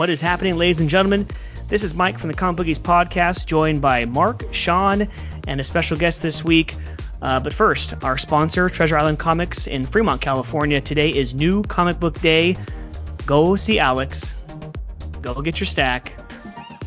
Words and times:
What 0.00 0.08
is 0.08 0.22
happening, 0.22 0.56
ladies 0.56 0.80
and 0.80 0.88
gentlemen? 0.88 1.28
This 1.68 1.84
is 1.84 1.94
Mike 1.94 2.18
from 2.18 2.28
the 2.28 2.34
Comic 2.34 2.56
Bookies 2.56 2.78
podcast, 2.78 3.44
joined 3.44 3.82
by 3.82 4.06
Mark, 4.06 4.44
Sean, 4.50 5.06
and 5.46 5.60
a 5.60 5.62
special 5.62 5.94
guest 5.94 6.22
this 6.22 6.42
week. 6.42 6.74
Uh, 7.20 7.38
but 7.38 7.52
first, 7.52 8.02
our 8.02 8.16
sponsor, 8.16 8.70
Treasure 8.70 8.96
Island 8.96 9.18
Comics 9.18 9.66
in 9.66 9.84
Fremont, 9.84 10.22
California. 10.22 10.80
Today 10.80 11.10
is 11.10 11.34
New 11.34 11.62
Comic 11.64 12.00
Book 12.00 12.18
Day. 12.22 12.56
Go 13.26 13.56
see 13.56 13.78
Alex. 13.78 14.32
Go 15.20 15.34
get 15.42 15.60
your 15.60 15.66
stack. 15.66 16.14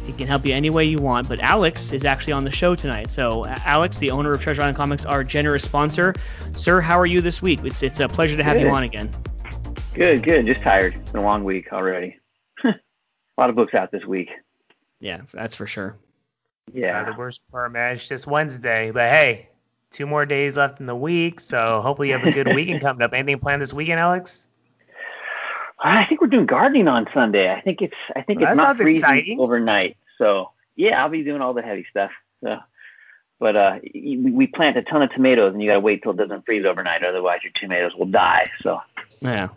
He 0.07 0.13
can 0.13 0.25
help 0.25 0.43
you 0.43 0.55
any 0.55 0.71
way 0.71 0.83
you 0.83 0.97
want. 0.97 1.29
But 1.29 1.39
Alex 1.39 1.91
is 1.93 2.05
actually 2.05 2.33
on 2.33 2.43
the 2.43 2.51
show 2.51 2.73
tonight. 2.73 3.11
So, 3.11 3.45
Alex, 3.45 3.99
the 3.99 4.09
owner 4.09 4.33
of 4.33 4.41
Treasure 4.41 4.63
Island 4.63 4.77
Comics, 4.77 5.05
our 5.05 5.23
generous 5.23 5.63
sponsor. 5.63 6.15
Sir, 6.55 6.81
how 6.81 6.99
are 6.99 7.05
you 7.05 7.21
this 7.21 7.43
week? 7.43 7.63
It's, 7.63 7.83
it's 7.83 7.99
a 7.99 8.07
pleasure 8.07 8.37
to 8.37 8.43
have 8.43 8.57
good. 8.57 8.63
you 8.63 8.69
on 8.71 8.81
again. 8.81 9.11
Good, 9.93 10.23
good. 10.23 10.47
Just 10.47 10.61
tired. 10.61 10.95
It's 10.95 11.11
been 11.11 11.21
a 11.21 11.23
long 11.23 11.43
week 11.43 11.71
already. 11.71 12.17
A 13.37 13.41
lot 13.41 13.49
of 13.49 13.55
books 13.55 13.73
out 13.73 13.91
this 13.91 14.05
week. 14.05 14.29
Yeah, 14.99 15.21
that's 15.33 15.55
for 15.55 15.67
sure. 15.67 15.95
Yeah. 16.71 17.01
Uh, 17.01 17.11
the 17.11 17.17
worst 17.17 17.41
part, 17.51 17.71
man, 17.71 17.95
it's 17.95 18.07
just 18.07 18.27
Wednesday. 18.27 18.91
But 18.91 19.09
hey, 19.09 19.49
two 19.91 20.05
more 20.05 20.25
days 20.25 20.57
left 20.57 20.79
in 20.79 20.85
the 20.85 20.95
week, 20.95 21.39
so 21.39 21.81
hopefully 21.81 22.09
you 22.09 22.17
have 22.17 22.25
a 22.25 22.31
good 22.31 22.47
weekend 22.55 22.81
coming 22.81 23.01
up. 23.01 23.13
Anything 23.13 23.39
planned 23.39 23.61
this 23.61 23.73
weekend, 23.73 23.99
Alex? 23.99 24.47
I 25.79 26.05
think 26.05 26.21
we're 26.21 26.27
doing 26.27 26.45
gardening 26.45 26.87
on 26.87 27.07
Sunday. 27.13 27.51
I 27.51 27.59
think 27.59 27.81
it's 27.81 27.95
I 28.15 28.21
think 28.21 28.39
well, 28.39 28.49
it's 28.49 28.57
not 28.57 28.77
freezing 28.77 28.99
exciting. 28.99 29.39
overnight. 29.39 29.97
So 30.17 30.51
yeah, 30.75 31.01
I'll 31.01 31.09
be 31.09 31.23
doing 31.23 31.41
all 31.41 31.53
the 31.53 31.61
heavy 31.61 31.85
stuff. 31.89 32.11
So, 32.41 32.59
but 33.39 33.55
uh, 33.55 33.79
we 33.93 34.47
plant 34.47 34.77
a 34.77 34.83
ton 34.83 35.01
of 35.01 35.11
tomatoes, 35.11 35.51
and 35.53 35.61
you 35.61 35.69
got 35.69 35.75
to 35.75 35.79
wait 35.81 36.01
till 36.01 36.13
it 36.13 36.17
doesn't 36.17 36.45
freeze 36.45 36.65
overnight, 36.65 37.03
otherwise 37.03 37.41
your 37.43 37.51
tomatoes 37.53 37.93
will 37.95 38.05
die. 38.05 38.49
So 38.61 38.79
yeah. 39.21 39.49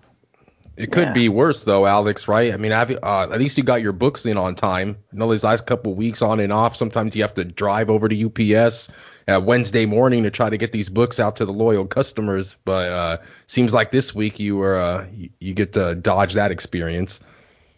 It 0.76 0.92
could 0.92 1.08
yeah. 1.08 1.12
be 1.12 1.28
worse 1.28 1.64
though, 1.64 1.86
Alex. 1.86 2.28
Right? 2.28 2.52
I 2.52 2.56
mean, 2.56 2.72
uh, 2.72 2.86
at 3.02 3.38
least 3.38 3.56
you 3.56 3.64
got 3.64 3.80
your 3.82 3.92
books 3.92 4.26
in 4.26 4.36
on 4.36 4.54
time. 4.54 4.96
You 5.12 5.18
know, 5.18 5.30
these 5.30 5.44
last 5.44 5.66
couple 5.66 5.94
weeks 5.94 6.20
on 6.22 6.38
and 6.38 6.52
off, 6.52 6.76
sometimes 6.76 7.16
you 7.16 7.22
have 7.22 7.34
to 7.34 7.44
drive 7.44 7.88
over 7.88 8.08
to 8.08 8.26
UPS 8.26 8.90
uh, 9.28 9.40
Wednesday 9.42 9.86
morning 9.86 10.22
to 10.22 10.30
try 10.30 10.50
to 10.50 10.56
get 10.56 10.72
these 10.72 10.88
books 10.88 11.18
out 11.18 11.36
to 11.36 11.44
the 11.44 11.52
loyal 11.52 11.86
customers. 11.86 12.58
But 12.64 12.90
uh, 12.90 13.18
seems 13.46 13.72
like 13.72 13.90
this 13.90 14.14
week 14.14 14.38
you 14.38 14.56
were 14.56 14.76
uh, 14.76 15.06
you, 15.12 15.30
you, 15.40 15.54
get 15.54 15.72
to 15.72 15.94
dodge 15.94 16.34
that 16.34 16.50
experience. 16.50 17.24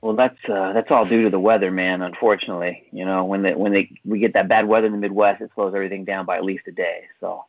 Well, 0.00 0.14
that's 0.14 0.38
uh, 0.48 0.72
that's 0.72 0.90
all 0.90 1.04
due 1.04 1.22
to 1.22 1.30
the 1.30 1.40
weather, 1.40 1.70
man. 1.70 2.02
Unfortunately, 2.02 2.84
you 2.92 3.04
know, 3.04 3.24
when 3.24 3.42
they 3.42 3.54
when 3.54 3.72
they 3.72 3.90
we 4.04 4.18
get 4.18 4.32
that 4.34 4.48
bad 4.48 4.66
weather 4.66 4.86
in 4.86 4.92
the 4.92 4.98
Midwest, 4.98 5.40
it 5.40 5.50
slows 5.54 5.74
everything 5.74 6.04
down 6.04 6.26
by 6.26 6.36
at 6.36 6.44
least 6.44 6.66
a 6.66 6.72
day. 6.72 7.04
So 7.20 7.44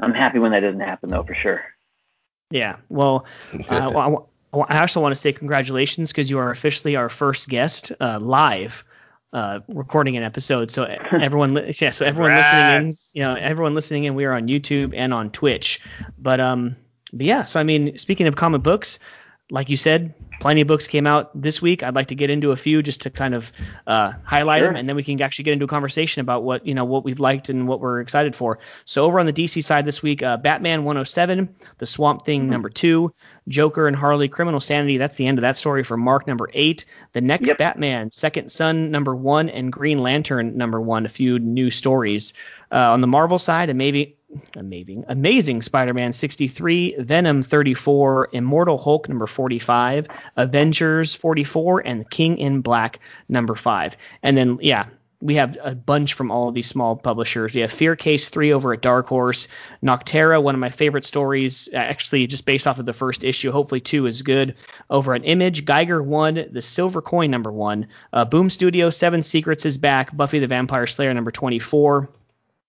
I'm 0.00 0.14
happy 0.14 0.38
when 0.38 0.52
that 0.52 0.60
doesn't 0.60 0.80
happen, 0.80 1.10
though, 1.10 1.24
for 1.24 1.34
sure. 1.34 1.62
Yeah. 2.50 2.76
Well, 2.88 3.26
uh, 3.68 3.90
well 3.94 4.30
I 4.52 4.80
also 4.80 5.00
want 5.00 5.12
to 5.12 5.16
say 5.16 5.32
congratulations 5.32 6.10
because 6.10 6.30
you 6.30 6.38
are 6.38 6.50
officially 6.50 6.96
our 6.96 7.08
first 7.08 7.48
guest 7.48 7.92
uh, 8.00 8.18
live 8.20 8.84
uh, 9.32 9.60
recording 9.68 10.16
an 10.16 10.22
episode. 10.22 10.70
So 10.70 10.84
everyone, 11.12 11.56
yeah, 11.80 11.90
so 11.90 12.06
everyone 12.06 12.34
listening 12.34 12.88
in, 12.88 12.92
you 13.12 13.22
know, 13.22 13.34
everyone 13.34 13.74
listening 13.74 14.04
in, 14.04 14.14
we 14.14 14.24
are 14.24 14.32
on 14.32 14.48
YouTube 14.48 14.94
and 14.96 15.12
on 15.12 15.30
Twitch. 15.30 15.80
But 16.18 16.40
um, 16.40 16.76
but 17.12 17.26
yeah, 17.26 17.44
so 17.44 17.60
I 17.60 17.62
mean, 17.62 17.96
speaking 17.96 18.26
of 18.26 18.36
comic 18.36 18.62
books, 18.62 18.98
like 19.50 19.70
you 19.70 19.78
said, 19.78 20.12
plenty 20.40 20.60
of 20.60 20.68
books 20.68 20.86
came 20.86 21.06
out 21.06 21.30
this 21.40 21.62
week. 21.62 21.82
I'd 21.82 21.94
like 21.94 22.08
to 22.08 22.14
get 22.14 22.28
into 22.28 22.50
a 22.50 22.56
few 22.56 22.82
just 22.82 23.00
to 23.02 23.10
kind 23.10 23.34
of 23.34 23.50
uh, 23.86 24.12
highlight 24.24 24.60
sure. 24.60 24.68
them, 24.68 24.76
and 24.76 24.88
then 24.88 24.94
we 24.94 25.02
can 25.02 25.20
actually 25.22 25.44
get 25.44 25.52
into 25.52 25.64
a 25.64 25.68
conversation 25.68 26.20
about 26.20 26.44
what 26.44 26.66
you 26.66 26.74
know 26.74 26.84
what 26.84 27.04
we've 27.04 27.20
liked 27.20 27.48
and 27.48 27.66
what 27.66 27.80
we're 27.80 28.00
excited 28.00 28.36
for. 28.36 28.58
So 28.84 29.04
over 29.04 29.18
on 29.18 29.26
the 29.26 29.32
DC 29.32 29.64
side 29.64 29.86
this 29.86 30.02
week, 30.02 30.22
uh, 30.22 30.36
Batman 30.36 30.84
107, 30.84 31.48
The 31.78 31.86
Swamp 31.86 32.24
Thing 32.24 32.42
mm-hmm. 32.42 32.50
number 32.50 32.68
two, 32.68 33.12
Joker 33.48 33.86
and 33.88 33.96
Harley 33.96 34.28
Criminal 34.28 34.60
Sanity. 34.60 34.98
That's 34.98 35.16
the 35.16 35.26
end 35.26 35.38
of 35.38 35.42
that 35.42 35.56
story 35.56 35.82
for 35.82 35.96
Mark 35.96 36.26
number 36.26 36.48
eight. 36.52 36.84
The 37.12 37.20
next 37.20 37.48
yep. 37.48 37.58
Batman, 37.58 38.10
Second 38.10 38.50
Son 38.50 38.90
number 38.90 39.14
one, 39.14 39.48
and 39.48 39.72
Green 39.72 39.98
Lantern 39.98 40.56
number 40.56 40.80
one. 40.80 41.06
A 41.06 41.08
few 41.08 41.38
new 41.38 41.70
stories 41.70 42.32
uh, 42.72 42.92
on 42.92 43.00
the 43.00 43.06
Marvel 43.06 43.38
side, 43.38 43.68
and 43.68 43.78
maybe 43.78 44.16
amazing, 44.56 45.04
amazing 45.08 45.62
Spider-Man 45.62 46.12
63, 46.12 46.96
Venom 46.98 47.42
34, 47.42 48.28
Immortal 48.32 48.78
Hulk 48.78 49.08
number 49.08 49.26
45, 49.26 50.06
Avengers 50.36 51.14
44, 51.14 51.80
and 51.86 52.08
King 52.10 52.36
in 52.38 52.60
Black 52.60 53.00
number 53.28 53.54
five. 53.54 53.96
And 54.22 54.36
then 54.36 54.58
yeah, 54.60 54.86
we 55.20 55.34
have 55.34 55.58
a 55.62 55.74
bunch 55.74 56.14
from 56.14 56.30
all 56.30 56.48
of 56.48 56.54
these 56.54 56.68
small 56.68 56.94
publishers. 56.94 57.52
We 57.52 57.60
have 57.62 57.72
Fear 57.72 57.96
Case 57.96 58.28
3 58.28 58.52
over 58.52 58.72
at 58.72 58.82
Dark 58.82 59.06
Horse, 59.06 59.48
Nocterra, 59.82 60.40
one 60.40 60.54
of 60.54 60.60
my 60.60 60.70
favorite 60.70 61.04
stories, 61.04 61.68
actually 61.74 62.26
just 62.28 62.46
based 62.46 62.68
off 62.68 62.78
of 62.78 62.86
the 62.86 62.92
first 62.92 63.24
issue. 63.24 63.50
Hopefully, 63.50 63.80
2 63.80 64.06
is 64.06 64.22
good. 64.22 64.54
Over 64.90 65.14
at 65.14 65.22
Image, 65.24 65.64
Geiger 65.64 66.02
1, 66.02 66.46
The 66.52 66.62
Silver 66.62 67.02
Coin 67.02 67.30
number 67.30 67.50
1, 67.50 67.86
uh, 68.12 68.24
Boom 68.26 68.48
Studio, 68.48 68.90
Seven 68.90 69.20
Secrets 69.20 69.66
is 69.66 69.76
back, 69.76 70.16
Buffy 70.16 70.38
the 70.38 70.46
Vampire 70.46 70.86
Slayer 70.86 71.12
number 71.12 71.32
24, 71.32 72.08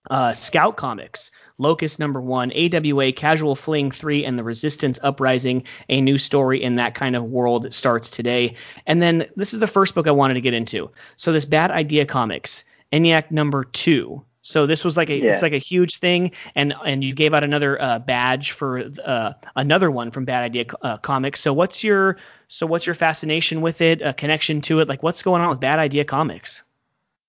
uh, 0.10 0.34
Scout 0.34 0.76
Comics, 0.76 1.30
Locust 1.59 2.00
number 2.00 2.20
one, 2.22 2.52
AWA 2.53 3.12
Casual 3.12 3.56
Fling 3.56 3.92
3, 3.92 4.25
and 4.25 4.40
The 4.40 4.44
Resistance 4.44 4.97
Uprising, 5.03 5.64
a 5.90 6.02
new 6.02 6.18
story 6.18 6.62
in 6.62 6.75
that 6.78 6.96
kind 6.96 7.16
of 7.16 7.25
world 7.25 7.72
starts 7.72 8.09
today. 8.09 8.56
And 8.88 9.02
then 9.02 9.28
this 9.36 9.53
is 9.53 9.59
the 9.59 9.68
first 9.68 9.94
book 9.94 10.08
I 10.08 10.12
wanted 10.12 10.34
to 10.34 10.42
get 10.42 10.53
into. 10.53 10.90
So 11.18 11.31
this 11.31 11.46
Bad 11.46 11.69
Idea 11.69 12.06
Comics, 12.06 12.64
ENIAC 12.92 13.30
number 13.30 13.66
two. 13.66 14.24
So 14.42 14.66
this 14.66 14.84
was 14.86 14.96
like 14.96 15.09
a 15.09 15.18
yeah. 15.18 15.34
it's 15.34 15.42
like 15.42 15.53
a 15.53 15.58
huge 15.58 15.98
thing, 15.98 16.31
and 16.56 16.74
and 16.86 17.03
you 17.03 17.14
gave 17.14 17.34
out 17.34 17.44
another 17.44 17.80
uh, 17.81 18.00
badge 18.00 18.52
for 18.52 18.90
uh, 19.06 19.34
another 19.58 19.92
one 19.92 20.12
from 20.12 20.25
Bad 20.25 20.44
Idea 20.44 20.66
uh, 20.81 20.98
Comics. 20.98 21.42
So 21.42 21.53
what's 21.53 21.84
your 21.84 22.18
so 22.48 22.66
what's 22.66 22.86
your 22.86 22.96
fascination 22.96 23.62
with 23.62 23.81
it? 23.81 24.02
A 24.02 24.14
connection 24.14 24.62
to 24.62 24.80
it? 24.80 24.88
Like 24.88 25.03
what's 25.03 25.22
going 25.22 25.42
on 25.42 25.50
with 25.50 25.59
Bad 25.59 25.78
Idea 25.78 26.06
Comics? 26.06 26.64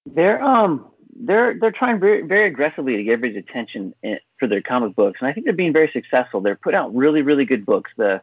They're 0.07 0.43
um 0.43 0.90
they're 1.23 1.59
they're 1.59 1.73
trying 1.73 2.01
very 2.01 2.23
very 2.23 2.47
aggressively 2.47 2.97
to 2.97 3.03
get 3.03 3.13
everybody's 3.13 3.45
attention 3.49 3.95
in, 4.03 4.19
for 4.39 4.47
their 4.47 4.63
comic 4.63 4.95
books, 4.95 5.19
and 5.21 5.29
I 5.29 5.33
think 5.33 5.45
they're 5.45 5.55
being 5.55 5.73
very 5.73 5.91
successful. 5.93 6.41
They're 6.41 6.57
putting 6.57 6.79
out 6.79 6.95
really 6.95 7.23
really 7.23 7.45
good 7.45 7.67
books. 7.67 7.91
The 7.97 8.23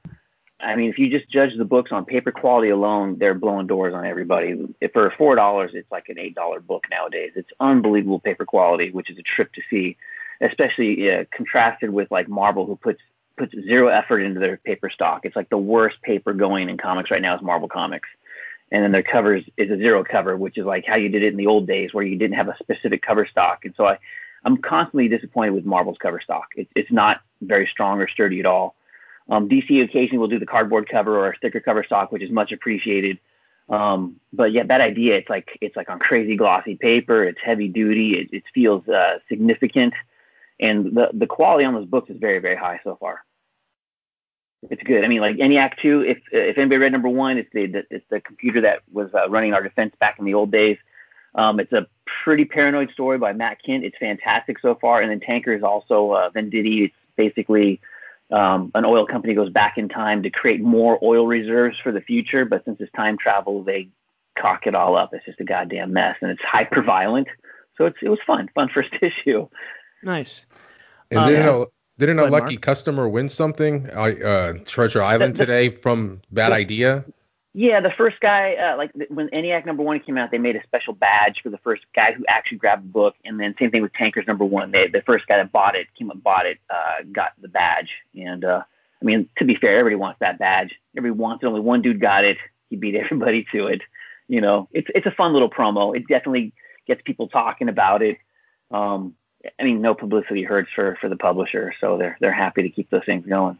I 0.60 0.76
mean, 0.76 0.90
if 0.90 0.98
you 0.98 1.10
just 1.10 1.30
judge 1.30 1.56
the 1.56 1.66
books 1.66 1.92
on 1.92 2.06
paper 2.06 2.32
quality 2.32 2.70
alone, 2.70 3.18
they're 3.20 3.36
blowing 3.36 3.68
doors 3.68 3.94
on 3.94 4.06
everybody. 4.06 4.56
If 4.82 4.94
for 4.94 5.14
four 5.18 5.36
dollars, 5.36 5.72
it's 5.74 5.92
like 5.92 6.10
an 6.10 6.18
eight 6.18 6.36
dollar 6.36 6.60
book 6.60 6.86
nowadays. 6.90 7.34
It's 7.36 7.50
unbelievable 7.60 8.20
paper 8.20 8.46
quality, 8.46 8.92
which 8.92 9.10
is 9.12 9.18
a 9.20 9.24
trip 9.24 9.54
to 9.54 9.62
see, 9.70 9.98
especially 10.42 11.12
uh, 11.12 11.26
contrasted 11.32 11.92
with 11.92 12.10
like 12.10 12.28
Marvel, 12.28 12.66
who 12.66 12.76
puts 12.76 13.02
puts 13.38 13.54
zero 13.54 13.88
effort 13.90 14.22
into 14.22 14.40
their 14.40 14.58
paper 14.58 14.90
stock. 14.90 15.24
It's 15.24 15.36
like 15.36 15.50
the 15.50 15.58
worst 15.58 16.02
paper 16.02 16.34
going 16.34 16.70
in 16.70 16.78
comics 16.78 17.12
right 17.12 17.22
now 17.22 17.36
is 17.36 17.42
Marvel 17.44 17.70
Comics 17.70 18.10
and 18.72 18.84
then 18.84 18.92
their 18.92 19.04
covers 19.04 19.44
is 19.56 19.72
a 19.72 19.78
zero 19.78 20.04
cover, 20.04 20.36
which 20.36 20.58
is 20.58 20.66
like 20.66 20.86
how 20.86 20.96
you 20.96 21.10
did 21.10 21.24
it 21.24 21.32
in 21.32 21.38
the 21.38 21.48
old 21.48 21.68
days 21.68 21.94
where 21.94 22.04
you 22.04 22.18
didn't 22.18 22.36
have 22.36 22.50
a 22.50 22.58
specific 22.60 23.02
cover 23.02 23.26
stock. 23.26 23.64
And 23.64 23.74
so 23.78 23.86
I, 23.86 23.98
I'm 24.44 24.58
constantly 24.58 25.08
disappointed 25.08 25.52
with 25.52 25.66
Marvel's 25.66 25.98
cover 25.98 26.20
stock. 26.22 26.50
It, 26.56 26.68
it's 26.76 26.92
not 26.92 27.22
very 27.42 27.68
strong 27.72 28.02
or 28.02 28.08
sturdy 28.08 28.40
at 28.40 28.46
all. 28.46 28.76
Um, 29.30 29.50
DC 29.50 29.84
occasionally 29.84 30.20
will 30.20 30.28
do 30.28 30.40
the 30.40 30.46
cardboard 30.46 30.90
cover 30.90 31.18
or 31.18 31.32
a 31.32 31.38
sticker 31.38 31.60
cover 31.60 31.84
stock, 31.84 32.12
which 32.12 32.24
is 32.24 32.32
much 32.32 32.52
appreciated. 32.52 33.20
Um, 33.70 34.18
but 34.32 34.54
yeah, 34.54 34.64
that 34.64 34.80
idea, 34.80 35.18
it's 35.18 35.30
like 35.30 35.58
it's 35.60 35.76
like 35.76 35.90
on 35.90 36.00
crazy 36.00 36.38
glossy 36.38 36.76
paper. 36.76 37.24
It's 37.24 37.40
heavy 37.44 37.68
duty. 37.68 38.18
It, 38.20 38.30
it 38.32 38.44
feels 38.54 38.88
uh, 38.88 39.20
significant, 39.28 39.94
and 40.62 40.96
the 40.96 41.10
the 41.14 41.28
quality 41.28 41.66
on 41.66 41.74
those 41.74 41.86
books 41.86 42.10
is 42.10 42.18
very 42.18 42.40
very 42.40 42.56
high 42.56 42.80
so 42.86 42.96
far 42.96 43.26
it's 44.70 44.84
good. 44.84 45.04
I 45.04 45.08
mean, 45.08 45.22
like 45.22 45.38
ENIAC 45.38 45.78
two. 45.82 46.02
If 46.02 46.18
if 46.32 46.58
anybody 46.58 46.78
read 46.78 46.92
number 46.92 47.10
one, 47.10 47.38
it's 47.38 47.50
the, 47.54 47.68
the 47.68 47.86
it's 47.90 48.06
the 48.10 48.20
computer 48.20 48.62
that 48.62 48.82
was 48.92 49.14
uh, 49.14 49.30
running 49.30 49.54
our 49.54 49.62
defense 49.62 49.94
back 50.00 50.18
in 50.20 50.26
the 50.26 50.34
old 50.34 50.52
days. 50.52 50.78
Um, 51.36 51.60
it's 51.60 51.72
a 51.72 51.88
pretty 52.24 52.46
paranoid 52.46 52.92
story 52.92 53.18
by 53.18 53.34
Matt 53.34 53.60
Kindt. 53.66 53.84
It's 53.84 53.98
fantastic 53.98 54.60
so 54.60 54.76
far. 54.76 55.02
And 55.02 55.12
then 55.12 55.20
Tanker 55.20 55.54
is 55.54 55.64
also 55.64 56.12
uh, 56.12 56.30
Venditti. 56.32 56.86
It's 56.86 56.96
basically 57.16 57.80
um, 58.32 58.72
an 58.74 58.86
oil 58.86 59.06
company 59.06 59.36
goes 59.36 59.52
back 59.52 59.78
in 59.78 59.88
time 59.88 60.24
to 60.24 60.30
create 60.30 60.62
more 60.62 60.98
oil 61.04 61.28
reserves 61.28 61.78
for 61.82 61.92
the 61.92 62.02
future. 62.02 62.44
But 62.44 62.66
since 62.66 62.82
it's 62.82 62.92
time 62.94 63.18
travel, 63.18 63.64
they 63.64 63.90
cock 64.38 64.66
it 64.66 64.74
all 64.74 64.96
up. 64.96 65.14
It's 65.14 65.26
just 65.26 65.40
a 65.40 65.44
goddamn 65.44 65.94
mess, 65.94 66.16
and 66.22 66.32
it's 66.32 66.42
hyper 66.42 66.82
violent. 66.82 67.28
So 67.78 67.86
it's 67.86 67.98
it 68.02 68.10
was 68.10 68.20
fun, 68.26 68.50
fun 68.56 68.70
first 68.74 68.90
issue. 69.02 69.48
Nice. 70.04 70.46
And 71.12 71.20
um, 71.20 71.34
then 71.34 71.66
didn't 72.06 72.20
a 72.20 72.26
lucky 72.26 72.56
Mark? 72.56 72.62
customer 72.62 73.10
win 73.10 73.30
something, 73.30 73.90
uh, 73.94 74.02
uh, 74.02 74.54
Treasure 74.66 75.02
Island 75.02 75.36
the, 75.36 75.40
the, 75.40 75.46
today 75.46 75.70
from 75.70 76.22
Bad 76.32 76.52
Idea? 76.52 77.04
Yeah, 77.54 77.80
the 77.80 77.90
first 77.90 78.20
guy, 78.20 78.54
uh, 78.54 78.78
like 78.78 78.92
when 79.10 79.30
ENIAC 79.30 79.66
number 79.66 79.82
one 79.82 80.00
came 80.00 80.16
out, 80.16 80.30
they 80.30 80.38
made 80.38 80.56
a 80.56 80.62
special 80.62 80.94
badge 80.94 81.42
for 81.42 81.50
the 81.50 81.58
first 81.58 81.84
guy 81.96 82.14
who 82.14 82.24
actually 82.28 82.60
grabbed 82.60 82.84
the 82.84 82.90
book. 82.90 83.16
And 83.26 83.40
then 83.40 83.56
same 83.58 83.72
thing 83.72 83.82
with 83.82 83.94
Tankers 83.94 84.28
number 84.28 84.46
one. 84.46 84.70
They, 84.70 84.88
the 84.88 85.02
first 85.02 85.26
guy 85.26 85.38
that 85.38 85.52
bought 85.52 85.76
it, 85.76 85.88
came 85.98 86.12
up, 86.12 86.22
bought 86.22 86.46
it, 86.46 86.60
uh, 86.70 87.04
got 87.12 87.32
the 87.42 87.48
badge. 87.48 87.90
And 88.16 88.46
uh, 88.46 88.62
I 89.02 89.06
mean, 89.06 89.28
to 89.40 89.46
be 89.46 89.56
fair, 89.56 89.80
everybody 89.80 90.00
wants 90.00 90.20
that 90.20 90.38
badge. 90.38 90.76
Everybody 90.96 91.20
wants 91.20 91.44
it. 91.44 91.48
Only 91.48 91.62
one 91.62 91.82
dude 91.82 92.00
got 92.00 92.26
it. 92.26 92.38
He 92.70 92.76
beat 92.76 92.94
everybody 92.96 93.48
to 93.54 93.66
it. 93.66 93.82
You 94.28 94.42
know, 94.42 94.68
it's 94.72 94.88
it's 94.94 95.08
a 95.08 95.12
fun 95.12 95.34
little 95.34 95.50
promo. 95.50 95.96
It 95.96 96.08
definitely 96.08 96.54
gets 96.86 97.02
people 97.02 97.28
talking 97.28 97.70
about 97.70 98.04
it. 98.04 98.18
Um, 98.70 99.16
I 99.60 99.64
mean, 99.64 99.82
no 99.82 99.94
publicity 99.94 100.44
hurts 100.44 100.70
for 100.74 100.98
for 101.00 101.10
the 101.10 101.16
publisher, 101.18 101.74
so 101.80 101.98
they're 101.98 102.18
they're 102.20 102.32
happy 102.32 102.62
to 102.64 102.70
keep 102.70 102.90
those 102.90 103.06
things 103.06 103.26
going. 103.26 103.58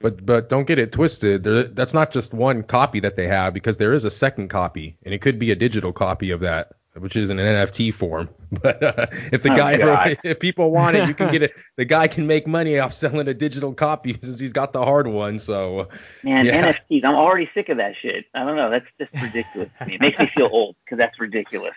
But 0.00 0.24
but 0.26 0.48
don't 0.48 0.66
get 0.66 0.78
it 0.78 0.92
twisted. 0.92 1.44
There, 1.44 1.64
that's 1.64 1.94
not 1.94 2.10
just 2.12 2.34
one 2.34 2.62
copy 2.62 3.00
that 3.00 3.16
they 3.16 3.26
have 3.26 3.54
because 3.54 3.76
there 3.78 3.92
is 3.94 4.04
a 4.04 4.10
second 4.10 4.48
copy, 4.48 4.96
and 5.04 5.14
it 5.14 5.20
could 5.20 5.38
be 5.38 5.50
a 5.50 5.56
digital 5.56 5.92
copy 5.92 6.30
of 6.30 6.40
that, 6.40 6.72
which 6.98 7.16
is 7.16 7.30
in 7.30 7.38
an 7.38 7.46
NFT 7.66 7.92
form. 7.94 8.28
But 8.62 8.82
uh, 8.82 9.06
if 9.32 9.42
the 9.42 9.52
Oh, 9.52 9.56
guy, 9.56 9.78
God. 9.78 10.16
if 10.24 10.38
people 10.38 10.70
want 10.70 10.94
it, 10.96 11.08
you 11.08 11.14
can 11.14 11.32
get 11.32 11.42
it. 11.42 11.54
The 11.76 11.84
guy 11.84 12.06
can 12.06 12.24
make 12.26 12.46
money 12.46 12.78
off 12.78 12.92
selling 12.92 13.26
a 13.26 13.34
digital 13.34 13.72
copy 13.74 14.16
since 14.22 14.38
he's 14.38 14.52
got 14.52 14.72
the 14.72 14.84
hard 14.84 15.08
one. 15.08 15.38
So 15.40 15.88
Man, 16.22 16.44
Yeah. 16.46 16.72
NFTs. 16.72 17.04
I'm 17.04 17.16
already 17.16 17.50
sick 17.54 17.68
of 17.68 17.78
that 17.78 17.94
shit. 18.00 18.26
I 18.34 18.44
don't 18.44 18.54
know. 18.56 18.70
That's 18.70 18.86
just 19.00 19.12
ridiculous 19.22 19.70
to 19.80 19.86
me. 19.86 19.94
It 19.96 20.00
makes 20.00 20.18
me 20.20 20.30
feel 20.36 20.48
old 20.52 20.76
because 20.84 20.98
that's 20.98 21.18
ridiculous. 21.18 21.74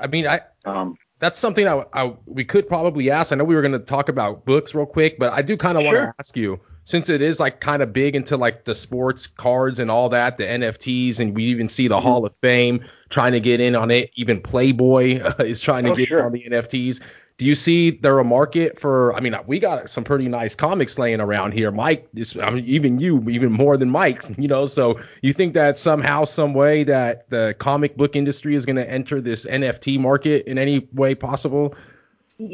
I 0.00 0.06
mean, 0.08 0.26
I 0.26 0.40
Um, 0.64 0.96
that's 1.20 1.38
something 1.38 1.68
I, 1.68 1.84
I 1.92 2.12
we 2.26 2.44
could 2.44 2.66
probably 2.66 3.10
ask. 3.10 3.32
I 3.32 3.36
know 3.36 3.44
we 3.44 3.54
were 3.54 3.62
going 3.62 3.72
to 3.72 3.78
talk 3.78 4.08
about 4.08 4.44
books 4.44 4.74
real 4.74 4.86
quick, 4.86 5.18
but 5.18 5.32
I 5.32 5.42
do 5.42 5.56
kind 5.56 5.78
of 5.78 5.84
want 5.84 5.96
to 5.96 6.14
ask 6.18 6.36
you 6.36 6.58
since 6.84 7.08
it 7.08 7.22
is 7.22 7.38
like 7.38 7.60
kind 7.60 7.82
of 7.82 7.92
big 7.92 8.16
into 8.16 8.36
like 8.36 8.64
the 8.64 8.74
sports 8.74 9.26
cards 9.28 9.78
and 9.78 9.90
all 9.90 10.08
that, 10.08 10.38
the 10.38 10.44
NFTs, 10.44 11.20
and 11.20 11.36
we 11.36 11.44
even 11.44 11.68
see 11.68 11.86
the 11.86 11.96
Mm-hmm. 11.96 12.08
Hall 12.08 12.26
of 12.26 12.34
Fame 12.34 12.84
trying 13.10 13.32
to 13.32 13.40
get 13.40 13.60
in 13.60 13.76
on 13.76 13.90
it. 13.90 14.10
Even 14.14 14.40
Playboy 14.40 15.20
uh, 15.20 15.34
is 15.44 15.60
trying 15.60 15.84
to 15.84 15.92
Oh, 15.92 15.94
get 15.94 16.08
sure. 16.08 16.20
in 16.20 16.24
on 16.24 16.32
the 16.32 16.44
NFTs. 16.50 17.00
Do 17.40 17.46
you 17.46 17.54
see 17.54 17.92
there 17.92 18.18
a 18.18 18.24
market 18.24 18.78
for? 18.78 19.14
I 19.14 19.20
mean, 19.20 19.34
we 19.46 19.58
got 19.58 19.88
some 19.88 20.04
pretty 20.04 20.28
nice 20.28 20.54
comics 20.54 20.98
laying 20.98 21.22
around 21.22 21.52
here. 21.52 21.70
Mike, 21.70 22.06
this, 22.12 22.36
I 22.36 22.50
mean, 22.50 22.66
even 22.66 23.00
you, 23.00 23.26
even 23.30 23.50
more 23.50 23.78
than 23.78 23.88
Mike. 23.88 24.22
You 24.40 24.48
know, 24.48 24.66
so 24.66 25.00
you 25.22 25.32
think 25.32 25.54
that 25.54 25.78
somehow, 25.78 26.24
some 26.24 26.52
way, 26.52 26.84
that 26.84 27.30
the 27.30 27.54
comic 27.58 27.96
book 27.96 28.14
industry 28.14 28.54
is 28.54 28.66
going 28.66 28.76
to 28.76 28.90
enter 28.90 29.22
this 29.22 29.46
NFT 29.46 29.98
market 29.98 30.46
in 30.46 30.58
any 30.58 30.86
way 30.92 31.14
possible? 31.14 31.74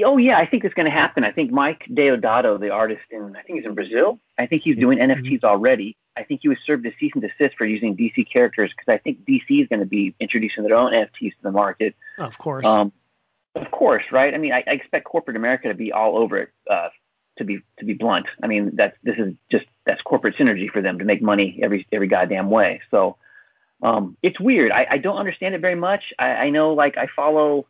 oh 0.05 0.19
yeah, 0.19 0.38
I 0.38 0.47
think 0.47 0.65
it's 0.65 0.75
going 0.75 0.87
to 0.87 0.93
happen. 0.93 1.25
I 1.25 1.33
think 1.33 1.50
Mike 1.50 1.85
Deodato, 1.91 2.61
the 2.61 2.71
artist 2.71 3.03
in, 3.11 3.35
I 3.35 3.43
think 3.43 3.59
he's 3.59 3.67
in 3.67 3.75
Brazil. 3.75 4.21
I 4.38 4.47
think 4.47 4.62
he's 4.62 4.77
doing 4.77 4.99
NFTs 4.99 5.43
already. 5.43 5.97
I 6.17 6.23
think 6.23 6.43
he 6.43 6.49
was 6.49 6.59
served 6.65 6.87
a 6.87 6.93
cease 7.00 7.12
and 7.15 7.23
desist 7.23 7.56
for 7.56 7.67
using 7.67 7.97
DC 7.97 8.31
characters 8.33 8.71
because 8.71 8.93
I 8.93 8.99
think 8.99 9.25
DC 9.25 9.62
is 9.62 9.69
going 9.69 9.81
to 9.81 9.87
be 9.87 10.15
introducing 10.21 10.62
their 10.62 10.77
own 10.77 10.93
NFTs 10.93 11.31
to 11.31 11.43
the 11.43 11.53
market. 11.53 11.97
Of 12.21 12.38
course. 12.38 12.65
Um, 12.65 12.93
of 13.56 13.70
course, 13.70 14.05
right? 14.12 14.35
I 14.35 14.38
mean, 14.38 14.53
I, 14.53 14.62
I 14.67 14.73
expect 14.73 15.05
corporate 15.05 15.37
America 15.37 15.69
to 15.69 15.75
be 15.75 15.93
all 15.93 16.17
over 16.17 16.38
it. 16.38 16.50
Uh, 16.69 16.88
to 17.38 17.44
be 17.44 17.61
to 17.79 17.85
be 17.85 17.93
blunt, 17.93 18.26
I 18.43 18.47
mean 18.47 18.70
that's 18.75 18.97
this 19.03 19.17
is 19.19 19.35
just 19.50 19.67
that's 19.85 20.00
corporate 20.03 20.37
synergy 20.37 20.70
for 20.70 20.81
them 20.81 20.99
to 20.99 21.05
make 21.05 21.20
money 21.20 21.58
every 21.62 21.87
every 21.93 22.08
goddamn 22.08 22.49
way. 22.49 22.81
So 22.91 23.17
um, 23.82 24.17
it's 24.23 24.41
weird. 24.41 24.73
I, 24.73 24.87
I 24.93 24.99
don't 24.99 25.19
understand 25.19 25.55
it 25.55 25.61
very 25.61 25.75
much. 25.75 26.14
I, 26.19 26.29
I 26.29 26.50
know 26.50 26.73
like 26.73 26.97
I 26.97 27.08
follow 27.14 27.67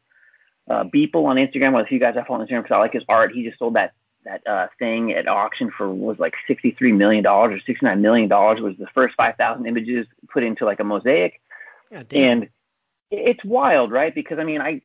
uh, 0.71 0.85
Beeple 0.85 1.25
on 1.25 1.37
Instagram. 1.37 1.73
Well, 1.73 1.83
a 1.83 1.87
few 1.87 1.99
guys 1.99 2.17
I 2.17 2.25
follow 2.25 2.41
on 2.41 2.47
Instagram 2.47 2.63
because 2.63 2.75
I 2.75 2.79
like 2.79 2.93
his 2.93 3.03
art. 3.09 3.33
He 3.33 3.45
just 3.45 3.59
sold 3.59 3.75
that 3.75 3.95
that 4.25 4.47
uh, 4.47 4.69
thing 4.79 5.13
at 5.13 5.27
auction 5.27 5.71
for 5.71 5.93
was 5.93 6.19
like 6.19 6.35
sixty 6.47 6.73
three 6.73 6.93
million 6.93 7.25
dollars 7.25 7.57
or 7.57 7.65
sixty 7.65 7.87
nine 7.87 8.03
million 8.03 8.29
dollars. 8.29 8.61
Was 8.61 8.77
the 8.77 8.87
first 8.95 9.15
five 9.17 9.37
thousand 9.37 9.67
images 9.67 10.07
put 10.29 10.43
into 10.43 10.65
like 10.65 10.81
a 10.81 10.85
mosaic. 10.85 11.41
Yeah. 11.91 12.03
And 12.13 12.49
it's 13.11 13.45
wild, 13.45 13.93
right? 13.93 14.15
Because 14.15 14.39
I 14.39 14.45
mean, 14.45 14.61
I 14.61 14.83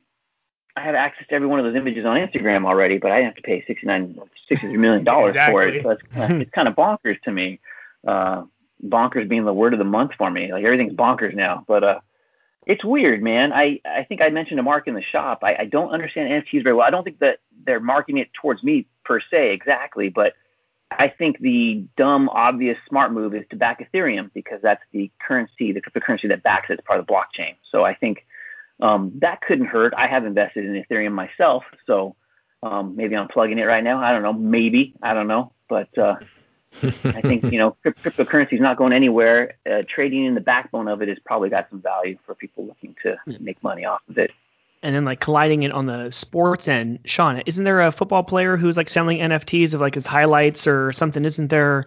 I 0.76 0.80
have 0.80 0.94
access 0.94 1.26
to 1.28 1.34
every 1.34 1.46
one 1.46 1.58
of 1.58 1.64
those 1.66 1.74
images 1.76 2.06
on 2.06 2.16
Instagram 2.16 2.64
already, 2.66 2.98
but 2.98 3.10
I 3.12 3.20
have 3.22 3.34
to 3.34 3.42
pay 3.42 3.62
69 3.66 4.18
63 4.48 4.76
million 4.78 5.04
dollars 5.04 5.34
for 5.50 5.64
it. 5.66 5.82
So 5.82 5.90
it's, 5.90 6.02
kinda- 6.14 6.40
it's 6.40 6.50
kind 6.50 6.68
of 6.68 6.74
bonkers 6.74 7.20
to 7.22 7.30
me. 7.32 7.60
Uh, 8.06 8.44
bonkers 8.84 9.28
being 9.28 9.44
the 9.44 9.52
word 9.52 9.72
of 9.74 9.78
the 9.78 9.84
month 9.84 10.12
for 10.18 10.30
me. 10.30 10.52
Like 10.52 10.64
everything's 10.64 10.94
bonkers 10.94 11.34
now, 11.34 11.64
but 11.68 11.84
uh, 11.84 12.00
it's 12.66 12.84
weird, 12.84 13.22
man. 13.22 13.52
I 13.52 13.80
I 13.84 14.04
think 14.04 14.22
I 14.22 14.30
mentioned 14.30 14.58
to 14.58 14.62
Mark 14.62 14.88
in 14.88 14.94
the 14.94 15.02
shop. 15.02 15.40
I, 15.42 15.56
I 15.60 15.64
don't 15.66 15.90
understand 15.90 16.30
NFTs 16.44 16.62
very 16.62 16.74
well. 16.74 16.86
I 16.86 16.90
don't 16.90 17.04
think 17.04 17.18
that 17.20 17.40
they're 17.64 17.80
marketing 17.80 18.18
it 18.18 18.30
towards 18.34 18.62
me 18.62 18.86
per 19.04 19.20
se 19.20 19.52
exactly, 19.52 20.08
but 20.08 20.34
I 20.90 21.08
think 21.08 21.38
the 21.38 21.84
dumb, 21.96 22.28
obvious, 22.30 22.76
smart 22.88 23.12
move 23.12 23.34
is 23.34 23.44
to 23.50 23.56
back 23.56 23.80
Ethereum 23.92 24.30
because 24.34 24.60
that's 24.62 24.82
the 24.92 25.10
currency, 25.26 25.72
the 25.72 25.80
cryptocurrency 25.80 26.28
that 26.28 26.42
backs 26.42 26.70
it 26.70 26.74
as 26.74 26.84
part 26.84 26.98
of 27.00 27.06
the 27.06 27.12
blockchain. 27.12 27.54
So 27.70 27.84
I 27.84 27.94
think 27.94 28.26
um, 28.82 29.12
that 29.20 29.40
couldn't 29.40 29.66
hurt. 29.66 29.94
I 29.96 30.08
have 30.08 30.26
invested 30.26 30.64
in 30.66 30.74
Ethereum 30.82 31.12
myself, 31.12 31.64
so 31.86 32.16
um, 32.62 32.96
maybe 32.96 33.16
I'm 33.16 33.28
plugging 33.28 33.58
it 33.58 33.64
right 33.64 33.82
now. 33.82 34.02
I 34.02 34.12
don't 34.12 34.22
know. 34.22 34.32
Maybe 34.32 34.94
I 35.02 35.14
don't 35.14 35.28
know, 35.28 35.52
but 35.68 35.96
uh, 35.96 36.16
I 36.82 37.20
think 37.22 37.44
you 37.52 37.58
know 37.58 37.76
crypt- 37.82 38.02
cryptocurrency 38.02 38.54
is 38.54 38.60
not 38.60 38.76
going 38.76 38.92
anywhere. 38.92 39.56
Uh, 39.70 39.82
trading 39.88 40.24
in 40.26 40.34
the 40.34 40.40
backbone 40.40 40.88
of 40.88 41.00
it 41.00 41.08
has 41.08 41.18
probably 41.24 41.48
got 41.48 41.68
some 41.70 41.80
value 41.80 42.18
for 42.26 42.34
people 42.34 42.66
looking 42.66 42.96
to 43.04 43.16
make 43.40 43.62
money 43.62 43.84
off 43.84 44.02
of 44.08 44.18
it. 44.18 44.32
and 44.82 44.94
then 44.94 45.04
like 45.04 45.20
colliding 45.20 45.62
it 45.62 45.70
on 45.70 45.86
the 45.86 46.10
sports 46.10 46.66
end. 46.66 46.98
Sean, 47.04 47.40
isn't 47.46 47.64
there 47.64 47.80
a 47.80 47.92
football 47.92 48.24
player 48.24 48.56
who's 48.56 48.76
like 48.76 48.88
selling 48.88 49.18
NFTs 49.18 49.74
of 49.74 49.80
like 49.80 49.94
his 49.94 50.06
highlights 50.06 50.66
or 50.66 50.92
something? 50.92 51.24
Isn't 51.24 51.48
there? 51.48 51.86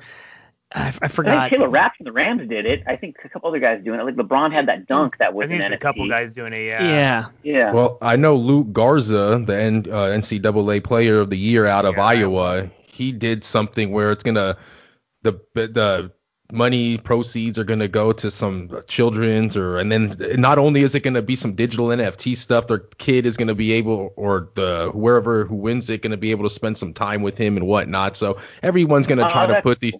I, 0.73 0.93
I 1.01 1.07
forgot. 1.07 1.37
I 1.37 1.49
think 1.49 1.59
Taylor 1.59 1.69
Rapp 1.69 1.95
from 1.95 2.05
the 2.05 2.11
Rams 2.11 2.47
did 2.49 2.65
it. 2.65 2.83
I 2.87 2.95
think 2.95 3.17
a 3.23 3.29
couple 3.29 3.49
other 3.49 3.59
guys 3.59 3.83
doing 3.83 3.99
it. 3.99 4.03
Like 4.03 4.15
LeBron 4.15 4.51
had 4.51 4.67
that 4.67 4.87
dunk 4.87 5.17
that 5.19 5.33
was 5.33 5.45
I 5.45 5.49
think 5.49 5.61
there's 5.61 5.71
a 5.71 5.77
couple 5.77 6.07
guys 6.09 6.31
doing 6.33 6.53
it. 6.53 6.65
Yeah. 6.65 6.83
yeah. 6.83 7.25
Yeah. 7.43 7.71
Well, 7.71 7.97
I 8.01 8.15
know 8.15 8.35
Luke 8.35 8.73
Garza, 8.73 9.41
the 9.45 9.55
N, 9.57 9.85
uh, 9.89 10.07
NCAA 10.07 10.83
Player 10.83 11.19
of 11.19 11.29
the 11.29 11.37
Year 11.37 11.65
out 11.65 11.85
of 11.85 11.95
Yeah. 11.95 12.03
Iowa. 12.05 12.69
He 12.83 13.11
did 13.11 13.43
something 13.43 13.91
where 13.91 14.11
it's 14.11 14.23
gonna 14.23 14.57
the 15.21 15.33
the 15.53 16.11
money 16.51 16.97
proceeds 16.99 17.57
are 17.57 17.63
gonna 17.63 17.87
go 17.87 18.11
to 18.11 18.29
some 18.29 18.69
children's 18.87 19.57
or 19.57 19.77
and 19.77 19.91
then 19.91 20.15
not 20.35 20.59
only 20.59 20.83
is 20.83 20.93
it 20.93 21.01
gonna 21.01 21.21
be 21.21 21.35
some 21.35 21.53
digital 21.55 21.87
NFT 21.87 22.35
stuff, 22.37 22.67
their 22.67 22.79
kid 22.97 23.25
is 23.25 23.35
gonna 23.37 23.55
be 23.55 23.71
able 23.71 24.13
or 24.15 24.49
the 24.55 24.89
whoever 24.93 25.45
who 25.45 25.55
wins 25.55 25.89
it 25.89 26.01
gonna 26.01 26.17
be 26.17 26.31
able 26.31 26.43
to 26.43 26.49
spend 26.49 26.77
some 26.77 26.93
time 26.93 27.21
with 27.21 27.37
him 27.37 27.57
and 27.57 27.65
whatnot. 27.67 28.15
So 28.15 28.37
everyone's 28.61 29.07
gonna 29.07 29.25
Oh, 29.25 29.29
try 29.29 29.47
to 29.47 29.61
put 29.61 29.79
these. 29.79 29.95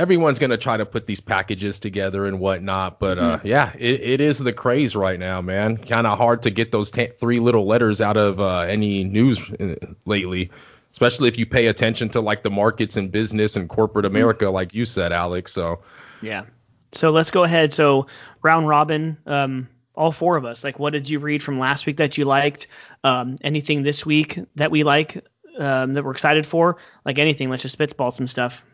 Everyone's 0.00 0.38
gonna 0.38 0.56
try 0.56 0.78
to 0.78 0.86
put 0.86 1.06
these 1.06 1.20
packages 1.20 1.78
together 1.78 2.24
and 2.24 2.40
whatnot, 2.40 2.98
but 3.00 3.18
uh, 3.18 3.38
yeah, 3.44 3.70
it, 3.78 4.00
it 4.00 4.20
is 4.22 4.38
the 4.38 4.50
craze 4.50 4.96
right 4.96 5.18
now, 5.18 5.42
man. 5.42 5.76
Kind 5.76 6.06
of 6.06 6.16
hard 6.16 6.40
to 6.44 6.50
get 6.50 6.72
those 6.72 6.90
ta 6.90 7.02
three 7.18 7.38
little 7.38 7.66
letters 7.66 8.00
out 8.00 8.16
of 8.16 8.40
uh, 8.40 8.60
any 8.60 9.04
news 9.04 9.38
uh, 9.60 9.74
lately, 10.06 10.50
especially 10.90 11.28
if 11.28 11.38
you 11.38 11.44
pay 11.44 11.66
attention 11.66 12.08
to 12.08 12.20
like 12.22 12.42
the 12.42 12.50
markets 12.50 12.96
and 12.96 13.12
business 13.12 13.56
and 13.56 13.68
corporate 13.68 14.06
America, 14.06 14.48
like 14.48 14.72
you 14.72 14.86
said, 14.86 15.12
Alex. 15.12 15.52
So 15.52 15.80
Yeah. 16.22 16.44
So 16.92 17.10
let's 17.10 17.30
go 17.30 17.44
ahead. 17.44 17.74
So 17.74 18.06
round 18.40 18.68
robin, 18.68 19.18
um, 19.26 19.68
all 19.96 20.12
four 20.12 20.38
of 20.38 20.46
us. 20.46 20.64
Like, 20.64 20.78
what 20.78 20.94
did 20.94 21.10
you 21.10 21.18
read 21.18 21.42
from 21.42 21.58
last 21.58 21.84
week 21.84 21.98
that 21.98 22.16
you 22.16 22.24
liked? 22.24 22.68
Um, 23.04 23.36
anything 23.44 23.82
this 23.82 24.06
week 24.06 24.38
that 24.54 24.70
we 24.70 24.82
like 24.82 25.22
um, 25.58 25.92
that 25.92 26.02
we're 26.04 26.12
excited 26.12 26.46
for? 26.46 26.78
Like 27.04 27.18
anything. 27.18 27.50
Let's 27.50 27.60
just 27.60 27.74
spitball 27.74 28.12
some 28.12 28.26
stuff. 28.26 28.64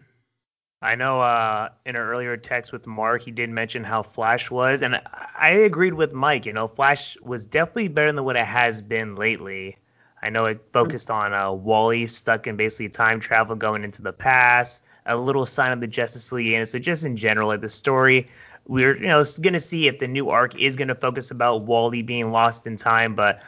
I 0.83 0.95
know 0.95 1.21
uh, 1.21 1.71
in 1.87 1.97
an 1.97 2.03
earlier 2.03 2.37
text 2.37 2.71
with 2.71 2.87
Mark, 2.87 3.23
he 3.23 3.31
did 3.31 3.49
mention 3.49 3.83
how 3.83 4.03
Flash 4.03 4.51
was, 4.51 4.83
and 4.83 5.01
I, 5.39 5.49
agreed 5.51 5.95
with 5.95 6.13
Mike. 6.13 6.45
You 6.45 6.53
know, 6.53 6.69
Flash 6.69 7.17
was 7.23 7.47
definitely 7.47 7.89
better 7.89 8.13
than 8.13 8.25
what 8.25 8.37
it 8.37 8.45
has 8.45 8.83
been 8.83 9.17
lately. 9.17 9.79
I 10.23 10.29
know 10.29 10.45
it 10.45 10.63
focused 10.73 11.11
on 11.11 11.33
uh, 11.33 11.51
Wally 11.53 12.07
stuck 12.07 12.47
in 12.47 12.57
basically 12.57 12.91
time 12.91 13.21
travel 13.21 13.57
going 13.57 13.85
into 13.85 14.03
the 14.03 14.13
past, 14.13 14.83
a 15.07 15.17
little 15.17 15.47
sign 15.47 15.73
of 15.73 15.81
the 15.81 15.87
Justice 15.87 16.31
League, 16.31 16.53
and 16.53 16.69
so 16.69 16.79
just 16.79 17.05
in 17.05 17.17
general, 17.17 17.49
like 17.49 17.63
the 17.63 17.69
story, 17.71 18.29
we're 18.67 18.97
you 18.97 19.07
know 19.07 19.25
going 19.41 19.55
to 19.55 19.61
see 19.61 19.89
if 19.89 19.99
the 19.99 20.09
new 20.09 20.29
arc 20.29 20.55
is 20.61 20.77
going 20.77 20.89
to 20.89 20.95
focus 20.95 21.31
about 21.31 21.63
Wally 21.63 22.03
being 22.03 22.33
lost 22.33 22.67
in 22.67 22.77
time, 22.77 23.15
but 23.15 23.41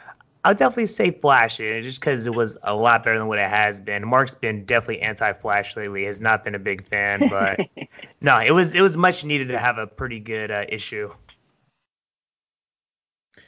I'll 0.45 0.55
definitely 0.55 0.85
say 0.85 1.11
Flash, 1.11 1.59
eh, 1.59 1.81
just 1.81 1.99
because 1.99 2.25
it 2.25 2.33
was 2.33 2.57
a 2.63 2.73
lot 2.73 3.03
better 3.03 3.17
than 3.17 3.27
what 3.27 3.39
it 3.39 3.49
has 3.49 3.81
been. 3.81 4.07
Mark's 4.07 4.35
been 4.35 4.63
definitely 4.65 5.01
anti-Flash 5.01 5.75
lately; 5.75 6.05
has 6.05 6.21
not 6.21 6.43
been 6.45 6.55
a 6.55 6.59
big 6.59 6.87
fan, 6.87 7.27
but 7.29 7.59
no, 8.21 8.37
it 8.39 8.51
was 8.51 8.73
it 8.73 8.81
was 8.81 8.95
much 8.95 9.23
needed 9.25 9.49
to 9.49 9.59
have 9.59 9.77
a 9.77 9.85
pretty 9.85 10.19
good 10.19 10.49
uh, 10.49 10.65
issue. 10.69 11.11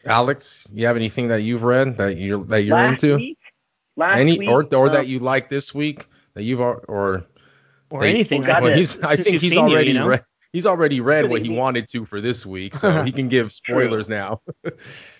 Alex, 0.05 0.67
you 0.74 0.86
have 0.86 0.95
anything 0.95 1.27
that 1.27 1.43
you've 1.43 1.63
read 1.63 1.95
that 1.98 2.17
you 2.17 2.43
that 2.45 2.63
you're 2.63 2.75
last 2.75 3.03
into? 3.03 3.17
week, 3.17 3.38
last 3.95 4.17
Any 4.19 4.39
week, 4.39 4.50
or 4.50 4.63
or 4.75 4.88
uh, 4.88 4.89
that 4.89 5.07
you 5.07 5.19
like 5.19 5.48
this 5.50 5.74
week 5.74 6.07
that 6.33 6.43
you've 6.43 6.60
al- 6.60 6.83
or 6.88 7.24
Or 7.89 8.01
They- 8.01 8.10
anything. 8.10 8.41
well, 8.41 8.50
like 8.50 8.57
God, 8.57 8.63
well, 8.63 8.71
that, 8.71 8.77
he's 8.77 9.01
I 9.03 9.15
think 9.15 9.41
he's 9.41 9.57
already 9.57 9.91
you 9.91 10.00
know? 10.00 10.07
read 10.07 10.25
he's 10.53 10.65
already 10.65 11.01
read 11.01 11.29
what 11.29 11.41
he 11.41 11.50
wanted 11.50 11.88
to 11.89 12.05
for 12.05 12.22
this 12.22 12.46
week, 12.46 12.75
so 12.75 13.03
he 13.03 13.12
can 13.12 13.27
give 13.29 13.51
spoilers 13.51 14.10
now. 14.10 14.41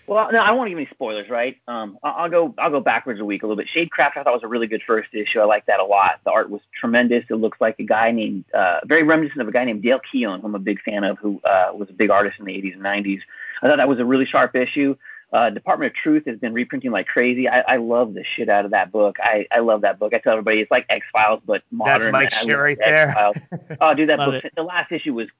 Well, 0.08 0.30
no, 0.32 0.40
I 0.40 0.50
won't 0.50 0.58
want 0.58 0.66
to 0.66 0.70
give 0.70 0.78
any 0.78 0.88
spoilers, 0.92 1.30
right? 1.30 1.56
Um, 1.68 1.96
I'll, 2.02 2.24
I'll 2.24 2.28
go. 2.28 2.54
I'll 2.58 2.70
go 2.70 2.80
backwards 2.80 3.20
a 3.20 3.24
week 3.24 3.44
a 3.44 3.46
little 3.46 3.56
bit. 3.56 3.68
Shadecraft, 3.74 4.16
I 4.16 4.22
thought 4.22 4.34
was 4.34 4.42
a 4.42 4.48
really 4.48 4.66
good 4.66 4.82
first 4.84 5.14
issue. 5.14 5.40
I 5.40 5.44
like 5.44 5.64
that 5.66 5.78
a 5.78 5.84
lot. 5.84 6.20
The 6.24 6.32
art 6.32 6.50
was 6.50 6.60
tremendous. 6.78 7.24
It 7.30 7.36
looks 7.36 7.60
like 7.60 7.78
a 7.78 7.84
guy 7.84 8.10
named, 8.10 8.44
uh, 8.52 8.80
very 8.84 9.04
reminiscent 9.04 9.40
of 9.40 9.48
a 9.48 9.52
guy 9.52 9.64
named 9.64 9.82
Dale 9.82 10.00
Keown, 10.10 10.40
who 10.40 10.48
I'm 10.48 10.54
a 10.56 10.58
big 10.58 10.82
fan 10.82 11.04
of, 11.04 11.18
who 11.18 11.40
uh, 11.44 11.70
was 11.72 11.88
a 11.88 11.92
big 11.92 12.10
artist 12.10 12.38
in 12.40 12.44
the 12.44 12.52
80s 12.52 12.74
and 12.74 12.82
90s. 12.82 13.20
I 13.62 13.68
thought 13.68 13.76
that 13.76 13.88
was 13.88 14.00
a 14.00 14.04
really 14.04 14.26
sharp 14.26 14.56
issue. 14.56 14.96
Uh, 15.32 15.48
Department 15.48 15.92
of 15.92 15.96
Truth 15.96 16.26
has 16.26 16.38
been 16.38 16.52
reprinting 16.52 16.90
like 16.90 17.06
crazy. 17.06 17.48
I, 17.48 17.60
I 17.60 17.76
love 17.76 18.12
the 18.12 18.22
shit 18.22 18.50
out 18.50 18.66
of 18.66 18.72
that 18.72 18.92
book. 18.92 19.16
I, 19.20 19.46
I 19.50 19.60
love 19.60 19.80
that 19.80 19.98
book. 19.98 20.12
I 20.12 20.18
tell 20.18 20.32
everybody 20.32 20.60
it's 20.60 20.70
like 20.70 20.84
X 20.90 21.06
Files, 21.10 21.40
but 21.46 21.62
modern. 21.70 22.12
Mike's 22.12 22.34
I 22.34 22.44
shit 22.44 22.58
right 22.58 22.78
there. 22.78 23.08
X-Files. 23.08 23.36
oh, 23.80 23.94
dude, 23.94 24.10
that 24.10 24.18
book. 24.18 24.44
it. 24.44 24.52
The 24.54 24.62
last 24.62 24.92
issue 24.92 25.14
was 25.14 25.28
c- 25.28 25.32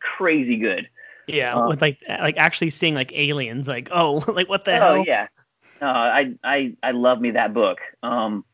crazy 0.00 0.56
good. 0.56 0.88
Yeah, 1.26 1.54
Uh, 1.54 1.68
with 1.68 1.80
like 1.80 1.98
like 2.08 2.36
actually 2.36 2.70
seeing 2.70 2.94
like 2.94 3.12
aliens. 3.14 3.68
Like, 3.68 3.88
oh, 3.90 4.24
like 4.32 4.48
what 4.48 4.64
the 4.64 4.72
oh 4.72 4.76
hell? 4.76 4.92
Oh 4.92 5.04
yeah, 5.06 5.28
no, 5.80 5.86
I 5.88 6.34
I 6.44 6.74
I 6.82 6.90
love 6.90 7.20
me 7.20 7.32
that 7.32 7.54
book. 7.54 7.78
Um, 8.02 8.44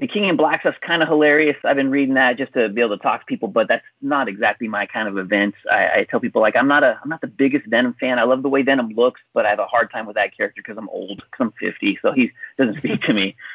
the 0.00 0.06
King 0.06 0.24
in 0.24 0.36
Black 0.36 0.60
stuff's 0.60 0.78
kind 0.80 1.02
of 1.02 1.08
hilarious. 1.08 1.56
I've 1.64 1.76
been 1.76 1.90
reading 1.90 2.14
that 2.14 2.36
just 2.36 2.52
to 2.54 2.68
be 2.68 2.80
able 2.80 2.96
to 2.96 3.02
talk 3.02 3.20
to 3.20 3.26
people, 3.26 3.48
but 3.48 3.68
that's 3.68 3.84
not 4.00 4.28
exactly 4.28 4.68
my 4.68 4.86
kind 4.86 5.08
of 5.08 5.18
events. 5.18 5.58
I, 5.70 5.88
I 5.88 6.06
tell 6.08 6.20
people 6.20 6.40
like 6.40 6.56
I'm 6.56 6.68
not 6.68 6.84
a 6.84 6.98
I'm 7.02 7.08
not 7.08 7.20
the 7.20 7.26
biggest 7.26 7.66
Venom 7.66 7.94
fan. 7.98 8.18
I 8.18 8.24
love 8.24 8.42
the 8.42 8.48
way 8.48 8.62
Venom 8.62 8.90
looks, 8.90 9.20
but 9.34 9.46
I 9.46 9.50
have 9.50 9.58
a 9.58 9.66
hard 9.66 9.90
time 9.90 10.06
with 10.06 10.16
that 10.16 10.36
character 10.36 10.62
because 10.62 10.78
I'm 10.78 10.88
old, 10.88 11.16
because 11.16 11.40
I'm 11.40 11.52
50, 11.52 11.98
so 12.02 12.12
he 12.12 12.32
doesn't 12.56 12.78
speak 12.78 13.02
to 13.02 13.12
me. 13.12 13.36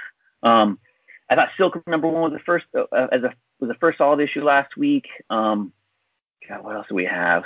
Um, 0.43 0.77
I 1.29 1.35
thought 1.35 1.51
Silk 1.55 1.87
number 1.87 2.09
one 2.09 2.23
was 2.23 2.33
the 2.33 2.39
first 2.39 2.65
uh, 2.75 3.07
as 3.13 3.23
a 3.23 3.33
was 3.61 3.69
the 3.69 3.75
first 3.75 3.97
solid 3.97 4.19
issue 4.19 4.43
last 4.43 4.75
week. 4.75 5.07
Um, 5.29 5.71
God, 6.49 6.65
what 6.65 6.75
else 6.75 6.87
do 6.89 6.95
we 6.95 7.05
have? 7.05 7.45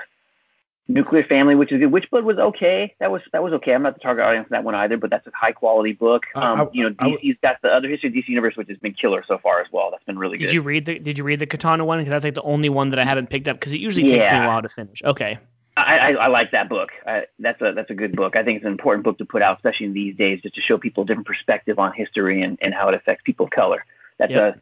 Nuclear 0.89 1.23
Family, 1.23 1.55
which 1.55 1.71
is 1.71 1.79
good. 1.79 1.91
Witchblood 1.91 2.23
was 2.23 2.37
okay. 2.37 2.95
That 2.99 3.11
was 3.11 3.21
that 3.33 3.43
was 3.43 3.53
okay. 3.53 3.73
I'm 3.73 3.83
not 3.83 3.95
the 3.95 3.99
target 3.99 4.23
audience 4.23 4.47
for 4.47 4.51
that 4.51 4.63
one 4.63 4.73
either, 4.75 4.97
but 4.97 5.09
that's 5.09 5.27
a 5.27 5.31
high 5.35 5.51
quality 5.51 5.91
book. 5.91 6.23
Um, 6.35 6.61
I, 6.61 6.63
I, 6.63 6.67
you 6.71 6.83
know, 6.83 6.91
DC's 6.91 7.37
got 7.41 7.61
the 7.61 7.69
other 7.69 7.89
history 7.89 8.09
of 8.09 8.15
DC 8.15 8.27
Universe, 8.29 8.55
which 8.55 8.69
has 8.69 8.77
been 8.77 8.93
killer 8.93 9.23
so 9.27 9.37
far 9.37 9.59
as 9.59 9.67
well. 9.71 9.91
That's 9.91 10.03
been 10.05 10.17
really 10.17 10.37
did 10.37 10.45
good. 10.45 10.47
Did 10.47 10.53
you 10.53 10.61
read 10.61 10.85
the 10.85 10.99
Did 10.99 11.17
you 11.17 11.23
read 11.23 11.39
the 11.39 11.45
Katana 11.45 11.83
one? 11.83 11.99
Because 11.99 12.11
that's 12.11 12.23
like 12.23 12.35
the 12.35 12.41
only 12.43 12.69
one 12.69 12.89
that 12.91 12.99
I 12.99 13.05
haven't 13.05 13.29
picked 13.29 13.47
up 13.47 13.59
because 13.59 13.73
it 13.73 13.79
usually 13.79 14.07
takes 14.07 14.27
me 14.27 14.37
a 14.37 14.47
while 14.47 14.61
to 14.61 14.69
finish. 14.69 15.01
Okay. 15.03 15.37
I, 15.75 15.97
I, 15.97 16.11
I 16.13 16.27
like 16.27 16.51
that 16.51 16.69
book. 16.69 16.89
I, 17.05 17.25
that's 17.39 17.61
a 17.61 17.73
that's 17.73 17.91
a 17.91 17.93
good 17.93 18.15
book. 18.15 18.35
I 18.35 18.43
think 18.43 18.57
it's 18.57 18.65
an 18.65 18.71
important 18.71 19.03
book 19.03 19.17
to 19.19 19.25
put 19.25 19.41
out, 19.41 19.57
especially 19.57 19.87
in 19.87 19.93
these 19.93 20.15
days, 20.15 20.41
just 20.41 20.55
to 20.55 20.61
show 20.61 20.77
people 20.77 21.03
a 21.03 21.05
different 21.05 21.27
perspective 21.27 21.77
on 21.77 21.93
history 21.93 22.41
and, 22.41 22.57
and 22.61 22.73
how 22.73 22.87
it 22.89 22.95
affects 22.95 23.23
people 23.23 23.45
of 23.45 23.51
color. 23.51 23.85
That's 24.17 24.31
yep. 24.31 24.55
a 24.55 24.61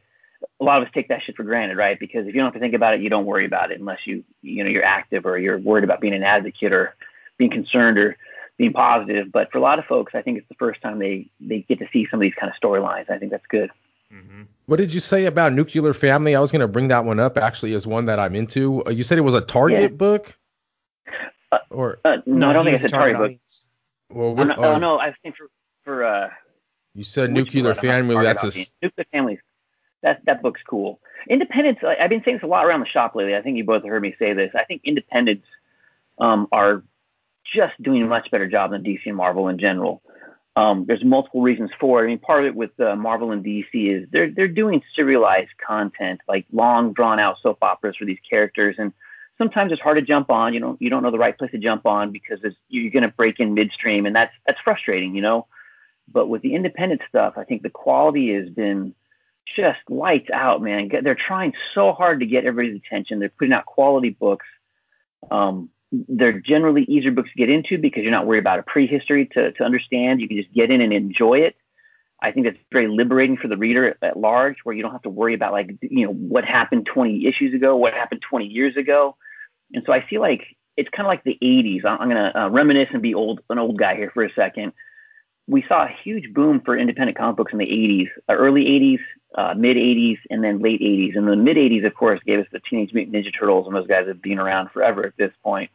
a 0.60 0.64
lot 0.64 0.82
of 0.82 0.88
us 0.88 0.94
take 0.94 1.08
that 1.10 1.22
shit 1.24 1.36
for 1.36 1.44
granted, 1.44 1.78
right? 1.78 2.00
Because 2.00 2.28
if 2.28 2.34
you 2.34 2.40
don't 2.40 2.46
have 2.46 2.54
to 2.54 2.60
think 2.60 2.74
about 2.74 2.94
it, 2.94 3.02
you 3.02 3.10
don't 3.10 3.26
worry 3.26 3.46
about 3.46 3.72
it 3.72 3.80
unless 3.80 4.00
you, 4.06 4.24
you 4.42 4.64
know, 4.64 4.70
you're 4.70 4.84
active 4.84 5.26
or 5.26 5.38
you're 5.38 5.58
worried 5.58 5.84
about 5.84 6.02
being 6.02 6.14
an 6.14 6.24
advocate 6.24 6.72
or 6.72 6.96
being 7.38 7.52
concerned 7.52 7.98
or 7.98 8.18
being 8.58 8.74
positive. 8.74 9.32
But 9.32 9.52
for 9.52 9.58
a 9.58 9.62
lot 9.62 9.80
of 9.80 9.86
folks, 9.86 10.16
I 10.16 10.22
think 10.22 10.38
it's 10.38 10.48
the 10.48 10.56
first 10.56 10.82
time 10.82 11.00
they, 11.00 11.30
they 11.40 11.62
get 11.62 11.80
to 11.80 11.88
see 11.92 12.08
some 12.10 12.20
of 12.20 12.22
these 12.22 12.34
kind 12.36 12.52
of 12.52 12.60
storylines. 12.62 13.10
I 13.10 13.18
think 13.18 13.32
that's 13.32 13.46
good. 13.48 13.70
Mm-hmm. 14.14 14.44
What 14.68 14.78
did 14.78 14.94
you 14.94 15.00
say 15.00 15.26
about 15.26 15.54
Nuclear 15.54 15.94
Family? 15.94 16.36
I 16.36 16.40
was 16.40 16.52
going 16.52 16.62
to 16.62 16.68
bring 16.68 16.88
that 16.90 17.04
one 17.04 17.20
up 17.20 17.38
actually 17.38 17.74
as 17.74 17.86
one 17.86 18.06
that 18.06 18.20
I'm 18.20 18.36
into. 18.36 18.84
Uh, 18.86 18.92
you 18.92 19.04
said 19.04 19.18
it 19.18 19.22
was 19.22 19.34
a 19.34 19.42
Target 19.42 19.82
yeah. 19.82 19.88
book? 19.88 20.38
Uh, 21.52 21.58
or 21.70 22.00
uh, 22.06 22.18
no, 22.26 22.38
no, 22.38 22.50
I 22.50 22.54
don't 22.54 22.66
think 22.66 22.76
it's 22.76 22.86
a 22.86 22.90
Target, 22.90 23.18
Target 23.18 23.38
book. 23.38 24.18
Well, 24.18 24.36
what, 24.36 24.58
oh, 24.58 24.78
no, 24.78 25.00
I 25.00 25.14
think 25.22 25.36
for, 25.36 25.48
for 25.84 26.04
uh, 26.06 26.30
you 26.94 27.04
said 27.04 27.32
Nuclear 27.32 27.74
Family. 27.76 28.16
That's 28.24 28.44
a 28.44 28.66
Nuclear 28.82 29.06
Family 29.12 29.40
that 30.06 30.24
that 30.26 30.42
book's 30.42 30.62
cool. 30.62 31.00
Independents, 31.28 31.82
I've 31.84 32.10
been 32.12 32.24
saying 32.24 32.38
this 32.38 32.44
a 32.44 32.48
lot 32.48 32.66
around 32.66 32.82
the 32.82 32.86
shop 32.86 33.16
lately. 33.16 33.36
I 33.36 33.42
think 33.42 33.58
you 33.58 33.64
both 33.64 33.84
heard 33.84 34.02
me 34.02 34.16
say 34.20 34.34
this. 34.34 34.52
I 34.56 34.64
think 34.64 34.82
independents 34.86 35.48
um, 36.20 36.48
are 36.52 36.84
just 37.44 37.82
doing 37.82 38.04
a 38.04 38.06
much 38.06 38.30
better 38.30 38.48
job 38.48 38.72
than 38.72 38.84
DC 38.84 39.02
and 39.08 39.16
Marvel 39.16 39.48
in 39.48 39.58
general. 39.58 40.04
Um, 40.56 40.86
there's 40.86 41.04
multiple 41.04 41.42
reasons 41.42 41.72
for 41.80 42.02
it. 42.02 42.06
I 42.06 42.08
mean, 42.08 42.20
part 42.20 42.42
of 42.42 42.46
it 42.46 42.56
with 42.56 42.80
uh, 42.80 42.96
Marvel 42.96 43.32
and 43.32 43.44
DC 43.44 43.66
is 43.74 44.08
they're 44.12 44.30
they're 44.30 44.48
doing 44.48 44.84
serialized 44.96 45.58
content, 45.58 46.22
like 46.28 46.46
long 46.54 46.94
drawn 46.94 47.20
out 47.20 47.38
soap 47.42 47.58
operas 47.64 47.96
for 47.98 48.06
these 48.06 48.20
characters, 48.30 48.76
and 48.78 48.94
sometimes 49.40 49.72
it's 49.72 49.82
hard 49.82 49.98
to 49.98 50.04
jump 50.04 50.30
on. 50.30 50.54
You 50.54 50.60
know, 50.60 50.78
you 50.80 50.92
don't 50.92 51.02
know 51.02 51.12
the 51.12 51.18
right 51.18 51.38
place 51.38 51.52
to 51.52 51.58
jump 51.58 51.88
on 51.88 52.12
because 52.12 52.40
you're 52.70 52.92
going 52.92 53.04
to 53.04 53.10
break 53.10 53.40
in 53.40 53.56
midstream, 53.56 54.06
and 54.06 54.16
that's 54.16 54.34
that's 54.46 54.62
frustrating. 54.62 55.16
You 55.16 55.24
know, 55.24 55.48
but 56.08 56.28
with 56.28 56.44
the 56.44 56.54
independent 56.54 57.02
stuff, 57.10 57.34
I 57.38 57.44
think 57.44 57.64
the 57.64 57.70
quality 57.72 58.34
has 58.36 58.48
been 58.50 58.94
just 59.56 59.80
lights 59.90 60.30
out, 60.32 60.62
man. 60.62 60.90
They're 61.04 61.16
trying 61.16 61.54
so 61.74 61.94
hard 61.94 62.20
to 62.22 62.26
get 62.26 62.46
everybody's 62.46 62.82
attention. 62.86 63.20
They're 63.20 63.30
putting 63.30 63.54
out 63.54 63.66
quality 63.66 64.10
books. 64.10 64.46
Um, 65.32 65.70
they're 65.92 66.40
generally 66.40 66.84
easier 66.84 67.12
books 67.12 67.30
to 67.32 67.38
get 67.38 67.50
into 67.50 67.78
because 67.78 68.04
you're 68.04 68.12
not 68.12 68.26
worried 68.26 68.40
about 68.40 68.60
a 68.60 68.64
prehistory 68.64 69.28
to, 69.28 69.52
to 69.54 69.64
understand. 69.64 70.22
You 70.22 70.28
can 70.28 70.38
just 70.38 70.54
get 70.54 70.72
in 70.72 70.82
and 70.82 70.92
enjoy 70.94 71.40
it. 71.40 71.56
I 72.22 72.32
think 72.32 72.46
that's 72.46 72.58
very 72.72 72.88
liberating 72.88 73.38
for 73.38 73.48
the 73.48 73.58
reader 73.58 73.98
at, 74.02 74.18
large, 74.18 74.58
where 74.64 74.76
you 74.76 74.82
don't 74.82 74.94
have 74.94 75.04
to 75.04 75.10
worry 75.10 75.34
about 75.34 75.52
like 75.52 75.70
you 75.82 76.06
know 76.06 76.14
what 76.14 76.46
happened 76.46 76.88
20 76.92 77.28
issues 77.28 77.54
ago, 77.54 77.76
what 77.76 77.94
happened 77.94 78.22
20 78.28 78.46
years 78.46 78.76
ago, 78.78 79.16
and 79.74 79.84
so 79.86 79.94
I 79.94 80.06
feel 80.06 80.22
like 80.22 80.44
it's 80.78 80.90
kind 80.90 81.06
of 81.06 81.10
like 81.10 81.24
the 81.24 81.38
80s. 81.42 81.86
I'm, 81.86 82.02
I'm 82.02 82.10
going 82.10 82.32
to 82.32 82.42
uh, 82.42 82.50
reminisce 82.50 82.90
and 82.92 83.02
be 83.02 83.14
old, 83.14 83.42
an 83.50 83.60
old 83.60 83.78
guy 83.78 83.96
here 83.96 84.12
for 84.14 84.24
a 84.24 84.34
second. 84.34 84.74
We 85.48 85.64
saw 85.68 85.84
a 85.84 85.96
huge 86.04 86.34
boom 86.34 86.62
for 86.66 86.78
independent 86.78 87.18
comic 87.18 87.38
books 87.38 87.54
in 87.54 87.60
the 87.60 87.66
80s, 87.66 88.08
uh, 88.30 88.34
early 88.34 88.66
80s, 88.66 89.00
uh, 89.36 89.54
mid 89.56 89.78
80s 89.78 90.18
and 90.30 90.44
then 90.44 90.60
late 90.60 90.82
80s. 90.82 91.16
And 91.16 91.28
the 91.28 91.36
mid 91.36 91.58
80s, 91.58 91.86
of 91.86 91.94
course, 91.94 92.20
gave 92.26 92.40
us 92.40 92.48
the 92.52 92.60
Teenage 92.60 92.94
Mutant 92.94 93.16
Ninja 93.16 93.38
Turtles, 93.38 93.68
and 93.68 93.76
those 93.76 93.88
guys 93.88 94.08
have 94.08 94.22
been 94.22 94.40
around 94.40 94.72
forever 94.72 95.06
at 95.06 95.18
this 95.18 95.34
point. 95.44 95.70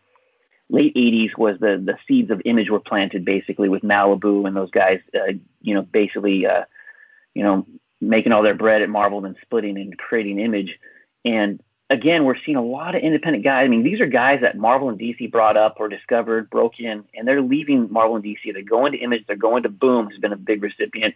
Late 0.71 0.95
80s 0.95 1.37
was 1.37 1.59
the 1.59 1.77
the 1.77 1.99
seeds 2.07 2.31
of 2.31 2.41
image 2.45 2.71
were 2.71 2.81
planted 2.81 3.25
basically 3.25 3.69
with 3.69 3.83
Malibu 3.83 4.47
and 4.47 4.57
those 4.57 4.71
guys, 4.71 5.01
uh, 5.15 5.33
you 5.61 5.75
know, 5.75 5.83
basically, 5.83 6.47
uh, 6.47 6.65
you 7.35 7.43
know, 7.43 7.67
making 8.01 8.33
all 8.33 8.43
their 8.43 8.55
bread 8.55 8.83
at 8.83 8.89
Marvel 8.89 9.25
and 9.25 9.37
splitting 9.43 9.77
and 9.77 9.99
creating 9.99 10.39
image. 10.39 10.79
And 11.25 11.61
again, 11.91 12.25
we're 12.25 12.39
seeing 12.47 12.57
a 12.57 12.65
lot 12.65 12.95
of 12.95 13.03
independent 13.03 13.45
guys. 13.45 13.65
I 13.65 13.69
mean, 13.69 13.83
these 13.83 14.01
are 14.01 14.07
guys 14.07 14.41
that 14.41 14.57
Marvel 14.57 14.89
and 14.89 14.99
DC 14.99 15.31
brought 15.31 15.57
up 15.57 15.77
or 15.79 15.89
discovered, 15.89 16.49
broke 16.49 16.79
in, 16.79 17.05
and 17.15 17.29
they're 17.29 17.43
leaving 17.43 17.93
Marvel 17.93 18.17
and 18.17 18.25
DC. 18.25 18.53
They're 18.53 18.63
going 18.63 18.93
to 18.93 18.99
Image, 18.99 19.27
they're 19.27 19.37
going 19.37 19.65
to 19.65 19.69
Boom, 19.69 20.07
who's 20.07 20.19
been 20.19 20.33
a 20.33 20.37
big 20.37 20.63
recipient. 20.63 21.15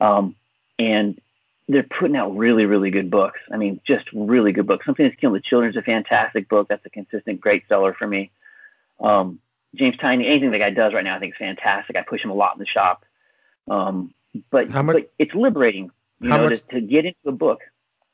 Um, 0.00 0.36
and 0.78 1.20
they're 1.70 1.82
putting 1.84 2.16
out 2.16 2.36
really, 2.36 2.66
really 2.66 2.90
good 2.90 3.10
books. 3.10 3.40
I 3.52 3.56
mean, 3.56 3.80
just 3.84 4.06
really 4.12 4.52
good 4.52 4.66
books. 4.66 4.86
Something 4.86 5.06
that's 5.06 5.20
killing 5.20 5.34
the 5.34 5.40
children 5.40 5.70
is 5.70 5.76
a 5.76 5.82
fantastic 5.82 6.48
book. 6.48 6.68
That's 6.68 6.84
a 6.84 6.90
consistent 6.90 7.40
great 7.40 7.66
seller 7.68 7.94
for 7.94 8.06
me. 8.06 8.30
Um, 8.98 9.40
James 9.74 9.96
Tynion, 9.96 10.26
anything 10.26 10.50
the 10.50 10.58
guy 10.58 10.70
does 10.70 10.92
right 10.92 11.04
now, 11.04 11.16
I 11.16 11.20
think 11.20 11.34
is 11.34 11.38
fantastic. 11.38 11.96
I 11.96 12.02
push 12.02 12.24
him 12.24 12.30
a 12.30 12.34
lot 12.34 12.54
in 12.54 12.58
the 12.58 12.66
shop. 12.66 13.04
Um, 13.68 14.12
but, 14.50 14.68
much, 14.68 14.86
but 14.86 15.12
it's 15.18 15.34
liberating, 15.34 15.90
you 16.20 16.28
know, 16.28 16.48
much, 16.48 16.66
to, 16.70 16.74
to 16.74 16.80
get 16.80 17.04
into 17.04 17.28
a 17.28 17.32
book 17.32 17.60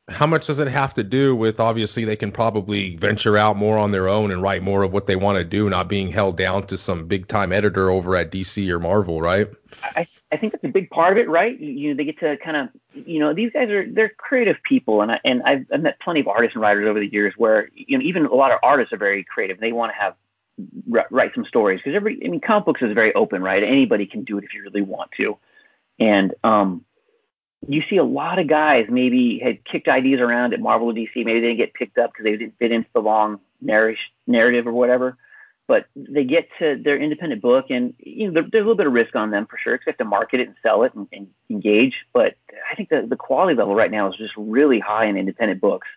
how 0.09 0.27
much 0.27 0.47
does 0.47 0.61
it 0.61 0.69
have 0.69 0.95
to 0.95 1.03
do 1.03 1.35
with 1.35 1.59
obviously 1.59 2.05
they 2.05 2.17
can 2.17 2.31
probably 2.31 2.95
venture 2.97 3.37
out 3.37 3.57
more 3.57 3.77
on 3.77 3.91
their 3.91 4.09
own 4.09 4.31
and 4.31 4.41
write 4.41 4.63
more 4.63 4.83
of 4.83 4.93
what 4.93 5.07
they 5.07 5.17
want 5.17 5.37
to 5.37 5.45
do, 5.45 5.69
not 5.69 5.89
being 5.89 6.09
held 6.09 6.37
down 6.37 6.65
to 6.69 6.79
some 6.79 7.07
big 7.07 7.27
time 7.27 7.53
editor 7.53 7.91
over 7.91 8.15
at 8.15 8.31
DC 8.31 8.69
or 8.69 8.79
Marvel, 8.79 9.21
right? 9.21 9.49
I, 9.83 10.07
I 10.33 10.37
think 10.37 10.53
that's 10.53 10.65
a 10.65 10.69
big 10.69 10.91
part 10.91 11.13
of 11.13 11.19
it, 11.19 11.29
right? 11.29 11.59
You, 11.59 11.91
know, 11.91 11.97
they 11.97 12.05
get 12.05 12.19
to 12.19 12.37
kind 12.39 12.57
of, 12.57 12.69
you 13.07 13.21
know, 13.21 13.33
these 13.33 13.53
guys 13.53 13.71
are 13.71 13.89
they're 13.89 14.09
creative 14.09 14.57
people, 14.65 15.01
and 15.03 15.13
I 15.13 15.21
and 15.25 15.43
I've, 15.45 15.67
I've 15.73 15.83
met 15.83 16.01
plenty 16.01 16.21
of 16.21 16.29
artists 16.29 16.57
and 16.57 16.63
writers 16.63 16.89
over 16.89 16.99
the 16.99 17.07
years 17.07 17.35
where 17.37 17.69
you 17.75 17.97
know 17.97 18.05
even 18.05 18.27
a 18.27 18.35
lot 18.35 18.51
of 18.51 18.59
artists 18.63 18.93
are 18.93 18.99
very 18.99 19.23
creative. 19.23 19.61
They 19.61 19.73
want 19.73 19.93
to 19.93 19.99
have 19.99 20.15
write 21.11 21.33
some 21.35 21.45
stories 21.45 21.81
because 21.81 21.95
every 21.95 22.19
I 22.25 22.29
mean 22.29 22.41
comic 22.41 22.65
books 22.65 22.83
is 22.83 22.93
very 22.93 23.15
open, 23.15 23.43
right? 23.43 23.63
Anybody 23.63 24.07
can 24.07 24.25
do 24.25 24.39
it 24.39 24.45
if 24.45 24.53
you 24.53 24.63
really 24.63 24.83
want 24.83 25.11
to, 25.19 25.39
and 26.01 26.35
um 26.43 26.85
you 27.69 27.83
see 27.89 27.97
a 27.97 28.05
lot 28.05 28.39
of 28.39 28.47
guys 28.47 28.87
maybe 28.89 29.39
had 29.39 29.65
kicked 29.65 29.89
ideas 29.89 30.21
around 30.21 30.55
at 30.55 30.61
Marvel 30.61 30.89
or 30.89 30.93
DC. 30.93 31.11
Maybe 31.17 31.41
they 31.41 31.49
didn't 31.49 31.57
get 31.57 31.75
picked 31.75 31.99
up 31.99 32.13
because 32.13 32.25
they 32.25 32.37
didn't 32.37 32.55
fit 32.59 32.73
into 32.73 32.89
the 32.95 33.01
long 33.01 33.41
narrative 33.61 34.67
or 34.67 34.73
whatever. 34.73 35.17
But 35.69 35.87
they 35.97 36.23
get 36.23 36.49
to 36.61 36.77
their 36.77 36.97
independent 36.97 37.43
book, 37.43 37.67
and 37.71 37.93
you 37.99 38.31
know 38.31 38.41
there's 38.41 38.53
a 38.53 38.59
little 38.59 38.77
bit 38.77 38.87
of 38.87 38.93
risk 38.93 39.17
on 39.17 39.31
them 39.31 39.47
for 39.47 39.59
sure. 39.59 39.75
Because 39.75 39.87
they 39.87 39.91
have 39.93 39.99
to 39.99 40.05
market 40.05 40.41
it 40.41 40.47
and 40.49 40.57
sell 40.63 40.85
it 40.85 40.95
and, 40.95 41.09
and 41.13 41.27
engage. 41.51 41.95
But 42.13 42.37
I 42.71 42.77
think 42.77 42.89
the 42.89 43.03
the 43.03 43.17
quality 43.17 43.57
level 43.57 43.75
right 43.75 43.91
now 43.91 44.09
is 44.09 44.17
just 44.17 44.35
really 44.37 44.79
high 44.79 45.07
in 45.07 45.17
independent 45.17 45.61
books. 45.61 45.89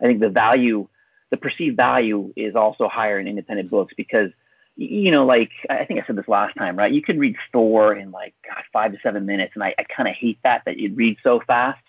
I 0.00 0.06
think 0.06 0.20
the 0.20 0.28
value, 0.28 0.88
the 1.30 1.36
perceived 1.36 1.76
value, 1.76 2.32
is 2.34 2.56
also 2.56 2.88
higher 2.88 3.20
in 3.20 3.28
independent 3.28 3.70
books 3.70 3.94
because 3.96 4.32
you 4.76 5.10
know, 5.10 5.26
like 5.26 5.50
I 5.68 5.84
think 5.84 6.02
I 6.02 6.06
said 6.06 6.16
this 6.16 6.28
last 6.28 6.56
time, 6.56 6.76
right? 6.76 6.92
You 6.92 7.02
could 7.02 7.18
read 7.18 7.36
Thor 7.52 7.94
in 7.94 8.10
like 8.10 8.34
God, 8.46 8.62
five 8.72 8.92
to 8.92 8.98
seven 9.02 9.26
minutes, 9.26 9.52
and 9.54 9.62
I, 9.62 9.74
I 9.78 9.84
kind 9.84 10.08
of 10.08 10.14
hate 10.14 10.38
that 10.44 10.64
that 10.64 10.78
you'd 10.78 10.96
read 10.96 11.18
so 11.22 11.40
fast. 11.46 11.82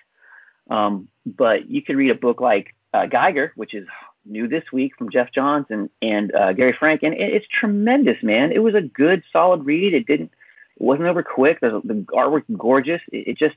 Um, 0.70 1.08
but 1.26 1.70
you 1.70 1.82
could 1.82 1.96
read 1.96 2.12
a 2.12 2.16
book 2.16 2.42
like 2.42 2.76
uh, 2.94 3.06
Geiger, 3.06 3.54
which 3.56 3.74
is 3.74 3.88
new 4.26 4.48
this 4.48 4.64
week 4.72 4.94
from 4.98 5.10
Geoff 5.10 5.32
Johns 5.34 5.66
and 5.70 5.90
and 6.02 6.34
uh, 6.36 6.54
Gary 6.54 6.76
Frank, 6.78 7.04
and 7.04 7.14
it, 7.14 7.34
it's 7.34 7.48
tremendous, 7.48 8.22
man. 8.24 8.52
It 8.52 8.64
was 8.64 8.76
a 8.76 8.82
good, 8.82 9.24
solid 9.32 9.66
read. 9.66 9.94
It 9.94 10.06
didn't, 10.06 10.32
it 10.76 10.84
wasn't 10.84 11.08
over 11.08 11.24
quick. 11.24 11.60
The, 11.60 11.82
the 11.84 12.06
artwork 12.14 12.44
gorgeous. 12.58 13.02
It, 13.12 13.28
it 13.28 13.38
just, 13.38 13.56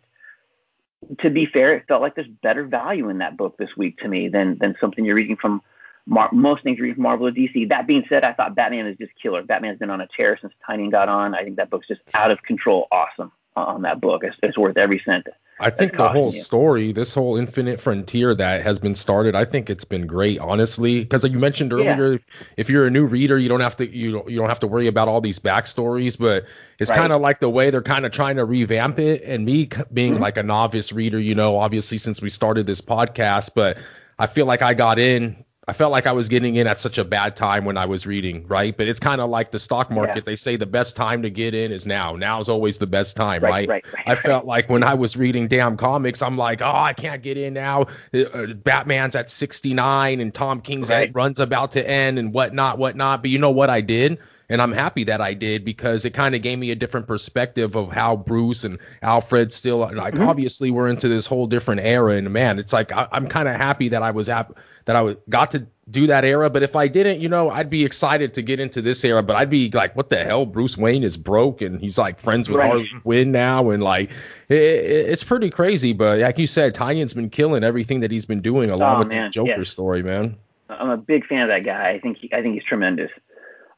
to 1.21 1.31
be 1.31 1.47
fair, 1.47 1.75
it 1.77 1.87
felt 1.87 2.03
like 2.03 2.15
there's 2.15 2.29
better 2.29 2.65
value 2.65 3.09
in 3.09 3.19
that 3.19 3.37
book 3.37 3.57
this 3.57 3.77
week 3.77 3.99
to 3.99 4.09
me 4.09 4.29
than 4.29 4.59
than 4.59 4.77
something 4.81 5.05
you're 5.05 5.17
reading 5.17 5.37
from 5.37 5.63
Mar- 6.07 6.31
most 6.33 6.63
things 6.63 6.79
you 6.79 6.85
read 6.85 6.95
from 6.95 7.03
Marvel 7.03 7.27
or 7.27 7.33
DC. 7.33 7.69
That 7.69 7.87
being 7.87 8.05
said, 8.09 8.25
I 8.25 8.33
thought 8.33 8.55
Batman 8.55 8.87
is 8.87 8.97
just 8.97 9.13
killer. 9.21 9.43
Batman's 9.43 9.79
been 9.79 9.91
on 9.91 10.01
a 10.01 10.09
tear 10.17 10.39
since 10.41 10.53
Tynion 10.69 10.91
got 10.91 11.09
on. 11.09 11.35
I 11.35 11.43
think 11.43 11.57
that 11.57 11.71
book's 11.71 11.89
just 11.89 12.01
out 12.15 12.31
of 12.31 12.43
control. 12.43 12.87
Awesome 12.91 13.33
on 13.57 13.83
that 13.83 14.01
book. 14.01 14.23
It's, 14.23 14.37
it's 14.43 14.59
worth 14.59 14.77
every 14.77 15.01
cent. 15.05 15.27
I 15.59 15.71
think 15.71 15.97
the 15.97 16.09
whole 16.09 16.33
story, 16.33 16.93
this 16.93 17.15
whole 17.15 17.37
infinite 17.37 17.81
frontier 17.81 18.35
that 18.35 18.63
has 18.63 18.79
been 18.79 18.95
started, 18.95 19.35
I 19.35 19.47
think 19.47 19.71
it's 19.71 19.85
been 19.85 20.07
great, 20.07 20.39
honestly. 20.39 21.01
Because 21.01 21.23
like 21.23 21.33
you 21.33 21.39
mentioned 21.39 21.73
earlier, 21.73 22.13
yeah. 22.13 22.19
if 22.59 22.69
you're 22.69 22.87
a 22.87 22.91
new 22.91 23.07
reader, 23.07 23.39
you 23.39 23.49
don't 23.49 23.61
have 23.61 23.77
to 23.79 23.91
you 23.91 24.13
don't, 24.13 24.29
you 24.29 24.37
don't 24.37 24.51
have 24.51 24.61
to 24.61 24.67
worry 24.67 24.87
about 24.87 25.09
all 25.09 25.23
these 25.23 25.39
backstories. 25.39 26.19
But 26.19 26.45
it's 26.79 26.91
right. 26.91 26.99
kind 26.99 27.13
of 27.13 27.23
like 27.23 27.41
the 27.41 27.49
way 27.49 27.71
they're 27.71 27.81
kind 27.81 28.05
of 28.05 28.13
trying 28.13 28.37
to 28.37 28.45
revamp 28.45 28.99
it. 28.99 29.23
And 29.23 29.47
me 29.47 29.71
being 29.95 30.15
mm-hmm. 30.15 30.23
like 30.23 30.37
a 30.37 30.43
novice 30.43 30.93
reader, 30.93 31.19
you 31.19 31.35
know, 31.35 31.57
obviously 31.57 31.97
since 31.97 32.21
we 32.21 32.29
started 32.29 32.67
this 32.67 32.83
podcast, 32.83 33.51
but 33.55 33.79
I 34.19 34.27
feel 34.27 34.45
like 34.45 34.61
I 34.61 34.75
got 34.75 34.99
in 34.99 35.43
I 35.69 35.73
felt 35.73 35.91
like 35.91 36.07
I 36.07 36.13
was 36.13 36.29
getting 36.29 36.55
in 36.55 36.69
at 36.69 36.79
such 36.79 36.97
a 36.97 37.05
bad 37.05 37.35
time 37.35 37.65
when 37.65 37.77
I 37.77 37.87
was 37.87 38.07
reading, 38.07 38.47
right? 38.47 38.77
But 38.77 38.87
it's 38.87 39.01
kind 39.01 39.21
of 39.21 39.31
like 39.31 39.51
the 39.51 39.59
stock 39.59 39.91
market. 39.91 40.19
Yeah. 40.19 40.23
They 40.25 40.37
say 40.37 40.55
the 40.55 40.65
best 40.65 40.95
time 40.95 41.23
to 41.23 41.31
get 41.31 41.55
in 41.55 41.73
is 41.73 41.89
now. 41.89 42.15
Now 42.15 42.39
is 42.39 42.49
always 42.49 42.79
the 42.79 42.87
best 42.87 43.17
time, 43.17 43.43
right? 43.43 43.69
right? 43.69 43.69
right, 43.69 43.95
right 43.95 44.09
I 44.09 44.15
felt 44.15 44.45
like 44.45 44.71
when 44.71 44.85
I 44.85 44.95
was 44.95 45.17
reading 45.17 45.49
damn 45.49 45.77
comics, 45.77 46.23
I'm 46.23 46.39
like, 46.39 46.63
oh, 46.63 46.71
I 46.73 46.93
can't 46.93 47.21
get 47.21 47.37
in 47.37 47.55
now. 47.55 47.87
Uh, 48.15 48.55
Batman's 48.55 49.17
at 49.17 49.29
69 49.29 50.21
and 50.21 50.33
Tom 50.33 50.61
King's 50.61 50.89
right. 50.89 51.13
run's 51.13 51.41
about 51.41 51.73
to 51.73 51.89
end 51.89 52.21
and 52.21 52.33
whatnot, 52.33 52.79
whatnot. 52.79 53.23
But 53.23 53.33
you 53.33 53.39
know 53.41 53.51
what 53.51 53.69
I 53.69 53.81
did? 53.81 54.19
And 54.49 54.63
I'm 54.63 54.71
happy 54.71 55.03
that 55.03 55.21
I 55.21 55.35
did 55.35 55.65
because 55.65 56.05
it 56.05 56.15
kind 56.15 56.37
of 56.37 56.43
gave 56.43 56.61
me 56.61 56.71
a 56.71 56.77
different 56.77 57.09
perspective 57.09 57.75
of 57.75 57.93
how 57.93 58.17
Bruce 58.17 58.63
and 58.63 58.79
Alfred 59.03 59.53
still 59.53 59.79
like 59.79 60.15
mm-hmm. 60.15 60.29
obviously 60.29 60.71
we're 60.71 60.87
into 60.87 61.09
this 61.09 61.27
whole 61.27 61.49
different 61.49 61.81
era. 61.81 62.13
And 62.13 62.31
man, 62.31 62.61
it's 62.61 62.73
like 62.73 62.93
I, 62.93 63.09
am 63.11 63.27
kind 63.27 63.49
of 63.49 63.57
happy 63.57 63.89
that 63.89 64.05
I 64.05 64.13
was 64.13 64.29
at 64.29 64.53
that 64.87 64.97
I 64.97 65.03
was, 65.03 65.17
got 65.29 65.51
to 65.53 65.67
do 65.91 66.07
that 66.07 66.25
era. 66.25 66.49
But 66.49 66.63
if 66.63 66.75
I 66.75 66.89
didn't, 66.89 67.21
you 67.21 67.29
know, 67.29 67.51
I'd 67.51 67.71
be 67.71 67.85
excited 67.85 68.35
to 68.35 68.43
get 68.43 68.59
into 68.59 68.81
this 68.81 69.05
era. 69.05 69.23
But 69.23 69.37
I'd 69.37 69.51
be 69.51 69.71
like, 69.71 69.95
what 69.95 70.09
the 70.11 70.25
hell? 70.25 70.47
Bruce 70.47 70.77
Wayne 70.77 71.05
is 71.05 71.17
broke 71.17 71.61
and 71.61 71.81
he's 71.81 71.99
like 71.99 72.19
friends 72.19 72.49
with 72.49 72.59
right. 72.59 72.69
Harley 72.69 72.89
Quinn 73.03 73.31
now, 73.31 73.71
and 73.71 73.83
like 73.83 74.11
it, 74.49 74.57
it, 74.57 75.11
it's 75.11 75.23
pretty 75.23 75.51
crazy. 75.51 75.93
But 75.93 76.21
like 76.21 76.39
you 76.39 76.47
said, 76.47 76.75
Tynion's 76.75 77.15
been 77.15 77.31
killing 77.31 77.63
everything 77.63 78.01
that 78.01 78.11
he's 78.11 78.25
been 78.25 78.41
doing 78.41 78.71
along 78.71 78.97
oh, 78.97 78.99
with 79.01 79.09
man. 79.09 79.29
the 79.29 79.31
Joker 79.31 79.59
yes. 79.59 79.69
story, 79.69 80.03
man. 80.03 80.37
I'm 80.69 80.91
a 80.91 80.97
big 80.97 81.27
fan 81.27 81.43
of 81.43 81.49
that 81.49 81.65
guy. 81.65 81.91
I 81.91 82.01
think 82.01 82.19
he, 82.19 82.33
I 82.33 82.43
think 82.43 82.55
he's 82.55 82.65
tremendous. 82.65 83.11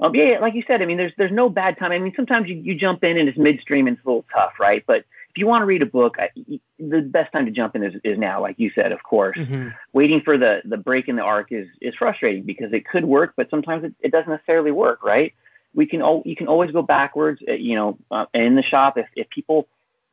Um, 0.01 0.15
yeah, 0.15 0.39
like 0.39 0.55
you 0.55 0.63
said, 0.67 0.81
I 0.81 0.87
mean, 0.87 0.97
there's 0.97 1.13
there's 1.19 1.33
no 1.33 1.49
bad 1.49 1.79
time. 1.79 1.91
I 1.91 1.99
mean, 1.99 2.13
sometimes 2.15 2.49
you, 2.49 2.57
you 2.57 2.75
jump 2.75 3.03
in 3.03 3.19
and 3.19 3.29
it's 3.29 3.37
midstream 3.37 3.87
and 3.87 3.97
it's 3.97 4.05
a 4.07 4.09
little 4.09 4.25
tough, 4.33 4.53
right? 4.61 4.85
But 4.87 5.05
you 5.39 5.47
want 5.47 5.63
to 5.63 5.67
read 5.67 5.83
a 5.83 5.87
book, 5.87 6.17
I, 6.19 6.31
the 6.79 7.01
best 7.01 7.33
time 7.33 7.47
to 7.47 7.51
jump 7.51 7.77
in 7.77 7.83
is, 7.83 7.95
is 8.05 8.19
now, 8.19 8.41
like 8.41 8.59
you 8.59 8.71
said, 8.75 8.93
of 8.93 9.03
course. 9.03 9.37
Mm-hmm. 9.37 9.69
Waiting 9.93 10.21
for 10.21 10.39
the 10.39 10.63
the 10.65 10.77
break 10.77 11.09
in 11.09 11.17
the 11.17 11.23
arc 11.23 11.53
is 11.53 11.69
is 11.81 11.95
frustrating 11.95 12.45
because 12.45 12.73
it 12.73 12.87
could 12.87 13.05
work, 13.05 13.35
but 13.37 13.51
sometimes 13.51 13.85
it, 13.85 13.95
it 14.01 14.13
doesn't 14.13 14.31
necessarily 14.31 14.71
work, 14.71 15.03
right? 15.03 15.35
We 15.75 15.87
can 15.87 16.01
you 16.25 16.37
can 16.37 16.49
always 16.49 16.71
go 16.71 16.83
backwards, 16.83 17.41
uh, 17.49 17.53
you 17.53 17.75
know, 17.75 17.99
uh, 18.11 18.27
in 18.35 18.55
the 18.55 18.63
shop 18.63 18.99
if 18.99 19.07
if 19.17 19.29
people 19.31 19.69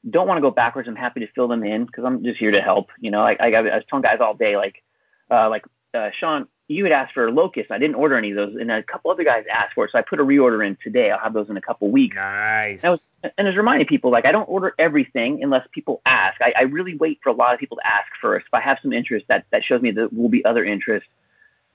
don't 0.09 0.27
want 0.27 0.37
to 0.37 0.41
go 0.41 0.51
backwards, 0.51 0.87
I'm 0.87 0.95
happy 0.95 1.21
to 1.21 1.27
fill 1.27 1.47
them 1.47 1.63
in 1.63 1.85
because 1.85 2.03
I'm 2.05 2.23
just 2.23 2.37
here 2.37 2.51
to 2.51 2.61
help. 2.61 2.89
You 2.99 3.11
know, 3.11 3.21
I, 3.21 3.35
I, 3.39 3.47
I 3.47 3.61
was 3.61 3.83
telling 3.89 4.03
guys 4.03 4.19
all 4.19 4.35
day, 4.35 4.55
like, 4.55 4.83
uh, 5.31 5.49
like 5.49 5.65
uh, 5.93 6.11
Sean, 6.17 6.47
you 6.67 6.83
had 6.83 6.91
asked 6.91 7.13
for 7.13 7.29
locust. 7.31 7.69
I 7.69 7.77
didn't 7.77 7.95
order 7.95 8.17
any 8.17 8.31
of 8.31 8.37
those, 8.37 8.55
and 8.59 8.71
a 8.71 8.81
couple 8.81 9.11
other 9.11 9.23
guys 9.23 9.45
asked 9.51 9.73
for 9.73 9.85
it, 9.85 9.91
so 9.91 9.99
I 9.99 10.01
put 10.01 10.19
a 10.19 10.23
reorder 10.23 10.65
in 10.65 10.77
today. 10.83 11.11
I'll 11.11 11.19
have 11.19 11.33
those 11.33 11.49
in 11.49 11.57
a 11.57 11.61
couple 11.61 11.91
weeks. 11.91 12.15
Nice. 12.15 12.83
And 12.83 12.87
I 12.87 12.89
was, 12.89 13.09
and 13.23 13.47
I 13.47 13.49
was 13.51 13.57
reminding 13.57 13.87
people 13.87 14.11
like 14.11 14.25
I 14.25 14.31
don't 14.31 14.49
order 14.49 14.73
everything 14.79 15.43
unless 15.43 15.67
people 15.71 16.01
ask. 16.05 16.41
I, 16.41 16.53
I 16.57 16.61
really 16.63 16.95
wait 16.95 17.19
for 17.21 17.29
a 17.29 17.33
lot 17.33 17.53
of 17.53 17.59
people 17.59 17.77
to 17.77 17.87
ask 17.87 18.07
first. 18.19 18.47
If 18.47 18.53
I 18.53 18.61
have 18.61 18.79
some 18.81 18.93
interest, 18.93 19.27
that 19.27 19.45
that 19.51 19.63
shows 19.63 19.81
me 19.81 19.91
that 19.91 19.95
there 19.95 20.19
will 20.19 20.29
be 20.29 20.43
other 20.43 20.65
interest. 20.65 21.05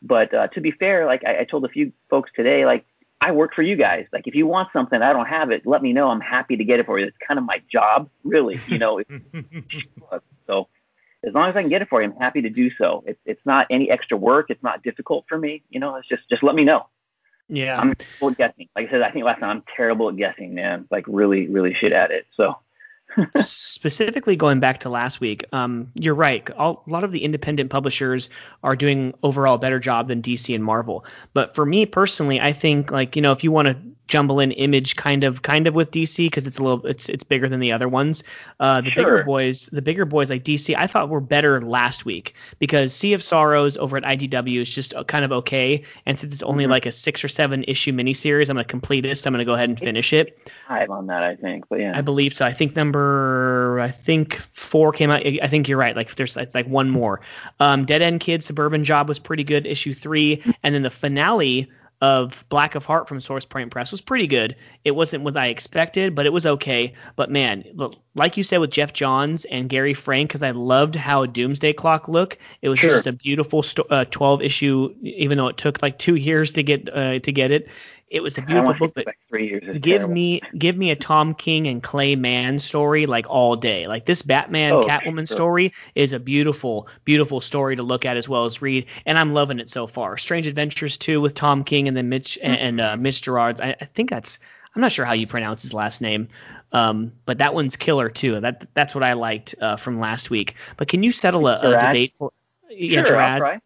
But 0.02 0.35
uh, 0.35 0.49
to 0.49 0.61
be 0.61 0.73
fair, 0.73 1.06
like 1.06 1.25
I, 1.25 1.40
I 1.40 1.44
told 1.44 1.64
a 1.64 1.68
few 1.68 1.92
folks 2.09 2.30
today, 2.35 2.66
like 2.66 2.85
I 3.20 3.30
work 3.30 3.54
for 3.54 3.62
you 3.62 3.76
guys. 3.76 4.06
Like 4.12 4.26
if 4.26 4.35
you 4.35 4.47
want 4.47 4.70
something, 4.73 5.00
I 5.00 5.12
don't 5.12 5.26
have 5.26 5.52
it. 5.52 5.66
Let 5.66 5.82
me 5.82 5.92
know. 5.92 6.09
I'm 6.09 6.20
happy 6.20 6.56
to 6.56 6.64
get 6.64 6.80
it 6.80 6.87
for 6.87 6.99
you. 6.99 7.06
It's 7.06 7.16
kind 7.26 7.38
of 7.38 7.44
my 7.44 7.62
job, 7.70 8.09
really. 8.25 8.59
You 8.66 8.78
know. 8.78 9.00
so 10.49 10.68
as 11.27 11.35
long 11.35 11.49
as 11.49 11.57
I 11.57 11.62
can 11.62 11.71
get 11.71 11.83
it 11.83 11.89
for 11.89 12.03
you, 12.03 12.09
I'm 12.09 12.17
happy 12.17 12.43
to 12.43 12.50
do 12.50 12.71
so. 12.77 13.04
It's 13.06 13.21
it's 13.26 13.45
not 13.45 13.67
any 13.71 13.91
extra 13.91 14.17
work. 14.17 14.47
It's 14.49 14.63
not 14.63 14.83
difficult 14.83 15.26
for 15.28 15.39
me. 15.39 15.63
You 15.69 15.80
know, 15.80 15.97
it's 15.97 16.09
just 16.09 16.28
just 16.28 16.43
let 16.43 16.54
me 16.54 16.65
know. 16.65 16.87
Yeah, 17.49 17.78
I'm 17.78 17.95
terrible 17.95 18.30
at 18.30 18.39
guessing. 18.39 18.69
Like 18.76 18.89
I 18.89 18.91
said, 18.91 19.02
I 19.02 19.11
think 19.11 19.25
last 19.25 19.41
time 19.41 19.50
I'm 19.50 19.65
terrible 19.76 20.09
at 20.09 20.17
guessing, 20.17 20.54
man. 20.54 20.87
Like 20.91 21.04
really, 21.06 21.49
really 21.49 21.75
shit 21.75 21.93
at 21.93 22.11
it. 22.11 22.26
So. 22.37 22.56
Specifically, 23.41 24.37
going 24.37 24.61
back 24.61 24.78
to 24.78 24.89
last 24.89 25.21
week, 25.21 25.45
um, 25.52 25.91
you're 25.95 26.15
right. 26.15 26.49
All, 26.52 26.85
a 26.87 26.91
lot 26.91 27.02
of 27.02 27.11
the 27.11 27.25
independent 27.25 27.69
publishers 27.69 28.30
are 28.63 28.76
doing 28.76 29.13
overall 29.25 29.56
a 29.56 29.59
better 29.59 29.80
job 29.80 30.06
than 30.06 30.23
DC 30.23 30.54
and 30.54 30.63
Marvel. 30.63 31.04
But 31.35 31.52
for 31.52 31.67
me 31.67 31.87
personally, 31.87 32.41
I 32.41 32.52
think 32.52 32.93
like 32.93 33.17
you 33.17 33.23
know 33.23 33.33
if 33.33 33.43
you 33.43 33.50
want 33.50 33.67
to 33.67 33.76
jumble 34.10 34.40
in 34.40 34.50
image 34.52 34.96
kind 34.96 35.25
of 35.25 35.42
kind 35.42 35.66
of 35.66 35.75
with 35.75 35.90
DC 35.92 36.26
because 36.26 36.46
it's 36.46 36.58
a 36.58 36.62
little 36.62 36.84
it's 36.84 37.08
it's 37.08 37.23
bigger 37.23 37.49
than 37.49 37.60
the 37.60 37.73
other 37.73 37.88
ones. 37.88 38.23
Uh, 38.58 38.82
the 38.82 38.90
sure. 38.90 39.04
bigger 39.04 39.25
boys, 39.25 39.66
the 39.73 39.80
bigger 39.80 40.04
boys 40.04 40.28
like 40.28 40.44
DC, 40.44 40.76
I 40.76 40.86
thought 40.86 41.08
were 41.08 41.20
better 41.20 41.62
last 41.62 42.04
week 42.04 42.34
because 42.58 42.92
Sea 42.92 43.14
of 43.14 43.23
Sorrows 43.23 43.76
over 43.78 43.96
at 43.96 44.02
IDW 44.02 44.60
is 44.60 44.68
just 44.68 44.92
uh, 44.94 45.04
kind 45.04 45.25
of 45.25 45.32
okay. 45.32 45.82
And 46.04 46.18
since 46.18 46.34
it's 46.34 46.42
only 46.42 46.64
mm-hmm. 46.64 46.73
like 46.73 46.86
a 46.86 46.92
six 46.92 47.25
or 47.25 47.28
seven 47.28 47.64
issue 47.68 47.92
miniseries, 47.92 48.50
I'm 48.50 48.58
a 48.58 48.64
completist. 48.64 49.25
I'm 49.25 49.32
going 49.32 49.38
to 49.38 49.44
go 49.44 49.54
ahead 49.54 49.68
and 49.68 49.78
finish 49.78 50.12
it. 50.12 50.38
Five 50.68 50.90
on 50.90 51.06
that, 51.06 51.23
I 51.23 51.36
think, 51.36 51.68
but 51.68 51.80
yeah, 51.80 51.96
I 51.96 52.00
believe 52.00 52.34
so. 52.34 52.44
I 52.44 52.52
think 52.52 52.76
number 52.76 53.78
I 53.80 53.90
think 53.90 54.40
four 54.52 54.92
came 54.92 55.10
out. 55.10 55.25
I 55.25 55.46
think 55.46 55.68
you're 55.68 55.78
right. 55.78 55.94
Like 55.94 56.14
there's 56.16 56.36
it's 56.36 56.54
like 56.54 56.66
one 56.66 56.90
more. 56.90 57.20
Um, 57.60 57.84
Dead 57.84 58.02
End 58.02 58.20
Kid 58.20 58.42
Suburban 58.42 58.84
Job 58.84 59.08
was 59.08 59.18
pretty 59.18 59.44
good, 59.44 59.66
issue 59.66 59.94
three, 59.94 60.42
and 60.64 60.75
then 60.75 60.82
the 60.82 60.90
finale 60.90 61.70
of 62.00 62.47
Black 62.49 62.75
of 62.75 62.86
Heart 62.86 63.08
from 63.08 63.21
Source 63.21 63.45
Point 63.45 63.71
Press 63.71 63.91
was 63.91 64.00
pretty 64.00 64.26
good. 64.26 64.56
It 64.84 64.93
wasn't 64.93 65.23
what 65.23 65.36
I 65.36 65.49
expected, 65.49 66.15
but 66.15 66.25
it 66.25 66.32
was 66.32 66.47
okay. 66.47 66.95
But 67.17 67.30
man, 67.30 67.65
look, 67.75 67.95
like 68.15 68.36
you 68.36 68.43
said 68.43 68.58
with 68.58 68.71
Geoff 68.71 68.95
Johns 68.95 69.45
and 69.47 69.69
Gary 69.69 69.93
Frank, 69.93 70.30
because 70.30 70.43
I 70.43 70.52
loved 70.52 70.97
how 70.97 71.26
Doomsday 71.26 71.75
Clock 71.75 72.08
looked. 72.08 72.39
It 72.63 72.71
was 72.71 72.78
sure. 72.78 72.91
just 72.91 73.06
a 73.06 73.13
beautiful 73.13 73.63
sto- 73.63 73.86
uh, 73.91 74.06
twelve 74.10 74.41
issue, 74.41 74.95
even 75.02 75.36
though 75.36 75.49
it 75.49 75.58
took 75.58 75.82
like 75.82 75.99
two 75.99 76.15
years 76.15 76.52
to 76.52 76.63
get 76.63 76.89
uh, 76.95 77.19
to 77.19 77.32
get 77.32 77.50
it. 77.50 77.69
It 78.10 78.25
was 78.25 78.36
a 78.36 78.42
beautiful 78.42 78.75
book, 78.75 78.92
but 78.94 79.06
three 79.28 79.49
years 79.49 79.62
give 79.78 80.00
terrible. 80.00 80.14
me 80.14 80.40
give 80.58 80.76
me 80.76 80.90
a 80.90 80.96
Tom 80.96 81.32
King 81.32 81.68
and 81.68 81.80
Clay 81.80 82.16
Mann 82.16 82.58
story 82.58 83.06
like 83.06 83.25
all 83.28 83.54
day. 83.54 83.86
Like 83.86 84.06
this 84.06 84.20
Batman 84.20 84.73
oh, 84.73 84.82
Catwoman 84.82 85.28
sure. 85.28 85.36
story 85.36 85.73
is 85.94 86.12
a 86.12 86.18
beautiful, 86.18 86.88
beautiful 87.04 87.40
story 87.40 87.76
to 87.76 87.84
look 87.84 88.04
at 88.04 88.16
as 88.16 88.28
well 88.28 88.46
as 88.46 88.60
read, 88.60 88.84
and 89.06 89.16
I'm 89.16 89.32
loving 89.32 89.60
it 89.60 89.68
so 89.68 89.86
far. 89.86 90.18
Strange 90.18 90.49
Adventures 90.49 90.99
too 90.99 91.20
with 91.20 91.36
Tom 91.36 91.62
King 91.62 91.86
and 91.86 91.96
then 91.96 92.08
Mitch 92.08 92.36
mm-hmm. 92.42 92.52
and 92.52 92.80
uh, 92.80 92.96
Mitch 92.96 93.23
Gerards. 93.23 93.60
I, 93.60 93.76
I, 93.80 93.84
think 93.84 94.10
that's 94.10 94.40
I'm 94.75 94.82
not 94.82 94.90
sure 94.90 95.04
how 95.04 95.12
you 95.12 95.28
pronounce 95.28 95.62
his 95.62 95.73
last 95.73 96.00
name, 96.00 96.26
um, 96.73 97.12
but 97.26 97.38
that 97.38 97.54
one's 97.54 97.76
killer 97.76 98.08
too. 98.08 98.40
That 98.40 98.66
that's 98.75 98.92
what 98.92 99.04
I 99.04 99.12
liked 99.12 99.54
uh, 99.60 99.76
from 99.76 100.00
last 100.00 100.30
week. 100.30 100.56
But 100.76 100.88
can 100.88 101.04
you 101.04 101.12
settle 101.12 101.46
a, 101.46 101.60
a 101.60 101.80
debate 101.80 102.16
for? 102.16 102.32
Yeah, 102.70 103.04
sure, 103.04 103.60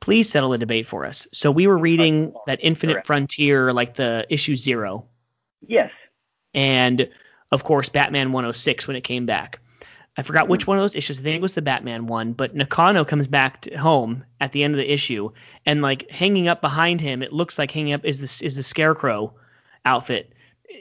please 0.00 0.28
settle 0.28 0.52
a 0.52 0.58
debate 0.58 0.86
for 0.86 1.04
us. 1.04 1.26
So 1.32 1.50
we 1.50 1.66
were 1.66 1.78
reading 1.78 2.34
that 2.46 2.58
Infinite 2.62 2.94
Correct. 2.94 3.06
Frontier, 3.06 3.72
like 3.72 3.94
the 3.94 4.26
issue 4.30 4.56
zero. 4.56 5.04
Yes. 5.66 5.90
And 6.54 7.08
of 7.52 7.64
course, 7.64 7.88
Batman 7.88 8.32
106 8.32 8.86
when 8.86 8.96
it 8.96 9.02
came 9.02 9.26
back. 9.26 9.60
I 10.18 10.22
forgot 10.22 10.48
which 10.48 10.62
mm-hmm. 10.62 10.70
one 10.70 10.78
of 10.78 10.82
those 10.82 10.96
issues. 10.96 11.18
I 11.18 11.22
think 11.22 11.36
it 11.36 11.42
was 11.42 11.54
the 11.54 11.62
Batman 11.62 12.06
one, 12.06 12.32
but 12.32 12.54
Nakano 12.54 13.04
comes 13.04 13.26
back 13.26 13.70
home 13.74 14.24
at 14.40 14.52
the 14.52 14.64
end 14.64 14.74
of 14.74 14.78
the 14.78 14.90
issue, 14.90 15.30
and 15.66 15.82
like 15.82 16.10
hanging 16.10 16.48
up 16.48 16.62
behind 16.62 17.00
him, 17.00 17.22
it 17.22 17.32
looks 17.32 17.58
like 17.58 17.70
hanging 17.70 17.92
up 17.92 18.04
is 18.04 18.20
this 18.20 18.40
is 18.40 18.56
the 18.56 18.62
Scarecrow 18.62 19.34
outfit. 19.84 20.32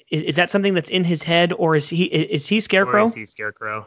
Is, 0.09 0.21
is, 0.23 0.35
that 0.35 0.49
something 0.49 0.73
that's 0.73 0.89
in 0.89 1.03
his 1.03 1.21
head, 1.21 1.51
or 1.53 1.75
is 1.75 1.89
he 1.89 2.05
is 2.05 2.47
he 2.47 2.61
Scarecrow? 2.61 3.03
Or 3.03 3.07
is 3.07 3.13
he 3.13 3.25
Scarecrow? 3.25 3.85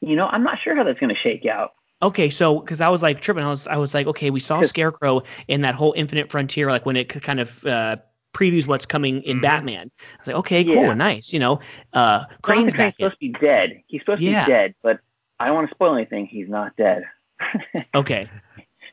You 0.00 0.14
know, 0.14 0.28
I'm 0.28 0.44
not 0.44 0.58
sure 0.62 0.76
how 0.76 0.84
that's 0.84 1.00
going 1.00 1.14
to 1.14 1.20
shake 1.20 1.44
out. 1.44 1.72
Okay, 2.02 2.30
so 2.30 2.60
because 2.60 2.80
I 2.80 2.88
was 2.88 3.02
like 3.02 3.20
tripping, 3.20 3.44
I 3.44 3.50
was 3.50 3.66
I 3.68 3.76
was 3.76 3.94
like, 3.94 4.06
okay, 4.08 4.30
we 4.30 4.40
saw 4.40 4.62
Scarecrow 4.62 5.22
in 5.48 5.60
that 5.62 5.74
whole 5.74 5.94
Infinite 5.96 6.30
Frontier, 6.30 6.70
like 6.70 6.84
when 6.84 6.96
it 6.96 7.08
kind 7.08 7.40
of 7.40 7.64
uh, 7.64 7.96
previews 8.34 8.66
what's 8.66 8.86
coming 8.86 9.22
in 9.22 9.36
mm-hmm. 9.36 9.42
Batman. 9.42 9.90
I 10.00 10.18
was 10.18 10.26
like, 10.26 10.36
okay, 10.36 10.64
cool, 10.64 10.74
yeah. 10.74 10.94
nice, 10.94 11.32
you 11.32 11.38
know. 11.38 11.60
Uh, 11.92 12.24
Crane's 12.42 12.72
back. 12.72 12.96
Supposed 12.96 13.14
to 13.14 13.18
be 13.20 13.28
dead. 13.40 13.82
He's 13.86 14.00
supposed 14.00 14.20
to 14.20 14.26
be 14.26 14.32
dead, 14.32 14.74
but 14.82 15.00
I 15.38 15.46
don't 15.46 15.54
want 15.54 15.68
to 15.68 15.74
spoil 15.74 15.94
anything. 15.94 16.26
He's 16.26 16.48
not 16.48 16.76
dead. 16.76 17.04
okay, 17.94 18.28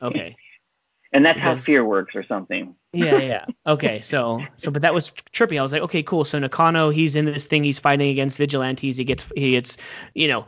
okay. 0.02 0.36
and 1.12 1.24
that's 1.24 1.36
because, 1.36 1.58
how 1.58 1.64
fear 1.64 1.84
works, 1.84 2.14
or 2.14 2.22
something. 2.22 2.74
yeah, 2.92 3.18
yeah. 3.18 3.44
Okay, 3.66 4.00
so 4.00 4.40
so, 4.56 4.70
but 4.70 4.82
that 4.82 4.94
was 4.94 5.10
trippy. 5.32 5.58
I 5.58 5.62
was 5.62 5.72
like, 5.72 5.82
okay, 5.82 6.02
cool. 6.02 6.24
So 6.24 6.38
Nakano, 6.38 6.90
he's 6.90 7.16
in 7.16 7.24
this 7.24 7.46
thing. 7.46 7.64
He's 7.64 7.78
fighting 7.78 8.08
against 8.08 8.38
vigilantes. 8.38 8.96
He 8.96 9.04
gets 9.04 9.30
he 9.34 9.52
gets, 9.52 9.76
you 10.14 10.28
know, 10.28 10.46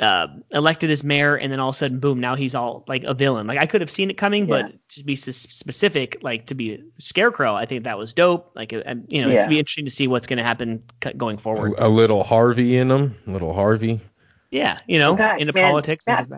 uh, 0.00 0.26
elected 0.52 0.90
as 0.90 1.04
mayor, 1.04 1.36
and 1.36 1.52
then 1.52 1.60
all 1.60 1.70
of 1.70 1.74
a 1.74 1.78
sudden, 1.78 1.98
boom! 1.98 2.20
Now 2.20 2.34
he's 2.34 2.54
all 2.54 2.84
like 2.88 3.04
a 3.04 3.14
villain. 3.14 3.46
Like 3.46 3.58
I 3.58 3.66
could 3.66 3.80
have 3.80 3.90
seen 3.90 4.10
it 4.10 4.16
coming, 4.16 4.48
yeah. 4.48 4.62
but 4.62 4.88
to 4.90 5.04
be 5.04 5.14
specific, 5.14 6.18
like 6.22 6.46
to 6.46 6.54
be 6.54 6.82
Scarecrow, 6.98 7.54
I 7.54 7.66
think 7.66 7.84
that 7.84 7.98
was 7.98 8.14
dope. 8.14 8.50
Like, 8.54 8.72
and, 8.72 9.04
you 9.08 9.22
know, 9.22 9.28
yeah. 9.28 9.40
it's 9.40 9.46
be 9.46 9.58
interesting 9.58 9.84
to 9.84 9.90
see 9.90 10.08
what's 10.08 10.26
going 10.26 10.38
to 10.38 10.44
happen 10.44 10.82
going 11.16 11.38
forward. 11.38 11.74
A 11.78 11.88
little 11.88 12.24
Harvey 12.24 12.76
in 12.76 12.90
him, 12.90 13.16
a 13.26 13.30
little 13.30 13.52
Harvey. 13.52 14.00
Yeah, 14.50 14.80
you 14.86 14.98
know, 14.98 15.16
that, 15.16 15.40
into 15.40 15.52
man, 15.52 15.70
politics. 15.70 16.04
That, 16.06 16.28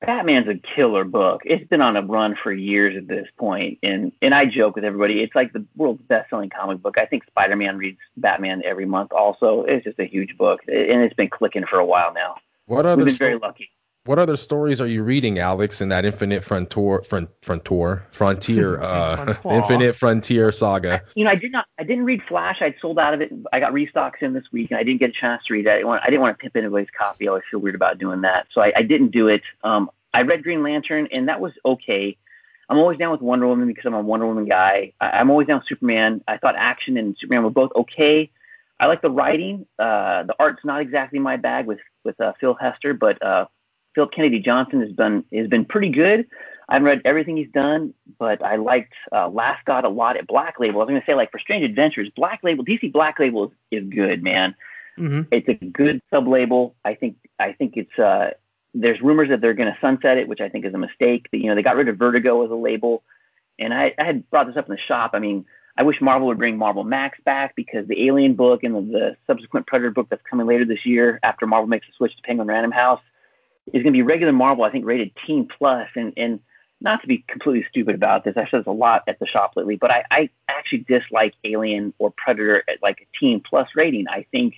Batman's 0.00 0.46
a 0.46 0.54
killer 0.76 1.02
book. 1.02 1.42
It's 1.44 1.66
been 1.68 1.80
on 1.80 1.96
a 1.96 2.02
run 2.02 2.36
for 2.40 2.52
years 2.52 2.96
at 2.96 3.08
this 3.08 3.26
point, 3.36 3.78
and 3.82 4.12
and 4.22 4.32
I 4.34 4.46
joke 4.46 4.76
with 4.76 4.84
everybody. 4.84 5.22
It's 5.22 5.34
like 5.34 5.52
the 5.52 5.66
world's 5.76 6.02
best-selling 6.02 6.50
comic 6.50 6.80
book. 6.80 6.98
I 6.98 7.06
think 7.06 7.24
Spider-Man 7.26 7.78
reads 7.78 7.98
Batman 8.16 8.62
every 8.64 8.86
month. 8.86 9.12
Also, 9.12 9.64
it's 9.64 9.84
just 9.84 9.98
a 9.98 10.04
huge 10.04 10.36
book, 10.36 10.60
and 10.68 11.02
it's 11.02 11.14
been 11.14 11.30
clicking 11.30 11.64
for 11.66 11.78
a 11.78 11.84
while 11.84 12.12
now. 12.12 12.36
What 12.68 12.84
other 12.84 12.98
We've 12.98 13.06
been 13.06 13.14
sto- 13.14 13.24
very 13.24 13.38
lucky. 13.38 13.70
What 14.04 14.18
other 14.18 14.36
stories 14.36 14.80
are 14.80 14.86
you 14.86 15.02
reading, 15.02 15.38
Alex, 15.38 15.80
in 15.80 15.88
that 15.88 16.04
Infinite 16.04 16.42
Frontier, 16.42 17.02
front, 17.02 17.28
frontier, 17.42 18.06
frontier, 18.12 18.80
uh, 18.80 19.34
Infinite 19.44 19.94
Frontier 19.94 20.52
saga? 20.52 21.02
You 21.14 21.24
know, 21.24 21.30
I 21.30 21.34
did 21.34 21.52
not, 21.52 21.66
I 21.78 21.82
didn't 21.82 22.04
read 22.04 22.22
Flash. 22.26 22.58
I'd 22.60 22.74
sold 22.80 22.98
out 22.98 23.12
of 23.12 23.20
it. 23.20 23.32
I 23.52 23.60
got 23.60 23.72
restocks 23.72 24.22
in 24.22 24.32
this 24.32 24.44
week, 24.52 24.70
and 24.70 24.78
I 24.78 24.82
didn't 24.82 25.00
get 25.00 25.10
a 25.10 25.12
chance 25.12 25.42
to 25.46 25.54
read 25.54 25.66
it. 25.66 25.70
I 25.70 25.74
didn't 25.76 25.88
want, 25.88 26.02
I 26.04 26.06
didn't 26.06 26.20
want 26.20 26.38
to 26.38 26.42
pimp 26.42 26.56
anybody's 26.56 26.88
copy. 26.96 27.26
I 27.26 27.30
always 27.30 27.44
feel 27.50 27.60
weird 27.60 27.74
about 27.74 27.98
doing 27.98 28.22
that, 28.22 28.46
so 28.52 28.62
I, 28.62 28.72
I 28.76 28.82
didn't 28.82 29.10
do 29.10 29.28
it. 29.28 29.42
Um, 29.64 29.90
I 30.14 30.22
read 30.22 30.42
Green 30.42 30.62
Lantern, 30.62 31.08
and 31.12 31.28
that 31.28 31.40
was 31.40 31.52
okay. 31.64 32.16
I'm 32.70 32.78
always 32.78 32.98
down 32.98 33.12
with 33.12 33.20
Wonder 33.22 33.46
Woman 33.46 33.66
because 33.66 33.84
I'm 33.86 33.94
a 33.94 34.00
Wonder 34.00 34.26
Woman 34.26 34.46
guy. 34.46 34.92
I, 35.00 35.20
am 35.20 35.30
always 35.30 35.48
down 35.48 35.58
with 35.58 35.68
Superman. 35.68 36.22
I 36.28 36.36
thought 36.36 36.54
Action 36.56 36.96
and 36.96 37.16
Superman 37.18 37.44
were 37.44 37.50
both 37.50 37.72
okay. 37.76 38.30
I 38.80 38.86
like 38.86 39.02
the 39.02 39.10
writing. 39.10 39.66
Uh, 39.78 40.24
the 40.24 40.34
art's 40.38 40.64
not 40.64 40.80
exactly 40.80 41.18
my 41.18 41.36
bag 41.36 41.66
with 41.66 41.80
with 42.04 42.20
uh, 42.20 42.32
Phil 42.40 42.54
Hester, 42.54 42.94
but 42.94 43.22
uh, 43.22 43.46
Phil 43.94 44.06
Kennedy 44.06 44.38
Johnson 44.40 44.80
has 44.80 44.92
been 44.92 45.24
has 45.32 45.48
been 45.48 45.64
pretty 45.64 45.88
good. 45.88 46.26
I 46.68 46.74
haven't 46.74 46.86
read 46.86 47.02
everything 47.06 47.36
he's 47.36 47.50
done, 47.50 47.94
but 48.18 48.42
I 48.42 48.56
liked 48.56 48.92
uh, 49.10 49.28
Last 49.28 49.64
God 49.64 49.84
a 49.84 49.88
lot 49.88 50.18
at 50.18 50.26
Black 50.26 50.60
Label. 50.60 50.80
I 50.80 50.84
was 50.84 50.88
going 50.90 51.00
to 51.00 51.06
say, 51.06 51.14
like 51.14 51.30
for 51.30 51.38
Strange 51.38 51.64
Adventures, 51.64 52.10
Black 52.14 52.40
Label, 52.42 52.62
DC 52.62 52.92
Black 52.92 53.18
Label 53.18 53.46
is, 53.46 53.82
is 53.82 53.88
good, 53.88 54.22
man. 54.22 54.54
Mm-hmm. 54.98 55.22
It's 55.30 55.48
a 55.48 55.54
good 55.54 56.02
sub 56.10 56.28
label. 56.28 56.74
I 56.84 56.94
think 56.94 57.16
I 57.38 57.52
think 57.52 57.76
it's 57.76 57.98
uh, 57.98 58.32
there's 58.74 59.00
rumors 59.00 59.28
that 59.30 59.40
they're 59.40 59.54
going 59.54 59.72
to 59.72 59.78
sunset 59.80 60.18
it, 60.18 60.28
which 60.28 60.40
I 60.40 60.48
think 60.48 60.64
is 60.64 60.74
a 60.74 60.78
mistake. 60.78 61.28
But, 61.30 61.40
you 61.40 61.46
know, 61.46 61.54
they 61.54 61.62
got 61.62 61.76
rid 61.76 61.88
of 61.88 61.96
Vertigo 61.96 62.44
as 62.44 62.50
a 62.50 62.54
label, 62.54 63.02
and 63.58 63.72
I, 63.72 63.94
I 63.98 64.04
had 64.04 64.28
brought 64.30 64.46
this 64.46 64.56
up 64.56 64.68
in 64.68 64.74
the 64.74 64.80
shop. 64.80 65.12
I 65.14 65.18
mean, 65.18 65.46
I 65.78 65.84
wish 65.84 66.00
Marvel 66.00 66.26
would 66.26 66.38
bring 66.38 66.58
Marvel 66.58 66.82
Max 66.82 67.18
back 67.24 67.54
because 67.54 67.86
the 67.86 68.06
Alien 68.06 68.34
book 68.34 68.64
and 68.64 68.74
the, 68.74 68.80
the 68.80 69.16
subsequent 69.28 69.68
Predator 69.68 69.92
book 69.92 70.08
that's 70.10 70.22
coming 70.28 70.46
later 70.46 70.64
this 70.64 70.84
year, 70.84 71.20
after 71.22 71.46
Marvel 71.46 71.68
makes 71.68 71.86
a 71.88 71.92
switch 71.96 72.16
to 72.16 72.22
Penguin 72.22 72.48
Random 72.48 72.72
House, 72.72 73.00
is 73.68 73.84
going 73.84 73.92
to 73.92 73.92
be 73.92 74.02
regular 74.02 74.32
Marvel. 74.32 74.64
I 74.64 74.70
think 74.70 74.84
rated 74.84 75.12
Teen 75.24 75.46
plus. 75.46 75.88
And 75.94 76.12
and 76.16 76.40
not 76.80 77.00
to 77.02 77.06
be 77.06 77.24
completely 77.28 77.64
stupid 77.70 77.94
about 77.94 78.24
this, 78.24 78.36
I 78.36 78.48
said 78.50 78.60
this 78.60 78.66
a 78.66 78.72
lot 78.72 79.04
at 79.06 79.18
the 79.20 79.26
shop 79.26 79.52
lately, 79.56 79.76
but 79.76 79.90
I, 79.90 80.04
I 80.10 80.30
actually 80.48 80.84
dislike 80.88 81.34
Alien 81.44 81.94
or 81.98 82.12
Predator 82.16 82.64
at 82.68 82.82
like 82.82 83.00
a 83.00 83.18
Teen 83.18 83.40
Plus 83.40 83.68
rating. 83.74 84.06
I 84.08 84.26
think 84.30 84.54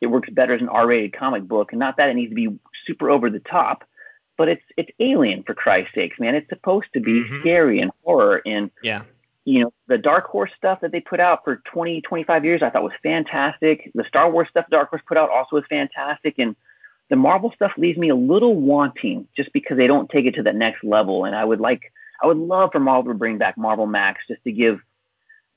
it 0.00 0.06
works 0.06 0.28
better 0.30 0.54
as 0.54 0.60
an 0.60 0.68
R-rated 0.68 1.12
comic 1.12 1.44
book, 1.44 1.72
and 1.72 1.78
not 1.78 1.96
that 1.96 2.10
it 2.10 2.14
needs 2.14 2.30
to 2.30 2.34
be 2.34 2.48
super 2.86 3.10
over 3.10 3.30
the 3.30 3.40
top, 3.40 3.84
but 4.36 4.48
it's 4.48 4.64
it's 4.76 4.90
Alien 5.00 5.42
for 5.42 5.54
Christ's 5.54 5.94
sakes, 5.94 6.18
man. 6.18 6.34
It's 6.34 6.48
supposed 6.48 6.88
to 6.92 7.00
be 7.00 7.22
mm-hmm. 7.22 7.40
scary 7.40 7.80
and 7.80 7.90
horror, 8.04 8.42
and 8.44 8.70
yeah, 8.82 9.02
you 9.44 9.62
know 9.62 9.72
the 9.86 9.98
Dark 9.98 10.26
Horse 10.26 10.50
stuff 10.56 10.80
that 10.80 10.92
they 10.92 11.00
put 11.00 11.20
out 11.20 11.44
for 11.44 11.56
20, 11.72 12.00
25 12.02 12.44
years, 12.44 12.62
I 12.62 12.70
thought 12.70 12.82
was 12.82 12.92
fantastic. 13.02 13.90
The 13.94 14.04
Star 14.04 14.30
Wars 14.30 14.48
stuff 14.50 14.66
Dark 14.70 14.90
Horse 14.90 15.02
put 15.06 15.16
out 15.16 15.30
also 15.30 15.56
was 15.56 15.64
fantastic, 15.68 16.38
and 16.38 16.56
the 17.10 17.16
Marvel 17.16 17.52
stuff 17.54 17.72
leaves 17.76 17.98
me 17.98 18.08
a 18.08 18.14
little 18.14 18.56
wanting 18.56 19.28
just 19.36 19.52
because 19.52 19.76
they 19.76 19.86
don't 19.86 20.08
take 20.08 20.26
it 20.26 20.34
to 20.36 20.42
the 20.42 20.52
next 20.52 20.82
level. 20.82 21.24
And 21.24 21.36
I 21.36 21.44
would 21.44 21.60
like, 21.60 21.92
I 22.22 22.26
would 22.26 22.38
love 22.38 22.70
for 22.72 22.80
Marvel 22.80 23.12
to 23.12 23.18
bring 23.18 23.38
back 23.38 23.58
Marvel 23.58 23.86
Max 23.86 24.22
just 24.26 24.42
to 24.44 24.52
give 24.52 24.80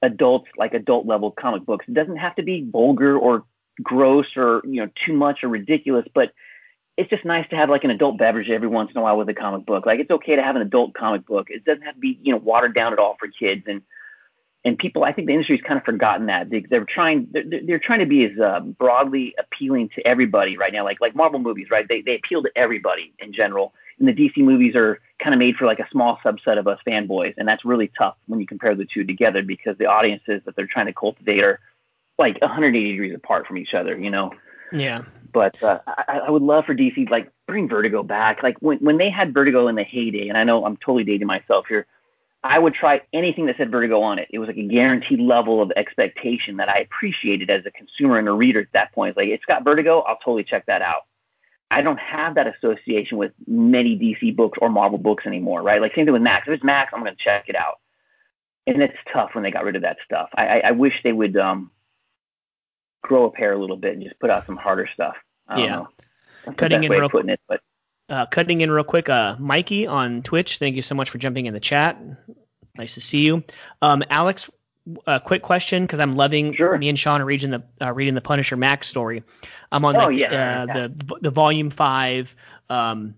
adults 0.01 0.49
like 0.57 0.73
adult 0.73 1.05
level 1.05 1.31
comic 1.31 1.65
books. 1.65 1.85
It 1.87 1.93
doesn't 1.93 2.17
have 2.17 2.35
to 2.35 2.43
be 2.43 2.67
vulgar 2.69 3.17
or 3.17 3.45
gross 3.81 4.35
or 4.35 4.61
you 4.65 4.81
know 4.81 4.89
too 5.05 5.13
much 5.13 5.43
or 5.43 5.49
ridiculous, 5.49 6.05
but 6.13 6.33
it's 6.97 7.09
just 7.09 7.23
nice 7.25 7.47
to 7.49 7.55
have 7.55 7.69
like 7.69 7.83
an 7.83 7.91
adult 7.91 8.17
beverage 8.17 8.49
every 8.49 8.67
once 8.67 8.91
in 8.91 8.97
a 8.97 9.01
while 9.01 9.17
with 9.17 9.29
a 9.29 9.33
comic 9.33 9.65
book. 9.65 9.85
Like 9.85 9.99
it's 9.99 10.11
okay 10.11 10.35
to 10.35 10.43
have 10.43 10.55
an 10.55 10.61
adult 10.61 10.93
comic 10.93 11.25
book. 11.25 11.49
It 11.49 11.63
doesn't 11.63 11.83
have 11.83 11.95
to 11.95 11.99
be 11.99 12.19
you 12.21 12.31
know 12.31 12.39
watered 12.39 12.75
down 12.75 12.93
at 12.93 12.99
all 12.99 13.15
for 13.19 13.27
kids 13.27 13.63
and 13.67 13.81
and 14.65 14.77
people, 14.77 15.05
I 15.05 15.13
think 15.13 15.27
the 15.27 15.33
industry's 15.33 15.61
kind 15.61 15.77
of 15.77 15.85
forgotten 15.85 16.25
that 16.25 16.49
they, 16.49 16.65
are 16.75 16.83
trying, 16.83 17.27
they're, 17.31 17.43
they're, 17.63 17.79
trying 17.79 17.99
to 17.99 18.05
be 18.05 18.25
as 18.25 18.37
uh, 18.37 18.59
broadly 18.59 19.33
appealing 19.39 19.89
to 19.95 20.05
everybody 20.05 20.57
right 20.57 20.73
now, 20.73 20.83
like 20.83 20.99
like 20.99 21.15
Marvel 21.15 21.39
movies, 21.39 21.67
right? 21.71 21.87
They 21.87 22.01
they 22.01 22.15
appeal 22.15 22.43
to 22.43 22.51
everybody 22.55 23.13
in 23.19 23.31
general, 23.31 23.73
and 23.97 24.07
the 24.07 24.13
DC 24.13 24.37
movies 24.37 24.75
are 24.75 24.99
kind 25.19 25.33
of 25.33 25.39
made 25.39 25.55
for 25.55 25.65
like 25.65 25.79
a 25.79 25.87
small 25.89 26.17
subset 26.17 26.59
of 26.59 26.67
us 26.67 26.79
fanboys, 26.85 27.33
and 27.37 27.47
that's 27.47 27.63
really 27.63 27.89
tough 27.97 28.17
when 28.25 28.41
you 28.41 28.45
compare 28.45 28.75
the 28.75 28.85
two 28.85 29.05
together 29.05 29.41
because 29.41 29.77
the 29.77 29.85
audiences 29.85 30.41
that 30.45 30.55
they're 30.55 30.67
trying 30.67 30.87
to 30.87 30.93
cultivate 30.93 31.43
are 31.43 31.59
like 32.17 32.41
180 32.41 32.91
degrees 32.91 33.15
apart 33.15 33.47
from 33.47 33.57
each 33.57 33.73
other, 33.73 33.97
you 33.97 34.09
know? 34.09 34.31
Yeah. 34.71 35.03
But 35.33 35.61
uh, 35.61 35.79
I, 35.87 36.21
I 36.27 36.31
would 36.31 36.41
love 36.41 36.65
for 36.65 36.75
DC 36.75 37.09
like 37.09 37.29
bring 37.47 37.69
Vertigo 37.69 38.03
back, 38.03 38.43
like 38.43 38.57
when 38.59 38.79
when 38.79 38.97
they 38.97 39.09
had 39.09 39.33
Vertigo 39.33 39.67
in 39.67 39.75
the 39.75 39.83
heyday, 39.83 40.29
and 40.29 40.37
I 40.37 40.43
know 40.43 40.65
I'm 40.65 40.77
totally 40.77 41.03
dating 41.03 41.27
myself 41.27 41.65
here 41.67 41.85
I 42.43 42.59
would 42.59 42.73
try 42.73 43.01
anything 43.13 43.47
that 43.47 43.57
said 43.57 43.71
Vertigo 43.71 44.01
on 44.01 44.19
it. 44.19 44.27
It 44.31 44.39
was 44.39 44.47
like 44.47 44.57
a 44.57 44.63
guaranteed 44.63 45.19
level 45.19 45.61
of 45.61 45.71
expectation 45.75 46.57
that 46.57 46.69
I 46.69 46.79
appreciated 46.79 47.49
as 47.49 47.65
a 47.65 47.71
consumer 47.71 48.17
and 48.19 48.27
a 48.27 48.31
reader 48.31 48.61
at 48.61 48.71
that 48.73 48.93
point. 48.93 49.09
It's 49.09 49.17
like, 49.17 49.29
it's 49.29 49.45
got 49.45 49.63
Vertigo, 49.63 50.01
I'll 50.01 50.17
totally 50.17 50.43
check 50.43 50.65
that 50.67 50.81
out. 50.81 51.03
I 51.69 51.81
don't 51.81 51.99
have 51.99 52.35
that 52.35 52.47
association 52.47 53.17
with 53.17 53.33
many 53.45 53.97
DC 53.97 54.35
books 54.35 54.57
or 54.61 54.69
Marvel 54.69 54.97
books 54.97 55.25
anymore, 55.25 55.61
right? 55.61 55.81
Like, 55.81 55.93
same 55.95 56.05
thing 56.05 56.13
with 56.13 56.21
Max. 56.21 56.47
If 56.47 56.53
it's 56.53 56.63
Max, 56.63 56.93
I'm 56.93 57.03
going 57.03 57.13
to 57.13 57.23
check 57.23 57.49
it 57.49 57.55
out. 57.57 57.79
And 58.65 58.81
it's 58.81 58.95
tough 59.11 59.31
when 59.33 59.43
they 59.43 59.51
got 59.51 59.65
rid 59.65 59.75
of 59.75 59.81
that 59.81 59.97
stuff. 60.05 60.29
I, 60.35 60.47
I, 60.47 60.57
I 60.65 60.71
wish 60.71 60.93
they 61.03 61.11
would 61.11 61.35
um, 61.35 61.71
grow 63.01 63.25
a 63.25 63.31
pair 63.31 63.53
a 63.53 63.59
little 63.59 63.77
bit 63.77 63.93
and 63.93 64.03
just 64.03 64.19
put 64.19 64.29
out 64.29 64.45
some 64.45 64.57
harder 64.57 64.87
stuff. 64.93 65.15
yeah. 65.55 65.85
Cutting 66.55 66.83
in 66.83 66.91
real 66.91 67.09
quick. 67.09 67.27
It, 67.27 67.39
but 67.47 67.61
uh, 68.09 68.25
cutting 68.27 68.61
in 68.61 68.71
real 68.71 68.83
quick, 68.83 69.09
uh, 69.09 69.35
Mikey 69.37 69.85
on 69.85 70.21
Twitch, 70.23 70.59
thank 70.59 70.75
you 70.75 70.81
so 70.81 70.95
much 70.95 71.09
for 71.09 71.17
jumping 71.17 71.45
in 71.45 71.53
the 71.53 71.59
chat. 71.59 72.01
Nice 72.77 72.93
to 72.93 73.01
see 73.01 73.21
you. 73.21 73.43
Um, 73.81 74.03
Alex, 74.09 74.49
a 75.05 75.19
quick 75.19 75.41
question 75.41 75.83
because 75.83 75.99
I'm 75.99 76.15
loving 76.15 76.53
sure. 76.53 76.77
me 76.77 76.89
and 76.89 76.97
Sean 76.97 77.21
are 77.21 77.25
reading 77.25 77.51
the 77.51 77.63
uh, 77.81 77.91
reading 77.91 78.15
the 78.15 78.21
Punisher 78.21 78.55
Max 78.55 78.87
story. 78.87 79.23
I'm 79.71 79.83
on 79.83 79.95
oh, 79.97 80.09
the, 80.09 80.17
yeah, 80.17 80.27
uh, 80.27 80.65
yeah. 80.65 80.73
the 80.73 81.17
the 81.21 81.31
volume 81.31 81.69
five. 81.69 82.33
Um, 82.69 83.13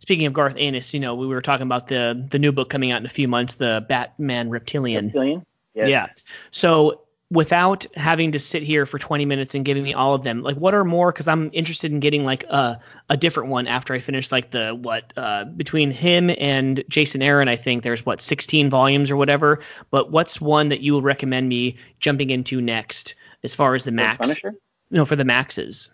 speaking 0.00 0.26
of 0.26 0.32
Garth 0.32 0.56
Ennis, 0.56 0.92
you 0.92 0.98
know, 0.98 1.14
we 1.14 1.26
were 1.26 1.42
talking 1.42 1.66
about 1.66 1.86
the 1.86 2.26
the 2.30 2.38
new 2.38 2.50
book 2.50 2.70
coming 2.70 2.90
out 2.90 3.00
in 3.00 3.06
a 3.06 3.10
few 3.10 3.28
months, 3.28 3.54
the 3.54 3.84
Batman 3.88 4.50
Reptilian. 4.50 5.06
Reptilian. 5.06 5.46
Yes. 5.74 5.88
Yeah. 5.88 6.06
So 6.50 7.02
without 7.32 7.86
having 7.96 8.30
to 8.30 8.38
sit 8.38 8.62
here 8.62 8.84
for 8.84 8.98
20 8.98 9.24
minutes 9.24 9.54
and 9.54 9.64
giving 9.64 9.82
me 9.82 9.94
all 9.94 10.14
of 10.14 10.22
them 10.22 10.42
like 10.42 10.56
what 10.56 10.74
are 10.74 10.84
more 10.84 11.10
because 11.10 11.26
i'm 11.26 11.50
interested 11.54 11.90
in 11.90 11.98
getting 11.98 12.24
like 12.24 12.44
a, 12.44 12.78
a 13.08 13.16
different 13.16 13.48
one 13.48 13.66
after 13.66 13.94
i 13.94 13.98
finish 13.98 14.30
like 14.30 14.50
the 14.50 14.78
what 14.82 15.12
uh, 15.16 15.44
between 15.44 15.90
him 15.90 16.30
and 16.38 16.84
jason 16.88 17.22
aaron 17.22 17.48
i 17.48 17.56
think 17.56 17.82
there's 17.82 18.04
what 18.04 18.20
16 18.20 18.68
volumes 18.68 19.10
or 19.10 19.16
whatever 19.16 19.60
but 19.90 20.12
what's 20.12 20.40
one 20.40 20.68
that 20.68 20.80
you 20.80 20.94
would 20.94 21.04
recommend 21.04 21.48
me 21.48 21.74
jumping 22.00 22.30
into 22.30 22.60
next 22.60 23.14
as 23.44 23.54
far 23.54 23.74
as 23.74 23.84
the 23.84 23.92
max 23.92 24.18
Punisher? 24.18 24.54
no 24.90 25.04
for 25.04 25.16
the 25.16 25.24
maxes 25.24 25.90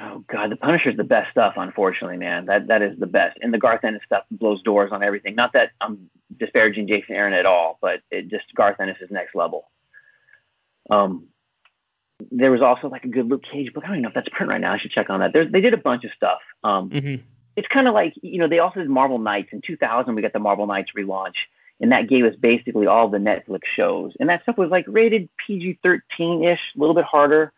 Oh 0.00 0.24
God, 0.32 0.52
the 0.52 0.56
Punisher 0.56 0.90
is 0.90 0.96
the 0.96 1.02
best 1.02 1.28
stuff. 1.32 1.54
Unfortunately, 1.56 2.16
man, 2.16 2.46
that 2.46 2.68
that 2.68 2.82
is 2.82 2.96
the 3.00 3.06
best. 3.08 3.36
And 3.42 3.52
the 3.52 3.58
Garth 3.58 3.82
Ennis 3.82 4.00
stuff 4.06 4.22
blows 4.30 4.62
doors 4.62 4.92
on 4.92 5.02
everything. 5.02 5.34
Not 5.34 5.52
that 5.54 5.72
I'm 5.80 6.08
disparaging 6.38 6.86
Jason 6.86 7.16
Aaron 7.16 7.32
at 7.32 7.46
all, 7.46 7.78
but 7.82 8.02
it 8.12 8.28
just 8.28 8.44
Garth 8.54 8.78
Ennis 8.78 8.98
is 9.00 9.10
next 9.10 9.34
level. 9.34 9.68
Um, 10.88 11.28
there 12.30 12.50
was 12.50 12.62
also 12.62 12.88
like 12.88 13.04
a 13.04 13.08
good 13.08 13.28
Luke 13.28 13.44
Cage 13.50 13.72
book. 13.72 13.84
I 13.84 13.88
don't 13.88 13.96
even 13.96 14.02
know 14.02 14.08
if 14.08 14.14
that's 14.14 14.28
print 14.30 14.50
right 14.50 14.60
now. 14.60 14.72
I 14.72 14.78
should 14.78 14.90
check 14.90 15.08
on 15.10 15.20
that. 15.20 15.32
There's, 15.32 15.50
they 15.50 15.60
did 15.60 15.74
a 15.74 15.78
bunch 15.78 16.04
of 16.04 16.10
stuff. 16.12 16.40
Um, 16.64 16.90
mm-hmm. 16.90 17.22
It's 17.56 17.68
kind 17.68 17.88
of 17.88 17.94
like 17.94 18.14
you 18.22 18.38
know 18.38 18.48
they 18.48 18.58
also 18.58 18.80
did 18.80 18.88
Marvel 18.88 19.18
Knights 19.18 19.52
in 19.52 19.60
2000. 19.60 20.14
We 20.14 20.22
got 20.22 20.32
the 20.32 20.38
Marvel 20.38 20.66
Knights 20.66 20.92
relaunch, 20.96 21.36
and 21.80 21.92
that 21.92 22.08
gave 22.08 22.24
us 22.24 22.34
basically 22.36 22.86
all 22.86 23.08
the 23.08 23.18
Netflix 23.18 23.62
shows. 23.74 24.14
And 24.20 24.28
that 24.28 24.42
stuff 24.42 24.58
was 24.58 24.70
like 24.70 24.84
rated 24.88 25.28
PG-13 25.46 26.52
ish, 26.52 26.60
a 26.76 26.78
little 26.78 26.94
bit 26.94 27.04
harder. 27.04 27.52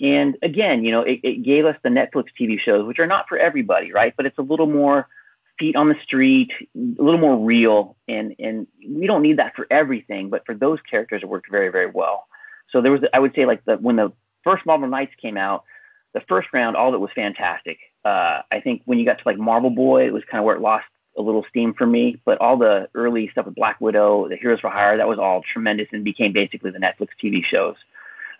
And 0.00 0.36
again, 0.42 0.84
you 0.84 0.90
know, 0.90 1.02
it, 1.02 1.20
it 1.22 1.42
gave 1.44 1.66
us 1.66 1.76
the 1.82 1.88
Netflix 1.88 2.26
TV 2.38 2.58
shows, 2.58 2.84
which 2.84 2.98
are 2.98 3.06
not 3.06 3.28
for 3.28 3.38
everybody, 3.38 3.92
right? 3.92 4.12
But 4.16 4.26
it's 4.26 4.38
a 4.38 4.42
little 4.42 4.66
more 4.66 5.08
feet 5.56 5.76
on 5.76 5.88
the 5.88 5.96
street, 6.02 6.50
a 6.76 7.02
little 7.02 7.20
more 7.20 7.36
real, 7.36 7.96
and 8.08 8.34
and 8.38 8.66
we 8.88 9.06
don't 9.06 9.22
need 9.22 9.38
that 9.38 9.54
for 9.54 9.66
everything, 9.70 10.30
but 10.30 10.44
for 10.46 10.54
those 10.54 10.80
characters, 10.80 11.22
it 11.22 11.28
worked 11.28 11.50
very 11.50 11.68
very 11.68 11.90
well. 11.90 12.26
So 12.74 12.80
there 12.80 12.90
was, 12.90 13.02
I 13.14 13.20
would 13.20 13.34
say, 13.36 13.46
like 13.46 13.64
the 13.64 13.76
when 13.76 13.94
the 13.94 14.12
first 14.42 14.66
Marvel 14.66 14.88
Knights 14.88 15.14
came 15.22 15.36
out, 15.36 15.64
the 16.12 16.20
first 16.28 16.48
round, 16.52 16.76
all 16.76 16.92
it 16.92 16.98
was 16.98 17.10
fantastic. 17.14 17.78
Uh, 18.04 18.42
I 18.50 18.60
think 18.60 18.82
when 18.84 18.98
you 18.98 19.06
got 19.06 19.18
to 19.18 19.22
like 19.24 19.38
Marvel 19.38 19.70
Boy, 19.70 20.06
it 20.06 20.12
was 20.12 20.24
kind 20.28 20.40
of 20.40 20.44
where 20.44 20.56
it 20.56 20.60
lost 20.60 20.84
a 21.16 21.22
little 21.22 21.46
steam 21.48 21.72
for 21.72 21.86
me. 21.86 22.20
But 22.24 22.38
all 22.40 22.56
the 22.56 22.88
early 22.94 23.28
stuff 23.28 23.46
with 23.46 23.54
Black 23.54 23.80
Widow, 23.80 24.28
the 24.28 24.36
Heroes 24.36 24.58
for 24.58 24.70
Hire, 24.70 24.96
that 24.96 25.06
was 25.06 25.20
all 25.20 25.42
tremendous 25.52 25.86
and 25.92 26.02
became 26.02 26.32
basically 26.32 26.72
the 26.72 26.80
Netflix 26.80 27.10
TV 27.22 27.44
shows. 27.44 27.76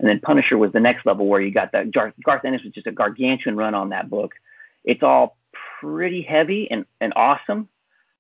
And 0.01 0.09
then 0.09 0.19
Punisher 0.19 0.59
was 0.59 0.73
the 0.73 0.81
next 0.81 1.07
level 1.07 1.29
where 1.29 1.41
you 1.41 1.53
got 1.53 1.71
that 1.71 1.93
Garth, 1.93 2.15
Garth 2.25 2.45
Ennis 2.45 2.65
was 2.65 2.73
just 2.73 2.89
a 2.89 2.93
gargantuan 2.93 3.57
run 3.57 3.77
on 3.77 3.91
that 3.91 4.11
book. 4.11 4.35
It's 4.83 5.05
all 5.05 5.37
pretty 5.81 6.23
heavy 6.23 6.69
and, 6.73 6.85
and 7.01 7.13
awesome. 7.15 7.69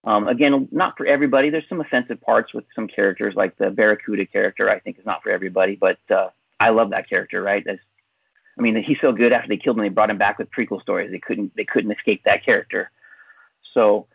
Um, 0.04 0.28
again, 0.28 0.68
not 0.70 0.96
for 0.96 1.06
everybody. 1.06 1.50
There's 1.50 1.68
some 1.68 1.80
offensive 1.80 2.20
parts 2.20 2.52
with 2.52 2.64
some 2.74 2.86
characters, 2.86 3.34
like 3.34 3.56
the 3.56 3.70
Barracuda 3.70 4.26
character. 4.26 4.68
I 4.68 4.78
think 4.78 4.98
is 4.98 5.06
not 5.06 5.22
for 5.22 5.30
everybody, 5.30 5.76
but 5.76 5.98
uh, 6.10 6.28
I 6.60 6.70
love 6.70 6.90
that 6.90 7.08
character. 7.08 7.42
Right? 7.42 7.66
As, 7.66 7.78
I 8.58 8.62
mean, 8.62 8.82
he's 8.82 8.98
so 9.00 9.12
good. 9.12 9.32
After 9.32 9.48
they 9.48 9.56
killed 9.56 9.78
him, 9.78 9.82
they 9.82 9.88
brought 9.88 10.10
him 10.10 10.18
back 10.18 10.38
with 10.38 10.50
prequel 10.50 10.82
stories. 10.82 11.10
They 11.10 11.18
couldn't 11.18 11.56
they 11.56 11.64
couldn't 11.64 11.92
escape 11.92 12.22
that 12.24 12.44
character. 12.44 12.90
So 13.72 14.06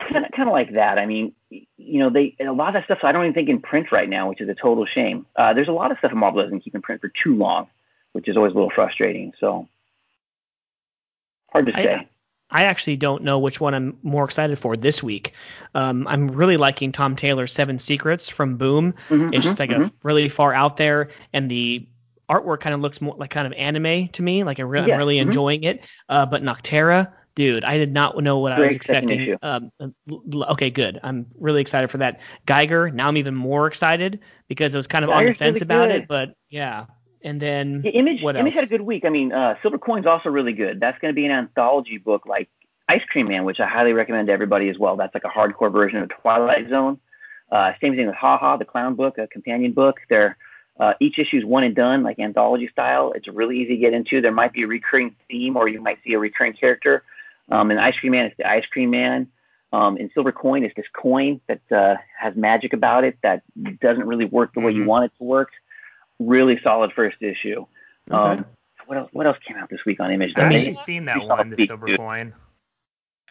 kind 0.00 0.24
of 0.24 0.32
kind 0.32 0.48
of 0.48 0.52
like 0.52 0.72
that. 0.72 0.98
I 0.98 1.06
mean, 1.06 1.32
you 1.50 1.98
know, 1.98 2.10
they 2.10 2.34
a 2.40 2.52
lot 2.52 2.68
of 2.68 2.74
that 2.74 2.84
stuff. 2.84 2.98
I 3.02 3.12
don't 3.12 3.24
even 3.24 3.34
think 3.34 3.48
in 3.48 3.60
print 3.60 3.92
right 3.92 4.08
now, 4.08 4.28
which 4.28 4.40
is 4.40 4.48
a 4.48 4.54
total 4.54 4.86
shame. 4.86 5.26
Uh, 5.36 5.54
there's 5.54 5.68
a 5.68 5.72
lot 5.72 5.90
of 5.90 5.98
stuff 5.98 6.12
Marvel 6.12 6.42
doesn't 6.42 6.60
keep 6.60 6.74
in 6.74 6.82
print 6.82 7.00
for 7.00 7.12
too 7.22 7.36
long, 7.36 7.68
which 8.12 8.28
is 8.28 8.36
always 8.36 8.52
a 8.52 8.54
little 8.54 8.72
frustrating. 8.74 9.32
So 9.38 9.68
hard 11.52 11.66
to 11.66 11.72
say. 11.72 11.94
I, 11.94 12.08
I 12.52 12.64
actually 12.64 12.96
don't 12.96 13.22
know 13.22 13.38
which 13.38 13.60
one 13.60 13.74
I'm 13.74 13.96
more 14.02 14.24
excited 14.24 14.58
for 14.58 14.76
this 14.76 15.02
week. 15.02 15.32
Um, 15.74 16.06
I'm 16.06 16.28
really 16.28 16.56
liking 16.56 16.92
Tom 16.92 17.16
Taylor's 17.16 17.52
Seven 17.52 17.78
Secrets 17.78 18.28
from 18.28 18.56
Boom. 18.56 18.94
Mm-hmm, 19.08 19.34
it's 19.34 19.44
just 19.44 19.58
like 19.58 19.70
mm-hmm. 19.70 19.84
a 19.84 19.92
really 20.02 20.28
far 20.28 20.54
out 20.54 20.76
there, 20.76 21.08
and 21.32 21.50
the 21.50 21.86
artwork 22.30 22.60
kind 22.60 22.74
of 22.74 22.80
looks 22.80 23.00
more 23.00 23.16
like 23.18 23.30
kind 23.30 23.46
of 23.46 23.52
anime 23.54 24.08
to 24.08 24.22
me. 24.22 24.44
Like 24.44 24.60
I 24.60 24.62
am 24.62 24.72
yeah, 24.72 24.96
really 24.96 25.16
mm-hmm. 25.16 25.28
enjoying 25.28 25.64
it. 25.64 25.84
Uh, 26.08 26.26
but 26.26 26.42
Nocterra, 26.42 27.12
dude, 27.34 27.64
I 27.64 27.78
did 27.78 27.92
not 27.92 28.22
know 28.22 28.38
what 28.38 28.52
I 28.52 28.60
was 28.60 28.72
expecting. 28.72 29.36
Um, 29.42 29.72
okay, 30.34 30.70
good. 30.70 31.00
I'm 31.02 31.26
really 31.38 31.60
excited 31.60 31.88
for 31.88 31.98
that. 31.98 32.20
Geiger, 32.46 32.90
now 32.90 33.08
I'm 33.08 33.16
even 33.16 33.34
more 33.34 33.66
excited 33.66 34.20
because 34.48 34.74
I 34.74 34.78
was 34.78 34.86
kind 34.86 35.04
of 35.04 35.10
Geiger's 35.10 35.20
on 35.20 35.32
the 35.32 35.34
fence 35.38 35.60
really 35.60 35.64
about 35.64 35.90
it, 35.90 36.08
but 36.08 36.34
yeah. 36.50 36.86
And 37.24 37.40
then 37.40 37.82
Image, 37.84 38.22
what 38.22 38.36
Image 38.36 38.54
else? 38.54 38.62
had 38.62 38.64
a 38.64 38.78
good 38.78 38.84
week. 38.84 39.04
I 39.04 39.08
mean, 39.08 39.32
uh, 39.32 39.54
Silver 39.62 39.78
Coin's 39.78 40.06
also 40.06 40.28
really 40.28 40.52
good. 40.52 40.80
That's 40.80 40.98
going 40.98 41.12
to 41.12 41.14
be 41.14 41.24
an 41.24 41.32
anthology 41.32 41.98
book 41.98 42.26
like 42.26 42.48
Ice 42.88 43.02
Cream 43.10 43.28
Man, 43.28 43.44
which 43.44 43.60
I 43.60 43.66
highly 43.66 43.92
recommend 43.92 44.28
to 44.28 44.32
everybody 44.32 44.68
as 44.68 44.78
well. 44.78 44.96
That's 44.96 45.14
like 45.14 45.24
a 45.24 45.28
hardcore 45.28 45.72
version 45.72 45.98
of 45.98 46.08
Twilight 46.08 46.68
Zone. 46.68 46.98
Uh, 47.50 47.72
same 47.80 47.94
thing 47.94 48.06
with 48.06 48.16
Ha 48.16 48.38
Ha, 48.38 48.56
the 48.56 48.64
clown 48.64 48.94
book, 48.94 49.18
a 49.18 49.26
companion 49.26 49.72
book. 49.72 49.98
They're 50.08 50.36
uh, 50.80 50.94
each 51.00 51.18
issue 51.18 51.36
is 51.36 51.44
one 51.44 51.64
and 51.64 51.74
done, 51.74 52.02
like 52.02 52.18
anthology 52.18 52.68
style. 52.68 53.12
It's 53.14 53.28
really 53.28 53.58
easy 53.60 53.74
to 53.74 53.80
get 53.80 53.92
into. 53.92 54.20
There 54.20 54.32
might 54.32 54.52
be 54.52 54.62
a 54.62 54.66
recurring 54.66 55.14
theme, 55.28 55.56
or 55.56 55.68
you 55.68 55.80
might 55.80 55.98
see 56.04 56.14
a 56.14 56.18
recurring 56.18 56.54
character. 56.54 57.04
Um, 57.50 57.70
in 57.70 57.78
Ice 57.78 57.94
Cream 57.96 58.12
Man, 58.12 58.26
it's 58.26 58.36
the 58.38 58.48
Ice 58.48 58.64
Cream 58.66 58.90
Man. 58.90 59.28
Um, 59.72 59.96
in 59.96 60.10
Silver 60.12 60.32
Coin, 60.32 60.64
it's 60.64 60.74
this 60.74 60.86
coin 60.92 61.40
that 61.46 61.60
uh, 61.70 61.96
has 62.18 62.34
magic 62.36 62.72
about 62.72 63.04
it 63.04 63.16
that 63.22 63.42
doesn't 63.80 64.06
really 64.06 64.24
work 64.24 64.52
the 64.54 64.60
way 64.60 64.72
mm-hmm. 64.72 64.82
you 64.82 64.86
want 64.86 65.04
it 65.06 65.12
to 65.18 65.24
work. 65.24 65.50
Really 66.26 66.60
solid 66.62 66.92
first 66.92 67.16
issue. 67.20 67.64
Okay. 68.10 68.16
Um, 68.16 68.44
what 68.86 68.98
else? 68.98 69.10
What 69.12 69.26
else 69.26 69.38
came 69.46 69.56
out 69.56 69.70
this 69.70 69.80
week 69.86 70.00
on 70.00 70.10
Image? 70.10 70.32
I've 70.36 70.52
actually 70.52 70.74
seen 70.74 71.04
that 71.06 71.24
one, 71.24 71.50
the 71.50 71.66
Silver 71.66 71.86
dude. 71.86 71.98
Coin. 71.98 72.34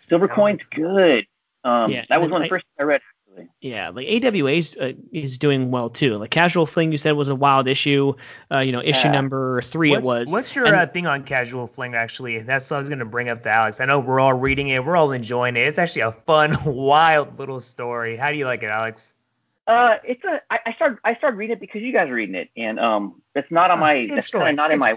Silver 0.10 0.28
Coin's 0.28 0.62
good. 0.74 1.26
Um, 1.64 1.92
yeah, 1.92 2.06
that 2.10 2.22
was 2.22 2.32
one 2.32 2.42
of 2.42 2.46
the 2.46 2.50
first 2.50 2.66
I 2.80 2.84
read. 2.84 3.02
Actually. 3.32 3.50
Yeah, 3.62 3.90
like 3.90 4.08
AWA 4.08 4.52
is, 4.52 4.76
uh, 4.78 4.94
is 5.14 5.38
doing 5.38 5.72
well 5.72 5.90
too. 5.90 6.18
Like 6.18 6.32
Casual 6.32 6.66
Fling, 6.66 6.92
you 6.92 6.98
said 6.98 7.14
was 7.14 7.28
a 7.28 7.36
wild 7.36 7.68
issue. 7.68 8.14
Uh, 8.52 8.60
you 8.60 8.72
know, 8.72 8.82
issue 8.84 9.10
number 9.10 9.62
three 9.62 9.92
what, 9.92 10.00
it 10.00 10.04
was. 10.04 10.32
What's 10.32 10.56
your 10.56 10.66
and, 10.66 10.76
uh, 10.76 10.88
thing 10.88 11.08
on 11.08 11.24
Casual 11.24 11.68
Fling? 11.68 11.96
Actually, 11.96 12.40
that's 12.40 12.70
what 12.70 12.78
I 12.78 12.80
was 12.80 12.90
going 12.90 13.00
to 13.00 13.06
bring 13.06 13.30
up 13.30 13.44
to 13.44 13.50
Alex. 13.50 13.80
I 13.80 13.86
know 13.86 14.00
we're 14.00 14.20
all 14.20 14.34
reading 14.34 14.70
it, 14.70 14.84
we're 14.84 14.98
all 14.98 15.12
enjoying 15.12 15.56
it. 15.56 15.68
It's 15.68 15.78
actually 15.78 16.02
a 16.02 16.12
fun, 16.12 16.58
wild 16.66 17.40
little 17.40 17.60
story. 17.60 18.18
How 18.18 18.32
do 18.32 18.38
you 18.38 18.46
like 18.46 18.64
it, 18.64 18.70
Alex? 18.70 19.16
Uh, 19.68 19.98
it's 20.04 20.24
a. 20.24 20.42
I, 20.50 20.60
I 20.68 20.74
started. 20.74 20.98
I 21.04 21.16
started 21.16 21.38
reading 21.38 21.58
it 21.58 21.60
because 21.60 21.82
you 21.82 21.94
guys 21.94 22.10
are 22.10 22.14
reading 22.14 22.36
it, 22.36 22.50
and 22.58 22.80
um, 22.80 23.22
that's 23.34 23.52
not 23.52 23.72
on 23.72 23.78
oh, 23.78 23.82
my. 23.82 24.06
That's 24.10 24.30
kind 24.30 24.50
of 24.50 24.56
not 24.56 24.72
in 24.72 24.80
my 24.80 24.96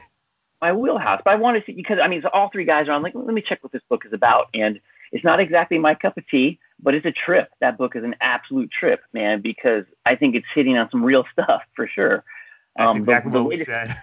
my 0.61 0.73
wheelhouse. 0.73 1.21
But 1.25 1.33
I 1.33 1.37
wanted 1.37 1.61
to 1.61 1.67
see 1.67 1.73
because 1.73 1.99
I 2.03 2.09
mean, 2.09 2.23
so 2.23 2.31
all 2.33 2.49
three 2.51 2.65
guys 2.65 2.89
are 2.89 2.93
on. 2.93 3.03
Like, 3.03 3.15
let 3.15 3.27
me 3.27 3.43
check 3.43 3.63
what 3.63 3.73
this 3.73 3.83
book 3.89 4.05
is 4.07 4.13
about, 4.13 4.49
and 4.55 4.81
it's 5.13 5.25
not 5.25 5.39
exactly 5.39 5.79
my 5.79 5.95
cup 5.95 6.17
of 6.17 6.27
tea 6.29 6.59
but 6.85 6.95
it's 6.95 7.07
a 7.07 7.13
trip. 7.13 7.51
That 7.61 7.79
book 7.79 7.97
is 7.97 8.05
an 8.05 8.15
absolute 8.21 8.71
trip, 8.71 9.03
man, 9.13 9.41
because 9.41 9.85
I 10.07 10.15
think 10.15 10.37
it's 10.37 10.47
hitting 10.55 10.77
on 10.77 10.91
some 10.91 11.03
real 11.03 11.25
stuff 11.33 11.63
for 11.75 11.89
sure. 11.89 12.25
That's 12.77 12.91
um, 12.91 12.97
exactly 12.99 13.33
the, 13.33 13.39
the 13.39 13.43
what 13.43 13.51
latest, 13.51 13.69
we 13.69 13.75
said. 13.75 13.97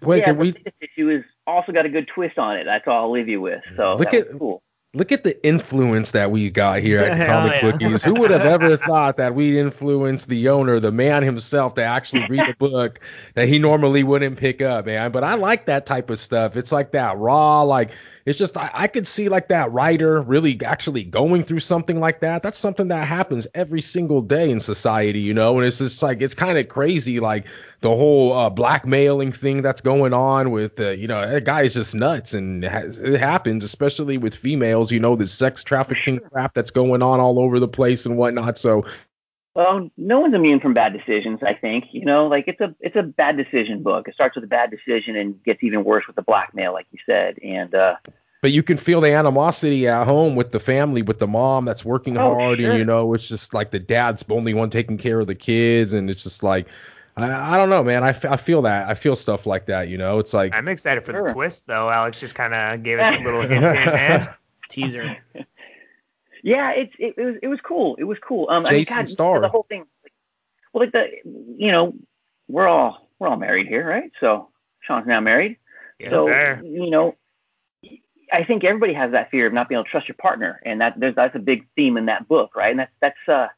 Wait, 0.00 0.18
yeah, 0.18 0.24
can 0.24 0.38
we? 0.38 0.50
This 0.52 0.74
issue 0.80 1.10
is 1.10 1.24
also 1.46 1.70
got 1.70 1.86
a 1.86 1.88
good 1.88 2.08
twist 2.08 2.38
on 2.38 2.56
it. 2.56 2.64
That's 2.64 2.88
all 2.88 3.04
I'll 3.04 3.10
leave 3.10 3.28
you 3.28 3.40
with. 3.40 3.62
So 3.76 3.96
look 3.96 4.12
at 4.14 4.30
cool. 4.38 4.62
Look 4.94 5.10
at 5.10 5.24
the 5.24 5.42
influence 5.46 6.10
that 6.10 6.30
we 6.30 6.50
got 6.50 6.80
here 6.80 6.98
at 6.98 7.18
the 7.18 7.24
Comic 7.24 7.52
oh, 7.52 7.66
yeah. 7.66 7.72
Bookies. 7.72 8.02
Who 8.02 8.12
would 8.14 8.30
have 8.30 8.44
ever 8.44 8.76
thought 8.76 9.16
that 9.16 9.34
we 9.34 9.58
influenced 9.58 10.28
the 10.28 10.48
owner, 10.50 10.78
the 10.78 10.92
man 10.92 11.22
himself, 11.22 11.74
to 11.76 11.82
actually 11.82 12.26
read 12.28 12.46
a 12.46 12.54
book 12.58 13.00
that 13.34 13.48
he 13.48 13.58
normally 13.58 14.02
wouldn't 14.02 14.36
pick 14.36 14.60
up, 14.60 14.84
man? 14.84 15.10
But 15.10 15.24
I 15.24 15.34
like 15.34 15.64
that 15.64 15.86
type 15.86 16.10
of 16.10 16.18
stuff. 16.18 16.58
It's 16.58 16.72
like 16.72 16.92
that 16.92 17.16
raw, 17.16 17.62
like 17.62 17.90
it's 18.26 18.38
just 18.38 18.56
I, 18.56 18.70
I 18.72 18.86
could 18.86 19.06
see 19.06 19.28
like 19.28 19.48
that 19.48 19.70
writer 19.72 20.22
really 20.22 20.60
actually 20.64 21.04
going 21.04 21.42
through 21.42 21.60
something 21.60 22.00
like 22.00 22.20
that. 22.20 22.42
That's 22.42 22.58
something 22.58 22.88
that 22.88 23.06
happens 23.06 23.46
every 23.54 23.82
single 23.82 24.20
day 24.20 24.50
in 24.50 24.60
society, 24.60 25.20
you 25.20 25.34
know. 25.34 25.58
And 25.58 25.66
it's 25.66 25.78
just 25.78 26.02
like 26.02 26.20
it's 26.20 26.34
kind 26.34 26.58
of 26.58 26.68
crazy, 26.68 27.20
like 27.20 27.46
the 27.80 27.90
whole 27.90 28.32
uh, 28.32 28.50
blackmailing 28.50 29.32
thing 29.32 29.62
that's 29.62 29.80
going 29.80 30.12
on 30.14 30.50
with 30.50 30.78
uh, 30.78 30.90
you 30.90 31.08
know 31.08 31.28
that 31.28 31.44
guy 31.44 31.62
is 31.62 31.74
just 31.74 31.94
nuts, 31.94 32.32
and 32.32 32.64
it, 32.64 32.98
it 32.98 33.18
happens, 33.18 33.64
especially 33.64 34.18
with 34.18 34.34
females. 34.34 34.92
You 34.92 35.00
know, 35.00 35.16
the 35.16 35.26
sex 35.26 35.64
trafficking 35.64 36.20
crap 36.30 36.54
that's 36.54 36.70
going 36.70 37.02
on 37.02 37.20
all 37.20 37.38
over 37.38 37.58
the 37.58 37.68
place 37.68 38.06
and 38.06 38.16
whatnot. 38.16 38.58
So 38.58 38.84
well, 39.54 39.90
no 39.96 40.20
one's 40.20 40.34
immune 40.34 40.60
from 40.60 40.72
bad 40.72 40.92
decisions. 40.92 41.40
I 41.42 41.54
think 41.54 41.86
you 41.92 42.04
know, 42.04 42.26
like 42.26 42.44
it's 42.46 42.60
a 42.60 42.74
it's 42.80 42.96
a 42.96 43.02
bad 43.02 43.36
decision 43.36 43.82
book. 43.82 44.08
It 44.08 44.14
starts 44.14 44.34
with 44.34 44.44
a 44.44 44.48
bad 44.48 44.70
decision 44.70 45.16
and 45.16 45.42
gets 45.44 45.62
even 45.62 45.84
worse 45.84 46.06
with 46.06 46.16
the 46.16 46.22
blackmail, 46.22 46.72
like 46.72 46.86
you 46.90 46.98
said. 47.04 47.38
And 47.42 47.74
uh, 47.74 47.96
but 48.40 48.52
you 48.52 48.62
can 48.62 48.76
feel 48.76 49.00
the 49.00 49.12
animosity 49.12 49.86
at 49.86 50.06
home 50.06 50.36
with 50.36 50.52
the 50.52 50.60
family, 50.60 51.02
with 51.02 51.18
the 51.18 51.26
mom 51.26 51.64
that's 51.64 51.84
working 51.84 52.16
oh, 52.16 52.34
hard, 52.34 52.60
sure. 52.60 52.70
and 52.70 52.78
you 52.78 52.84
know, 52.84 53.12
it's 53.14 53.28
just 53.28 53.52
like 53.52 53.70
the 53.70 53.78
dad's 53.78 54.22
the 54.22 54.34
only 54.34 54.54
one 54.54 54.70
taking 54.70 54.96
care 54.96 55.20
of 55.20 55.26
the 55.26 55.34
kids, 55.34 55.92
and 55.92 56.10
it's 56.10 56.22
just 56.22 56.42
like. 56.42 56.66
I, 57.14 57.56
I 57.56 57.58
don't 57.58 57.68
know, 57.68 57.84
man. 57.84 58.04
I, 58.04 58.08
f- 58.08 58.24
I 58.24 58.36
feel 58.36 58.62
that. 58.62 58.88
I 58.88 58.94
feel 58.94 59.14
stuff 59.14 59.44
like 59.44 59.66
that. 59.66 59.88
You 59.88 59.98
know, 59.98 60.18
it's 60.18 60.32
like 60.32 60.54
I'm 60.54 60.66
excited 60.66 61.04
for 61.04 61.12
sure. 61.12 61.26
the 61.26 61.32
twist, 61.34 61.66
though. 61.66 61.90
Alex 61.90 62.18
just 62.18 62.34
kind 62.34 62.54
of 62.54 62.82
gave 62.82 63.00
us 63.00 63.14
a 63.14 63.22
little 63.22 63.42
hint, 63.42 63.60
man. 63.60 64.26
teaser. 64.70 65.18
Yeah, 66.42 66.72
it's 66.72 66.92
it, 66.98 67.14
it, 67.16 67.24
was 67.24 67.36
it 67.42 67.48
was 67.48 67.60
cool. 67.60 67.96
It 67.96 68.04
was 68.04 68.18
cool. 68.18 68.48
Um, 68.50 68.64
Jason 68.64 68.94
I 68.94 68.96
mean, 68.98 69.04
God, 69.04 69.08
Starr. 69.08 69.40
The 69.40 69.48
whole 69.48 69.66
thing. 69.68 69.84
Well, 70.72 70.84
like 70.84 70.92
the 70.92 71.08
you 71.24 71.70
know, 71.70 71.94
we're 72.48 72.66
all 72.66 73.08
we're 73.18 73.28
all 73.28 73.36
married 73.36 73.68
here, 73.68 73.86
right? 73.86 74.10
So 74.20 74.48
Sean's 74.80 75.06
now 75.06 75.20
married. 75.20 75.56
Yes, 75.98 76.12
so 76.12 76.26
sir. 76.26 76.60
you 76.64 76.90
know, 76.90 77.16
I 78.32 78.44
think 78.44 78.64
everybody 78.64 78.92
has 78.94 79.12
that 79.12 79.30
fear 79.30 79.46
of 79.46 79.52
not 79.52 79.68
being 79.68 79.76
able 79.76 79.84
to 79.84 79.90
trust 79.90 80.08
your 80.08 80.16
partner, 80.16 80.60
and 80.64 80.80
that 80.80 80.98
there's 80.98 81.14
that's 81.14 81.36
a 81.36 81.40
big 81.40 81.66
theme 81.76 81.96
in 81.96 82.06
that 82.06 82.26
book, 82.26 82.56
right? 82.56 82.70
And 82.70 82.80
that's 82.80 82.92
that's 83.00 83.28
uh 83.28 83.48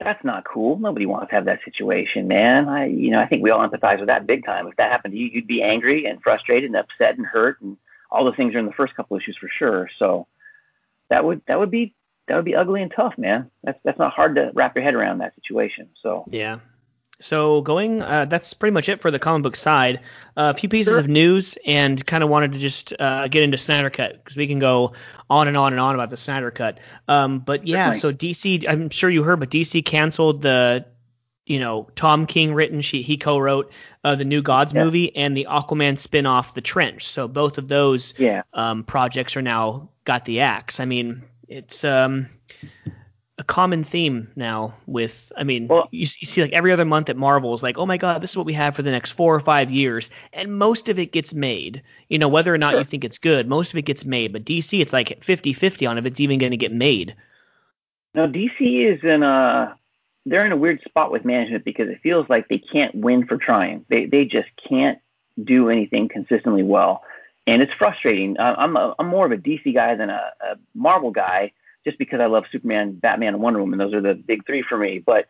that's 0.00 0.24
not 0.24 0.44
cool. 0.44 0.78
Nobody 0.78 1.06
wants 1.06 1.30
to 1.30 1.34
have 1.34 1.46
that 1.46 1.60
situation, 1.64 2.28
man. 2.28 2.68
I 2.68 2.86
you 2.86 3.10
know 3.10 3.20
I 3.20 3.26
think 3.26 3.42
we 3.42 3.50
all 3.50 3.66
empathize 3.66 3.98
with 3.98 4.08
that 4.08 4.26
big 4.26 4.46
time. 4.46 4.66
If 4.68 4.76
that 4.76 4.90
happened 4.90 5.12
to 5.12 5.18
you, 5.18 5.26
you'd 5.26 5.46
be 5.46 5.62
angry 5.62 6.06
and 6.06 6.22
frustrated 6.22 6.70
and 6.70 6.76
upset 6.76 7.18
and 7.18 7.26
hurt, 7.26 7.60
and 7.60 7.76
all 8.10 8.24
the 8.24 8.32
things 8.32 8.54
are 8.54 8.58
in 8.58 8.66
the 8.66 8.72
first 8.72 8.94
couple 8.94 9.18
issues 9.18 9.36
for 9.36 9.50
sure. 9.50 9.90
So 9.98 10.26
that 11.08 11.24
would 11.24 11.42
that 11.46 11.58
would 11.58 11.70
be 11.70 11.94
that 12.28 12.36
would 12.36 12.44
be 12.44 12.54
ugly 12.54 12.82
and 12.82 12.92
tough, 12.94 13.16
man. 13.18 13.50
That's 13.64 13.78
that's 13.84 13.98
not 13.98 14.12
hard 14.12 14.34
to 14.36 14.50
wrap 14.54 14.74
your 14.74 14.84
head 14.84 14.94
around 14.94 15.18
that 15.18 15.34
situation. 15.34 15.88
So 16.02 16.24
yeah. 16.28 16.58
So 17.18 17.62
going, 17.62 18.02
uh, 18.02 18.26
that's 18.26 18.52
pretty 18.52 18.74
much 18.74 18.90
it 18.90 19.00
for 19.00 19.10
the 19.10 19.18
comic 19.18 19.42
book 19.42 19.56
side. 19.56 20.00
Uh, 20.36 20.52
a 20.54 20.58
few 20.58 20.68
pieces 20.68 20.92
sure. 20.92 21.00
of 21.00 21.08
news, 21.08 21.56
and 21.64 22.04
kind 22.06 22.22
of 22.22 22.28
wanted 22.28 22.52
to 22.52 22.58
just 22.58 22.92
uh, 23.00 23.26
get 23.28 23.42
into 23.42 23.56
Snyder 23.56 23.88
Cut 23.88 24.22
because 24.22 24.36
we 24.36 24.46
can 24.46 24.58
go 24.58 24.92
on 25.30 25.48
and 25.48 25.56
on 25.56 25.72
and 25.72 25.80
on 25.80 25.94
about 25.94 26.10
the 26.10 26.16
Snyder 26.16 26.50
Cut. 26.50 26.78
Um, 27.08 27.38
but 27.38 27.66
yeah, 27.66 27.92
so 27.92 28.12
DC, 28.12 28.66
I'm 28.68 28.90
sure 28.90 29.08
you 29.08 29.22
heard, 29.22 29.40
but 29.40 29.50
DC 29.50 29.82
canceled 29.86 30.42
the, 30.42 30.84
you 31.46 31.58
know, 31.58 31.88
Tom 31.94 32.26
King 32.26 32.52
written, 32.52 32.82
she 32.82 33.00
he 33.00 33.16
co-wrote 33.16 33.72
uh, 34.04 34.14
the 34.14 34.24
New 34.24 34.42
Gods 34.42 34.74
yeah. 34.74 34.84
movie 34.84 35.16
and 35.16 35.34
the 35.34 35.46
Aquaman 35.48 35.98
spin-off, 35.98 36.52
The 36.52 36.60
Trench. 36.60 37.06
So 37.08 37.26
both 37.26 37.56
of 37.56 37.68
those 37.68 38.12
yeah. 38.18 38.42
um, 38.52 38.84
projects 38.84 39.34
are 39.36 39.42
now 39.42 39.88
got 40.04 40.26
the 40.26 40.40
axe. 40.40 40.80
I 40.80 40.84
mean, 40.84 41.22
it's 41.48 41.84
um 41.84 42.26
a 43.38 43.44
common 43.44 43.84
theme 43.84 44.28
now 44.34 44.72
with 44.86 45.30
i 45.36 45.44
mean 45.44 45.68
well, 45.68 45.88
you, 45.90 46.00
you, 46.00 46.26
see 46.26 46.40
like 46.40 46.52
every 46.52 46.72
other 46.72 46.86
month 46.86 47.10
at 47.10 47.16
marvel 47.16 47.52
is 47.54 47.62
like 47.62 47.76
oh 47.76 47.84
my 47.84 47.98
god 47.98 48.22
this 48.22 48.30
is 48.30 48.36
what 48.36 48.46
we 48.46 48.52
have 48.52 48.74
for 48.74 48.82
the 48.82 48.90
next 48.90 49.12
four 49.12 49.34
or 49.34 49.40
five 49.40 49.70
years. 49.70 50.10
And 50.32 50.58
most 50.58 50.88
of 50.88 50.98
it 50.98 51.12
gets 51.12 51.34
made. 51.34 51.82
You 52.08 52.18
know 52.18 52.28
whether 52.28 52.54
or 52.54 52.58
not 52.58 52.72
sure. 52.72 52.80
you 52.80 52.84
think 52.84 53.04
it's 53.04 53.18
good 53.18 53.48
most 53.48 53.72
of 53.72 53.78
it 53.78 53.82
gets 53.82 54.04
made 54.04 54.32
but 54.32 54.44
dc 54.44 54.78
it's 54.80 54.92
like 54.92 55.20
50-50 55.20 55.88
on 55.88 55.98
if 55.98 56.06
it's 56.06 56.20
even 56.20 56.38
going 56.38 56.52
to 56.52 56.56
get 56.56 56.72
made. 56.72 57.14
Now 58.14 58.26
dc 58.26 58.58
is 58.60 59.02
in 59.04 59.22
a 59.22 59.76
they're 60.24 60.46
in 60.46 60.52
a 60.52 60.56
weird 60.56 60.82
spot 60.82 61.12
with 61.12 61.24
management 61.24 61.64
because 61.64 61.88
it 61.88 62.00
feels 62.02 62.28
like 62.28 62.48
they 62.48 62.58
can't 62.58 62.92
win 62.96 63.24
for 63.26 63.36
trying. 63.36 63.84
They, 63.88 64.06
they 64.06 64.24
just 64.24 64.48
can't 64.68 64.98
do 65.44 65.68
anything 65.68 66.08
consistently 66.08 66.64
well 66.64 67.04
and 67.46 67.62
it's 67.62 67.72
frustrating. 67.74 68.38
Uh, 68.38 68.54
I'm 68.58 68.76
a, 68.76 68.94
I'm 68.98 69.06
more 69.06 69.26
of 69.26 69.32
a 69.32 69.36
DC 69.36 69.72
guy 69.74 69.94
than 69.94 70.10
a, 70.10 70.32
a, 70.40 70.56
Marvel 70.74 71.10
guy, 71.10 71.52
just 71.84 71.98
because 71.98 72.20
I 72.20 72.26
love 72.26 72.44
Superman, 72.50 72.94
Batman, 72.94 73.34
and 73.34 73.42
Wonder 73.42 73.60
Woman. 73.60 73.78
Those 73.78 73.94
are 73.94 74.00
the 74.00 74.14
big 74.14 74.44
three 74.46 74.62
for 74.62 74.76
me. 74.76 74.98
But 74.98 75.26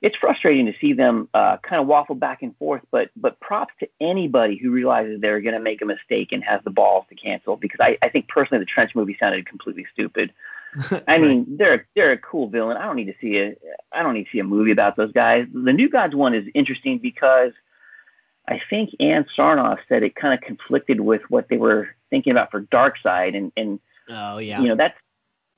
it's 0.00 0.16
frustrating 0.16 0.66
to 0.66 0.74
see 0.80 0.92
them 0.92 1.28
uh, 1.34 1.58
kind 1.58 1.80
of 1.80 1.86
waffle 1.86 2.14
back 2.14 2.42
and 2.42 2.56
forth. 2.56 2.82
But 2.90 3.10
but 3.16 3.38
props 3.40 3.74
to 3.80 3.88
anybody 4.00 4.56
who 4.56 4.70
realizes 4.70 5.20
they're 5.20 5.40
going 5.40 5.54
to 5.54 5.60
make 5.60 5.82
a 5.82 5.86
mistake 5.86 6.32
and 6.32 6.42
has 6.44 6.60
the 6.64 6.70
balls 6.70 7.04
to 7.10 7.14
cancel. 7.14 7.56
Because 7.56 7.80
I, 7.80 7.98
I 8.00 8.08
think 8.08 8.28
personally 8.28 8.62
the 8.62 8.70
Trench 8.70 8.94
movie 8.94 9.16
sounded 9.20 9.46
completely 9.46 9.86
stupid. 9.92 10.32
I 11.08 11.18
mean, 11.18 11.46
they're 11.58 11.86
they're 11.94 12.12
a 12.12 12.18
cool 12.18 12.48
villain. 12.48 12.76
I 12.76 12.86
don't 12.86 12.96
need 12.96 13.06
to 13.06 13.14
see 13.20 13.38
a 13.38 13.54
I 13.92 14.02
don't 14.02 14.14
need 14.14 14.24
to 14.24 14.30
see 14.30 14.38
a 14.38 14.44
movie 14.44 14.70
about 14.70 14.96
those 14.96 15.12
guys. 15.12 15.46
The 15.52 15.72
New 15.72 15.88
Gods 15.90 16.14
one 16.14 16.34
is 16.34 16.46
interesting 16.54 16.98
because 16.98 17.52
I 18.48 18.60
think 18.70 18.90
Ann 18.98 19.26
Sarnoff 19.36 19.78
said 19.88 20.02
it 20.02 20.16
kind 20.16 20.34
of 20.34 20.40
conflicted 20.40 21.00
with 21.00 21.22
what 21.28 21.48
they 21.48 21.58
were 21.58 21.88
thinking 22.10 22.30
about 22.30 22.50
for 22.50 22.62
Darkseid, 22.62 23.36
and 23.36 23.52
and 23.56 23.78
oh 24.08 24.38
yeah, 24.38 24.60
you 24.60 24.68
know 24.68 24.74
that's 24.74 24.98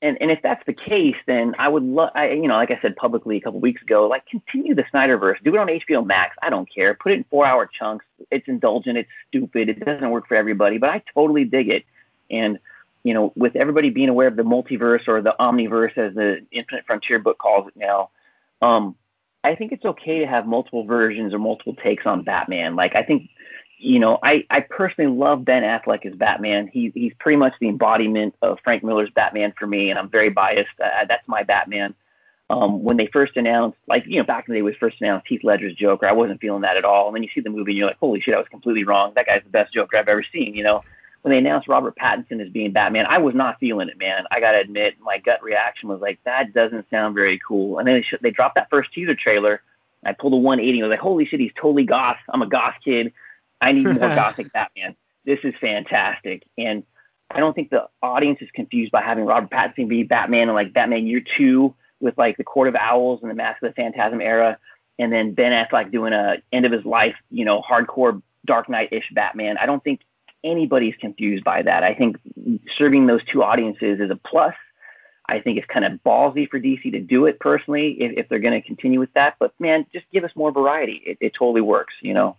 and 0.01 0.17
and 0.19 0.31
if 0.31 0.41
that's 0.41 0.65
the 0.65 0.73
case, 0.73 1.15
then 1.25 1.55
I 1.57 1.69
would 1.69 1.83
love, 1.83 2.09
I 2.15 2.31
you 2.31 2.47
know, 2.47 2.55
like 2.55 2.71
I 2.71 2.79
said 2.81 2.95
publicly 2.95 3.37
a 3.37 3.41
couple 3.41 3.59
weeks 3.59 3.81
ago, 3.81 4.07
like 4.07 4.25
continue 4.25 4.75
the 4.75 4.83
Snyderverse, 4.93 5.41
do 5.43 5.55
it 5.55 5.59
on 5.59 5.67
HBO 5.67 6.05
Max. 6.05 6.35
I 6.41 6.49
don't 6.49 6.67
care, 6.73 6.93
put 6.93 7.13
it 7.13 7.15
in 7.15 7.23
four 7.25 7.45
hour 7.45 7.65
chunks. 7.67 8.05
It's 8.29 8.47
indulgent, 8.47 8.97
it's 8.97 9.09
stupid, 9.29 9.69
it 9.69 9.85
doesn't 9.85 10.09
work 10.09 10.27
for 10.27 10.35
everybody, 10.35 10.77
but 10.77 10.89
I 10.89 11.03
totally 11.13 11.45
dig 11.45 11.69
it. 11.69 11.85
And 12.29 12.59
you 13.03 13.13
know, 13.13 13.31
with 13.35 13.55
everybody 13.55 13.89
being 13.89 14.09
aware 14.09 14.27
of 14.27 14.35
the 14.35 14.43
multiverse 14.43 15.07
or 15.07 15.21
the 15.21 15.35
omniverse, 15.39 15.97
as 15.97 16.13
the 16.13 16.45
Infinite 16.51 16.85
Frontier 16.85 17.19
book 17.19 17.37
calls 17.37 17.67
it 17.67 17.75
now, 17.75 18.09
um, 18.61 18.95
I 19.43 19.55
think 19.55 19.71
it's 19.71 19.85
okay 19.85 20.19
to 20.19 20.27
have 20.27 20.45
multiple 20.45 20.85
versions 20.85 21.33
or 21.33 21.39
multiple 21.39 21.75
takes 21.75 22.05
on 22.05 22.23
Batman. 22.23 22.75
Like 22.75 22.95
I 22.95 23.03
think 23.03 23.29
you 23.81 23.97
know, 23.97 24.19
I, 24.21 24.45
I 24.49 24.59
personally 24.59 25.11
love 25.11 25.43
Ben 25.43 25.63
Affleck 25.63 26.05
as 26.05 26.13
Batman. 26.13 26.67
He, 26.67 26.91
he's 26.93 27.13
pretty 27.19 27.37
much 27.37 27.53
the 27.59 27.67
embodiment 27.67 28.35
of 28.43 28.59
Frank 28.63 28.83
Miller's 28.83 29.09
Batman 29.09 29.53
for 29.57 29.65
me, 29.65 29.89
and 29.89 29.97
I'm 29.97 30.09
very 30.09 30.29
biased. 30.29 30.69
Uh, 30.79 31.05
that's 31.09 31.27
my 31.27 31.41
Batman. 31.41 31.95
Um, 32.51 32.83
when 32.83 32.97
they 32.97 33.07
first 33.07 33.37
announced, 33.37 33.77
like, 33.87 34.03
you 34.05 34.17
know, 34.17 34.23
back 34.23 34.47
in 34.47 34.53
the 34.53 34.59
day, 34.59 34.61
was 34.61 34.75
first 34.79 34.97
announced 35.01 35.27
Heath 35.27 35.43
Ledger's 35.43 35.73
Joker, 35.73 36.05
I 36.05 36.11
wasn't 36.11 36.41
feeling 36.41 36.61
that 36.61 36.77
at 36.77 36.85
all. 36.85 37.07
And 37.07 37.15
then 37.15 37.23
you 37.23 37.29
see 37.33 37.41
the 37.41 37.49
movie 37.49 37.71
and 37.71 37.77
you're 37.77 37.87
like, 37.87 37.97
holy 37.97 38.21
shit, 38.21 38.35
I 38.35 38.37
was 38.37 38.47
completely 38.49 38.83
wrong. 38.83 39.13
That 39.15 39.25
guy's 39.25 39.43
the 39.43 39.49
best 39.49 39.73
Joker 39.73 39.97
I've 39.97 40.07
ever 40.07 40.23
seen, 40.31 40.53
you 40.53 40.63
know? 40.63 40.83
When 41.21 41.31
they 41.31 41.37
announced 41.37 41.67
Robert 41.67 41.95
Pattinson 41.95 42.41
as 42.41 42.49
being 42.49 42.71
Batman, 42.71 43.05
I 43.07 43.19
was 43.19 43.35
not 43.35 43.59
feeling 43.59 43.89
it, 43.89 43.97
man. 43.97 44.25
I 44.31 44.39
got 44.39 44.53
to 44.53 44.59
admit, 44.59 44.95
my 44.99 45.19
gut 45.19 45.43
reaction 45.43 45.87
was 45.87 46.01
like, 46.01 46.19
that 46.25 46.53
doesn't 46.53 46.89
sound 46.89 47.13
very 47.13 47.39
cool. 47.47 47.77
And 47.77 47.87
then 47.87 47.95
they, 47.95 48.01
sh- 48.01 48.21
they 48.21 48.31
dropped 48.31 48.55
that 48.55 48.69
first 48.71 48.91
teaser 48.91 49.13
trailer. 49.13 49.61
I 50.03 50.13
pulled 50.13 50.33
a 50.33 50.37
180. 50.37 50.81
I 50.81 50.87
was 50.87 50.91
like, 50.91 50.99
holy 50.99 51.25
shit, 51.25 51.39
he's 51.39 51.51
totally 51.55 51.83
goth. 51.83 52.17
I'm 52.29 52.41
a 52.41 52.47
goth 52.47 52.75
kid. 52.83 53.13
I 53.61 53.71
need 53.71 53.85
more 53.85 53.95
gothic 53.99 54.51
Batman. 54.51 54.95
This 55.25 55.39
is 55.43 55.53
fantastic. 55.61 56.43
And 56.57 56.83
I 57.29 57.39
don't 57.39 57.53
think 57.53 57.69
the 57.69 57.87
audience 58.01 58.39
is 58.41 58.49
confused 58.53 58.91
by 58.91 59.01
having 59.01 59.25
Robert 59.25 59.49
Pattinson 59.49 59.87
be 59.87 60.03
Batman 60.03 60.49
and 60.49 60.55
like 60.55 60.73
Batman 60.73 61.07
Year 61.07 61.23
Two 61.37 61.75
with 61.99 62.17
like 62.17 62.37
the 62.37 62.43
Court 62.43 62.67
of 62.67 62.75
Owls 62.75 63.19
and 63.21 63.29
the 63.29 63.35
Mask 63.35 63.61
of 63.61 63.69
the 63.69 63.75
Phantasm 63.75 64.21
era, 64.21 64.57
and 64.99 65.13
then 65.13 65.33
Ben 65.33 65.51
Affleck 65.51 65.91
doing 65.91 66.13
a 66.13 66.37
end 66.51 66.65
of 66.65 66.71
his 66.71 66.83
life, 66.83 67.15
you 67.29 67.45
know, 67.45 67.61
hardcore 67.61 68.21
Dark 68.45 68.69
Knight 68.69 68.89
ish 68.91 69.09
Batman. 69.13 69.57
I 69.57 69.65
don't 69.65 69.83
think 69.83 70.01
anybody's 70.43 70.95
confused 70.95 71.43
by 71.43 71.61
that. 71.61 71.83
I 71.83 71.93
think 71.93 72.17
serving 72.77 73.07
those 73.07 73.23
two 73.25 73.43
audiences 73.43 73.99
is 73.99 74.09
a 74.09 74.15
plus. 74.15 74.55
I 75.27 75.39
think 75.39 75.57
it's 75.57 75.67
kind 75.67 75.85
of 75.85 75.93
ballsy 76.03 76.49
for 76.49 76.59
DC 76.59 76.91
to 76.91 76.99
do 76.99 77.25
it 77.25 77.39
personally 77.39 77.91
if, 78.01 78.17
if 78.17 78.29
they're 78.29 78.39
going 78.39 78.59
to 78.59 78.65
continue 78.65 78.99
with 78.99 79.13
that. 79.13 79.35
But 79.39 79.53
man, 79.59 79.85
just 79.93 80.05
give 80.11 80.23
us 80.23 80.31
more 80.35 80.51
variety. 80.51 81.01
It, 81.05 81.17
it 81.21 81.33
totally 81.33 81.61
works, 81.61 81.93
you 82.01 82.13
know. 82.13 82.35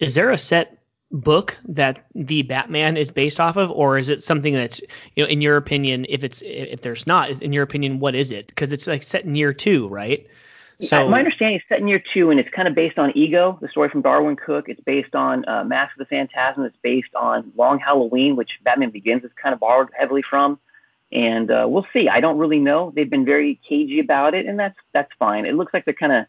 Is 0.00 0.14
there 0.14 0.30
a 0.30 0.38
set 0.38 0.78
book 1.12 1.56
that 1.68 2.06
the 2.14 2.42
Batman 2.42 2.96
is 2.96 3.10
based 3.10 3.38
off 3.38 3.56
of, 3.56 3.70
or 3.70 3.98
is 3.98 4.08
it 4.08 4.22
something 4.22 4.54
that's 4.54 4.80
you 5.14 5.22
know, 5.22 5.28
in 5.28 5.40
your 5.40 5.56
opinion, 5.56 6.06
if 6.08 6.24
it's 6.24 6.42
if 6.44 6.80
there's 6.80 7.06
not, 7.06 7.30
in 7.42 7.52
your 7.52 7.62
opinion, 7.62 8.00
what 8.00 8.14
is 8.14 8.30
it? 8.30 8.48
Because 8.48 8.72
it's 8.72 8.86
like 8.86 9.02
set 9.02 9.24
in 9.24 9.36
year 9.36 9.52
two, 9.52 9.86
right? 9.88 10.26
So 10.82 11.08
my 11.08 11.18
understanding 11.18 11.58
is 11.58 11.62
set 11.68 11.80
in 11.80 11.88
year 11.88 12.02
two, 12.12 12.30
and 12.30 12.40
it's 12.40 12.50
kind 12.50 12.66
of 12.66 12.74
based 12.74 12.98
on 12.98 13.16
Ego, 13.16 13.58
the 13.60 13.68
story 13.68 13.88
from 13.88 14.02
Darwyn 14.02 14.36
Cooke. 14.36 14.68
It's 14.68 14.80
based 14.80 15.14
on 15.14 15.48
uh, 15.48 15.64
Mask 15.64 15.92
of 15.94 15.98
the 15.98 16.04
Phantasm. 16.06 16.64
It's 16.64 16.76
based 16.82 17.14
on 17.14 17.52
Long 17.56 17.78
Halloween, 17.78 18.36
which 18.36 18.58
Batman 18.64 18.90
Begins 18.90 19.24
is 19.24 19.30
kind 19.40 19.52
of 19.52 19.60
borrowed 19.60 19.90
heavily 19.96 20.22
from. 20.22 20.58
And 21.12 21.50
uh, 21.50 21.66
we'll 21.68 21.86
see. 21.92 22.08
I 22.08 22.20
don't 22.20 22.38
really 22.38 22.58
know. 22.58 22.92
They've 22.94 23.08
been 23.08 23.24
very 23.24 23.60
cagey 23.68 24.00
about 24.00 24.34
it, 24.34 24.46
and 24.46 24.58
that's 24.58 24.78
that's 24.92 25.12
fine. 25.18 25.46
It 25.46 25.54
looks 25.54 25.74
like 25.74 25.84
they're 25.84 25.94
kind 25.94 26.12
of 26.12 26.26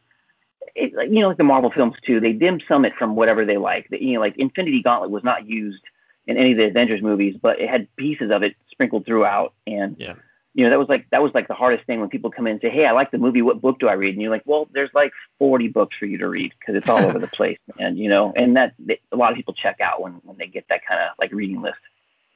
it, 0.76 1.12
you 1.12 1.22
know, 1.22 1.28
like 1.28 1.38
the 1.38 1.44
Marvel 1.44 1.72
films 1.72 1.96
too, 2.06 2.20
they 2.20 2.34
dim 2.34 2.60
sum 2.68 2.86
it 2.86 2.94
from 2.96 3.16
whatever 3.16 3.46
they 3.46 3.58
like. 3.58 3.90
The, 3.90 4.04
you 4.04 4.14
know, 4.14 4.20
like 4.20 4.36
Infinity 4.38 4.82
Gauntlet 4.82 5.12
was 5.12 5.24
not 5.24 5.48
used 5.48 5.84
in 6.26 6.38
any 6.38 6.52
of 6.52 6.58
the 6.58 6.66
Avengers 6.66 7.02
movies, 7.02 7.38
but 7.42 7.60
it 7.60 7.70
had 7.70 7.94
pieces 7.96 8.32
of 8.32 8.44
it 8.44 8.56
sprinkled 8.72 9.06
throughout. 9.06 9.54
And 9.68 9.96
yeah. 10.00 10.16
You 10.56 10.64
know, 10.64 10.70
that 10.70 10.78
was 10.78 10.88
like 10.88 11.10
that 11.10 11.24
was 11.24 11.34
like 11.34 11.48
the 11.48 11.56
hardest 11.56 11.86
thing 11.86 12.00
when 12.00 12.10
people 12.10 12.30
come 12.30 12.46
in 12.46 12.54
and 12.54 12.62
say, 12.62 12.70
"Hey, 12.70 12.86
I 12.86 12.92
like 12.92 13.10
the 13.10 13.18
movie. 13.18 13.42
What 13.42 13.60
book 13.60 13.80
do 13.80 13.88
I 13.88 13.94
read?" 13.94 14.14
And 14.14 14.22
you're 14.22 14.32
like, 14.32 14.44
"Well, 14.46 14.70
there's 14.72 14.92
like 14.94 15.12
40 15.40 15.70
books 15.70 15.96
for 15.98 16.06
you 16.06 16.18
to 16.20 16.30
read 16.30 16.54
because 16.60 16.76
it's 16.76 16.88
all 16.88 17.00
over 17.00 17.18
the 17.18 17.28
place." 17.34 17.58
And 17.80 17.98
you 17.98 18.08
know, 18.08 18.34
and 18.36 18.56
that 18.56 18.76
a 19.12 19.16
lot 19.16 19.32
of 19.32 19.36
people 19.36 19.56
check 19.56 19.82
out 19.82 20.02
when 20.02 20.14
when 20.24 20.38
they 20.38 20.48
get 20.48 20.66
that 20.70 20.86
kind 20.86 21.02
of 21.02 21.10
like 21.18 21.32
reading 21.32 21.62
list. 21.62 21.80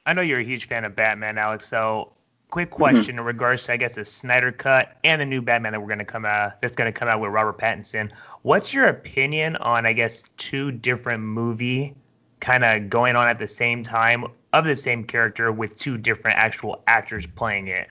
I 0.04 0.14
know 0.14 0.22
you're 0.22 0.40
a 0.40 0.44
huge 0.44 0.66
fan 0.66 0.84
of 0.84 0.96
Batman, 0.96 1.38
Alex. 1.38 1.68
So 1.68 2.12
quick 2.50 2.70
mm-hmm. 2.70 2.76
question 2.76 3.04
mm-hmm. 3.12 3.20
in 3.20 3.24
regards 3.24 3.66
to 3.66 3.72
I 3.72 3.76
guess 3.76 3.94
the 3.94 4.04
Snyder 4.04 4.50
cut 4.50 4.96
and 5.04 5.20
the 5.20 5.26
new 5.26 5.40
Batman 5.40 5.72
that 5.72 5.80
we're 5.80 5.88
gonna 5.88 6.04
come 6.04 6.24
out 6.24 6.60
that's 6.60 6.74
gonna 6.74 6.92
come 6.92 7.08
out 7.08 7.20
with 7.20 7.30
Robert 7.30 7.58
Pattinson. 7.58 8.10
What's 8.42 8.74
your 8.74 8.86
opinion 8.86 9.54
on 9.56 9.86
I 9.86 9.92
guess 9.92 10.24
two 10.38 10.72
different 10.72 11.22
movie 11.22 11.94
kind 12.40 12.64
of 12.64 12.90
going 12.90 13.14
on 13.14 13.28
at 13.28 13.38
the 13.38 13.48
same 13.48 13.84
time 13.84 14.24
of 14.52 14.64
the 14.64 14.74
same 14.74 15.04
character 15.04 15.52
with 15.52 15.76
two 15.78 15.98
different 15.98 16.36
actual 16.36 16.82
actors 16.88 17.24
playing 17.24 17.68
it? 17.68 17.88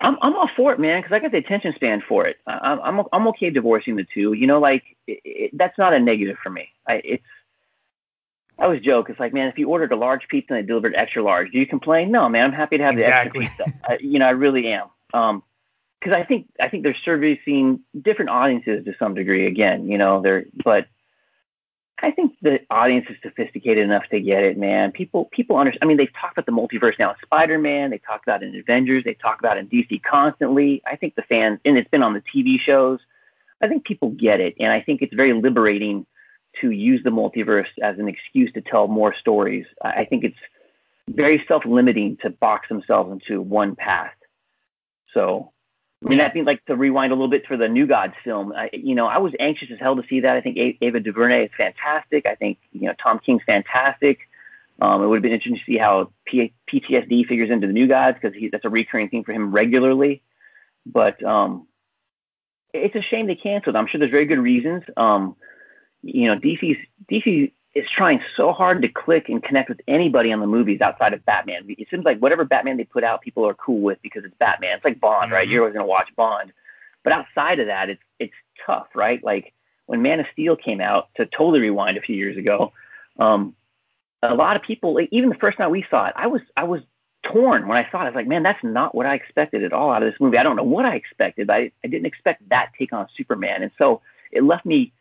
I'm 0.00 0.16
I'm 0.22 0.34
all 0.36 0.48
for 0.56 0.72
it, 0.72 0.78
man, 0.78 1.00
because 1.00 1.14
I 1.14 1.18
got 1.18 1.32
the 1.32 1.38
attention 1.38 1.74
span 1.74 2.02
for 2.06 2.26
it. 2.26 2.38
I'm 2.46 2.80
I'm 2.80 3.06
I'm 3.12 3.28
okay 3.28 3.50
divorcing 3.50 3.96
the 3.96 4.04
two. 4.04 4.32
You 4.32 4.46
know, 4.46 4.60
like 4.60 4.82
it, 5.06 5.20
it, 5.24 5.50
that's 5.56 5.78
not 5.78 5.94
a 5.94 5.98
negative 5.98 6.36
for 6.42 6.50
me. 6.50 6.68
I, 6.86 7.02
it's 7.04 7.24
I 8.58 8.64
always 8.64 8.82
joke. 8.82 9.10
It's 9.10 9.18
like, 9.18 9.34
man, 9.34 9.48
if 9.48 9.58
you 9.58 9.68
ordered 9.68 9.92
a 9.92 9.96
large 9.96 10.28
pizza 10.28 10.54
and 10.54 10.62
they 10.62 10.66
delivered 10.66 10.94
extra 10.94 11.22
large, 11.22 11.50
do 11.50 11.58
you 11.58 11.66
complain? 11.66 12.10
No, 12.10 12.28
man. 12.28 12.46
I'm 12.46 12.52
happy 12.52 12.78
to 12.78 12.84
have 12.84 12.94
exactly. 12.94 13.40
the 13.40 13.46
extra 13.46 13.64
pizza. 13.64 13.78
I, 13.88 13.98
you 14.00 14.18
know, 14.18 14.26
I 14.26 14.30
really 14.30 14.68
am. 14.68 14.88
Um, 15.12 15.42
because 16.00 16.18
I 16.18 16.24
think 16.24 16.48
I 16.60 16.68
think 16.68 16.82
they're 16.82 16.96
servicing 17.04 17.80
different 18.00 18.30
audiences 18.30 18.84
to 18.84 18.94
some 18.98 19.14
degree. 19.14 19.46
Again, 19.46 19.88
you 19.88 19.96
know, 19.96 20.20
they're 20.20 20.44
but 20.62 20.86
I 22.04 22.10
think 22.10 22.34
the 22.42 22.60
audience 22.68 23.06
is 23.08 23.16
sophisticated 23.22 23.82
enough 23.82 24.06
to 24.10 24.20
get 24.20 24.44
it, 24.44 24.58
man. 24.58 24.92
People 24.92 25.24
people 25.32 25.56
understand. 25.56 25.82
I 25.82 25.86
mean, 25.86 25.96
they've 25.96 26.12
talked 26.20 26.36
about 26.36 26.44
the 26.44 26.52
multiverse 26.52 26.98
now 26.98 27.10
in 27.10 27.16
Spider 27.22 27.58
Man. 27.58 27.88
They 27.88 27.96
talked 27.96 28.26
about 28.26 28.42
it 28.42 28.54
in 28.54 28.60
Avengers. 28.60 29.04
They 29.04 29.14
talk 29.14 29.38
about 29.38 29.56
it 29.56 29.60
in 29.60 29.68
DC 29.68 30.02
constantly. 30.02 30.82
I 30.86 30.96
think 30.96 31.14
the 31.14 31.22
fans, 31.22 31.60
and 31.64 31.78
it's 31.78 31.88
been 31.88 32.02
on 32.02 32.12
the 32.12 32.20
TV 32.20 32.60
shows. 32.60 33.00
I 33.62 33.68
think 33.68 33.86
people 33.86 34.10
get 34.10 34.38
it, 34.38 34.54
and 34.60 34.70
I 34.70 34.82
think 34.82 35.00
it's 35.00 35.14
very 35.14 35.32
liberating 35.32 36.04
to 36.60 36.70
use 36.70 37.02
the 37.02 37.10
multiverse 37.10 37.72
as 37.82 37.98
an 37.98 38.06
excuse 38.06 38.52
to 38.52 38.60
tell 38.60 38.86
more 38.86 39.14
stories. 39.18 39.64
I 39.80 40.04
think 40.04 40.24
it's 40.24 40.36
very 41.08 41.42
self-limiting 41.48 42.18
to 42.18 42.28
box 42.28 42.68
themselves 42.68 43.12
into 43.12 43.40
one 43.40 43.76
path. 43.76 44.12
So, 45.14 45.53
I 46.04 46.08
mean, 46.08 46.18
that 46.18 46.34
means 46.34 46.46
like 46.46 46.64
to 46.66 46.76
rewind 46.76 47.12
a 47.12 47.14
little 47.14 47.28
bit 47.28 47.46
for 47.46 47.56
the 47.56 47.68
New 47.68 47.86
Gods 47.86 48.14
film. 48.22 48.52
I, 48.52 48.68
you 48.72 48.94
know, 48.94 49.06
I 49.06 49.18
was 49.18 49.32
anxious 49.40 49.70
as 49.72 49.78
hell 49.78 49.96
to 49.96 50.02
see 50.08 50.20
that. 50.20 50.36
I 50.36 50.40
think 50.40 50.76
Ava 50.80 51.00
DuVernay 51.00 51.46
is 51.46 51.50
fantastic. 51.56 52.26
I 52.26 52.34
think 52.34 52.58
you 52.72 52.82
know 52.82 52.94
Tom 53.02 53.20
King's 53.24 53.42
fantastic. 53.46 54.18
Um, 54.82 55.02
it 55.02 55.06
would 55.06 55.16
have 55.16 55.22
been 55.22 55.32
interesting 55.32 55.58
to 55.58 55.64
see 55.64 55.78
how 55.78 56.10
P- 56.26 56.52
PTSD 56.70 57.26
figures 57.26 57.50
into 57.50 57.66
the 57.66 57.72
New 57.72 57.86
Gods 57.86 58.18
because 58.20 58.36
that's 58.50 58.64
a 58.64 58.68
recurring 58.68 59.08
theme 59.08 59.24
for 59.24 59.32
him 59.32 59.52
regularly. 59.52 60.22
But 60.84 61.22
um, 61.24 61.68
it's 62.74 62.96
a 62.96 63.02
shame 63.02 63.26
they 63.26 63.36
canceled. 63.36 63.76
I'm 63.76 63.86
sure 63.86 63.98
there's 63.98 64.10
very 64.10 64.26
good 64.26 64.40
reasons. 64.40 64.82
Um, 64.96 65.36
you 66.02 66.26
know, 66.26 66.38
DC's 66.38 66.76
DC 67.10 67.52
is 67.74 67.84
trying 67.90 68.20
so 68.36 68.52
hard 68.52 68.82
to 68.82 68.88
click 68.88 69.28
and 69.28 69.42
connect 69.42 69.68
with 69.68 69.80
anybody 69.88 70.32
on 70.32 70.40
the 70.40 70.46
movies 70.46 70.80
outside 70.80 71.12
of 71.12 71.24
Batman. 71.24 71.64
It 71.68 71.88
seems 71.90 72.04
like 72.04 72.20
whatever 72.20 72.44
Batman 72.44 72.76
they 72.76 72.84
put 72.84 73.02
out, 73.02 73.20
people 73.20 73.46
are 73.46 73.54
cool 73.54 73.80
with 73.80 74.00
because 74.02 74.24
it's 74.24 74.34
Batman. 74.38 74.76
It's 74.76 74.84
like 74.84 75.00
Bond, 75.00 75.32
right? 75.32 75.44
Mm-hmm. 75.44 75.52
You're 75.52 75.62
always 75.62 75.74
gonna 75.74 75.86
watch 75.86 76.08
Bond. 76.16 76.52
But 77.02 77.12
outside 77.12 77.58
of 77.58 77.66
that, 77.66 77.90
it's 77.90 78.02
it's 78.18 78.34
tough, 78.64 78.86
right? 78.94 79.22
Like 79.24 79.52
when 79.86 80.02
Man 80.02 80.20
of 80.20 80.26
Steel 80.32 80.56
came 80.56 80.80
out, 80.80 81.08
to 81.16 81.26
totally 81.26 81.60
rewind 81.60 81.98
a 81.98 82.00
few 82.00 82.16
years 82.16 82.36
ago, 82.36 82.72
um, 83.18 83.54
a 84.22 84.34
lot 84.34 84.56
of 84.56 84.62
people, 84.62 84.98
even 85.10 85.28
the 85.28 85.34
first 85.34 85.58
night 85.58 85.68
we 85.68 85.84
saw 85.90 86.06
it, 86.06 86.14
I 86.16 86.28
was 86.28 86.42
I 86.56 86.64
was 86.64 86.80
torn 87.24 87.66
when 87.66 87.76
I 87.76 87.90
saw 87.90 88.00
it. 88.00 88.04
I 88.04 88.08
was 88.10 88.14
like, 88.14 88.28
man, 88.28 88.42
that's 88.42 88.62
not 88.62 88.94
what 88.94 89.06
I 89.06 89.14
expected 89.14 89.64
at 89.64 89.72
all 89.72 89.90
out 89.90 90.02
of 90.02 90.10
this 90.10 90.20
movie. 90.20 90.38
I 90.38 90.42
don't 90.42 90.56
know 90.56 90.62
what 90.62 90.84
I 90.84 90.94
expected, 90.94 91.48
but 91.48 91.54
I, 91.54 91.72
I 91.84 91.88
didn't 91.88 92.06
expect 92.06 92.48
that 92.50 92.70
take 92.78 92.92
on 92.92 93.08
Superman, 93.16 93.62
and 93.62 93.72
so 93.78 94.00
it 94.30 94.44
left 94.44 94.64
me 94.64 94.92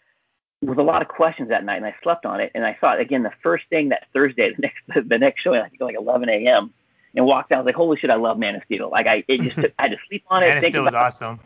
with 0.66 0.78
a 0.78 0.84
lot 0.84 1.02
of 1.02 1.08
questions 1.08 1.50
that 1.50 1.64
night, 1.64 1.78
and 1.78 1.86
I 1.86 1.96
slept 2.02 2.26
on 2.26 2.40
it. 2.40 2.52
And 2.56 2.66
I 2.66 2.78
saw 2.80 2.94
it 2.94 3.02
again 3.02 3.24
the 3.24 3.32
first 3.42 3.66
thing 3.70 3.90
that 3.90 4.08
Thursday, 4.14 4.54
the 4.58 4.62
next 4.62 5.10
the 5.10 5.18
next 5.18 5.42
showing, 5.42 5.62
I 5.62 5.70
think 5.70 5.82
like 5.82 5.96
11 5.96 6.30
a.m. 6.30 6.74
And 7.16 7.26
walked 7.28 7.52
out. 7.52 7.58
I 7.58 7.60
was 7.60 7.66
like, 7.68 7.76
"Holy 7.76 7.98
shit, 7.98 8.10
I 8.10 8.16
love 8.16 8.40
Man 8.40 8.56
of 8.56 8.64
Steel!" 8.66 8.90
Like 8.90 9.06
I, 9.06 9.24
it 9.28 9.42
just 9.42 9.58
I 9.78 9.84
had 9.84 9.92
to 9.92 9.98
sleep 10.08 10.24
on 10.30 10.44
it. 10.44 10.48
Man 10.48 10.58
of 10.58 10.64
Steel 10.66 10.84
was 10.84 10.96
awesome. 10.96 11.40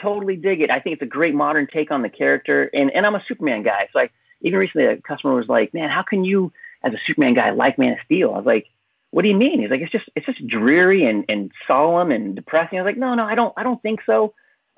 Totally 0.00 0.36
dig 0.36 0.62
it. 0.62 0.70
I 0.70 0.80
think 0.80 0.94
it's 0.94 1.02
a 1.02 1.06
great 1.06 1.34
modern 1.34 1.66
take 1.66 1.90
on 1.90 2.00
the 2.02 2.08
character, 2.08 2.70
and 2.72 2.90
and 2.92 3.04
I'm 3.04 3.14
a 3.14 3.22
Superman 3.28 3.62
guy, 3.62 3.88
so 3.92 4.00
I 4.00 4.10
even 4.40 4.58
recently 4.58 4.86
a 4.86 4.96
customer 4.96 5.34
was 5.34 5.48
like, 5.48 5.74
"Man, 5.74 5.90
how 5.90 6.02
can 6.02 6.24
you, 6.24 6.52
as 6.82 6.94
a 6.94 6.98
Superman 7.06 7.34
guy, 7.34 7.50
like 7.50 7.78
Man 7.78 7.92
of 7.92 7.98
Steel?" 8.06 8.32
I 8.32 8.38
was 8.38 8.46
like, 8.46 8.68
"What 9.10 9.20
do 9.20 9.28
you 9.28 9.36
mean?" 9.36 9.60
He's 9.60 9.70
like, 9.70 9.82
"It's 9.82 9.92
just 9.92 10.08
it's 10.16 10.24
just 10.24 10.46
dreary 10.46 11.04
and 11.04 11.26
and 11.28 11.52
solemn 11.66 12.10
and 12.10 12.34
depressing." 12.34 12.78
I 12.78 12.82
was 12.82 12.88
like, 12.88 12.96
"No, 12.96 13.14
no, 13.14 13.24
I 13.24 13.34
don't 13.34 13.52
I 13.58 13.62
don't 13.62 13.82
think 13.82 14.00
so." 14.06 14.32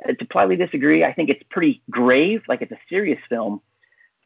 To 0.08 0.24
politely 0.24 0.56
disagree. 0.56 1.04
I 1.04 1.12
think 1.12 1.30
it's 1.30 1.42
pretty 1.50 1.82
grave, 1.90 2.42
like 2.48 2.60
it's 2.60 2.72
a 2.72 2.78
serious 2.88 3.20
film, 3.28 3.60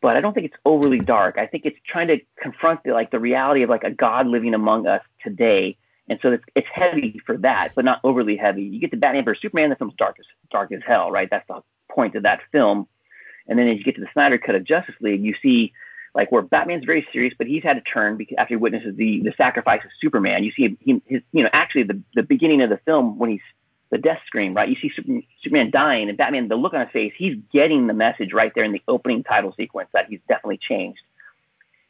but 0.00 0.16
I 0.16 0.20
don't 0.20 0.32
think 0.32 0.46
it's 0.46 0.56
overly 0.64 1.00
dark. 1.00 1.36
I 1.38 1.46
think 1.46 1.66
it's 1.66 1.78
trying 1.86 2.08
to 2.08 2.18
confront 2.40 2.82
the, 2.84 2.92
like 2.92 3.10
the 3.10 3.20
reality 3.20 3.62
of 3.62 3.68
like 3.70 3.84
a 3.84 3.90
God 3.90 4.26
living 4.26 4.54
among 4.54 4.86
us 4.86 5.02
today. 5.22 5.76
And 6.08 6.18
so 6.22 6.32
it's, 6.32 6.44
it's 6.54 6.68
heavy 6.72 7.20
for 7.26 7.36
that, 7.38 7.72
but 7.74 7.84
not 7.84 8.00
overly 8.04 8.36
heavy. 8.36 8.62
You 8.62 8.80
get 8.80 8.90
to 8.92 8.96
Batman 8.96 9.24
vs 9.24 9.42
Superman, 9.42 9.70
the 9.70 9.76
film's 9.76 9.94
dark 9.98 10.16
as 10.18 10.26
dark 10.50 10.72
as 10.72 10.80
hell, 10.86 11.10
right? 11.10 11.28
That's 11.30 11.46
the 11.48 11.62
point 11.90 12.14
of 12.14 12.22
that 12.22 12.40
film. 12.52 12.86
And 13.48 13.58
then 13.58 13.68
as 13.68 13.78
you 13.78 13.84
get 13.84 13.96
to 13.96 14.00
the 14.00 14.08
Snyder 14.12 14.38
cut 14.38 14.54
of 14.54 14.64
Justice 14.64 14.94
League, 15.00 15.22
you 15.22 15.34
see 15.42 15.72
like 16.14 16.32
where 16.32 16.42
Batman's 16.42 16.84
very 16.84 17.06
serious, 17.12 17.34
but 17.36 17.46
he's 17.46 17.62
had 17.62 17.74
to 17.74 17.82
turn 17.82 18.16
because 18.16 18.36
after 18.38 18.54
he 18.54 18.56
witnesses 18.56 18.96
the 18.96 19.20
the 19.22 19.34
sacrifice 19.36 19.82
of 19.84 19.90
Superman. 20.00 20.42
You 20.42 20.52
see 20.52 20.76
him, 20.84 21.02
his, 21.06 21.20
you 21.32 21.42
know, 21.42 21.50
actually 21.52 21.82
the 21.82 22.00
the 22.14 22.22
beginning 22.22 22.62
of 22.62 22.70
the 22.70 22.78
film 22.78 23.18
when 23.18 23.30
he's 23.30 23.40
the 23.90 23.98
death 23.98 24.20
screen, 24.26 24.54
right? 24.54 24.68
You 24.68 24.76
see 24.76 24.90
Superman 25.42 25.70
dying 25.70 26.08
and 26.08 26.18
Batman, 26.18 26.48
the 26.48 26.56
look 26.56 26.74
on 26.74 26.80
his 26.80 26.90
face, 26.90 27.12
he's 27.16 27.36
getting 27.52 27.86
the 27.86 27.94
message 27.94 28.32
right 28.32 28.52
there 28.54 28.64
in 28.64 28.72
the 28.72 28.82
opening 28.88 29.22
title 29.22 29.54
sequence 29.56 29.88
that 29.92 30.08
he's 30.08 30.20
definitely 30.28 30.58
changed. 30.58 31.00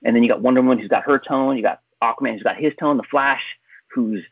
And 0.04 0.14
then 0.14 0.22
you 0.22 0.28
got 0.28 0.42
Wonder 0.42 0.60
Woman 0.60 0.78
who's 0.78 0.88
got 0.88 1.04
her 1.04 1.18
tone, 1.18 1.56
you 1.56 1.62
got 1.62 1.80
Aquaman 2.02 2.34
who's 2.34 2.42
got 2.42 2.56
his 2.56 2.74
tone, 2.78 2.98
the 2.98 3.02
Flash 3.02 3.42
who's 3.88 4.22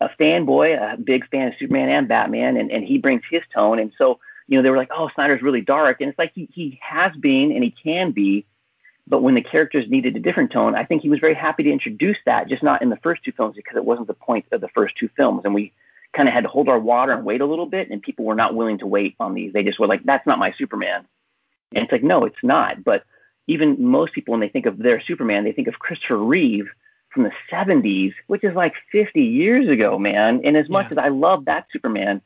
a 0.00 0.08
fanboy, 0.20 0.76
a 0.76 0.96
big 0.96 1.28
fan 1.30 1.48
of 1.48 1.54
Superman 1.58 1.88
and 1.88 2.08
Batman, 2.08 2.56
and, 2.56 2.70
and 2.70 2.84
he 2.84 2.98
brings 2.98 3.22
his 3.30 3.42
tone. 3.54 3.78
And 3.78 3.92
so, 3.96 4.18
you 4.48 4.58
know, 4.58 4.62
they 4.62 4.70
were 4.70 4.76
like, 4.76 4.90
oh, 4.90 5.08
Snyder's 5.14 5.40
really 5.40 5.60
dark. 5.60 6.00
And 6.00 6.10
it's 6.10 6.18
like 6.18 6.32
he, 6.34 6.48
he 6.52 6.80
has 6.82 7.14
been 7.16 7.52
and 7.52 7.62
he 7.62 7.70
can 7.70 8.10
be, 8.10 8.44
But 9.06 9.22
when 9.22 9.34
the 9.34 9.42
characters 9.42 9.88
needed 9.88 10.16
a 10.16 10.20
different 10.20 10.50
tone, 10.50 10.74
I 10.74 10.84
think 10.84 11.02
he 11.02 11.08
was 11.08 11.20
very 11.20 11.34
happy 11.34 11.62
to 11.64 11.70
introduce 11.70 12.16
that, 12.24 12.48
just 12.48 12.62
not 12.62 12.82
in 12.82 12.88
the 12.88 12.96
first 12.96 13.22
two 13.22 13.32
films 13.32 13.54
because 13.56 13.76
it 13.76 13.84
wasn't 13.84 14.06
the 14.06 14.14
point 14.14 14.46
of 14.50 14.60
the 14.60 14.68
first 14.68 14.96
two 14.96 15.10
films. 15.16 15.42
And 15.44 15.54
we 15.54 15.72
kind 16.14 16.28
of 16.28 16.34
had 16.34 16.44
to 16.44 16.48
hold 16.48 16.68
our 16.68 16.78
water 16.78 17.12
and 17.12 17.24
wait 17.24 17.40
a 17.40 17.46
little 17.46 17.66
bit, 17.66 17.90
and 17.90 18.02
people 18.02 18.24
were 18.24 18.34
not 18.34 18.54
willing 18.54 18.78
to 18.78 18.86
wait 18.86 19.16
on 19.20 19.34
these. 19.34 19.52
They 19.52 19.62
just 19.62 19.78
were 19.78 19.86
like, 19.86 20.04
that's 20.04 20.26
not 20.26 20.38
my 20.38 20.52
Superman. 20.56 21.06
And 21.74 21.84
it's 21.84 21.92
like, 21.92 22.02
no, 22.02 22.24
it's 22.24 22.42
not. 22.42 22.84
But 22.84 23.04
even 23.46 23.82
most 23.82 24.12
people, 24.12 24.32
when 24.32 24.40
they 24.40 24.48
think 24.48 24.66
of 24.66 24.78
their 24.78 25.02
Superman, 25.02 25.44
they 25.44 25.52
think 25.52 25.68
of 25.68 25.78
Christopher 25.78 26.16
Reeve 26.16 26.68
from 27.12 27.24
the 27.24 27.32
70s, 27.50 28.12
which 28.26 28.44
is 28.44 28.54
like 28.54 28.74
50 28.92 29.22
years 29.22 29.68
ago, 29.68 29.98
man. 29.98 30.40
And 30.44 30.56
as 30.56 30.68
much 30.68 30.86
yeah. 30.86 30.92
as 30.92 30.98
I 30.98 31.08
love 31.08 31.44
that 31.44 31.66
Superman, 31.72 32.22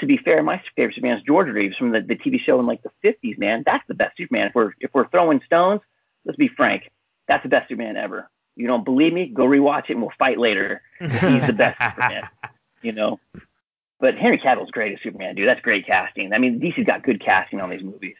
to 0.00 0.06
be 0.06 0.16
fair, 0.16 0.42
my 0.42 0.60
favorite 0.76 0.94
Superman 0.94 1.18
is 1.18 1.24
George 1.24 1.48
Reeves 1.48 1.76
from 1.76 1.92
the, 1.92 2.00
the 2.00 2.16
TV 2.16 2.40
show 2.40 2.58
in 2.58 2.66
like 2.66 2.82
the 2.82 2.90
50s, 3.04 3.38
man. 3.38 3.62
That's 3.64 3.86
the 3.86 3.94
best 3.94 4.16
Superman. 4.16 4.48
If 4.48 4.54
we're, 4.54 4.72
if 4.80 4.90
we're 4.92 5.08
throwing 5.08 5.40
stones, 5.46 5.80
let's 6.24 6.36
be 6.36 6.48
frank. 6.48 6.90
That's 7.28 7.42
the 7.42 7.48
best 7.48 7.68
Superman 7.68 7.96
ever. 7.96 8.28
You 8.56 8.66
don't 8.66 8.84
believe 8.84 9.12
me? 9.12 9.26
Go 9.26 9.44
rewatch 9.44 9.84
it 9.84 9.92
and 9.92 10.02
we'll 10.02 10.12
fight 10.18 10.38
later. 10.38 10.82
He's 11.00 11.10
the 11.10 11.54
best 11.56 11.80
Superman, 11.80 12.28
you 12.84 12.92
know? 12.92 13.18
But 14.00 14.16
Henry 14.16 14.38
Cavill's 14.38 14.70
great 14.70 14.92
as 14.92 14.98
Superman, 15.02 15.34
dude. 15.34 15.48
That's 15.48 15.60
great 15.60 15.86
casting. 15.86 16.32
I 16.32 16.38
mean, 16.38 16.60
DC's 16.60 16.86
got 16.86 17.02
good 17.02 17.24
casting 17.24 17.60
on 17.60 17.70
these 17.70 17.82
movies. 17.82 18.16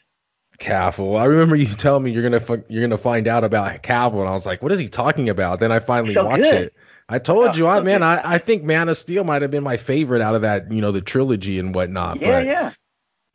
Cavill. 0.58 1.18
I 1.18 1.24
remember 1.24 1.56
you 1.56 1.66
telling 1.66 2.04
me 2.04 2.12
you're 2.12 2.22
gonna 2.22 2.62
you're 2.68 2.82
gonna 2.82 2.96
find 2.96 3.26
out 3.26 3.44
about 3.44 3.82
Cavill, 3.82 4.20
and 4.20 4.28
I 4.28 4.32
was 4.32 4.46
like, 4.46 4.62
"What 4.62 4.72
is 4.72 4.78
he 4.78 4.88
talking 4.88 5.28
about?" 5.28 5.60
Then 5.60 5.72
I 5.72 5.80
finally 5.80 6.14
so 6.14 6.24
watched 6.24 6.42
good. 6.42 6.54
it. 6.54 6.74
I 7.08 7.18
told 7.18 7.50
oh, 7.50 7.54
you, 7.54 7.66
I, 7.66 7.80
man, 7.80 8.02
I, 8.02 8.20
I 8.24 8.38
think 8.38 8.62
Man 8.62 8.88
of 8.88 8.96
Steel 8.96 9.24
might 9.24 9.42
have 9.42 9.50
been 9.50 9.62
my 9.62 9.76
favorite 9.76 10.22
out 10.22 10.34
of 10.34 10.42
that, 10.42 10.72
you 10.72 10.80
know, 10.80 10.90
the 10.90 11.02
trilogy 11.02 11.58
and 11.58 11.74
whatnot. 11.74 12.20
Yeah, 12.20 12.28
but 12.28 12.46
yeah. 12.46 12.72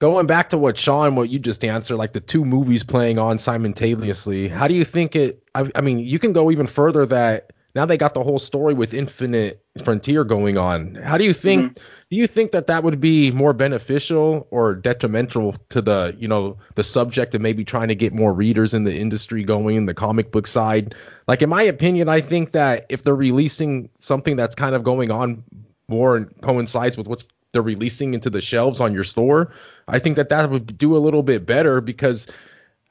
Going 0.01 0.25
back 0.25 0.49
to 0.49 0.57
what 0.57 0.77
Sean, 0.77 1.15
what 1.15 1.29
you 1.29 1.37
just 1.39 1.63
answered, 1.63 1.97
like 1.97 2.13
the 2.13 2.21
two 2.21 2.45
movies 2.45 2.83
playing 2.83 3.19
on 3.19 3.37
simultaneously, 3.37 4.47
how 4.47 4.67
do 4.67 4.73
you 4.73 4.85
think 4.85 5.15
it? 5.15 5.43
I, 5.53 5.69
I 5.75 5.81
mean, 5.81 5.99
you 5.99 6.17
can 6.17 6.33
go 6.33 6.49
even 6.49 6.65
further 6.65 7.05
that 7.07 7.51
now 7.75 7.85
they 7.85 7.97
got 7.97 8.13
the 8.13 8.23
whole 8.23 8.39
story 8.39 8.73
with 8.73 8.93
Infinite 8.93 9.63
Frontier 9.83 10.23
going 10.23 10.57
on. 10.57 10.95
How 10.95 11.17
do 11.17 11.23
you 11.23 11.33
think? 11.33 11.73
Mm-hmm 11.73 11.83
do 12.09 12.15
you 12.15 12.25
think 12.25 12.51
that 12.51 12.65
that 12.67 12.83
would 12.83 12.99
be 12.99 13.31
more 13.31 13.53
beneficial 13.53 14.47
or 14.49 14.73
detrimental 14.73 15.55
to 15.69 15.81
the 15.81 16.15
you 16.17 16.27
know 16.27 16.57
the 16.75 16.83
subject 16.83 17.35
of 17.35 17.41
maybe 17.41 17.63
trying 17.63 17.87
to 17.87 17.95
get 17.95 18.13
more 18.13 18.33
readers 18.33 18.73
in 18.73 18.83
the 18.83 18.95
industry 18.95 19.43
going 19.43 19.75
in 19.75 19.85
the 19.85 19.93
comic 19.93 20.31
book 20.31 20.47
side 20.47 20.95
like 21.27 21.41
in 21.41 21.49
my 21.49 21.61
opinion 21.61 22.09
i 22.09 22.19
think 22.19 22.51
that 22.51 22.85
if 22.89 23.03
they're 23.03 23.15
releasing 23.15 23.89
something 23.99 24.35
that's 24.35 24.55
kind 24.55 24.75
of 24.75 24.83
going 24.83 25.11
on 25.11 25.43
more 25.87 26.17
and 26.17 26.41
coincides 26.41 26.97
with 26.97 27.07
what's 27.07 27.25
they're 27.51 27.61
releasing 27.61 28.13
into 28.13 28.29
the 28.29 28.41
shelves 28.41 28.79
on 28.79 28.93
your 28.93 29.03
store 29.03 29.51
i 29.87 29.99
think 29.99 30.15
that 30.15 30.29
that 30.29 30.49
would 30.49 30.77
do 30.77 30.95
a 30.95 30.99
little 30.99 31.23
bit 31.23 31.45
better 31.45 31.81
because 31.81 32.27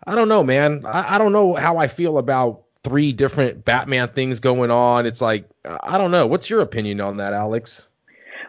i 0.06 0.14
don't 0.14 0.28
know 0.28 0.44
man 0.44 0.84
i, 0.86 1.16
I 1.16 1.18
don't 1.18 1.32
know 1.32 1.54
how 1.54 1.78
i 1.78 1.88
feel 1.88 2.18
about 2.18 2.62
three 2.84 3.12
different 3.12 3.64
batman 3.64 4.08
things 4.08 4.40
going 4.40 4.70
on 4.70 5.04
it's 5.06 5.20
like 5.20 5.48
i 5.82 5.98
don't 5.98 6.10
know 6.10 6.26
what's 6.26 6.48
your 6.48 6.60
opinion 6.60 7.00
on 7.00 7.16
that 7.16 7.32
alex 7.32 7.88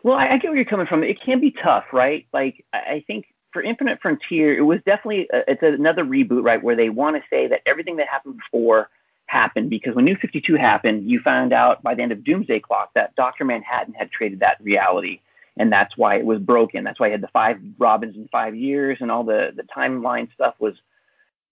well, 0.03 0.17
I, 0.17 0.29
I 0.29 0.37
get 0.37 0.49
where 0.49 0.55
you're 0.55 0.65
coming 0.65 0.87
from. 0.87 1.03
It 1.03 1.19
can 1.19 1.39
be 1.39 1.51
tough, 1.51 1.85
right? 1.91 2.25
Like 2.33 2.65
I 2.73 3.03
think 3.05 3.33
for 3.51 3.61
Infinite 3.61 3.99
Frontier, 4.01 4.57
it 4.57 4.61
was 4.61 4.79
definitely 4.85 5.27
a, 5.33 5.51
it's 5.51 5.63
another 5.63 6.03
reboot, 6.03 6.43
right, 6.43 6.61
where 6.61 6.75
they 6.75 6.89
want 6.89 7.15
to 7.17 7.23
say 7.29 7.47
that 7.47 7.61
everything 7.65 7.97
that 7.97 8.07
happened 8.07 8.37
before 8.37 8.89
happened 9.25 9.69
because 9.69 9.95
when 9.95 10.05
New 10.05 10.15
52 10.15 10.55
happened, 10.55 11.09
you 11.09 11.19
found 11.19 11.53
out 11.53 11.83
by 11.83 11.93
the 11.93 12.01
end 12.01 12.11
of 12.11 12.23
Doomsday 12.23 12.59
Clock 12.61 12.91
that 12.95 13.15
Dr. 13.15 13.45
Manhattan 13.45 13.93
had 13.93 14.11
created 14.11 14.39
that 14.39 14.57
reality. 14.61 15.21
And 15.57 15.71
that's 15.71 15.97
why 15.97 16.15
it 16.15 16.25
was 16.25 16.39
broken. 16.39 16.83
That's 16.83 16.99
why 16.99 17.07
you 17.07 17.11
had 17.11 17.21
the 17.21 17.27
five 17.27 17.59
Robins 17.77 18.15
in 18.15 18.27
five 18.29 18.55
years 18.55 18.99
and 19.01 19.11
all 19.11 19.23
the, 19.23 19.51
the 19.55 19.63
timeline 19.63 20.31
stuff 20.33 20.55
was 20.59 20.75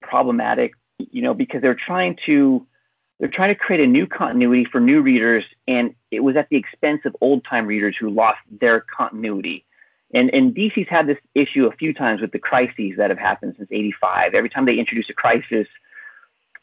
problematic, 0.01 0.73
you 0.99 1.21
know, 1.21 1.33
because 1.33 1.61
they're 1.61 1.75
trying 1.75 2.17
to 2.25 2.65
they're 3.19 3.29
trying 3.29 3.49
to 3.49 3.55
create 3.55 3.81
a 3.81 3.87
new 3.87 4.05
continuity 4.05 4.65
for 4.65 4.79
new 4.79 5.01
readers, 5.01 5.43
and 5.67 5.95
it 6.11 6.19
was 6.19 6.35
at 6.35 6.49
the 6.49 6.55
expense 6.55 7.01
of 7.05 7.15
old 7.19 7.43
time 7.45 7.65
readers 7.65 7.95
who 7.99 8.09
lost 8.09 8.39
their 8.59 8.81
continuity. 8.81 9.65
And, 10.13 10.33
and 10.33 10.55
DC's 10.55 10.87
had 10.87 11.07
this 11.07 11.17
issue 11.35 11.65
a 11.65 11.71
few 11.71 11.93
times 11.93 12.21
with 12.21 12.31
the 12.31 12.39
crises 12.39 12.93
that 12.97 13.09
have 13.09 13.19
happened 13.19 13.55
since 13.57 13.69
85. 13.71 14.35
Every 14.35 14.49
time 14.49 14.65
they 14.65 14.77
introduce 14.77 15.09
a 15.09 15.13
crisis, 15.13 15.67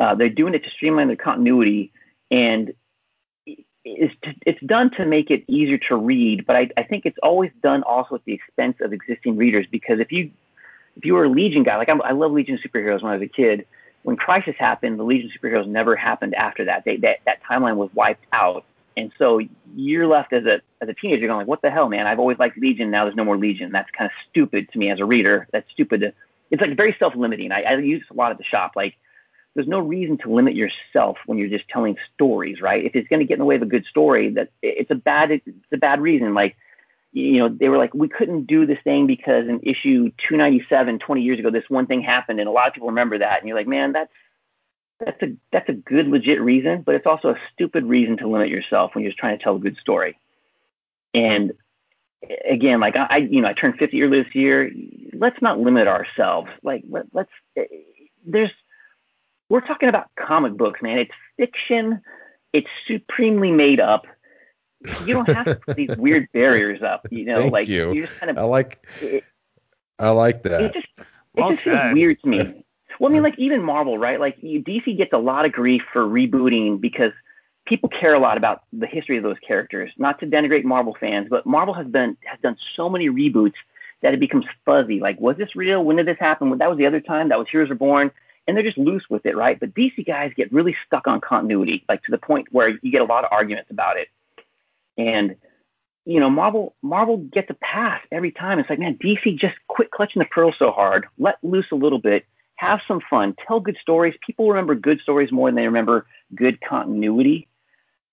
uh, 0.00 0.14
they're 0.14 0.30
doing 0.30 0.54
it 0.54 0.64
to 0.64 0.70
streamline 0.70 1.08
their 1.08 1.16
continuity, 1.16 1.92
and 2.30 2.72
it's, 3.84 4.14
it's 4.46 4.60
done 4.64 4.90
to 4.92 5.04
make 5.04 5.30
it 5.30 5.44
easier 5.46 5.78
to 5.88 5.96
read, 5.96 6.46
but 6.46 6.56
I, 6.56 6.70
I 6.76 6.84
think 6.84 7.04
it's 7.04 7.18
always 7.22 7.50
done 7.62 7.82
also 7.82 8.14
at 8.14 8.24
the 8.24 8.32
expense 8.32 8.76
of 8.80 8.92
existing 8.92 9.36
readers 9.36 9.66
because 9.70 10.00
if 10.00 10.10
you 10.10 10.30
if 10.96 11.04
you 11.04 11.14
were 11.14 11.24
a 11.24 11.28
Legion 11.28 11.64
guy, 11.64 11.76
like 11.76 11.88
I'm, 11.88 12.00
I 12.02 12.12
love 12.12 12.30
Legion 12.30 12.58
superheroes 12.64 13.02
when 13.02 13.12
I 13.12 13.16
was 13.16 13.22
a 13.22 13.28
kid, 13.28 13.66
when 14.04 14.16
Crisis 14.16 14.54
happened, 14.58 14.98
the 14.98 15.02
Legion 15.02 15.30
of 15.34 15.40
superheroes 15.40 15.66
never 15.66 15.96
happened 15.96 16.34
after 16.34 16.66
that. 16.66 16.84
They, 16.84 16.98
that 16.98 17.18
that 17.24 17.42
timeline 17.42 17.76
was 17.76 17.90
wiped 17.94 18.26
out, 18.32 18.64
and 18.96 19.10
so 19.18 19.40
you're 19.74 20.06
left 20.06 20.32
as 20.32 20.44
a 20.44 20.60
as 20.80 20.88
a 20.88 20.94
teenager 20.94 21.26
going 21.26 21.38
like, 21.38 21.46
"What 21.48 21.62
the 21.62 21.70
hell, 21.70 21.88
man? 21.88 22.06
I've 22.06 22.20
always 22.20 22.38
liked 22.38 22.58
Legion. 22.58 22.90
Now 22.90 23.04
there's 23.04 23.16
no 23.16 23.24
more 23.24 23.38
Legion." 23.38 23.72
That's 23.72 23.90
kind 23.90 24.06
of 24.06 24.12
stupid 24.30 24.70
to 24.72 24.78
me 24.78 24.90
as 24.90 25.00
a 25.00 25.04
reader. 25.06 25.48
That's 25.52 25.68
stupid. 25.70 26.00
To, 26.02 26.12
it's 26.50 26.60
like 26.60 26.76
very 26.76 26.94
self-limiting. 26.98 27.50
I, 27.50 27.62
I 27.62 27.76
use 27.78 28.04
a 28.10 28.14
lot 28.14 28.30
at 28.30 28.36
the 28.36 28.44
shop. 28.44 28.72
Like, 28.76 28.94
there's 29.54 29.66
no 29.66 29.78
reason 29.78 30.18
to 30.18 30.30
limit 30.30 30.54
yourself 30.54 31.16
when 31.24 31.38
you're 31.38 31.48
just 31.48 31.68
telling 31.68 31.96
stories, 32.14 32.60
right? 32.60 32.84
If 32.84 32.94
it's 32.94 33.08
going 33.08 33.20
to 33.20 33.26
get 33.26 33.34
in 33.34 33.40
the 33.40 33.46
way 33.46 33.56
of 33.56 33.62
a 33.62 33.66
good 33.66 33.86
story, 33.86 34.28
that 34.30 34.50
it's 34.62 34.90
a 34.90 34.96
bad 34.96 35.30
it's 35.30 35.48
a 35.72 35.78
bad 35.78 36.02
reason. 36.02 36.34
Like 36.34 36.56
you 37.14 37.38
know, 37.38 37.48
they 37.48 37.68
were 37.68 37.78
like, 37.78 37.94
we 37.94 38.08
couldn't 38.08 38.46
do 38.46 38.66
this 38.66 38.78
thing 38.82 39.06
because 39.06 39.46
in 39.46 39.60
issue 39.62 40.10
297, 40.28 40.98
20 40.98 41.22
years 41.22 41.38
ago, 41.38 41.48
this 41.48 41.64
one 41.68 41.86
thing 41.86 42.02
happened, 42.02 42.40
and 42.40 42.48
a 42.48 42.52
lot 42.52 42.66
of 42.66 42.74
people 42.74 42.88
remember 42.88 43.18
that. 43.18 43.38
And 43.38 43.48
you're 43.48 43.56
like, 43.56 43.68
man, 43.68 43.92
that's 43.92 44.12
that's 44.98 45.22
a 45.22 45.36
that's 45.52 45.68
a 45.68 45.74
good 45.74 46.08
legit 46.08 46.40
reason, 46.40 46.82
but 46.82 46.96
it's 46.96 47.06
also 47.06 47.28
a 47.28 47.38
stupid 47.52 47.84
reason 47.84 48.16
to 48.16 48.26
limit 48.26 48.48
yourself 48.48 48.94
when 48.94 49.04
you're 49.04 49.12
trying 49.16 49.38
to 49.38 49.44
tell 49.44 49.54
a 49.54 49.60
good 49.60 49.76
story. 49.76 50.18
And 51.14 51.52
again, 52.48 52.80
like 52.80 52.96
I, 52.96 53.18
you 53.18 53.40
know, 53.40 53.48
I 53.48 53.52
turned 53.52 53.78
50 53.78 54.02
earlier 54.02 54.24
this 54.24 54.34
year. 54.34 54.72
Let's 55.12 55.40
not 55.40 55.60
limit 55.60 55.86
ourselves. 55.86 56.50
Like 56.64 56.82
let, 56.88 57.06
let's 57.12 57.30
eh, 57.56 57.66
there's 58.26 58.50
we're 59.48 59.60
talking 59.60 59.88
about 59.88 60.10
comic 60.16 60.56
books, 60.56 60.82
man. 60.82 60.98
It's 60.98 61.12
fiction. 61.36 62.00
It's 62.52 62.68
supremely 62.88 63.52
made 63.52 63.78
up 63.78 64.06
you 65.04 65.14
don't 65.14 65.28
have 65.28 65.46
to 65.46 65.56
put 65.56 65.76
these 65.76 65.96
weird 65.96 66.28
barriers 66.32 66.82
up. 66.82 67.06
You 67.10 67.24
know, 67.24 67.38
Thank 67.38 67.52
like 67.52 67.68
you. 67.68 67.92
you 67.92 68.06
just 68.06 68.18
kind 68.18 68.30
of 68.30 68.38
I 68.38 68.42
like 68.42 68.86
it, 69.00 69.24
I 69.98 70.10
like 70.10 70.42
that. 70.44 70.62
It 70.62 70.74
just 70.74 70.86
it 70.98 71.06
well 71.34 71.50
just 71.50 71.62
seems 71.64 71.92
weird 71.92 72.20
to 72.22 72.28
me. 72.28 72.64
Well, 73.00 73.10
I 73.10 73.14
mean, 73.14 73.22
like 73.22 73.38
even 73.38 73.62
Marvel, 73.62 73.98
right? 73.98 74.20
Like 74.20 74.40
DC 74.40 74.96
gets 74.96 75.12
a 75.12 75.18
lot 75.18 75.44
of 75.44 75.52
grief 75.52 75.82
for 75.92 76.04
rebooting 76.04 76.80
because 76.80 77.12
people 77.66 77.88
care 77.88 78.14
a 78.14 78.18
lot 78.18 78.36
about 78.36 78.62
the 78.72 78.86
history 78.86 79.16
of 79.16 79.22
those 79.22 79.38
characters. 79.46 79.90
Not 79.98 80.20
to 80.20 80.26
denigrate 80.26 80.64
Marvel 80.64 80.96
fans, 80.98 81.28
but 81.28 81.46
Marvel 81.46 81.74
has 81.74 81.86
been 81.86 82.16
has 82.24 82.38
done 82.40 82.56
so 82.76 82.88
many 82.88 83.08
reboots 83.08 83.54
that 84.02 84.14
it 84.14 84.20
becomes 84.20 84.44
fuzzy. 84.64 85.00
Like, 85.00 85.18
was 85.18 85.36
this 85.36 85.56
real? 85.56 85.82
When 85.82 85.96
did 85.96 86.06
this 86.06 86.18
happen? 86.18 86.50
When 86.50 86.58
That 86.58 86.68
was 86.68 86.78
the 86.78 86.86
other 86.86 87.00
time. 87.00 87.30
That 87.30 87.38
was 87.38 87.48
Heroes 87.48 87.70
Reborn. 87.70 88.10
And 88.46 88.54
they're 88.54 88.64
just 88.64 88.76
loose 88.76 89.04
with 89.08 89.24
it, 89.24 89.34
right? 89.34 89.58
But 89.58 89.72
DC 89.72 90.06
guys 90.06 90.30
get 90.36 90.52
really 90.52 90.76
stuck 90.86 91.06
on 91.06 91.22
continuity, 91.22 91.82
like 91.88 92.02
to 92.02 92.10
the 92.10 92.18
point 92.18 92.46
where 92.52 92.68
you 92.82 92.92
get 92.92 93.00
a 93.00 93.04
lot 93.04 93.24
of 93.24 93.32
arguments 93.32 93.70
about 93.70 93.96
it. 93.96 94.08
And 94.96 95.36
you 96.06 96.20
know, 96.20 96.28
Marvel 96.28 96.74
Marvel 96.82 97.16
gets 97.16 97.50
a 97.50 97.54
pass 97.54 98.00
every 98.12 98.30
time. 98.30 98.58
It's 98.58 98.68
like, 98.68 98.78
man, 98.78 98.98
DC 98.98 99.38
just 99.38 99.54
quit 99.68 99.90
clutching 99.90 100.20
the 100.20 100.26
pearl 100.26 100.54
so 100.58 100.70
hard. 100.70 101.06
Let 101.18 101.38
loose 101.42 101.66
a 101.72 101.76
little 101.76 101.98
bit. 101.98 102.26
Have 102.56 102.80
some 102.86 103.00
fun. 103.08 103.34
Tell 103.46 103.58
good 103.58 103.76
stories. 103.80 104.14
People 104.24 104.48
remember 104.48 104.74
good 104.74 105.00
stories 105.00 105.32
more 105.32 105.48
than 105.48 105.56
they 105.56 105.66
remember 105.66 106.06
good 106.34 106.60
continuity. 106.60 107.48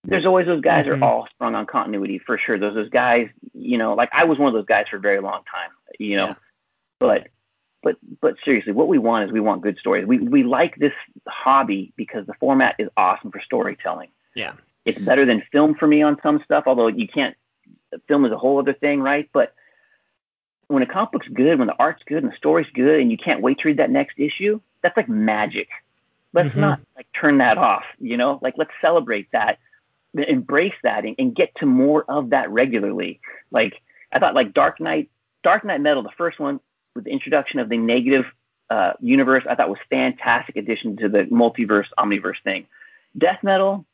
There's 0.04 0.26
always 0.26 0.48
those 0.48 0.62
guys 0.62 0.86
mm-hmm. 0.88 1.04
are 1.04 1.06
all 1.06 1.28
sprung 1.30 1.54
on 1.54 1.68
continuity 1.68 2.18
for 2.18 2.38
sure. 2.38 2.58
Those 2.58 2.74
those 2.74 2.90
guys, 2.90 3.30
you 3.54 3.78
know, 3.78 3.94
like 3.94 4.10
I 4.14 4.24
was 4.24 4.40
one 4.40 4.48
of 4.48 4.54
those 4.54 4.66
guys 4.66 4.86
for 4.90 4.98
a 4.98 5.00
very 5.00 5.20
long 5.20 5.42
time, 5.52 5.70
you 6.00 6.18
know. 6.18 6.28
Yeah. 6.28 6.36
But 7.00 7.28
but 7.84 7.98
but 8.20 8.36
seriously, 8.44 8.74
what 8.74 8.88
we 8.88 8.98
want 8.98 9.26
is 9.26 9.32
we 9.32 9.40
want 9.40 9.62
good 9.62 9.78
stories. 9.78 10.08
We 10.08 10.18
we 10.18 10.44
like 10.44 10.76
this 10.78 10.94
hobby 11.28 11.94
because 11.98 12.26
the 12.26 12.34
format 12.40 12.76
is 12.80 12.90
awesome 12.98 13.32
for 13.32 13.42
storytelling. 13.42 14.10
Yeah. 14.34 14.54
It's 14.86 14.98
better 14.98 15.26
than 15.26 15.44
film 15.52 15.76
for 15.76 15.88
me 15.88 16.02
on 16.02 16.18
some 16.24 16.42
stuff, 16.44 16.64
although 16.66 16.88
you 16.88 17.08
can't. 17.08 17.36
Film 18.08 18.26
is 18.26 18.32
a 18.32 18.38
whole 18.38 18.60
other 18.60 18.74
thing, 18.74 19.02
right? 19.02 19.30
But 19.34 19.54
when 20.68 20.82
a 20.82 20.86
comic 20.86 21.12
book's 21.12 21.28
good, 21.28 21.60
when 21.60 21.68
the 21.68 21.76
art's 21.78 22.02
good 22.06 22.24
and 22.24 22.32
the 22.32 22.38
story's 22.38 22.72
good, 22.74 23.00
and 23.00 23.12
you 23.12 23.18
can't 23.18 23.42
wait 23.42 23.60
to 23.60 23.68
read 23.68 23.78
that 23.78 23.92
next 23.92 24.18
issue, 24.18 24.60
that's 24.82 24.96
like 24.98 25.10
magic. 25.10 25.68
Let's 26.34 26.52
mm-hmm. 26.52 26.62
not 26.62 26.80
like 26.96 27.08
turn 27.14 27.40
that 27.40 27.58
off, 27.58 27.84
you 28.00 28.18
know. 28.18 28.40
Like 28.42 28.56
let's 28.58 28.72
celebrate 28.82 29.32
that, 29.34 29.60
embrace 30.16 30.74
that, 30.84 31.06
and, 31.06 31.16
and 31.20 31.36
get 31.36 31.54
to 31.56 31.66
more 31.66 32.06
of 32.08 32.30
that 32.30 32.50
regularly. 32.50 33.20
Like 33.52 33.82
I 34.12 34.20
thought, 34.20 34.34
like 34.34 34.54
Dark 34.54 34.80
Knight, 34.80 35.10
Dark 35.44 35.66
Knight 35.66 35.82
Metal, 35.82 36.04
the 36.04 36.10
first 36.18 36.40
one 36.40 36.60
with 36.96 37.04
the 37.04 37.12
introduction 37.12 37.60
of 37.60 37.70
the 37.70 37.78
negative 37.78 38.26
uh, 38.70 38.94
universe, 39.02 39.44
I 39.50 39.56
thought 39.56 39.70
was 39.70 39.80
fantastic 39.90 40.56
addition 40.56 40.96
to 40.98 41.10
the 41.10 41.24
multiverse, 41.26 41.88
omniverse 42.00 42.42
thing. 42.44 42.66
Death 43.18 43.40
Metal, 43.44 43.86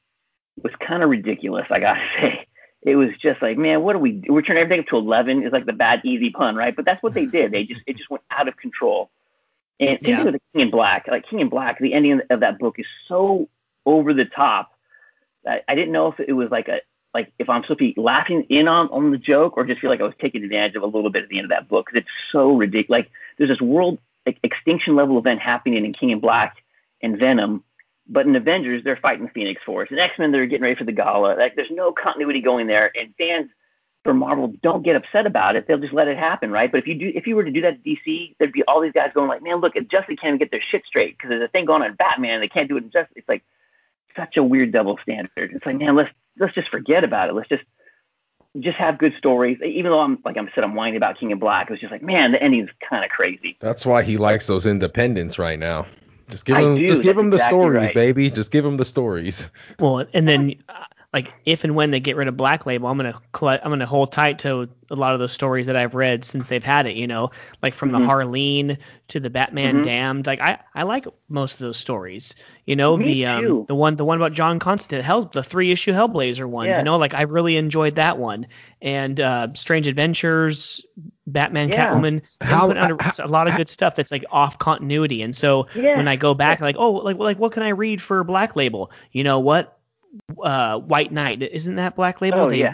was 0.63 0.73
kind 0.79 1.03
of 1.03 1.09
ridiculous. 1.09 1.67
I 1.69 1.79
gotta 1.79 2.01
say, 2.19 2.47
it 2.83 2.95
was 2.95 3.09
just 3.21 3.41
like, 3.41 3.57
man, 3.57 3.81
what 3.81 3.93
do 3.93 3.99
we? 3.99 4.13
Do? 4.13 4.33
We're 4.33 4.41
turning 4.41 4.63
everything 4.63 4.81
up 4.81 4.87
to 4.87 4.97
eleven. 4.97 5.43
Is 5.43 5.51
like 5.51 5.65
the 5.65 5.73
bad 5.73 6.01
easy 6.03 6.29
pun, 6.29 6.55
right? 6.55 6.75
But 6.75 6.85
that's 6.85 7.01
what 7.03 7.13
they 7.13 7.25
did. 7.25 7.51
They 7.51 7.63
just 7.63 7.81
it 7.87 7.97
just 7.97 8.09
went 8.09 8.23
out 8.31 8.47
of 8.47 8.57
control. 8.57 9.09
And 9.79 9.99
Yeah. 10.01 10.23
with 10.23 10.33
the 10.33 10.41
King 10.53 10.61
in 10.67 10.71
Black. 10.71 11.07
Like 11.07 11.27
King 11.27 11.39
in 11.39 11.49
Black, 11.49 11.79
the 11.79 11.93
ending 11.93 12.21
of 12.29 12.39
that 12.39 12.59
book 12.59 12.79
is 12.79 12.85
so 13.07 13.47
over 13.85 14.13
the 14.13 14.25
top 14.25 14.71
that 15.43 15.63
I 15.67 15.75
didn't 15.75 15.91
know 15.91 16.07
if 16.07 16.19
it 16.19 16.33
was 16.33 16.49
like 16.49 16.67
a 16.67 16.81
like 17.13 17.31
if 17.39 17.49
I'm 17.49 17.63
supposed 17.63 17.79
to 17.79 17.93
be 17.93 17.99
laughing 17.99 18.43
in 18.49 18.67
on 18.67 18.89
on 18.89 19.11
the 19.11 19.17
joke 19.17 19.57
or 19.57 19.65
just 19.65 19.81
feel 19.81 19.89
like 19.89 20.01
I 20.01 20.03
was 20.03 20.13
taking 20.19 20.43
advantage 20.43 20.75
of 20.75 20.83
a 20.83 20.87
little 20.87 21.09
bit 21.09 21.23
at 21.23 21.29
the 21.29 21.37
end 21.37 21.45
of 21.45 21.49
that 21.49 21.67
book 21.67 21.85
because 21.87 22.01
it's 22.01 22.31
so 22.31 22.55
ridiculous. 22.55 22.89
Like 22.89 23.11
there's 23.37 23.49
this 23.49 23.61
world 23.61 23.99
like, 24.25 24.39
extinction 24.43 24.95
level 24.95 25.17
event 25.17 25.39
happening 25.39 25.85
in 25.85 25.93
King 25.93 26.09
in 26.09 26.19
Black 26.19 26.57
and 27.01 27.17
Venom, 27.17 27.63
but 28.09 28.25
in 28.25 28.35
Avengers 28.35 28.83
they're 28.83 28.97
fighting 28.97 29.29
Phoenix 29.29 29.61
Force. 29.63 29.89
And 29.91 29.99
X 29.99 30.17
Men 30.17 30.31
they're 30.31 30.45
getting 30.45 30.63
ready 30.63 30.75
for 30.75 30.83
the 30.83 30.91
gala. 30.91 31.35
Like 31.37 31.55
there's 31.55 31.71
no 31.71 31.91
continuity 31.91 32.41
going 32.41 32.67
there, 32.67 32.91
and 32.97 33.13
fans 33.17 33.49
for 34.03 34.13
Marvel 34.13 34.53
don't 34.63 34.83
get 34.83 34.95
upset 34.95 35.25
about 35.25 35.55
it. 35.55 35.67
They'll 35.67 35.79
just 35.79 35.93
let 35.93 36.07
it 36.07 36.17
happen, 36.17 36.51
right? 36.51 36.71
But 36.71 36.79
if 36.79 36.87
you 36.87 36.95
do, 36.95 37.11
if 37.13 37.27
you 37.27 37.35
were 37.35 37.43
to 37.43 37.51
do 37.51 37.61
that 37.61 37.73
at 37.73 37.83
DC, 37.83 38.35
there'd 38.39 38.53
be 38.53 38.63
all 38.63 38.79
these 38.79 38.93
guys 38.93 39.11
going 39.13 39.27
like, 39.27 39.43
"Man, 39.43 39.57
look, 39.57 39.73
Justice 39.89 40.15
can't 40.21 40.39
get 40.39 40.51
their 40.51 40.61
shit 40.61 40.85
straight 40.85 41.17
because 41.17 41.29
there's 41.29 41.43
a 41.43 41.49
thing 41.49 41.65
going 41.65 41.81
on 41.81 41.89
in 41.89 41.95
Batman. 41.95 42.35
And 42.35 42.43
they 42.43 42.47
can't 42.47 42.69
do 42.69 42.77
it 42.77 42.83
in 42.83 42.91
Justice." 42.91 43.13
It's 43.17 43.29
like 43.29 43.43
such 44.15 44.37
a 44.37 44.43
weird 44.43 44.71
double 44.71 44.97
standard. 45.03 45.51
It's 45.53 45.65
like, 45.65 45.77
man, 45.77 45.95
let's 45.95 46.09
let's 46.39 46.55
just 46.55 46.69
forget 46.69 47.03
about 47.03 47.29
it. 47.29 47.33
Let's 47.33 47.49
just 47.49 47.63
just 48.59 48.77
have 48.77 48.97
good 48.97 49.13
stories. 49.17 49.59
Even 49.63 49.91
though 49.91 49.99
I'm 49.99 50.19
like 50.25 50.37
I 50.37 50.45
said, 50.55 50.63
I'm 50.63 50.73
whining 50.73 50.97
about 50.97 51.19
King 51.19 51.31
of 51.31 51.39
Black. 51.39 51.69
It 51.69 51.73
was 51.73 51.79
just 51.79 51.91
like, 51.91 52.01
man, 52.01 52.31
the 52.31 52.41
ending's 52.41 52.69
kind 52.87 53.03
of 53.03 53.11
crazy. 53.11 53.57
That's 53.59 53.85
why 53.85 54.03
he 54.03 54.17
likes 54.17 54.47
those 54.47 54.65
independents 54.65 55.37
right 55.37 55.59
now. 55.59 55.85
Just 56.30 56.45
give 56.45 56.57
I 56.57 56.61
him, 56.61 56.78
just 56.88 57.03
give 57.03 57.15
that's 57.15 57.23
him 57.23 57.30
the 57.30 57.36
exactly 57.38 57.59
stories, 57.59 57.86
right. 57.86 57.93
baby. 57.93 58.30
Just 58.30 58.51
give 58.51 58.65
him 58.65 58.78
the 58.78 58.86
stories. 58.86 59.49
Well, 59.80 60.05
and 60.13 60.28
then 60.28 60.55
uh, 60.67 60.84
like 61.13 61.32
if 61.45 61.63
and 61.63 61.73
when 61.73 61.91
they 61.91 62.01
get 62.01 62.17
rid 62.17 62.28
of 62.28 62.36
Black 62.36 62.65
Label, 62.65 62.89
I'm 62.89 62.97
gonna 62.97 63.13
collect, 63.32 63.63
I'm 63.65 63.71
gonna 63.71 63.86
hold 63.86 64.11
tight 64.11 64.38
to 64.39 64.67
a 64.91 64.95
lot 64.95 65.13
of 65.13 65.19
those 65.19 65.32
stories 65.32 65.65
that 65.67 65.78
I've 65.78 65.95
read 65.95 66.25
since 66.25 66.49
they've 66.49 66.63
had 66.63 66.86
it. 66.86 66.97
You 66.97 67.07
know, 67.07 67.30
like 67.63 67.73
from 67.73 67.91
Mhm. 67.91 67.99
the 67.99 68.05
Harleen 68.05 68.78
to 69.07 69.19
the 69.21 69.30
Batman 69.30 69.78
Mhm. 69.78 69.84
Damned. 69.84 70.28
Like 70.28 70.41
I, 70.41 70.59
I 70.75 70.84
like 70.84 71.07
most 71.30 71.53
of 71.53 71.59
those 71.59 71.78
stories. 71.78 72.36
You 72.65 72.75
know, 72.75 72.97
Me 72.97 73.05
the 73.05 73.25
um, 73.25 73.65
the 73.67 73.75
one 73.75 73.95
the 73.95 74.03
one 74.03 74.17
about 74.17 74.34
John 74.34 74.59
Constantine, 74.59 75.05
Hell, 75.05 75.32
the 75.34 75.43
three 75.43 75.71
issue 75.71 75.93
Hellblazer 75.93 76.45
ones. 76.45 76.67
Yeah. 76.67 76.80
You 76.80 76.84
know, 76.84 76.97
like 76.97 77.13
I 77.13 77.21
really 77.21 77.55
enjoyed 77.55 77.95
that 77.95 78.17
one. 78.17 78.45
And 78.82 79.21
uh, 79.21 79.47
Strange 79.53 79.88
Adventures, 79.88 80.84
Batman, 81.28 81.69
Yeah. 81.69 81.91
Catwoman. 81.93 82.21
How- 82.41 82.69
How, 82.73 82.82
under, 82.82 82.97
how- 83.01 83.23
a 83.23 83.28
lot 83.28 83.47
of 83.47 83.55
good 83.55 83.67
stuff 83.69 83.95
that's 83.95 84.11
like 84.11 84.25
off 84.32 84.57
continuity. 84.59 85.21
And 85.21 85.36
so 85.36 85.67
Yeah. 85.75 85.97
when 85.97 86.07
I 86.07 86.15
go 86.15 86.34
back, 86.34 86.61
like, 86.61 86.75
oh, 86.80 86.91
like, 86.93 87.17
like, 87.17 87.38
what 87.38 87.51
can 87.51 87.63
I 87.63 87.69
read 87.69 88.01
for 88.01 88.23
Black 88.23 88.55
Label? 88.55 88.91
You 89.11 89.23
know 89.23 89.39
what? 89.39 89.78
Uh, 90.41 90.80
White 90.80 91.11
Knight 91.11 91.41
isn't 91.43 91.75
that 91.75 91.95
Black 91.95 92.21
Label? 92.21 92.39
Oh, 92.39 92.49
They- 92.49 92.59
yeah. 92.59 92.73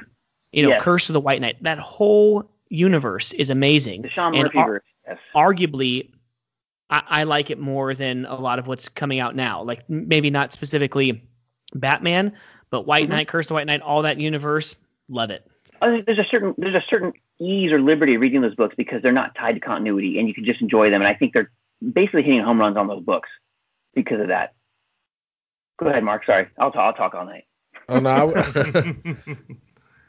You 0.51 0.63
know, 0.63 0.69
Yes. 0.69 0.83
Curse 0.83 1.09
of 1.09 1.13
the 1.13 1.19
White 1.19 1.41
Knight. 1.41 1.57
That 1.63 1.79
whole 1.79 2.47
universe 2.69 3.33
is 3.33 3.49
amazing. 3.49 4.03
The 4.03 4.09
Sean 4.09 4.35
And 4.35 4.43
Murphy 4.43 4.57
ar- 4.59 4.67
verse. 4.67 4.83
Yes. 5.07 5.17
arguably 5.35 6.09
I, 6.89 7.01
I 7.09 7.23
like 7.23 7.49
it 7.49 7.59
more 7.59 7.95
than 7.95 8.25
a 8.27 8.35
lot 8.39 8.59
of 8.59 8.67
what's 8.67 8.87
coming 8.87 9.19
out 9.19 9.35
now. 9.35 9.63
Like 9.63 9.89
maybe 9.89 10.29
not 10.29 10.53
specifically 10.53 11.23
Batman, 11.73 12.33
but 12.69 12.85
White 12.85 13.07
Mhm. 13.07 13.09
Knight, 13.09 13.27
Curse 13.29 13.45
of 13.45 13.49
the 13.49 13.53
White 13.55 13.65
Knight, 13.67 13.81
all 13.81 14.03
that 14.03 14.19
universe, 14.19 14.75
love 15.09 15.31
it. 15.31 15.47
There's 16.05 16.19
a 16.19 16.25
certain 16.29 16.55
there's 16.57 16.75
a 16.75 16.83
certain 16.89 17.13
ease 17.39 17.71
or 17.71 17.81
liberty 17.81 18.17
reading 18.17 18.41
those 18.41 18.55
books 18.55 18.75
because 18.75 19.01
they're 19.01 19.11
not 19.11 19.35
tied 19.35 19.53
to 19.53 19.59
continuity 19.59 20.19
and 20.19 20.27
you 20.27 20.33
can 20.33 20.45
just 20.45 20.61
enjoy 20.61 20.89
them. 20.89 21.01
And 21.01 21.07
I 21.07 21.13
think 21.13 21.33
they're 21.33 21.51
basically 21.81 22.23
hitting 22.23 22.41
home 22.41 22.59
runs 22.59 22.77
on 22.77 22.87
those 22.87 23.03
books 23.03 23.29
because 23.93 24.21
of 24.21 24.27
that. 24.27 24.53
Go 25.79 25.87
ahead, 25.87 26.03
Mark. 26.03 26.25
Sorry, 26.25 26.47
I'll 26.59 26.71
talk. 26.71 26.95
I'll 26.99 27.09
talk 27.09 27.15
all 27.15 27.25
night. 27.25 27.45
Oh 27.89 27.99
no. 27.99 28.31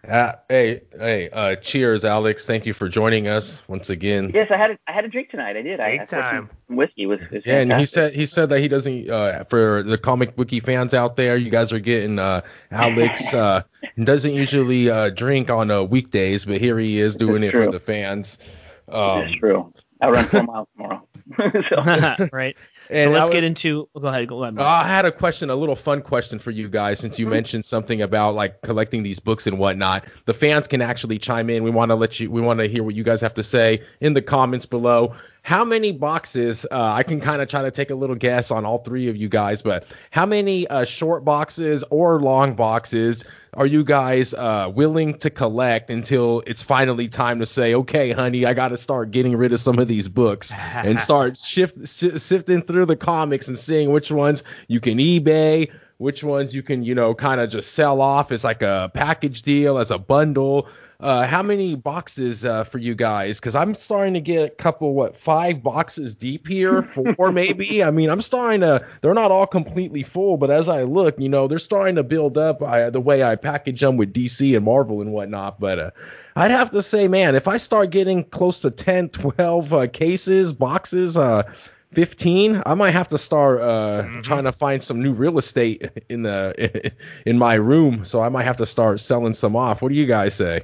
Uh, 0.08 0.32
hey, 0.48 0.82
hey, 0.98 1.30
uh, 1.30 1.56
cheers, 1.56 2.04
Alex. 2.04 2.46
Thank 2.46 2.66
you 2.66 2.74
for 2.74 2.88
joining 2.88 3.26
us 3.26 3.62
once 3.68 3.88
again. 3.88 4.30
Yes, 4.34 4.48
I 4.50 4.56
had 4.56 4.72
a, 4.72 4.78
I 4.86 4.92
had 4.92 5.04
a 5.04 5.08
drink 5.08 5.30
tonight. 5.30 5.56
I 5.56 5.62
did. 5.62 5.80
I, 5.80 5.92
Big 5.92 6.00
I 6.00 6.04
poured 6.04 6.24
time. 6.24 6.50
some 6.68 6.76
whiskey. 6.76 7.02
It 7.04 7.06
was, 7.06 7.20
was 7.30 7.42
Yeah, 7.46 7.60
and 7.60 7.72
he 7.72 7.86
said 7.86 8.14
he 8.14 8.26
said 8.26 8.50
that 8.50 8.60
he 8.60 8.68
doesn't 8.68 9.08
uh 9.08 9.44
for 9.44 9.82
the 9.82 9.96
comic 9.96 10.36
booky 10.36 10.60
fans 10.60 10.92
out 10.92 11.16
there, 11.16 11.36
you 11.36 11.50
guys 11.50 11.72
are 11.72 11.78
getting 11.78 12.18
uh 12.18 12.42
Alex 12.70 13.32
uh 13.34 13.62
doesn't 14.02 14.34
usually 14.34 14.90
uh 14.90 15.10
drink 15.10 15.50
on 15.50 15.70
uh 15.70 15.82
weekdays, 15.82 16.44
but 16.44 16.60
here 16.60 16.78
he 16.78 16.98
is 16.98 17.16
doing 17.16 17.40
That's 17.40 17.50
it 17.50 17.52
true. 17.52 17.66
for 17.66 17.72
the 17.72 17.80
fans. 17.80 18.38
Um 18.88 19.22
That's 19.22 19.36
true. 19.36 19.72
I'll 20.02 20.10
run 20.10 20.26
four 20.26 20.42
miles 20.42 20.68
tomorrow. 20.76 21.08
so, 21.68 22.28
right. 22.32 22.56
So 22.88 22.94
and 22.94 23.12
let's 23.12 23.28
I, 23.28 23.32
get 23.32 23.44
into. 23.44 23.88
Go 23.98 24.08
ahead. 24.08 24.28
Go 24.28 24.42
ahead. 24.42 24.58
uh, 24.58 24.62
I 24.62 24.86
had 24.86 25.04
a 25.04 25.12
question, 25.12 25.50
a 25.50 25.56
little 25.56 25.76
fun 25.76 26.02
question 26.02 26.38
for 26.38 26.50
you 26.50 26.68
guys, 26.68 26.98
since 26.98 27.18
you 27.18 27.26
mentioned 27.26 27.64
something 27.64 28.02
about 28.02 28.34
like 28.34 28.60
collecting 28.62 29.02
these 29.02 29.18
books 29.18 29.46
and 29.46 29.58
whatnot. 29.58 30.04
The 30.26 30.34
fans 30.34 30.68
can 30.68 30.82
actually 30.82 31.18
chime 31.18 31.48
in. 31.48 31.64
We 31.64 31.70
want 31.70 31.90
to 31.90 31.94
let 31.94 32.20
you. 32.20 32.30
We 32.30 32.40
want 32.40 32.60
to 32.60 32.68
hear 32.68 32.82
what 32.82 32.94
you 32.94 33.04
guys 33.04 33.20
have 33.20 33.34
to 33.34 33.42
say 33.42 33.82
in 34.00 34.14
the 34.14 34.22
comments 34.22 34.66
below. 34.66 35.14
How 35.44 35.62
many 35.62 35.92
boxes? 35.92 36.64
Uh, 36.70 36.92
I 36.92 37.02
can 37.02 37.20
kind 37.20 37.42
of 37.42 37.48
try 37.48 37.60
to 37.60 37.70
take 37.70 37.90
a 37.90 37.94
little 37.94 38.16
guess 38.16 38.50
on 38.50 38.64
all 38.64 38.78
three 38.78 39.08
of 39.08 39.16
you 39.16 39.28
guys, 39.28 39.60
but 39.60 39.84
how 40.10 40.24
many 40.24 40.66
uh, 40.68 40.86
short 40.86 41.22
boxes 41.22 41.84
or 41.90 42.18
long 42.18 42.54
boxes 42.54 43.26
are 43.52 43.66
you 43.66 43.84
guys 43.84 44.32
uh, 44.32 44.72
willing 44.74 45.18
to 45.18 45.28
collect 45.28 45.90
until 45.90 46.42
it's 46.46 46.62
finally 46.62 47.08
time 47.08 47.38
to 47.40 47.46
say, 47.46 47.74
okay, 47.74 48.10
honey, 48.10 48.46
I 48.46 48.54
got 48.54 48.68
to 48.68 48.78
start 48.78 49.10
getting 49.10 49.36
rid 49.36 49.52
of 49.52 49.60
some 49.60 49.78
of 49.78 49.86
these 49.86 50.08
books 50.08 50.54
and 50.76 50.98
start 51.08 51.36
shift 51.36 51.86
si- 51.86 52.16
sifting 52.16 52.62
through 52.62 52.86
the 52.86 52.96
comics 52.96 53.46
and 53.46 53.58
seeing 53.58 53.92
which 53.92 54.10
ones 54.10 54.44
you 54.68 54.80
can 54.80 54.96
eBay, 54.96 55.70
which 55.98 56.24
ones 56.24 56.54
you 56.54 56.62
can, 56.62 56.82
you 56.82 56.94
know, 56.94 57.14
kind 57.14 57.42
of 57.42 57.50
just 57.50 57.72
sell 57.72 58.00
off 58.00 58.32
as 58.32 58.44
like 58.44 58.62
a 58.62 58.90
package 58.94 59.42
deal, 59.42 59.76
as 59.76 59.90
a 59.90 59.98
bundle. 59.98 60.66
Uh, 61.04 61.26
how 61.26 61.42
many 61.42 61.74
boxes 61.74 62.46
uh, 62.46 62.64
for 62.64 62.78
you 62.78 62.94
guys? 62.94 63.38
Because 63.38 63.54
I'm 63.54 63.74
starting 63.74 64.14
to 64.14 64.22
get 64.22 64.52
a 64.52 64.54
couple, 64.54 64.94
what, 64.94 65.14
five 65.14 65.62
boxes 65.62 66.14
deep 66.14 66.46
here, 66.46 66.82
four 66.82 67.30
maybe. 67.30 67.84
I 67.84 67.90
mean, 67.90 68.08
I'm 68.08 68.22
starting 68.22 68.62
to. 68.62 68.82
They're 69.02 69.12
not 69.12 69.30
all 69.30 69.46
completely 69.46 70.02
full, 70.02 70.38
but 70.38 70.50
as 70.50 70.66
I 70.66 70.82
look, 70.84 71.14
you 71.20 71.28
know, 71.28 71.46
they're 71.46 71.58
starting 71.58 71.94
to 71.96 72.02
build 72.02 72.38
up. 72.38 72.62
I, 72.62 72.88
the 72.88 73.02
way 73.02 73.22
I 73.22 73.36
package 73.36 73.80
them 73.82 73.98
with 73.98 74.14
DC 74.14 74.56
and 74.56 74.64
Marvel 74.64 75.02
and 75.02 75.12
whatnot, 75.12 75.60
but 75.60 75.78
uh, 75.78 75.90
I'd 76.36 76.50
have 76.50 76.70
to 76.70 76.80
say, 76.80 77.06
man, 77.06 77.34
if 77.34 77.48
I 77.48 77.58
start 77.58 77.90
getting 77.90 78.24
close 78.24 78.58
to 78.60 78.70
10, 78.70 79.10
12 79.10 79.72
uh, 79.74 79.86
cases, 79.88 80.54
boxes, 80.54 81.18
uh, 81.18 81.42
15, 81.92 82.62
I 82.64 82.72
might 82.74 82.92
have 82.92 83.10
to 83.10 83.18
start 83.18 83.60
uh, 83.60 84.04
Mhm. 84.04 84.22
trying 84.24 84.44
to 84.44 84.52
find 84.52 84.82
some 84.82 85.02
new 85.02 85.12
real 85.12 85.36
estate 85.36 85.86
in 86.08 86.22
the 86.22 86.92
in 87.26 87.36
my 87.36 87.54
room. 87.54 88.06
So 88.06 88.22
I 88.22 88.30
might 88.30 88.44
have 88.44 88.56
to 88.56 88.66
start 88.66 89.00
selling 89.00 89.34
some 89.34 89.54
off. 89.54 89.82
What 89.82 89.90
do 89.90 89.94
you 89.96 90.06
guys 90.06 90.34
say? 90.34 90.62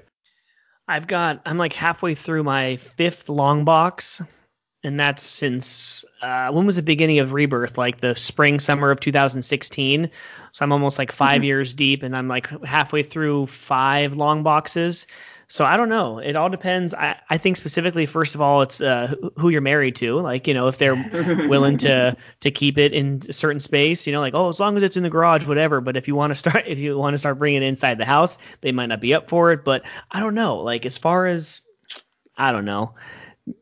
I've 0.91 1.07
got. 1.07 1.41
I'm 1.47 1.57
like 1.57 1.73
halfway 1.73 2.15
through 2.15 2.43
my 2.43 2.77
fifth 2.77 3.29
long 3.29 3.65
box, 3.65 4.21
and 4.83 4.99
that's 4.99 5.23
since 5.23 6.05
uh, 6.21 6.51
when 6.51 6.67
was 6.67 6.77
the 6.77 6.83
beginning 6.83 7.21
of 7.21 7.33
Rebirth? 7.33 7.79
Like 7.79 8.01
the 8.01 8.15
spring, 8.17 8.59
summer 8.59 8.91
of 8.91 9.01
2016. 9.01 10.11
So 10.53 10.65
I'm 10.65 10.73
almost 10.73 10.99
like 10.99 11.13
5 11.13 11.43
Mhm. 11.43 11.45
years 11.45 11.75
deep, 11.75 12.03
and 12.03 12.17
I'm 12.17 12.27
like 12.29 12.49
halfway 12.65 13.05
through 13.05 13.47
five 13.47 14.17
long 14.17 14.43
boxes. 14.43 15.07
So 15.53 15.65
I 15.65 15.77
don't 15.77 15.89
know. 15.89 16.19
It 16.19 16.37
all 16.37 16.49
depends. 16.49 16.95
I, 16.95 17.17
I 17.29 17.37
think 17.37 17.57
specifically, 17.57 18.07
first 18.07 18.37
of 18.37 18.41
all, 18.41 18.63
it's 18.63 18.81
uh, 18.81 19.13
who- 19.37 19.49
you're 19.49 19.61
married 19.61 19.97
to. 19.97 20.21
Like 20.21 20.47
you 20.47 20.55
know, 20.55 20.69
if 20.69 20.79
they're 20.79 20.95
willing 21.49 21.77
to 21.79 22.17
to 22.39 22.51
keep 22.53 22.79
it 22.79 22.93
in 22.93 23.21
a 23.29 23.33
certain 23.33 23.59
space 23.61 24.07
you 24.07 24.13
know 24.13 24.21
like 24.21 24.35
oh 24.35 24.49
as 24.49 24.61
long 24.61 24.77
as 24.77 24.83
it's 24.83 24.97
in 24.97 25.03
the 25.03 25.11
garage 25.11 25.45
whatever 25.47 25.81
but 25.81 25.97
if 25.97 26.07
you 26.07 26.15
want 26.15 26.31
to 26.31 26.35
start 26.37 26.63
if 26.67 26.79
you 26.79 26.97
want 26.97 27.15
to 27.15 27.19
start 27.19 27.39
bringing 27.39 27.63
it 27.63 27.67
inside 27.67 27.99
the 27.99 28.05
house 28.05 28.39
they 28.61 28.71
might 28.73 28.87
not 28.87 29.01
be 29.01 29.13
up 29.13 29.29
for 29.29 29.51
it 29.53 29.65
but 29.65 29.83
i 30.13 30.21
don't 30.21 30.35
know 30.35 30.57
like 30.59 30.87
as 30.87 30.97
far 30.97 31.27
as 31.27 31.63
i 32.39 32.53
don't 32.53 32.65
know 32.65 32.95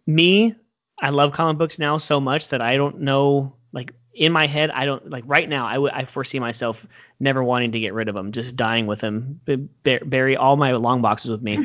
me 0.07 0.55
i 1.01 1.11
love 1.11 1.33
comic 1.33 1.59
books 1.59 1.79
now 1.79 1.97
so 1.99 2.21
much 2.21 2.49
that 2.49 2.61
i 2.61 2.77
don't 2.77 3.01
know 3.01 3.53
like 3.73 3.93
in 4.19 4.33
my 4.33 4.47
head 4.47 4.71
i 4.71 4.85
don't 4.85 5.09
like 5.11 5.25
right 5.27 5.49
now 5.49 5.67
I 5.67 5.79
would 5.79 5.93
I 5.93 6.05
foresee 6.05 6.39
myself 6.41 6.87
never 7.21 7.43
wanting 7.43 7.73
to 7.73 7.81
get 7.81 7.95
rid 7.95 8.09
of 8.09 8.15
them 8.15 8.33
just 8.33 8.57
dying 8.57 8.87
with 8.87 9.01
them 9.01 9.41
B- 9.45 9.69
bury 10.05 10.37
all 10.37 10.57
my 10.57 10.73
long 10.73 11.01
boxes 11.01 11.31
with 11.31 11.43
me 11.43 11.57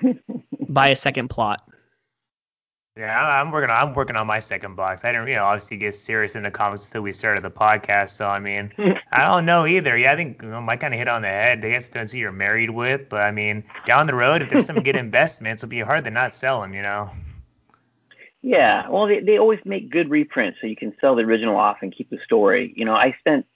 buy 0.68 0.88
a 0.88 0.96
second 0.96 1.28
plot 1.28 1.62
Yeah, 2.96 3.40
I'm 3.40 3.50
working 3.50 3.70
on 3.70 3.88
I'm 3.88 3.94
working 3.94 4.16
on 4.16 4.26
my 4.26 4.38
second 4.38 4.76
box. 4.76 5.02
I 5.02 5.12
didn't, 5.12 5.28
you 5.28 5.34
know, 5.36 5.44
obviously 5.44 5.78
get 5.78 5.94
serious 5.94 6.36
in 6.36 6.42
the 6.42 6.50
comics 6.50 6.84
until 6.86 7.00
we 7.00 7.12
started 7.14 7.42
the 7.42 7.50
podcast. 7.50 8.10
So 8.10 8.26
I 8.28 8.38
mean, 8.38 8.70
I 9.12 9.24
don't 9.24 9.46
know 9.46 9.64
either. 9.66 9.96
Yeah, 9.96 10.12
I 10.12 10.16
think 10.16 10.42
you 10.42 10.50
know, 10.50 10.60
Mike 10.60 10.80
kind 10.80 10.92
of 10.92 10.98
hit 10.98 11.08
on 11.08 11.22
the 11.22 11.28
head. 11.28 11.64
I 11.64 11.70
guess 11.70 11.88
it 11.88 11.92
depends 11.92 12.12
who 12.12 12.18
you're 12.18 12.32
married 12.32 12.68
with, 12.70 13.08
but 13.08 13.22
I 13.22 13.30
mean, 13.30 13.64
down 13.86 14.06
the 14.06 14.14
road, 14.14 14.42
if 14.42 14.50
there's 14.50 14.66
some 14.66 14.82
good 14.82 14.96
investments, 15.06 15.62
it'll 15.62 15.70
be 15.70 15.80
hard 15.80 16.04
to 16.04 16.10
not 16.10 16.34
sell 16.34 16.60
them. 16.60 16.74
You 16.74 16.82
know. 16.82 17.10
Yeah, 18.42 18.88
well, 18.88 19.06
they, 19.06 19.20
they 19.20 19.38
always 19.38 19.60
make 19.64 19.88
good 19.88 20.10
reprints 20.10 20.58
so 20.60 20.66
you 20.66 20.74
can 20.76 20.94
sell 21.00 21.14
the 21.14 21.22
original 21.22 21.56
off 21.56 21.78
and 21.80 21.94
keep 21.94 22.10
the 22.10 22.18
story. 22.24 22.74
You 22.76 22.84
know, 22.84 22.94
I 22.94 23.14
spent 23.20 23.46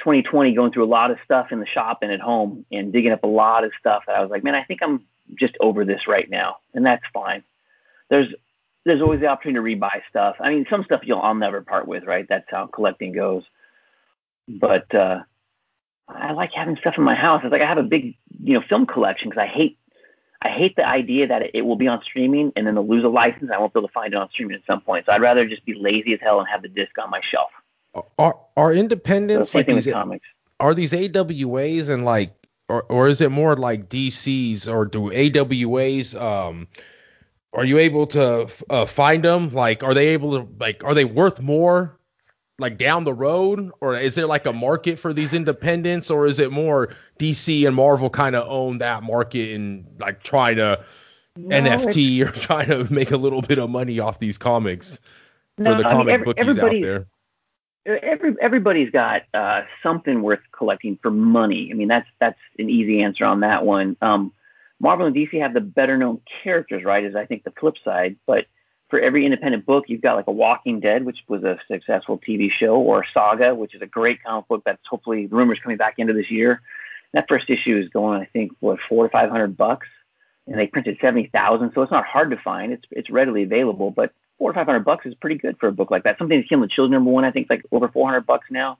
2020 0.00 0.52
going 0.52 0.72
through 0.72 0.84
a 0.84 0.86
lot 0.86 1.12
of 1.12 1.18
stuff 1.24 1.52
in 1.52 1.60
the 1.60 1.66
shop 1.66 2.00
and 2.02 2.10
at 2.10 2.20
home 2.20 2.66
and 2.72 2.92
digging 2.92 3.12
up 3.12 3.22
a 3.22 3.28
lot 3.28 3.62
of 3.62 3.70
stuff 3.78 4.02
that 4.06 4.16
I 4.16 4.20
was 4.20 4.30
like, 4.30 4.42
man, 4.42 4.56
I 4.56 4.64
think 4.64 4.80
I'm 4.82 5.02
just 5.38 5.56
over 5.60 5.84
this 5.84 6.08
right 6.08 6.28
now, 6.28 6.56
and 6.74 6.84
that's 6.84 7.04
fine. 7.14 7.42
There's 8.10 8.28
there's 8.84 9.02
always 9.02 9.20
the 9.20 9.26
opportunity 9.26 9.74
to 9.74 9.76
rebuy 9.76 10.00
stuff. 10.08 10.36
I 10.38 10.50
mean, 10.50 10.66
some 10.70 10.84
stuff 10.84 11.00
you'll 11.04 11.20
I'll 11.20 11.34
never 11.34 11.60
part 11.60 11.88
with, 11.88 12.04
right? 12.04 12.26
That's 12.28 12.48
how 12.48 12.66
collecting 12.66 13.12
goes. 13.12 13.42
But 14.48 14.92
uh, 14.94 15.22
I 16.08 16.32
like 16.32 16.52
having 16.52 16.76
stuff 16.76 16.94
in 16.96 17.02
my 17.04 17.16
house. 17.16 17.42
It's 17.42 17.50
like 17.50 17.62
I 17.62 17.66
have 17.66 17.78
a 17.78 17.82
big, 17.82 18.16
you 18.42 18.54
know, 18.54 18.64
film 18.68 18.86
collection 18.86 19.28
because 19.28 19.42
I 19.42 19.46
hate 19.46 19.78
I 20.46 20.50
hate 20.50 20.76
the 20.76 20.86
idea 20.86 21.26
that 21.26 21.50
it 21.54 21.62
will 21.62 21.74
be 21.74 21.88
on 21.88 22.00
streaming 22.02 22.52
and 22.54 22.64
then 22.66 22.76
they'll 22.76 22.86
lose 22.86 23.02
a 23.02 23.08
license. 23.08 23.50
I 23.52 23.58
won't 23.58 23.74
be 23.74 23.80
able 23.80 23.88
to 23.88 23.92
find 23.92 24.14
it 24.14 24.16
on 24.16 24.30
streaming 24.30 24.54
at 24.54 24.62
some 24.64 24.80
point. 24.80 25.06
So 25.06 25.12
I'd 25.12 25.20
rather 25.20 25.44
just 25.44 25.64
be 25.64 25.74
lazy 25.74 26.14
as 26.14 26.20
hell 26.20 26.38
and 26.38 26.48
have 26.48 26.62
the 26.62 26.68
disc 26.68 26.96
on 27.02 27.10
my 27.10 27.20
shelf. 27.20 27.50
Are 28.18 28.38
are 28.56 28.72
independents 28.72 29.50
so 29.50 29.58
like 29.58 29.66
these, 29.66 29.86
comics? 29.86 30.26
Are 30.60 30.72
these 30.72 30.92
AWAs 30.92 31.88
and 31.88 32.04
like, 32.04 32.32
or 32.68 32.84
or 32.84 33.08
is 33.08 33.20
it 33.20 33.32
more 33.32 33.56
like 33.56 33.88
DCs 33.88 34.72
or 34.72 34.84
do 34.84 35.10
AWAs? 35.10 36.14
Um, 36.14 36.68
are 37.52 37.64
you 37.64 37.78
able 37.78 38.06
to 38.08 38.48
uh, 38.70 38.84
find 38.84 39.24
them? 39.24 39.52
Like, 39.52 39.82
are 39.82 39.94
they 39.94 40.08
able 40.08 40.38
to 40.38 40.48
like? 40.60 40.84
Are 40.84 40.94
they 40.94 41.06
worth 41.06 41.40
more 41.40 41.95
like 42.58 42.78
down 42.78 43.04
the 43.04 43.12
road 43.12 43.70
or 43.80 43.96
is 43.96 44.14
there 44.14 44.26
like 44.26 44.46
a 44.46 44.52
market 44.52 44.98
for 44.98 45.12
these 45.12 45.34
independents 45.34 46.10
or 46.10 46.26
is 46.26 46.38
it 46.38 46.50
more 46.50 46.94
DC 47.18 47.66
and 47.66 47.76
Marvel 47.76 48.08
kind 48.08 48.34
of 48.34 48.48
own 48.48 48.78
that 48.78 49.02
market 49.02 49.52
and 49.52 49.84
like 49.98 50.22
try 50.22 50.54
to 50.54 50.82
no, 51.36 51.60
NFT 51.60 52.26
or 52.26 52.30
trying 52.40 52.68
to 52.68 52.90
make 52.92 53.10
a 53.10 53.16
little 53.16 53.42
bit 53.42 53.58
of 53.58 53.68
money 53.68 54.00
off 54.00 54.18
these 54.18 54.38
comics 54.38 55.00
no, 55.58 55.72
for 55.72 55.82
the 55.82 55.88
I 55.88 55.92
comic 55.92 56.06
mean, 56.06 56.14
every, 56.14 56.24
bookies 56.24 56.58
out 56.58 56.70
there? 56.70 57.06
Every, 57.84 58.34
everybody's 58.40 58.90
got 58.90 59.22
uh, 59.32 59.62
something 59.82 60.22
worth 60.22 60.40
collecting 60.52 60.98
for 61.02 61.10
money. 61.10 61.68
I 61.70 61.74
mean, 61.74 61.88
that's 61.88 62.08
that's 62.18 62.38
an 62.58 62.68
easy 62.68 63.02
answer 63.02 63.24
on 63.24 63.40
that 63.40 63.64
one. 63.64 63.96
Um, 64.02 64.32
Marvel 64.80 65.06
and 65.06 65.14
DC 65.14 65.40
have 65.40 65.54
the 65.54 65.60
better 65.60 65.96
known 65.96 66.20
characters, 66.42 66.84
right? 66.84 67.04
Is 67.04 67.14
I 67.14 67.26
think 67.26 67.44
the 67.44 67.52
flip 67.52 67.76
side, 67.84 68.16
but 68.26 68.46
for 68.88 69.00
every 69.00 69.24
independent 69.24 69.66
book, 69.66 69.84
you've 69.88 70.00
got 70.00 70.16
like 70.16 70.28
a 70.28 70.32
Walking 70.32 70.80
Dead, 70.80 71.04
which 71.04 71.18
was 71.28 71.42
a 71.42 71.58
successful 71.68 72.18
TV 72.18 72.50
show, 72.50 72.76
or 72.76 73.04
Saga, 73.12 73.54
which 73.54 73.74
is 73.74 73.82
a 73.82 73.86
great 73.86 74.22
comic 74.22 74.46
book 74.48 74.62
that's 74.64 74.86
hopefully 74.88 75.26
rumors 75.26 75.58
coming 75.60 75.76
back 75.76 75.94
into 75.98 76.12
this 76.12 76.30
year. 76.30 76.62
That 77.12 77.26
first 77.28 77.50
issue 77.50 77.78
is 77.78 77.88
going, 77.88 78.20
I 78.20 78.26
think, 78.26 78.52
what 78.60 78.78
four 78.88 79.04
to 79.04 79.10
five 79.10 79.30
hundred 79.30 79.56
bucks, 79.56 79.88
and 80.46 80.58
they 80.58 80.66
printed 80.66 80.98
seventy 81.00 81.28
thousand, 81.28 81.72
so 81.74 81.82
it's 81.82 81.92
not 81.92 82.04
hard 82.04 82.30
to 82.30 82.36
find. 82.36 82.72
It's 82.72 82.84
it's 82.90 83.10
readily 83.10 83.42
available, 83.42 83.90
but 83.90 84.12
four 84.38 84.52
to 84.52 84.56
five 84.56 84.66
hundred 84.66 84.84
bucks 84.84 85.06
is 85.06 85.14
pretty 85.14 85.36
good 85.36 85.58
for 85.58 85.68
a 85.68 85.72
book 85.72 85.90
like 85.90 86.04
that. 86.04 86.18
Something 86.18 86.38
that's 86.38 86.48
killing 86.48 86.62
the 86.62 86.68
children 86.68 86.92
number 86.92 87.10
one, 87.10 87.24
I 87.24 87.30
think, 87.32 87.46
is 87.46 87.50
like 87.50 87.64
over 87.72 87.88
four 87.88 88.06
hundred 88.06 88.26
bucks 88.26 88.46
now. 88.50 88.78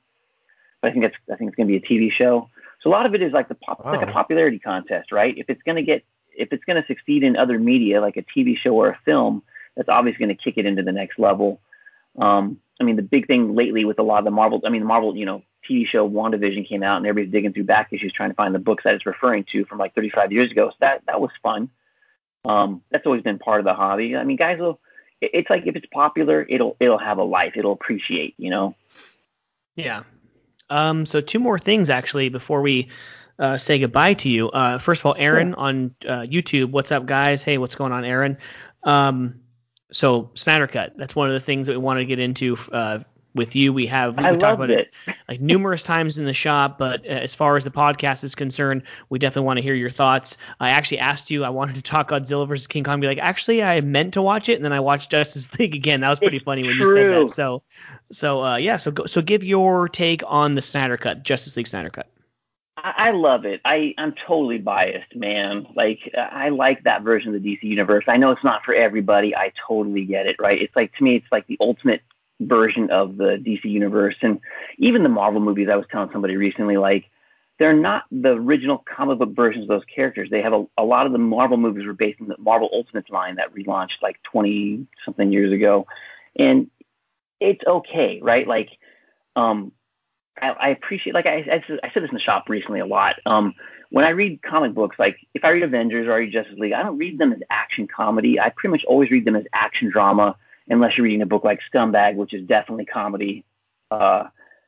But 0.80 0.88
I 0.88 0.92
think 0.92 1.04
that's 1.04 1.16
I 1.32 1.36
think 1.36 1.48
it's 1.48 1.56
going 1.56 1.68
to 1.68 1.78
be 1.80 1.84
a 1.84 1.88
TV 1.88 2.12
show. 2.12 2.48
So 2.82 2.90
a 2.90 2.92
lot 2.92 3.06
of 3.06 3.14
it 3.14 3.22
is 3.22 3.32
like 3.32 3.48
the 3.48 3.54
pop, 3.56 3.84
wow. 3.84 3.92
like 3.92 4.06
a 4.06 4.12
popularity 4.12 4.58
contest, 4.60 5.10
right? 5.10 5.36
If 5.36 5.50
it's 5.50 5.62
going 5.62 5.76
to 5.76 5.82
get 5.82 6.04
if 6.36 6.52
it's 6.52 6.64
going 6.64 6.80
to 6.80 6.86
succeed 6.86 7.24
in 7.24 7.36
other 7.36 7.58
media 7.58 8.00
like 8.00 8.16
a 8.16 8.22
TV 8.22 8.56
show 8.56 8.74
or 8.74 8.90
a 8.90 8.98
film 9.04 9.42
that's 9.76 9.88
obviously 9.88 10.24
going 10.24 10.36
to 10.36 10.42
kick 10.42 10.54
it 10.56 10.66
into 10.66 10.82
the 10.82 10.92
next 10.92 11.18
level. 11.18 11.60
Um, 12.18 12.58
I 12.80 12.84
mean, 12.84 12.96
the 12.96 13.02
big 13.02 13.26
thing 13.26 13.54
lately 13.54 13.84
with 13.84 13.98
a 13.98 14.02
lot 14.02 14.18
of 14.18 14.24
the 14.24 14.30
Marvel, 14.30 14.60
I 14.64 14.70
mean, 14.70 14.80
the 14.80 14.86
Marvel, 14.86 15.16
you 15.16 15.26
know, 15.26 15.42
TV 15.68 15.86
show 15.86 16.08
WandaVision 16.08 16.68
came 16.68 16.82
out 16.82 16.98
and 16.98 17.06
everybody's 17.06 17.32
digging 17.32 17.52
through 17.52 17.64
back 17.64 17.92
issues 17.92 18.12
trying 18.12 18.30
to 18.30 18.34
find 18.34 18.54
the 18.54 18.58
books 18.58 18.84
that 18.84 18.94
it's 18.94 19.06
referring 19.06 19.44
to 19.52 19.64
from 19.64 19.78
like 19.78 19.94
35 19.94 20.32
years 20.32 20.50
ago. 20.50 20.70
So 20.70 20.76
that, 20.80 21.02
that 21.06 21.20
was 21.20 21.30
fun. 21.42 21.70
Um, 22.44 22.82
that's 22.90 23.06
always 23.06 23.22
been 23.22 23.38
part 23.38 23.60
of 23.60 23.64
the 23.64 23.74
hobby. 23.74 24.16
I 24.16 24.24
mean, 24.24 24.36
guys 24.36 24.58
will, 24.58 24.78
it's 25.20 25.50
like 25.50 25.66
if 25.66 25.74
it's 25.74 25.86
popular, 25.92 26.46
it'll, 26.48 26.76
it'll 26.78 26.98
have 26.98 27.18
a 27.18 27.24
life. 27.24 27.54
It'll 27.56 27.72
appreciate, 27.72 28.34
you 28.38 28.50
know? 28.50 28.74
Yeah. 29.74 30.04
Um, 30.70 31.06
so 31.06 31.20
two 31.20 31.38
more 31.38 31.58
things 31.58 31.90
actually 31.90 32.28
before 32.28 32.60
we 32.60 32.88
uh, 33.38 33.58
say 33.58 33.78
goodbye 33.78 34.14
to 34.14 34.28
you. 34.28 34.50
Uh, 34.50 34.78
first 34.78 35.02
of 35.02 35.06
all, 35.06 35.16
Aaron 35.18 35.50
sure. 35.52 35.58
on 35.58 35.94
uh, 36.06 36.20
YouTube. 36.20 36.70
What's 36.70 36.92
up, 36.92 37.06
guys? 37.06 37.42
Hey, 37.42 37.58
what's 37.58 37.74
going 37.74 37.92
on, 37.92 38.04
Aaron? 38.04 38.38
Um, 38.82 39.40
so 39.92 40.30
Snyder 40.34 40.66
Cut. 40.66 40.92
That's 40.96 41.14
one 41.14 41.28
of 41.28 41.34
the 41.34 41.40
things 41.40 41.66
that 41.66 41.74
we 41.74 41.78
want 41.78 41.98
to 41.98 42.04
get 42.04 42.18
into 42.18 42.56
uh, 42.72 43.00
with 43.34 43.54
you. 43.54 43.72
We 43.72 43.86
have 43.86 44.16
we 44.16 44.24
I 44.24 44.34
talked 44.36 44.54
about 44.54 44.70
it. 44.70 44.90
it 45.06 45.14
like 45.28 45.40
numerous 45.40 45.82
times 45.82 46.18
in 46.18 46.24
the 46.24 46.34
shop, 46.34 46.78
but 46.78 47.04
uh, 47.06 47.10
as 47.10 47.34
far 47.34 47.56
as 47.56 47.64
the 47.64 47.70
podcast 47.70 48.24
is 48.24 48.34
concerned, 48.34 48.82
we 49.10 49.18
definitely 49.18 49.46
want 49.46 49.58
to 49.58 49.62
hear 49.62 49.74
your 49.74 49.90
thoughts. 49.90 50.36
I 50.58 50.70
actually 50.70 50.98
asked 50.98 51.30
you. 51.30 51.44
I 51.44 51.50
wanted 51.50 51.76
to 51.76 51.82
talk 51.82 52.10
Godzilla 52.10 52.48
versus 52.48 52.66
King 52.66 52.84
Kong. 52.84 53.00
Be 53.00 53.06
like, 53.06 53.18
actually, 53.18 53.62
I 53.62 53.80
meant 53.80 54.14
to 54.14 54.22
watch 54.22 54.48
it, 54.48 54.54
and 54.54 54.64
then 54.64 54.72
I 54.72 54.80
watched 54.80 55.10
Justice 55.10 55.52
League 55.58 55.74
again. 55.74 56.00
That 56.00 56.10
was 56.10 56.18
pretty 56.18 56.38
it's 56.38 56.44
funny 56.44 56.64
when 56.64 56.76
true. 56.76 56.88
you 56.88 56.94
said 56.94 57.28
that. 57.28 57.30
So, 57.30 57.62
so 58.10 58.44
uh, 58.44 58.56
yeah. 58.56 58.76
So 58.76 58.90
go, 58.90 59.06
so 59.06 59.22
give 59.22 59.44
your 59.44 59.88
take 59.88 60.22
on 60.26 60.52
the 60.52 60.62
Snyder 60.62 60.96
Cut, 60.96 61.22
Justice 61.22 61.56
League 61.56 61.68
Snyder 61.68 61.90
Cut. 61.90 62.10
I 62.78 63.10
love 63.10 63.46
it. 63.46 63.60
I, 63.64 63.94
I'm 63.96 64.14
totally 64.26 64.58
biased, 64.58 65.16
man. 65.16 65.66
Like 65.74 66.12
I 66.16 66.50
like 66.50 66.84
that 66.84 67.02
version 67.02 67.34
of 67.34 67.42
the 67.42 67.56
DC 67.56 67.62
universe. 67.62 68.04
I 68.06 68.18
know 68.18 68.30
it's 68.32 68.44
not 68.44 68.64
for 68.64 68.74
everybody. 68.74 69.34
I 69.34 69.52
totally 69.66 70.04
get 70.04 70.26
it, 70.26 70.36
right? 70.38 70.60
It's 70.60 70.76
like 70.76 70.94
to 70.96 71.04
me, 71.04 71.16
it's 71.16 71.26
like 71.32 71.46
the 71.46 71.56
ultimate 71.60 72.02
version 72.40 72.90
of 72.90 73.16
the 73.16 73.38
DC 73.38 73.64
universe. 73.64 74.16
And 74.20 74.40
even 74.78 75.02
the 75.02 75.08
Marvel 75.08 75.40
movies, 75.40 75.68
I 75.70 75.76
was 75.76 75.86
telling 75.90 76.10
somebody 76.12 76.36
recently, 76.36 76.76
like 76.76 77.06
they're 77.58 77.72
not 77.72 78.04
the 78.10 78.32
original 78.32 78.84
comic 78.94 79.18
book 79.18 79.34
versions 79.34 79.62
of 79.62 79.68
those 79.68 79.84
characters. 79.92 80.28
They 80.30 80.42
have 80.42 80.52
a, 80.52 80.66
a 80.76 80.84
lot 80.84 81.06
of 81.06 81.12
the 81.12 81.18
Marvel 81.18 81.56
movies 81.56 81.86
were 81.86 81.94
based 81.94 82.20
on 82.20 82.28
the 82.28 82.36
Marvel 82.38 82.68
Ultimates 82.72 83.08
line 83.08 83.36
that 83.36 83.54
relaunched 83.54 84.02
like 84.02 84.22
20 84.24 84.86
something 85.04 85.32
years 85.32 85.52
ago. 85.52 85.86
And 86.38 86.70
it's 87.40 87.64
okay, 87.66 88.20
right? 88.22 88.46
Like, 88.46 88.68
um, 89.34 89.72
I, 90.40 90.48
I 90.48 90.68
appreciate, 90.68 91.14
like 91.14 91.26
I, 91.26 91.44
I, 91.50 91.62
I, 91.82 91.90
said 91.92 92.02
this 92.02 92.10
in 92.10 92.14
the 92.14 92.20
shop 92.20 92.48
recently 92.48 92.80
a 92.80 92.86
lot. 92.86 93.16
Um, 93.26 93.54
when 93.90 94.04
I 94.04 94.10
read 94.10 94.42
comic 94.42 94.74
books, 94.74 94.96
like 94.98 95.16
if 95.34 95.44
I 95.44 95.50
read 95.50 95.62
Avengers 95.62 96.06
or 96.06 96.12
I 96.12 96.18
read 96.18 96.32
Justice 96.32 96.58
League, 96.58 96.72
I 96.72 96.82
don't 96.82 96.98
read 96.98 97.18
them 97.18 97.32
as 97.32 97.40
action 97.50 97.86
comedy. 97.86 98.38
I 98.38 98.50
pretty 98.50 98.72
much 98.72 98.84
always 98.84 99.10
read 99.10 99.24
them 99.24 99.36
as 99.36 99.44
action 99.52 99.90
drama, 99.90 100.36
unless 100.68 100.96
you're 100.96 101.04
reading 101.04 101.22
a 101.22 101.26
book 101.26 101.44
like 101.44 101.60
Scumbag, 101.72 102.16
which 102.16 102.34
is 102.34 102.46
definitely 102.46 102.84
comedy. 102.84 103.44
Uh, 103.90 104.24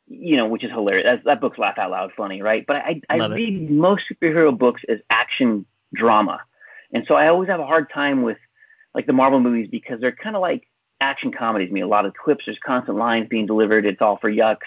you 0.07 0.37
know, 0.37 0.47
which 0.47 0.65
is 0.65 0.71
hilarious. 0.71 1.05
That, 1.05 1.25
that 1.25 1.41
book's 1.41 1.59
laugh 1.59 1.77
out 1.79 1.91
loud 1.91 2.13
funny, 2.17 2.41
right? 2.41 2.65
But 2.67 2.77
I, 2.77 3.03
I 3.11 3.27
read 3.27 3.55
it. 3.55 3.71
most 3.71 4.05
superhero 4.11 4.57
books 4.57 4.81
as 4.89 5.01
action 5.11 5.67
drama, 5.93 6.41
and 6.93 7.05
so 7.07 7.15
I 7.15 7.29
always 7.29 7.49
have 7.51 7.61
a 7.61 7.67
hard 7.67 7.91
time 7.93 8.23
with 8.23 8.39
like 8.95 9.07
the 9.07 9.13
Marvel 9.13 9.41
movies 9.41 9.69
because 9.71 10.01
they're 10.01 10.13
kind 10.13 10.35
of 10.35 10.41
like 10.41 10.67
action 11.01 11.31
comedies. 11.31 11.69
I 11.71 11.73
mean, 11.73 11.83
a 11.83 11.89
lot 11.89 12.07
of 12.07 12.15
quips, 12.15 12.45
there's 12.47 12.59
constant 12.65 12.97
lines 12.97 13.29
being 13.29 13.47
delivered. 13.47 13.85
It's 13.85 14.01
all 14.01 14.17
for 14.17 14.31
yucks 14.31 14.59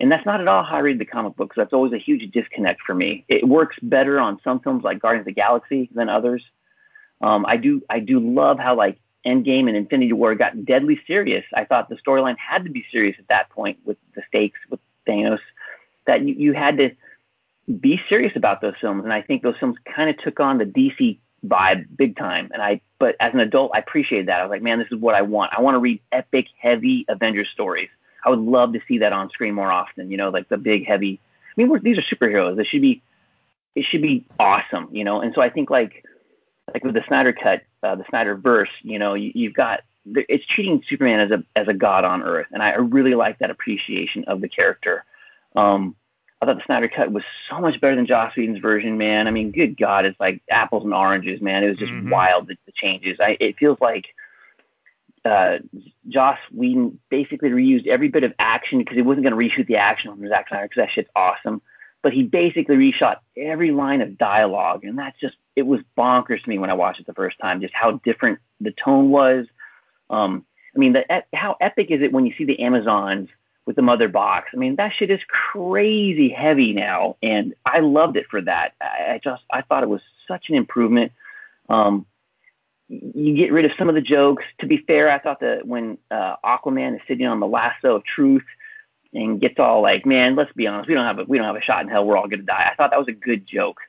and 0.00 0.10
that's 0.10 0.26
not 0.26 0.40
at 0.40 0.48
all 0.48 0.64
how 0.64 0.76
I 0.76 0.80
read 0.80 0.98
the 0.98 1.04
comic 1.04 1.36
books. 1.36 1.56
That's 1.56 1.72
always 1.72 1.92
a 1.92 1.98
huge 1.98 2.30
disconnect 2.32 2.80
for 2.82 2.94
me. 2.94 3.24
It 3.28 3.46
works 3.46 3.76
better 3.82 4.18
on 4.18 4.40
some 4.42 4.60
films 4.60 4.82
like 4.82 5.00
Guardians 5.00 5.22
of 5.22 5.34
the 5.34 5.40
Galaxy 5.40 5.88
than 5.94 6.08
others. 6.08 6.42
Um, 7.20 7.46
I 7.46 7.56
do 7.56 7.82
I 7.88 8.00
do 8.00 8.18
love 8.18 8.58
how 8.58 8.74
like 8.74 8.98
Endgame 9.24 9.68
and 9.68 9.76
Infinity 9.76 10.12
War 10.12 10.34
got 10.34 10.64
deadly 10.64 11.00
serious. 11.06 11.44
I 11.54 11.64
thought 11.64 11.88
the 11.88 11.96
storyline 11.96 12.36
had 12.36 12.64
to 12.64 12.70
be 12.70 12.84
serious 12.90 13.16
at 13.18 13.28
that 13.28 13.50
point 13.50 13.78
with 13.84 13.96
the 14.14 14.22
stakes 14.28 14.58
with 14.68 14.80
Thanos. 15.08 15.40
That 16.06 16.22
you, 16.22 16.34
you 16.34 16.52
had 16.52 16.76
to 16.78 16.90
be 17.80 18.00
serious 18.08 18.36
about 18.36 18.60
those 18.60 18.74
films, 18.80 19.04
and 19.04 19.12
I 19.12 19.22
think 19.22 19.42
those 19.42 19.56
films 19.58 19.76
kind 19.94 20.10
of 20.10 20.18
took 20.18 20.40
on 20.40 20.58
the 20.58 20.66
DC 20.66 21.18
vibe 21.46 21.86
big 21.96 22.16
time. 22.16 22.50
And 22.52 22.62
I, 22.62 22.80
but 22.98 23.16
as 23.20 23.32
an 23.32 23.40
adult, 23.40 23.72
I 23.74 23.78
appreciated 23.78 24.28
that. 24.28 24.40
I 24.40 24.42
was 24.42 24.50
like, 24.50 24.62
man, 24.62 24.78
this 24.78 24.88
is 24.90 24.98
what 24.98 25.14
I 25.14 25.22
want. 25.22 25.52
I 25.56 25.60
want 25.60 25.74
to 25.74 25.78
read 25.78 26.00
epic, 26.12 26.48
heavy 26.58 27.04
Avengers 27.08 27.48
stories. 27.52 27.88
I 28.24 28.30
would 28.30 28.38
love 28.38 28.72
to 28.72 28.80
see 28.88 28.98
that 28.98 29.12
on 29.12 29.30
screen 29.30 29.54
more 29.54 29.70
often. 29.70 30.10
You 30.10 30.16
know, 30.16 30.30
like 30.30 30.48
the 30.48 30.56
big 30.56 30.86
heavy. 30.86 31.20
I 31.56 31.62
mean, 31.62 31.80
these 31.82 31.98
are 31.98 32.02
superheroes. 32.02 32.56
They 32.56 32.64
should 32.64 32.82
be. 32.82 33.02
It 33.74 33.84
should 33.84 34.02
be 34.02 34.24
awesome. 34.38 34.88
You 34.92 35.04
know, 35.04 35.20
and 35.20 35.34
so 35.34 35.40
I 35.40 35.50
think 35.50 35.70
like 35.70 36.04
like 36.72 36.84
with 36.84 36.94
the 36.94 37.04
Snyder 37.06 37.32
cut, 37.32 37.62
uh, 37.82 37.96
the 37.96 38.04
Snyder 38.08 38.34
verse. 38.36 38.70
You 38.82 38.98
know, 38.98 39.14
you, 39.14 39.32
you've 39.34 39.54
got 39.54 39.80
it's 40.06 40.46
treating 40.46 40.82
Superman 40.88 41.20
as 41.20 41.30
a 41.30 41.44
as 41.56 41.68
a 41.68 41.74
god 41.74 42.04
on 42.04 42.22
Earth, 42.22 42.46
and 42.52 42.62
I 42.62 42.74
really 42.74 43.14
like 43.14 43.38
that 43.38 43.50
appreciation 43.50 44.24
of 44.24 44.40
the 44.40 44.48
character. 44.48 45.04
Um, 45.56 45.96
I 46.40 46.46
thought 46.46 46.56
the 46.56 46.64
Snyder 46.66 46.88
cut 46.88 47.10
was 47.10 47.22
so 47.48 47.58
much 47.58 47.80
better 47.80 47.96
than 47.96 48.06
Joss 48.06 48.36
Whedon's 48.36 48.58
version, 48.58 48.98
man. 48.98 49.26
I 49.26 49.30
mean, 49.30 49.50
good 49.50 49.78
God, 49.78 50.04
it's 50.04 50.18
like 50.20 50.42
apples 50.50 50.84
and 50.84 50.92
oranges, 50.92 51.40
man. 51.40 51.64
It 51.64 51.68
was 51.68 51.78
just 51.78 51.92
mm-hmm. 51.92 52.10
wild 52.10 52.48
the, 52.48 52.56
the 52.66 52.72
changes. 52.72 53.18
I 53.20 53.36
it 53.40 53.56
feels 53.56 53.78
like 53.80 54.06
uh, 55.24 55.58
Joss 56.08 56.38
Whedon 56.52 56.98
basically 57.08 57.50
reused 57.50 57.86
every 57.86 58.08
bit 58.08 58.24
of 58.24 58.34
action 58.38 58.78
because 58.78 58.96
he 58.96 59.02
wasn't 59.02 59.26
going 59.26 59.36
to 59.36 59.56
reshoot 59.56 59.66
the 59.66 59.76
action 59.76 60.10
from 60.10 60.28
Zack 60.28 60.48
Snyder 60.48 60.68
because 60.68 60.82
that 60.82 60.90
shit's 60.90 61.10
awesome. 61.16 61.62
But 62.02 62.12
he 62.12 62.22
basically 62.22 62.76
reshot 62.76 63.16
every 63.36 63.70
line 63.70 64.02
of 64.02 64.18
dialogue, 64.18 64.84
and 64.84 64.98
that's 64.98 65.18
just 65.18 65.36
it 65.56 65.62
was 65.62 65.80
bonkers 65.96 66.42
to 66.42 66.48
me 66.48 66.58
when 66.58 66.68
I 66.68 66.74
watched 66.74 67.00
it 67.00 67.06
the 67.06 67.14
first 67.14 67.38
time. 67.38 67.62
Just 67.62 67.72
how 67.74 67.92
different 68.04 68.40
the 68.60 68.72
tone 68.72 69.10
was. 69.10 69.46
Um, 70.10 70.44
I 70.74 70.78
mean, 70.78 70.92
the, 70.92 71.24
how 71.32 71.56
epic 71.60 71.90
is 71.90 72.02
it 72.02 72.12
when 72.12 72.26
you 72.26 72.34
see 72.36 72.44
the 72.44 72.60
Amazons 72.60 73.30
with 73.64 73.76
the 73.76 73.82
mother 73.82 74.08
box? 74.08 74.50
I 74.52 74.58
mean, 74.58 74.76
that 74.76 74.92
shit 74.92 75.10
is 75.10 75.20
crazy 75.28 76.28
heavy 76.28 76.74
now, 76.74 77.16
and 77.22 77.54
I 77.64 77.80
loved 77.80 78.18
it 78.18 78.26
for 78.28 78.42
that. 78.42 78.74
I, 78.82 79.14
I 79.14 79.20
just 79.24 79.42
I 79.50 79.62
thought 79.62 79.82
it 79.82 79.88
was 79.88 80.02
such 80.28 80.50
an 80.50 80.56
improvement. 80.56 81.12
Um, 81.70 82.04
you 82.88 83.34
get 83.34 83.52
rid 83.52 83.64
of 83.64 83.72
some 83.78 83.88
of 83.88 83.94
the 83.94 84.00
jokes. 84.00 84.44
To 84.60 84.66
be 84.66 84.78
fair, 84.78 85.10
I 85.10 85.18
thought 85.18 85.40
that 85.40 85.66
when 85.66 85.98
uh, 86.10 86.36
Aquaman 86.44 86.96
is 86.96 87.00
sitting 87.08 87.26
on 87.26 87.40
the 87.40 87.46
lasso 87.46 87.96
of 87.96 88.04
truth 88.04 88.44
and 89.12 89.40
gets 89.40 89.58
all 89.58 89.80
like, 89.82 90.04
"Man, 90.04 90.36
let's 90.36 90.52
be 90.52 90.66
honest, 90.66 90.88
we 90.88 90.94
don't 90.94 91.06
have 91.06 91.18
a 91.18 91.24
we 91.24 91.38
don't 91.38 91.46
have 91.46 91.56
a 91.56 91.62
shot 91.62 91.82
in 91.82 91.88
hell. 91.88 92.04
We're 92.04 92.16
all 92.16 92.28
gonna 92.28 92.42
die." 92.42 92.68
I 92.70 92.74
thought 92.74 92.90
that 92.90 92.98
was 92.98 93.08
a 93.08 93.12
good 93.12 93.46
joke, 93.46 93.80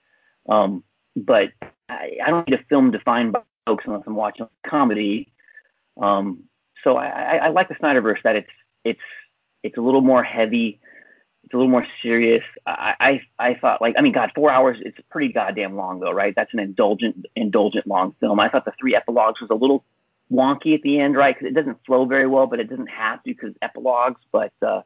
um, 0.48 0.84
but 1.16 1.52
I, 1.90 2.18
I, 2.26 2.30
don't 2.30 2.48
need 2.48 2.60
a 2.60 2.64
film 2.64 2.92
defined 2.92 3.34
by 3.34 3.42
jokes 3.68 3.84
unless 3.86 4.04
I'm 4.08 4.16
watching 4.16 4.48
comedy. 4.66 5.32
Um, 6.02 6.44
so 6.84 6.98
I, 6.98 7.08
I, 7.08 7.36
I 7.38 7.48
like 7.50 7.68
the 7.68 7.76
Snyderverse 7.76 8.24
that 8.24 8.36
it's 8.36 8.50
it's 8.84 9.00
it's 9.64 9.78
a 9.78 9.82
little 9.82 10.02
more 10.02 10.24
heavy. 10.24 10.80
It's 11.46 11.54
a 11.54 11.58
little 11.58 11.70
more 11.72 11.86
serious. 12.02 12.44
I, 12.66 12.96
I 13.00 13.22
I 13.50 13.54
thought 13.54 13.80
like 13.80 13.94
I 13.98 14.02
mean 14.02 14.14
God 14.14 14.32
four 14.34 14.50
hours 14.50 14.78
it's 14.82 14.98
pretty 15.12 15.32
goddamn 15.32 15.76
long 15.76 16.00
though 16.00 16.12
right 16.12 16.34
that's 16.36 16.52
an 16.54 16.60
indulgent 16.60 17.28
indulgent 17.36 17.86
long 17.86 18.16
film. 18.20 18.40
I 18.40 18.50
thought 18.50 18.66
the 18.66 18.74
three 18.80 18.96
epilogues 18.96 19.40
was 19.40 19.52
a 19.52 19.56
little 19.56 19.86
wonky 20.32 20.74
at 20.74 20.82
the 20.82 21.00
end 21.00 21.16
right 21.16 21.36
because 21.38 21.48
it 21.52 21.54
doesn't 21.54 21.78
flow 21.86 22.06
very 22.06 22.26
well 22.26 22.48
but 22.48 22.60
it 22.60 22.68
doesn't 22.68 22.88
have 22.90 23.22
to 23.24 23.32
because 23.32 23.54
epilogues 23.62 24.20
but 24.32 24.52
uh, 24.64 24.82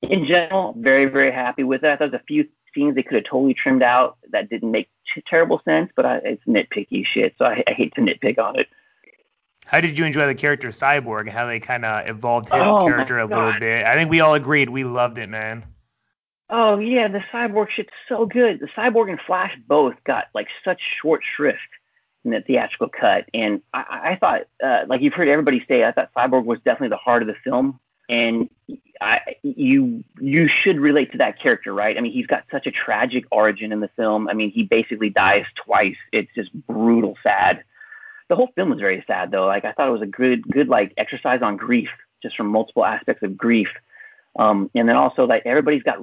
in 0.00 0.26
general 0.26 0.74
very 0.78 1.04
very 1.04 1.30
happy 1.30 1.64
with 1.64 1.84
it. 1.84 1.88
I 1.88 1.96
thought 1.96 2.12
there's 2.12 2.22
a 2.22 2.24
few 2.26 2.48
scenes 2.74 2.94
they 2.94 3.02
could 3.02 3.16
have 3.16 3.24
totally 3.24 3.52
trimmed 3.52 3.82
out 3.82 4.16
that 4.30 4.48
didn't 4.48 4.70
make 4.70 4.88
t- 5.14 5.22
terrible 5.28 5.60
sense 5.66 5.92
but 5.94 6.06
I, 6.06 6.16
it's 6.24 6.44
nitpicky 6.46 7.04
shit 7.04 7.34
so 7.36 7.44
I, 7.44 7.62
I 7.68 7.72
hate 7.74 7.94
to 7.96 8.00
nitpick 8.00 8.38
on 8.38 8.58
it. 8.58 8.68
How 9.66 9.82
did 9.82 9.98
you 9.98 10.06
enjoy 10.06 10.26
the 10.26 10.34
character 10.34 10.70
Cyborg? 10.70 11.28
How 11.28 11.46
they 11.46 11.60
kind 11.60 11.84
of 11.84 12.08
evolved 12.08 12.48
his 12.52 12.64
Oh, 12.64 12.80
character 12.86 13.18
a 13.18 13.26
little 13.26 13.52
bit? 13.60 13.84
I 13.84 13.94
think 13.94 14.10
we 14.10 14.20
all 14.20 14.32
agreed 14.34 14.70
we 14.70 14.82
loved 14.84 15.18
it, 15.18 15.28
man. 15.28 15.62
Oh 16.50 16.78
yeah, 16.78 17.06
the 17.06 17.22
cyborg 17.32 17.70
shit's 17.70 17.92
so 18.08 18.26
good. 18.26 18.58
The 18.58 18.66
cyborg 18.66 19.08
and 19.08 19.20
Flash 19.20 19.56
both 19.68 19.94
got 20.04 20.26
like 20.34 20.48
such 20.64 20.80
short 21.00 21.22
shrift 21.36 21.60
in 22.24 22.32
the 22.32 22.40
theatrical 22.40 22.88
cut, 22.88 23.28
and 23.32 23.62
I, 23.72 24.10
I 24.12 24.16
thought, 24.16 24.42
uh, 24.62 24.84
like 24.88 25.00
you've 25.00 25.14
heard 25.14 25.28
everybody 25.28 25.64
say, 25.68 25.84
I 25.84 25.92
thought 25.92 26.10
Cyborg 26.14 26.44
was 26.44 26.58
definitely 26.64 26.88
the 26.88 26.96
heart 26.96 27.22
of 27.22 27.28
the 27.28 27.36
film, 27.44 27.78
and 28.08 28.50
I, 29.00 29.20
you 29.42 30.02
you 30.20 30.48
should 30.48 30.80
relate 30.80 31.12
to 31.12 31.18
that 31.18 31.40
character, 31.40 31.72
right? 31.72 31.96
I 31.96 32.00
mean, 32.00 32.12
he's 32.12 32.26
got 32.26 32.44
such 32.50 32.66
a 32.66 32.72
tragic 32.72 33.24
origin 33.30 33.70
in 33.70 33.78
the 33.78 33.88
film. 33.96 34.28
I 34.28 34.34
mean, 34.34 34.50
he 34.50 34.64
basically 34.64 35.08
dies 35.08 35.46
twice. 35.54 35.96
It's 36.12 36.30
just 36.34 36.52
brutal, 36.66 37.16
sad. 37.22 37.62
The 38.28 38.36
whole 38.36 38.50
film 38.56 38.70
was 38.70 38.80
very 38.80 39.04
sad, 39.06 39.30
though. 39.30 39.46
Like 39.46 39.64
I 39.64 39.72
thought 39.72 39.88
it 39.88 39.92
was 39.92 40.02
a 40.02 40.06
good 40.06 40.42
good 40.48 40.68
like 40.68 40.92
exercise 40.96 41.42
on 41.42 41.56
grief, 41.56 41.90
just 42.22 42.36
from 42.36 42.48
multiple 42.48 42.84
aspects 42.84 43.22
of 43.22 43.36
grief. 43.36 43.68
Um, 44.40 44.70
and 44.74 44.88
then 44.88 44.96
also 44.96 45.26
like 45.26 45.42
everybody's 45.44 45.82
got 45.82 45.98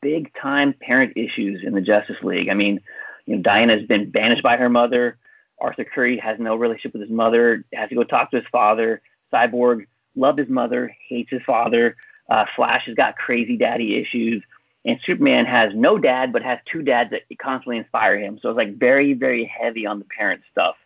big 0.00 0.32
time 0.40 0.72
parent 0.72 1.12
issues 1.14 1.62
in 1.62 1.74
the 1.74 1.82
Justice 1.82 2.16
League. 2.22 2.48
I 2.48 2.54
mean, 2.54 2.80
you 3.26 3.36
know, 3.36 3.42
Diana's 3.42 3.86
been 3.86 4.10
banished 4.10 4.42
by 4.42 4.56
her 4.56 4.70
mother. 4.70 5.18
Arthur 5.60 5.84
Curry 5.84 6.16
has 6.16 6.38
no 6.38 6.56
relationship 6.56 6.94
with 6.94 7.02
his 7.02 7.10
mother, 7.10 7.64
has 7.74 7.90
to 7.90 7.94
go 7.94 8.02
talk 8.02 8.30
to 8.30 8.38
his 8.38 8.46
father. 8.50 9.02
Cyborg 9.30 9.86
loved 10.14 10.38
his 10.38 10.48
mother, 10.48 10.96
hates 11.06 11.30
his 11.30 11.42
father. 11.46 11.96
Uh, 12.30 12.46
Flash 12.56 12.86
has 12.86 12.94
got 12.94 13.16
crazy 13.16 13.58
daddy 13.58 13.96
issues. 13.96 14.42
And 14.86 14.98
Superman 15.04 15.44
has 15.44 15.74
no 15.74 15.98
dad, 15.98 16.32
but 16.32 16.42
has 16.42 16.58
two 16.70 16.80
dads 16.80 17.10
that 17.10 17.22
constantly 17.38 17.76
inspire 17.76 18.18
him. 18.18 18.38
So 18.40 18.50
it's 18.50 18.56
like 18.56 18.78
very, 18.78 19.12
very 19.12 19.44
heavy 19.44 19.84
on 19.84 19.98
the 19.98 20.06
parent 20.06 20.42
stuff. 20.50 20.76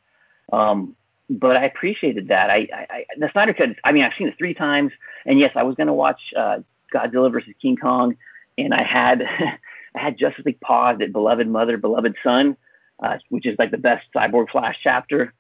Um, 0.53 0.97
but 1.29 1.57
I 1.57 1.67
appreciated 1.67 2.29
that. 2.29 2.51
I, 2.51 2.67
I, 2.75 2.87
I 2.91 3.05
the 3.17 3.31
Snyder 3.31 3.55
Cut. 3.55 3.77
I 3.85 3.93
mean, 3.93 4.03
I've 4.03 4.13
seen 4.19 4.27
it 4.27 4.37
three 4.37 4.55
times, 4.55 4.91
and 5.25 5.39
yes, 5.39 5.53
I 5.55 5.63
was 5.63 5.77
going 5.77 5.87
to 5.87 5.93
watch 5.93 6.21
uh, 6.37 6.61
Godzilla 6.93 7.31
versus 7.33 7.55
King 7.61 7.77
Kong, 7.77 8.17
and 8.59 8.75
I 8.75 8.83
had 8.83 9.23
I 9.95 9.99
had 9.99 10.19
Justice 10.19 10.45
League 10.45 10.61
paused 10.61 11.03
at 11.03 11.13
Beloved 11.13 11.49
Mother, 11.49 11.77
Beloved 11.77 12.15
Son, 12.23 12.57
uh, 13.03 13.19
which 13.29 13.47
is 13.47 13.57
like 13.59 13.71
the 13.71 13.79
best 13.79 14.07
Cyborg 14.15 14.51
Flash 14.51 14.77
chapter, 14.83 15.35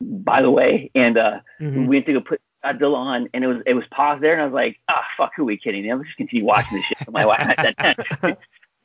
by 0.00 0.42
the 0.42 0.50
way. 0.50 0.90
And 0.94 1.18
uh, 1.18 1.40
Mhm. 1.60 1.74
we 1.88 1.96
went 1.96 2.06
to 2.06 2.12
go 2.14 2.20
put 2.20 2.40
Godzilla 2.64 2.94
on, 2.96 3.28
and 3.34 3.44
it 3.44 3.46
was 3.46 3.62
it 3.66 3.74
was 3.74 3.84
paused 3.90 4.22
there, 4.22 4.32
and 4.34 4.42
I 4.42 4.44
was 4.46 4.54
like, 4.54 4.78
ah, 4.88 5.04
fuck, 5.16 5.32
who 5.36 5.42
are 5.42 5.46
we 5.46 5.56
kidding? 5.56 5.88
Let's 5.88 6.04
just 6.04 6.16
continue 6.16 6.44
watching 6.44 6.76
this 6.78 6.86
shit. 6.86 6.98
So 7.04 7.10
my 7.12 7.24
wife 7.26 7.40
had 7.40 7.74
that 7.76 7.96
because 8.08 8.36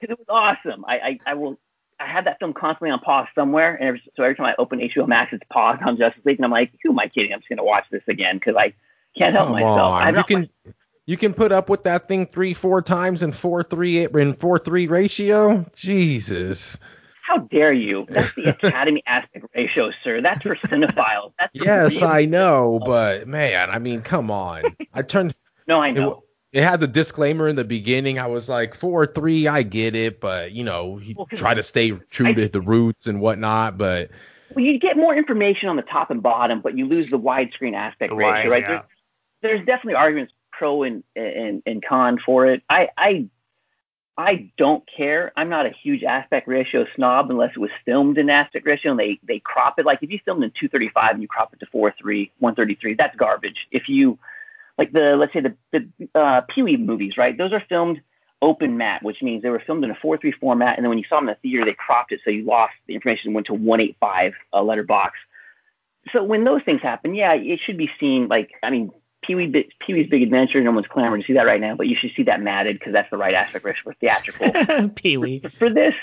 it 0.02 0.10
was 0.18 0.28
awesome. 0.30 0.84
I, 0.88 0.98
I 1.00 1.20
I 1.28 1.34
will. 1.36 1.60
I 2.00 2.06
had 2.08 2.26
that 2.26 2.40
film 2.40 2.54
constantly 2.54 2.90
on 2.90 3.00
pause 3.00 3.28
somewhere, 3.36 3.76
and 3.76 3.88
every, 3.90 4.02
so 4.18 4.24
every 4.24 4.34
time 4.36 4.48
I 4.48 4.56
open 4.58 4.80
HBO 4.80 5.08
Max, 5.08 5.34
it's 5.34 5.44
paused 5.52 5.84
on 5.84 5.98
Justice 5.98 6.26
League, 6.26 6.38
and 6.40 6.46
I'm 6.46 6.50
like, 6.52 6.72
who 6.82 6.90
am 6.90 6.98
I 7.00 7.08
kidding? 7.08 7.32
I'm 7.32 7.42
just 7.42 7.50
gonna 7.50 7.64
watch 7.64 7.86
this 7.92 8.02
again 8.08 8.38
because 8.38 8.56
I 8.56 8.74
can't 9.16 9.36
help 9.36 9.50
Come 9.50 9.54
myself. 9.54 9.78
on, 9.94 10.02
I've 10.02 10.08
you 10.08 10.18
not 10.18 10.28
can 10.28 10.50
you 11.12 11.18
can 11.18 11.34
put 11.34 11.52
up 11.52 11.70
with 11.70 11.84
that 11.84 12.08
thing 12.08 12.26
three 12.26 12.54
four 12.54 12.82
times 12.82 13.22
in 13.22 13.34
four 13.34 13.64
three 13.64 14.06
in 14.06 14.34
four 14.34 14.58
three 14.58 14.88
ratio. 14.88 15.66
Jesus. 15.76 16.78
How 17.28 17.38
dare 17.40 17.74
you? 17.74 18.06
That's 18.10 18.34
the 18.36 18.46
Academy 18.64 19.04
aspect 19.06 19.46
ratio, 19.54 19.92
sir. 20.06 20.22
That's 20.22 20.42
for 20.42 20.56
cinephiles. 20.56 21.34
That's 21.38 21.58
for 21.58 21.66
Yes, 21.66 22.02
real- 22.02 22.10
I 22.10 22.26
know, 22.26 22.80
but 22.86 23.28
man, 23.28 23.70
I 23.70 23.78
mean, 23.78 24.02
come 24.02 24.32
on. 24.32 24.64
I 24.94 25.02
turned 25.02 25.36
No, 25.68 25.82
I 25.82 25.92
know. 25.92 26.24
it 26.54 26.64
had 26.64 26.80
the 26.80 26.88
disclaimer 26.88 27.48
in 27.48 27.56
the 27.58 27.64
beginning. 27.66 28.18
I 28.18 28.28
was 28.28 28.48
like, 28.48 28.74
four 28.74 29.06
three, 29.06 29.48
I 29.48 29.64
get 29.64 29.96
it, 29.96 30.22
but 30.22 30.54
you 30.54 30.64
know, 30.64 30.96
he 30.96 31.14
Well, 31.14 31.26
'cause 31.26 31.40
try 31.40 31.54
to 31.54 31.64
stay 31.64 31.92
true 32.10 32.28
I- 32.28 32.34
to 32.36 32.48
the 32.48 32.62
roots 32.62 33.08
and 33.08 33.20
whatnot. 33.20 33.78
But 33.78 34.12
Well, 34.56 34.64
you 34.64 34.80
get 34.80 34.96
more 34.96 35.14
information 35.16 35.68
on 35.68 35.76
the 35.76 35.82
top 35.84 36.10
and 36.10 36.24
bottom, 36.24 36.62
but 36.62 36.78
you 36.78 36.86
lose 36.88 37.10
the 37.10 37.20
widescreen 37.20 37.74
aspect 37.76 38.12
The 38.12 38.16
ratio, 38.16 38.32
wide, 38.44 38.50
right? 38.50 38.62
yeah. 38.64 38.68
There's, 38.70 38.82
there's 39.42 39.66
definitely 39.66 39.96
arguments 39.96 40.34
pro 40.62 40.84
and, 40.84 41.04
and 41.16 41.64
and 41.66 41.84
con 41.84 42.20
for 42.24 42.46
it. 42.46 42.62
I 42.70 42.90
I 42.96 43.26
I 44.16 44.52
don't 44.58 44.84
care. 44.88 45.32
I'm 45.36 45.50
not 45.50 45.66
a 45.66 45.72
huge 45.72 46.04
aspect 46.04 46.48
ratio 46.48 46.86
snob 46.96 47.32
unless 47.32 47.52
it 47.56 47.60
was 47.60 47.72
filmed 47.84 48.20
in 48.20 48.30
aspect 48.30 48.68
ratio 48.68 48.92
and 48.92 49.00
they 49.00 49.20
they 49.24 49.40
crop 49.40 49.80
it. 49.80 49.86
Like 49.88 50.04
if 50.04 50.12
you 50.12 50.20
filmed 50.24 50.44
in 50.44 50.52
235 50.52 51.14
and 51.14 51.22
you 51.22 51.28
crop 51.28 51.52
it 51.52 51.60
to 51.62 51.66
43, 51.66 52.32
133, 52.38 52.94
that's 52.94 53.16
garbage. 53.16 53.68
If 53.72 53.90
you 53.90 54.20
like 54.78 54.92
the 54.92 55.16
let's 55.16 55.34
say 55.34 55.40
the 55.40 55.56
the 55.72 56.10
uh, 56.14 56.42
Pee 56.42 56.62
Wee 56.62 56.78
movies, 56.78 57.18
right? 57.18 57.36
Those 57.36 57.54
are 57.54 57.64
filmed 57.68 58.00
open 58.44 58.78
matte, 58.78 59.02
which 59.02 59.24
means 59.24 59.42
they 59.42 59.50
were 59.50 59.64
filmed 59.66 59.84
in 59.84 59.92
a 59.92 59.96
4-3 59.96 60.34
format, 60.40 60.78
and 60.78 60.84
then 60.84 60.90
when 60.90 60.98
you 60.98 61.06
saw 61.08 61.18
them 61.18 61.30
in 61.30 61.36
the 61.36 61.50
theater, 61.50 61.64
they 61.66 61.74
cropped 61.76 62.12
it 62.12 62.20
so 62.24 62.32
you 62.32 62.44
lost 62.44 62.74
the 62.88 62.96
information 62.96 63.28
and 63.30 63.36
went 63.36 63.46
to 63.48 63.54
185 63.54 64.34
uh, 64.54 64.62
letter 64.64 64.84
box. 64.84 65.18
So 66.12 66.24
when 66.24 66.44
those 66.44 66.64
things 66.64 66.82
happen, 66.82 67.14
yeah, 67.14 67.34
it 67.34 67.60
should 67.64 67.78
be 67.78 67.90
seen 68.00 68.28
like 68.28 68.52
I 68.62 68.70
mean 68.70 68.92
Pee 69.22 69.36
Wee 69.36 69.70
Pee 69.80 69.94
Wee's 69.94 70.10
Big 70.10 70.24
Adventure. 70.24 70.62
No 70.62 70.72
one's 70.72 70.88
clamoring 70.88 71.22
to 71.22 71.28
see 71.28 71.34
that 71.34 71.46
right 71.46 71.62
now, 71.62 71.76
but 71.76 71.88
you 71.88 71.96
should 71.96 72.12
see 72.16 72.24
that 72.24 72.42
matted 72.42 72.80
because 72.80 72.94
that's 72.94 73.10
the 73.10 73.18
right 73.18 73.34
aspect 73.34 73.64
ratio 73.64 73.82
for 73.84 73.94
theatrical. 73.96 74.90
Pee 74.96 75.18
Wee. 75.18 75.42
for 75.60 75.70
this, 75.70 75.94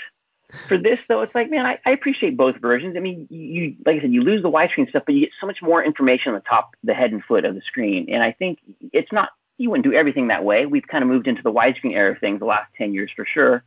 for 0.67 0.77
this 0.77 0.99
though, 1.07 1.21
it's 1.21 1.35
like 1.35 1.49
man, 1.49 1.65
I, 1.65 1.79
I 1.85 1.91
appreciate 1.91 2.37
both 2.37 2.57
versions. 2.57 2.95
I 2.95 3.01
mean, 3.01 3.27
you 3.29 3.75
like 3.85 3.97
I 3.97 4.01
said, 4.01 4.13
you 4.13 4.21
lose 4.21 4.41
the 4.41 4.51
widescreen 4.51 4.89
stuff, 4.89 5.03
but 5.05 5.15
you 5.15 5.21
get 5.21 5.31
so 5.39 5.47
much 5.47 5.61
more 5.61 5.83
information 5.83 6.29
on 6.29 6.35
the 6.35 6.45
top, 6.47 6.71
the 6.83 6.93
head 6.93 7.11
and 7.11 7.23
foot 7.23 7.45
of 7.45 7.55
the 7.55 7.61
screen, 7.61 8.07
and 8.09 8.23
I 8.23 8.31
think 8.31 8.59
it's 8.93 9.11
not. 9.11 9.29
You 9.57 9.69
wouldn't 9.69 9.83
do 9.83 9.93
everything 9.93 10.29
that 10.29 10.45
way. 10.45 10.65
We've 10.65 10.87
kind 10.87 11.03
of 11.03 11.09
moved 11.09 11.27
into 11.27 11.43
the 11.43 11.51
widescreen 11.51 11.93
era 11.93 12.13
of 12.13 12.19
things 12.19 12.39
the 12.39 12.45
last 12.45 12.71
ten 12.77 12.93
years 12.93 13.11
for 13.13 13.25
sure. 13.25 13.63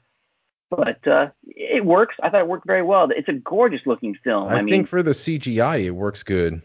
But 0.71 1.07
uh, 1.07 1.29
it 1.49 1.85
works. 1.85 2.17
I 2.23 2.31
thought 2.31 2.41
it 2.41 2.49
worked 2.49 2.67
very 2.67 2.83
well. 2.83 3.11
It's 3.15 3.29
a 3.29 3.35
gorgeous 3.35 3.83
looking 3.85 4.17
film. 4.25 4.49
I, 4.49 4.55
I, 4.55 4.63
mean, 4.63 4.73
think 4.73 4.89
for 4.89 5.03
the 5.03 5.11
CGI, 5.11 5.85
it 5.85 5.91
works 5.91 6.23
good 6.23 6.63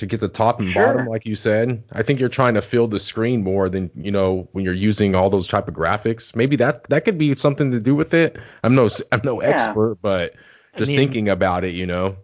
to 0.00 0.06
get 0.06 0.20
the 0.20 0.28
top 0.28 0.58
and 0.60 0.72
Sure. 0.72 0.86
bottom, 0.86 1.06
like 1.06 1.24
you 1.24 1.36
said. 1.36 1.82
I 1.92 2.02
think 2.02 2.18
you're 2.20 2.28
trying 2.28 2.54
to 2.54 2.62
fill 2.62 2.88
the 2.88 2.98
screen 2.98 3.42
more 3.44 3.68
than 3.68 3.90
you 3.94 4.10
know 4.10 4.48
when 4.52 4.64
you're 4.64 4.74
using 4.74 5.14
all 5.14 5.30
those 5.30 5.46
type 5.48 5.68
of 5.68 5.74
graphics. 5.74 6.34
Maybe 6.34 6.56
that 6.56 6.84
that 6.84 7.04
could 7.04 7.16
be 7.18 7.34
something 7.34 7.70
to 7.70 7.80
do 7.80 7.94
with 7.94 8.12
it. 8.12 8.36
I'm 8.64 8.74
no 8.74 8.88
I'm 9.12 9.20
no 9.24 9.40
Yeah. 9.40 9.48
expert, 9.50 9.98
but 10.02 10.34
I 10.74 10.78
just 10.78 10.90
mean- 10.90 10.98
thinking 10.98 11.28
about 11.28 11.64
it, 11.64 11.74
you 11.74 11.86
know. 11.86 12.16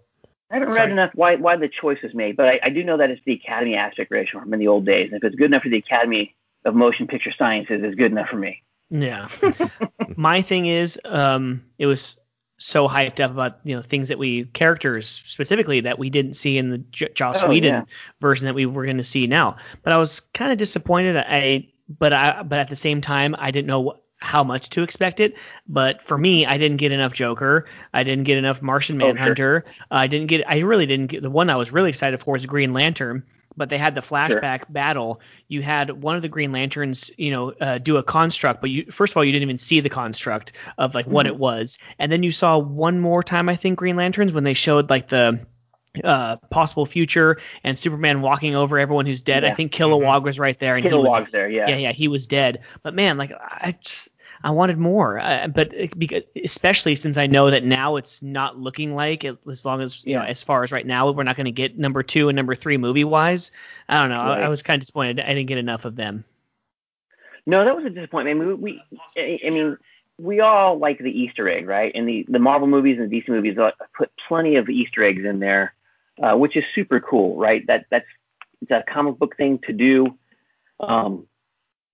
I 0.50 0.54
haven't 0.58 0.74
Sorry. 0.74 0.86
read 0.86 0.92
enough 0.92 1.10
why 1.14 1.34
why 1.36 1.56
the 1.56 1.68
choice 1.68 1.98
was 2.02 2.14
made, 2.14 2.36
but 2.36 2.46
I, 2.48 2.60
I 2.64 2.68
do 2.70 2.84
know 2.84 2.96
that 2.96 3.10
it's 3.10 3.20
the 3.24 3.32
Academy 3.32 3.74
aspect 3.74 4.10
ratio 4.10 4.40
from 4.40 4.52
in 4.54 4.60
the 4.60 4.68
old 4.68 4.86
days. 4.86 5.10
And 5.12 5.16
if 5.22 5.24
it's 5.24 5.34
good 5.36 5.46
enough 5.46 5.62
for 5.64 5.68
the 5.68 5.78
Academy 5.78 6.34
of 6.64 6.74
Motion 6.74 7.06
Picture 7.06 7.32
Sciences, 7.32 7.80
it's 7.82 7.96
good 7.96 8.12
enough 8.12 8.28
for 8.28 8.36
me. 8.36 8.62
Yeah. 8.90 9.28
My 10.16 10.42
thing 10.42 10.66
is, 10.66 11.00
um, 11.04 11.64
it 11.78 11.86
was 11.86 12.16
so 12.59 12.88
hyped 12.88 13.20
up 13.22 13.30
about 13.30 13.59
you 13.64 13.74
know 13.76 13.82
things 13.82 14.09
that 14.09 14.18
we 14.18 14.44
characters 14.46 15.22
specifically 15.26 15.80
that 15.80 15.98
we 15.98 16.09
didn't 16.11 16.34
see 16.34 16.57
in 16.59 16.70
the 16.70 16.78
J- 16.78 17.09
Joss 17.14 17.42
Oh, 17.42 17.48
Whedon 17.48 17.68
yeah. 17.74 17.82
version 18.20 18.46
that 18.46 18.54
we 18.54 18.64
were 18.66 18.84
going 18.84 18.96
to 18.96 19.04
see 19.04 19.26
now. 19.26 19.57
But 19.82 19.92
I 19.92 19.98
was 19.98 20.20
kind 20.20 20.52
of 20.52 20.59
disappointed. 20.59 21.16
I 21.16 21.66
but 21.98 22.12
I 22.12 22.42
but 22.42 22.59
at 22.59 22.68
the 22.68 22.76
same 22.76 23.00
time 23.00 23.34
I 23.38 23.50
didn't 23.50 23.66
know 23.68 23.98
how 24.18 24.42
much 24.42 24.70
to 24.70 24.82
expect 24.82 25.20
it. 25.20 25.34
But 25.68 26.00
for 26.00 26.16
me, 26.16 26.46
I 26.46 26.57
didn't 26.57 26.78
get 26.78 26.90
enough 26.90 27.12
Joker. 27.12 27.66
I 27.92 28.02
didn't 28.02 28.24
get 28.24 28.38
enough 28.38 28.62
Martian 28.62 28.96
Oh, 28.96 29.07
sure. 29.09 29.14
Manhunter. 29.14 29.64
I 29.90 30.07
didn't 30.07 30.28
get. 30.28 30.42
I 30.48 30.59
really 30.61 30.86
didn't 30.86 31.09
get 31.09 31.22
the 31.22 31.30
one 31.30 31.50
I 31.50 31.57
was 31.57 31.70
really 31.72 31.90
excited 31.90 32.18
for 32.22 32.32
was 32.32 32.46
Green 32.46 32.72
Lantern. 32.72 33.22
But 33.57 33.70
they 33.70 33.78
had 33.78 33.94
the 33.94 34.00
flashback 34.02 34.64
battle. 34.68 35.20
You 35.48 35.62
had 35.62 36.02
one 36.02 36.14
of 36.16 36.22
the 36.22 36.28
Green 36.28 36.52
Lanterns, 36.52 37.11
you 37.16 37.30
know, 37.30 37.52
uh, 37.61 37.78
do 37.78 37.96
a 37.96 38.02
construct. 38.02 38.61
But 38.61 38.70
you 38.70 38.84
first 38.90 39.12
of 39.12 39.16
all, 39.16 39.24
you 39.24 39.32
didn't 39.32 39.44
even 39.44 39.59
see 39.59 39.80
the 39.80 39.88
construct 39.88 40.52
of 40.78 40.94
like 40.94 41.07
what 41.07 41.26
Mhm. 41.26 41.30
it 41.30 41.38
was, 41.38 41.78
and 41.98 42.12
then 42.12 42.22
you 42.22 42.32
saw 42.32 42.59
one 42.59 43.00
more 43.00 43.22
time. 43.22 43.48
I 43.48 43.57
think 43.57 43.78
Green 43.78 43.96
Lanterns 43.96 44.32
when 44.32 44.44
they 44.44 44.54
showed 44.54 44.90
like 44.90 45.09
the 45.09 45.44
uh 46.04 46.36
possible 46.50 46.84
future 46.84 47.38
and 47.64 47.78
Superman 47.78 48.20
walking 48.20 48.54
over 48.54 48.78
everyone 48.78 49.07
who's 49.07 49.22
dead. 49.22 49.44
I 49.44 49.54
think 49.54 49.72
Kilowog 49.72 50.24
was 50.24 50.38
right 50.38 50.59
there, 50.59 50.76
and 50.76 50.84
he 50.84 50.92
was 50.92 51.26
there, 51.32 51.48
yeah. 51.48 51.70
yeah, 51.70 51.76
yeah, 51.76 51.92
he 51.92 52.07
was 52.09 52.26
dead. 52.26 52.61
But 52.82 52.92
man, 52.92 53.16
like 53.16 53.32
I 53.40 53.74
just 53.82 54.11
I 54.45 54.51
wanted 54.51 54.78
more. 54.78 55.18
Uh, 55.18 55.49
but 55.49 55.72
because, 55.99 56.22
especially 56.45 56.95
since 56.97 57.16
I 57.16 57.26
know 57.26 57.51
that 57.51 57.64
now 57.64 57.97
it's 57.97 58.22
not 58.22 58.59
looking 58.59 58.95
like 58.95 59.24
it, 59.24 59.37
as 59.49 59.64
long 59.64 59.80
as 59.82 60.05
you 60.05 60.14
know, 60.14 60.22
as 60.22 60.43
far 60.43 60.62
as 60.64 60.72
right 60.72 60.87
now, 60.87 61.11
we're 61.11 61.22
not 61.22 61.37
going 61.37 61.47
to 61.47 61.53
get 61.53 61.78
number 61.78 62.03
two 62.03 62.28
and 62.28 62.37
number 62.37 62.55
three 62.55 62.76
movie 62.76 63.05
wise. 63.05 63.51
I 63.89 64.01
don't 64.01 64.11
know. 64.11 64.20
I, 64.20 64.41
I 64.43 64.49
was 64.49 64.62
kind 64.62 64.78
of 64.78 64.82
disappointed. 64.82 65.20
I 65.20 65.28
didn't 65.28 65.47
get 65.47 65.59
enough 65.59 65.84
of 65.84 65.97
them. 65.97 66.24
No, 67.47 67.64
that 67.64 67.76
was 67.76 67.84
a 67.84 67.91
disappointment. 67.91 68.41
I 68.41 68.45
mean, 68.45 68.61
we, 68.61 68.72
we 68.72 68.82
I 69.16 69.41
I 69.47 69.51
mean, 69.51 69.78
we 70.18 70.41
all 70.41 70.78
like 70.78 70.99
the 70.99 71.11
Easter 71.11 71.49
egg, 71.49 71.66
right? 71.66 71.93
And 71.95 72.09
the, 72.09 72.26
the 72.28 72.39
Marvel 72.39 72.66
movies 72.66 72.99
and 72.99 73.11
the 73.11 73.20
DC 73.20 73.28
movies 73.28 73.59
uh, 73.59 73.70
put 73.97 74.11
plenty 74.28 74.57
of 74.57 74.68
Easter 74.68 75.03
eggs 75.03 75.24
in 75.24 75.41
there, 75.41 75.74
uh, 76.22 76.37
which 76.37 76.57
is 76.57 76.64
super 76.74 77.01
cool, 77.01 77.37
right? 77.37 77.66
That 77.66 77.87
that's 77.91 78.07
it's 78.62 78.70
a 78.70 78.82
comic 78.91 79.18
book 79.18 79.37
thing 79.37 79.59
to 79.66 79.72
do. 79.72 80.18
Um, 80.80 81.26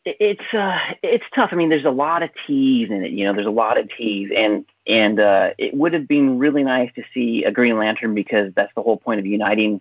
it's 0.05 0.55
uh 0.55 0.78
it's 1.03 1.24
tough. 1.34 1.50
I 1.53 1.57
mean, 1.57 1.68
there's 1.68 1.84
a 1.84 1.90
lot 1.90 2.22
of 2.22 2.30
T's 2.46 2.90
in 2.90 3.05
it. 3.05 3.12
You 3.12 3.24
know, 3.24 3.32
there's 3.32 3.46
a 3.46 3.50
lot 3.50 3.78
of 3.78 3.88
T's, 3.96 4.30
and 4.36 4.64
and 4.86 5.20
uh, 5.20 5.50
it 5.59 5.74
would 5.74 5.92
have 5.92 6.09
been 6.09 6.38
really 6.38 6.64
nice 6.64 6.90
to 6.94 7.03
see 7.14 7.44
a 7.44 7.53
Green 7.53 7.78
Lantern 7.78 8.14
because 8.14 8.53
that's 8.55 8.74
the 8.74 8.82
whole 8.82 8.96
point 8.96 9.20
of 9.20 9.26
uniting 9.26 9.80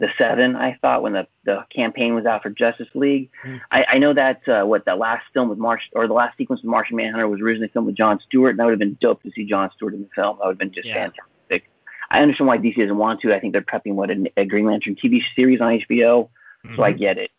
the 0.00 0.08
seven. 0.18 0.56
I 0.56 0.76
thought 0.82 1.02
when 1.02 1.14
the 1.14 1.26
the 1.44 1.64
campaign 1.74 2.14
was 2.14 2.26
out 2.26 2.42
for 2.42 2.50
Justice 2.50 2.88
League, 2.94 3.30
mm. 3.44 3.60
I, 3.70 3.86
I 3.92 3.98
know 3.98 4.12
that 4.12 4.46
uh, 4.48 4.64
what 4.64 4.84
the 4.84 4.96
last 4.96 5.24
film 5.32 5.48
with 5.48 5.58
March 5.58 5.82
or 5.92 6.06
the 6.06 6.12
last 6.12 6.36
sequence 6.36 6.60
with 6.60 6.70
Martian 6.70 6.96
Manhunter 6.96 7.28
was 7.28 7.40
originally 7.40 7.68
filmed 7.68 7.86
with 7.86 7.96
John 7.96 8.20
Stewart, 8.26 8.50
and 8.50 8.58
that 8.58 8.64
would 8.64 8.72
have 8.72 8.78
been 8.78 8.98
dope 9.00 9.22
to 9.22 9.30
see 9.30 9.44
John 9.44 9.70
Stewart 9.76 9.94
in 9.94 10.02
the 10.02 10.08
film. 10.14 10.36
That 10.38 10.46
would 10.46 10.52
have 10.52 10.58
been 10.58 10.72
just 10.72 10.88
yeah. 10.88 10.94
fantastic. 10.94 11.70
I 12.10 12.20
understand 12.20 12.48
why 12.48 12.58
DC 12.58 12.76
doesn't 12.76 12.96
want 12.96 13.22
to. 13.22 13.34
I 13.34 13.40
think 13.40 13.52
they're 13.52 13.62
prepping 13.62 13.94
what 13.94 14.10
a, 14.10 14.30
a 14.36 14.44
Green 14.44 14.66
Lantern 14.66 14.94
TV 14.94 15.22
series 15.34 15.60
on 15.60 15.78
HBO, 15.78 16.28
mm-hmm. 16.28 16.76
so 16.76 16.82
I 16.82 16.90
mm-hmm. 16.90 16.98
get 16.98 17.18
it. 17.18 17.30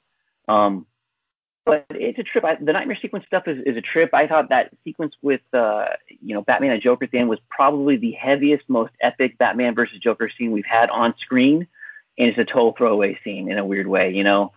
Um, 0.47 0.88
but 1.66 1.86
it's 1.89 2.20
a 2.20 2.24
trip. 2.24 2.45
I, 2.45 2.55
the 2.55 2.72
nightmare 2.72 2.97
sequence 3.01 3.26
stuff 3.26 3.47
is, 3.47 3.61
is 3.66 3.76
a 3.76 3.82
trip. 3.82 4.11
I 4.13 4.28
thought 4.28 4.49
that 4.49 4.72
sequence 4.84 5.16
with 5.22 5.41
uh, 5.51 5.88
you 6.22 6.36
know 6.36 6.41
Batman 6.41 6.72
and 6.72 6.82
Joker 6.82 7.07
end 7.11 7.28
was 7.28 7.39
probably 7.49 7.97
the 7.97 8.11
heaviest, 8.11 8.63
most 8.68 8.93
epic 9.01 9.38
Batman 9.38 9.74
versus 9.74 9.99
Joker 9.99 10.30
scene 10.38 10.51
we've 10.51 10.66
had 10.66 10.89
on 10.91 11.16
screen, 11.20 11.68
and 12.18 12.30
it's 12.30 12.38
a 12.38 12.45
total 12.45 12.74
throwaway 12.78 13.20
scene 13.24 13.51
in 13.51 13.57
a 13.57 13.66
weird 13.66 13.88
way. 13.88 14.11
You 14.11 14.24
know, 14.24 14.53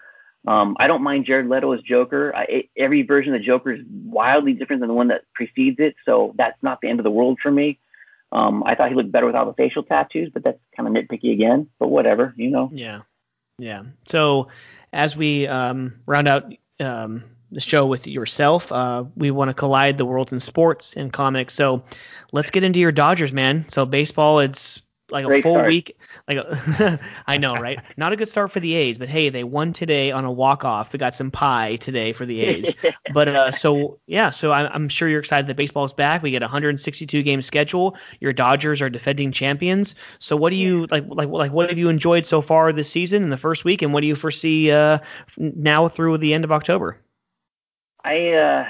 um, 0.47 0.77
I 0.79 0.87
don't 0.87 1.03
mind 1.03 1.25
Jared 1.25 1.49
Leto 1.49 1.73
as 1.73 1.81
Joker. 1.81 2.35
I, 2.37 2.43
it, 2.45 2.71
every 2.77 3.03
version 3.03 3.35
of 3.35 3.41
the 3.41 3.47
Joker 3.47 3.73
is 3.73 3.85
wildly 4.05 4.53
different 4.53 4.81
than 4.81 4.89
the 4.89 4.95
one 4.95 5.09
that 5.09 5.25
precedes 5.35 5.81
it, 5.81 5.97
so 6.05 6.35
that's 6.37 6.63
not 6.63 6.81
the 6.83 6.89
end 6.89 7.01
of 7.01 7.05
the 7.05 7.11
world 7.11 7.39
for 7.43 7.51
me. 7.51 7.79
Um, 8.31 8.63
I 8.67 8.75
thought 8.75 8.91
he 8.91 8.95
looked 8.95 9.11
better 9.11 9.27
without 9.27 9.47
the 9.47 9.55
facial 9.55 9.83
tattoos, 9.83 10.31
but 10.33 10.45
that's 10.45 10.59
kind 10.77 10.87
of 10.87 10.95
nitpicky 10.95 11.33
again. 11.33 11.69
But 11.79 11.89
whatever, 11.89 12.35
you 12.37 12.51
know. 12.51 12.71
Yeah, 12.71 13.01
yeah. 13.59 13.85
So 14.07 14.49
as 14.93 15.17
we 15.17 15.47
um, 15.47 15.95
round 16.07 16.29
out 16.29 16.53
um, 16.81 17.25
the 17.51 17.61
show 17.61 17.87
with 17.87 18.07
yourself. 18.07 18.71
Uh, 18.71 19.05
we 19.17 19.31
want 19.31 19.49
to 19.49 19.55
collide 19.55 19.99
the 19.99 20.05
worlds 20.05 20.33
in 20.33 20.41
sports 20.41 20.95
and 20.95 21.13
comics. 21.13 21.55
So 21.55 21.83
let's 22.33 22.51
get 22.51 22.63
into 22.63 22.79
your 22.79 22.93
Dodgers, 22.93 23.33
man. 23.33 23.69
So 23.69 23.87
baseball, 23.87 24.41
it's 24.41 24.83
like 25.11 25.25
a 25.25 25.43
full 25.43 25.55
start. 25.55 25.69
week. 25.69 25.97
Like 26.29 26.39
a, 26.81 27.01
I 27.27 27.39
know, 27.39 27.55
right? 27.55 27.81
Not 27.97 28.13
a 28.13 28.17
good 28.17 28.29
start 28.29 28.51
for 28.51 28.61
the 28.61 28.75
A's, 28.75 28.99
but 28.99 29.09
hey, 29.09 29.31
they 29.31 29.45
won 29.45 29.73
today 29.73 30.11
on 30.11 30.25
a 30.25 30.31
walk 30.31 30.65
off. 30.65 30.93
They 30.93 30.99
got 30.99 31.15
some 31.15 31.31
pie 31.31 31.77
today 31.77 32.13
for 32.13 32.27
the 32.27 32.41
A's. 32.41 32.75
but 33.15 33.29
uh, 33.29 33.51
so 33.51 33.99
yeah, 34.07 34.31
so 34.31 34.53
I'm, 34.53 34.71
I'm 34.73 34.89
sure 34.89 35.09
you're 35.09 35.21
excited 35.21 35.47
that 35.47 35.57
baseball's 35.57 35.93
back. 35.93 36.23
We 36.23 36.31
get 36.31 36.43
a 36.43 36.47
162 36.47 37.23
game 37.23 37.43
schedule. 37.43 37.97
Your 38.21 38.33
Dodgers 38.33 38.83
are 38.83 38.91
defending 38.91 39.33
champions. 39.33 39.95
So 40.19 40.37
what 40.37 40.51
do 40.51 40.57
you 40.57 40.87
like? 40.91 41.05
Like 41.09 41.29
like 41.29 41.53
what 41.53 41.69
have 41.69 41.79
you 41.79 41.89
enjoyed 41.89 42.27
so 42.27 42.43
far 42.43 42.73
this 42.73 42.91
season 42.91 43.23
in 43.23 43.31
the 43.31 43.37
first 43.37 43.65
week, 43.65 43.83
and 43.83 43.93
what 43.93 44.03
do 44.03 44.07
you 44.07 44.15
foresee 44.15 44.71
uh, 44.71 44.99
now 45.39 45.89
through 45.89 46.19
the 46.19 46.35
end 46.35 46.45
of 46.45 46.53
October? 46.53 47.01
I 48.05 48.31
uh, 48.33 48.67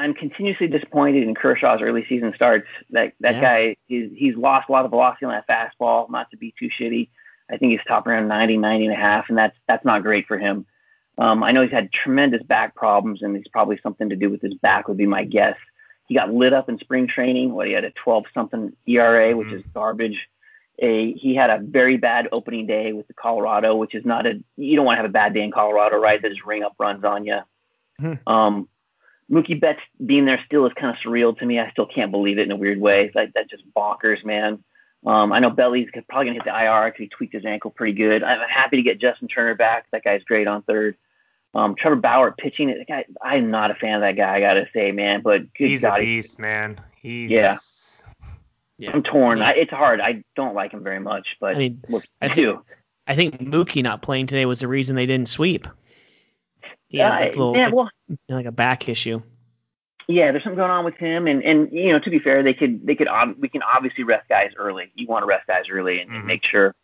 I'm 0.00 0.14
continuously 0.14 0.66
disappointed 0.66 1.24
in 1.24 1.34
Kershaw's 1.34 1.82
early 1.82 2.06
season 2.08 2.32
starts. 2.34 2.66
That 2.88 3.12
that 3.20 3.34
yeah. 3.34 3.40
guy 3.40 3.76
he's 3.86 4.10
he's 4.16 4.34
lost 4.34 4.70
a 4.70 4.72
lot 4.72 4.86
of 4.86 4.90
velocity 4.90 5.26
on 5.26 5.32
that 5.32 5.46
fastball. 5.46 6.08
Not 6.10 6.30
to 6.30 6.38
be 6.38 6.54
too 6.58 6.70
shitty, 6.70 7.10
I 7.50 7.58
think 7.58 7.72
he's 7.72 7.80
top 7.86 8.06
around 8.06 8.26
90, 8.26 8.56
90 8.56 8.86
and 8.86 8.94
a 8.94 8.96
half, 8.96 9.26
and 9.28 9.36
that's 9.36 9.56
that's 9.68 9.84
not 9.84 10.02
great 10.02 10.26
for 10.26 10.38
him. 10.38 10.64
Um, 11.18 11.42
I 11.42 11.52
know 11.52 11.60
he's 11.60 11.70
had 11.70 11.92
tremendous 11.92 12.42
back 12.42 12.74
problems, 12.74 13.20
and 13.20 13.36
it's 13.36 13.48
probably 13.48 13.78
something 13.82 14.08
to 14.08 14.16
do 14.16 14.30
with 14.30 14.40
his 14.40 14.54
back. 14.54 14.88
Would 14.88 14.96
be 14.96 15.06
my 15.06 15.24
guess. 15.24 15.56
He 16.06 16.14
got 16.14 16.32
lit 16.32 16.54
up 16.54 16.70
in 16.70 16.78
spring 16.78 17.06
training. 17.06 17.52
What 17.52 17.66
he 17.66 17.74
had 17.74 17.84
a 17.84 17.90
12 17.90 18.24
something 18.32 18.74
ERA, 18.86 19.36
which 19.36 19.48
mm-hmm. 19.48 19.56
is 19.58 19.64
garbage. 19.74 20.28
A, 20.78 21.12
he 21.12 21.34
had 21.34 21.50
a 21.50 21.58
very 21.58 21.98
bad 21.98 22.26
opening 22.32 22.66
day 22.66 22.94
with 22.94 23.06
the 23.06 23.12
Colorado, 23.12 23.76
which 23.76 23.94
is 23.94 24.06
not 24.06 24.26
a 24.26 24.40
you 24.56 24.76
don't 24.76 24.86
want 24.86 24.96
to 24.96 25.02
have 25.02 25.10
a 25.10 25.12
bad 25.12 25.34
day 25.34 25.42
in 25.42 25.52
Colorado, 25.52 25.98
right? 25.98 26.22
They 26.22 26.30
just 26.30 26.46
ring 26.46 26.62
up 26.62 26.74
runs 26.78 27.04
on 27.04 27.26
you. 27.26 27.40
Mm-hmm. 28.00 28.32
Um, 28.32 28.66
Mookie 29.30 29.60
Betts 29.60 29.80
being 30.04 30.24
there 30.24 30.42
still 30.44 30.66
is 30.66 30.72
kind 30.74 30.94
of 30.94 30.96
surreal 31.02 31.38
to 31.38 31.46
me. 31.46 31.60
I 31.60 31.70
still 31.70 31.86
can't 31.86 32.10
believe 32.10 32.38
it 32.38 32.42
in 32.42 32.52
a 32.52 32.56
weird 32.56 32.80
way. 32.80 33.10
Like 33.14 33.32
that's 33.32 33.48
just 33.48 33.62
bonkers, 33.74 34.24
man. 34.24 34.62
Um, 35.06 35.32
I 35.32 35.38
know 35.38 35.50
Belly's 35.50 35.88
probably 36.08 36.26
gonna 36.26 36.34
hit 36.34 36.44
the 36.44 36.50
IR 36.54 36.88
because 36.88 36.98
he 36.98 37.08
tweaked 37.08 37.34
his 37.34 37.44
ankle 37.44 37.70
pretty 37.70 37.92
good. 37.92 38.22
I'm 38.22 38.40
happy 38.48 38.76
to 38.76 38.82
get 38.82 39.00
Justin 39.00 39.28
Turner 39.28 39.54
back. 39.54 39.86
That 39.92 40.04
guy's 40.04 40.22
great 40.24 40.46
on 40.46 40.62
third. 40.62 40.96
Um, 41.54 41.74
Trevor 41.74 41.96
Bauer 41.96 42.32
pitching. 42.32 42.68
That 42.68 42.86
guy, 42.86 43.04
I'm 43.22 43.50
not 43.50 43.70
a 43.70 43.74
fan 43.74 43.94
of 43.94 44.00
that 44.02 44.16
guy. 44.16 44.36
I 44.36 44.40
gotta 44.40 44.68
say, 44.74 44.92
man. 44.92 45.22
But 45.22 45.42
he's 45.54 45.82
God, 45.82 46.00
a 46.00 46.02
beast, 46.02 46.38
man. 46.38 46.80
He's 47.00 47.30
yeah. 47.30 47.56
Yeah. 48.78 48.92
I'm 48.94 49.02
torn. 49.02 49.42
I, 49.42 49.52
it's 49.52 49.70
hard. 49.70 50.00
I 50.00 50.24
don't 50.36 50.54
like 50.54 50.72
him 50.72 50.82
very 50.82 51.00
much, 51.00 51.36
but 51.38 51.54
I 51.54 51.58
mean, 51.58 51.82
I 52.22 52.28
do. 52.28 52.62
I 53.06 53.14
think 53.14 53.38
Mookie 53.40 53.82
not 53.82 54.00
playing 54.00 54.26
today 54.26 54.46
was 54.46 54.60
the 54.60 54.68
reason 54.68 54.96
they 54.96 55.06
didn't 55.06 55.28
sweep. 55.28 55.66
Yeah, 56.90 57.10
like, 57.10 57.36
little, 57.36 57.56
yeah, 57.56 57.68
well, 57.68 57.88
like 58.28 58.46
a 58.46 58.52
back 58.52 58.88
issue. 58.88 59.22
Yeah, 60.08 60.32
there's 60.32 60.42
something 60.42 60.58
going 60.58 60.70
on 60.70 60.84
with 60.84 60.96
him, 60.96 61.26
and 61.28 61.42
and 61.44 61.70
you 61.72 61.92
know, 61.92 62.00
to 62.00 62.10
be 62.10 62.18
fair, 62.18 62.42
they 62.42 62.54
could 62.54 62.84
they 62.84 62.96
could 62.96 63.08
we 63.38 63.48
can 63.48 63.62
obviously 63.62 64.02
rest 64.04 64.28
guys 64.28 64.50
early. 64.56 64.90
You 64.96 65.06
want 65.06 65.22
to 65.22 65.26
rest 65.26 65.46
guys 65.46 65.64
early 65.70 66.00
and, 66.00 66.10
mm-hmm. 66.10 66.26
make 66.26 66.44
sure. 66.44 66.74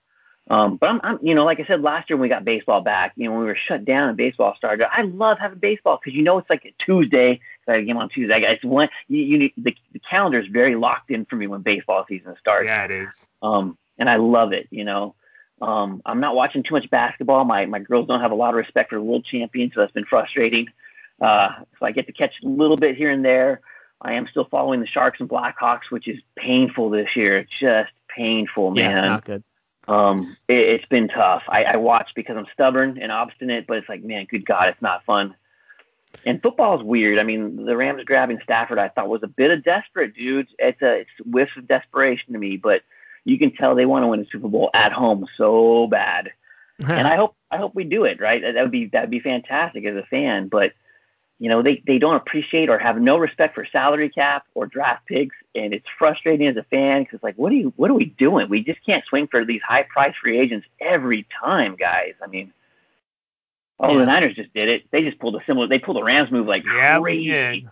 Um, 0.48 0.76
but 0.76 0.88
I'm, 0.88 1.00
I'm, 1.02 1.18
you 1.22 1.34
know, 1.34 1.44
like 1.44 1.58
I 1.58 1.64
said 1.66 1.82
last 1.82 2.08
year 2.08 2.16
when 2.16 2.22
we 2.22 2.28
got 2.28 2.44
baseball 2.44 2.80
back, 2.80 3.14
you 3.16 3.24
know, 3.24 3.32
when 3.32 3.40
we 3.40 3.46
were 3.46 3.56
shut 3.56 3.84
down 3.84 4.10
and 4.10 4.16
baseball 4.16 4.54
started, 4.56 4.86
I 4.92 5.02
love 5.02 5.38
having 5.40 5.58
baseball 5.58 5.98
because 6.00 6.16
you 6.16 6.22
know 6.22 6.38
it's 6.38 6.48
like 6.48 6.64
a 6.64 6.72
Tuesday. 6.78 7.40
So 7.64 7.72
I 7.72 7.80
game 7.82 7.96
on 7.96 8.08
Tuesday. 8.08 8.42
It's 8.42 8.64
one 8.64 8.88
you, 9.08 9.22
you 9.22 9.38
need, 9.38 9.52
the 9.56 9.74
the 9.92 9.98
calendar 9.98 10.38
is 10.38 10.46
very 10.46 10.76
locked 10.76 11.10
in 11.10 11.24
for 11.24 11.34
me 11.34 11.48
when 11.48 11.62
baseball 11.62 12.04
season 12.08 12.36
starts. 12.38 12.66
Yeah, 12.66 12.84
it 12.84 12.92
is. 12.92 13.28
Um, 13.42 13.76
and 13.98 14.08
I 14.08 14.16
love 14.16 14.52
it. 14.52 14.68
You 14.70 14.84
know, 14.84 15.16
um, 15.60 16.02
I'm 16.04 16.20
not 16.20 16.34
watching 16.34 16.62
too 16.62 16.74
much 16.74 16.88
basketball. 16.90 17.44
My 17.44 17.66
my 17.66 17.78
girls 17.78 18.06
don't 18.06 18.20
have 18.20 18.32
a 18.32 18.36
lot 18.36 18.50
of 18.50 18.56
respect 18.56 18.90
for 18.90 18.96
the 18.96 19.02
world 19.02 19.24
champions, 19.24 19.74
so 19.74 19.80
that's 19.80 19.92
been 19.92 20.04
frustrating. 20.04 20.68
Uh, 21.20 21.48
so 21.78 21.86
I 21.86 21.92
get 21.92 22.06
to 22.06 22.12
catch 22.12 22.34
a 22.42 22.46
little 22.46 22.76
bit 22.76 22.96
here 22.96 23.10
and 23.10 23.24
there. 23.24 23.60
I 24.02 24.14
am 24.14 24.28
still 24.28 24.44
following 24.44 24.80
the 24.80 24.86
Sharks 24.86 25.20
and 25.20 25.28
Blackhawks, 25.28 25.90
which 25.90 26.06
is 26.06 26.20
painful 26.36 26.90
this 26.90 27.16
year. 27.16 27.38
It's 27.38 27.58
just 27.58 27.90
painful, 28.08 28.72
man. 28.72 28.90
Yeah, 28.90 29.08
not 29.08 29.24
good. 29.24 29.42
Um, 29.88 30.36
it, 30.48 30.80
has 30.80 30.88
been 30.88 31.08
tough. 31.08 31.44
I, 31.48 31.64
I 31.64 31.76
watch 31.76 32.10
because 32.14 32.36
I'm 32.36 32.46
stubborn 32.52 32.98
and 33.00 33.12
obstinate, 33.12 33.66
but 33.66 33.78
it's 33.78 33.88
like, 33.88 34.02
man, 34.02 34.26
good 34.28 34.44
God, 34.44 34.68
it's 34.68 34.82
not 34.82 35.04
fun. 35.04 35.34
And 36.24 36.42
football 36.42 36.78
is 36.78 36.84
weird. 36.84 37.18
I 37.18 37.22
mean, 37.22 37.64
the 37.64 37.76
Rams 37.76 38.02
grabbing 38.04 38.40
Stafford, 38.42 38.78
I 38.78 38.88
thought 38.88 39.08
was 39.08 39.22
a 39.22 39.28
bit 39.28 39.50
of 39.50 39.62
desperate, 39.62 40.14
dude. 40.14 40.48
It's 40.58 40.80
a 40.82 41.00
it's 41.00 41.10
whiff 41.24 41.50
of 41.56 41.68
desperation 41.68 42.32
to 42.32 42.38
me, 42.38 42.56
but 42.56 42.82
you 43.26 43.38
can 43.38 43.50
tell 43.52 43.74
they 43.74 43.84
want 43.84 44.04
to 44.04 44.06
win 44.08 44.20
a 44.20 44.26
Super 44.30 44.48
Bowl 44.48 44.70
at 44.72 44.92
home 44.92 45.26
so 45.36 45.86
bad. 45.88 46.30
and 46.78 47.06
I 47.08 47.16
hope 47.16 47.34
I 47.50 47.56
hope 47.58 47.74
we 47.74 47.84
do 47.84 48.04
it, 48.04 48.20
right? 48.20 48.40
That 48.42 48.54
would 48.62 48.70
be 48.70 48.86
that 48.86 49.02
would 49.02 49.10
be 49.10 49.20
fantastic 49.20 49.84
as 49.84 49.96
a 49.96 50.04
fan, 50.04 50.48
but 50.48 50.72
you 51.38 51.50
know, 51.50 51.60
they, 51.60 51.82
they 51.86 51.98
don't 51.98 52.16
appreciate 52.16 52.70
or 52.70 52.78
have 52.78 52.98
no 52.98 53.18
respect 53.18 53.54
for 53.54 53.66
salary 53.66 54.08
cap 54.08 54.46
or 54.54 54.64
draft 54.66 55.04
picks 55.06 55.36
and 55.54 55.74
it's 55.74 55.84
frustrating 55.98 56.46
as 56.46 56.56
a 56.56 56.62
fan 56.64 57.02
because 57.02 57.16
it's 57.16 57.22
like 57.24 57.36
what 57.36 57.52
are 57.52 57.56
you 57.56 57.72
what 57.76 57.90
are 57.90 57.94
we 57.94 58.06
doing? 58.06 58.48
We 58.48 58.62
just 58.62 58.84
can't 58.86 59.04
swing 59.06 59.26
for 59.26 59.44
these 59.44 59.60
high 59.62 59.82
price 59.82 60.14
free 60.22 60.38
agents 60.38 60.66
every 60.80 61.26
time, 61.42 61.76
guys. 61.76 62.14
I 62.22 62.28
mean 62.28 62.52
Oh, 63.78 63.92
yeah. 63.92 63.98
the 64.00 64.06
Niners 64.06 64.34
just 64.34 64.54
did 64.54 64.68
it. 64.70 64.84
They 64.90 65.02
just 65.02 65.18
pulled 65.18 65.36
a 65.36 65.44
similar. 65.46 65.66
They 65.66 65.78
pulled 65.78 65.98
a 65.98 66.04
Rams 66.04 66.30
move 66.30 66.46
like 66.46 66.64
yeah, 66.64 66.98
crazy. 66.98 67.68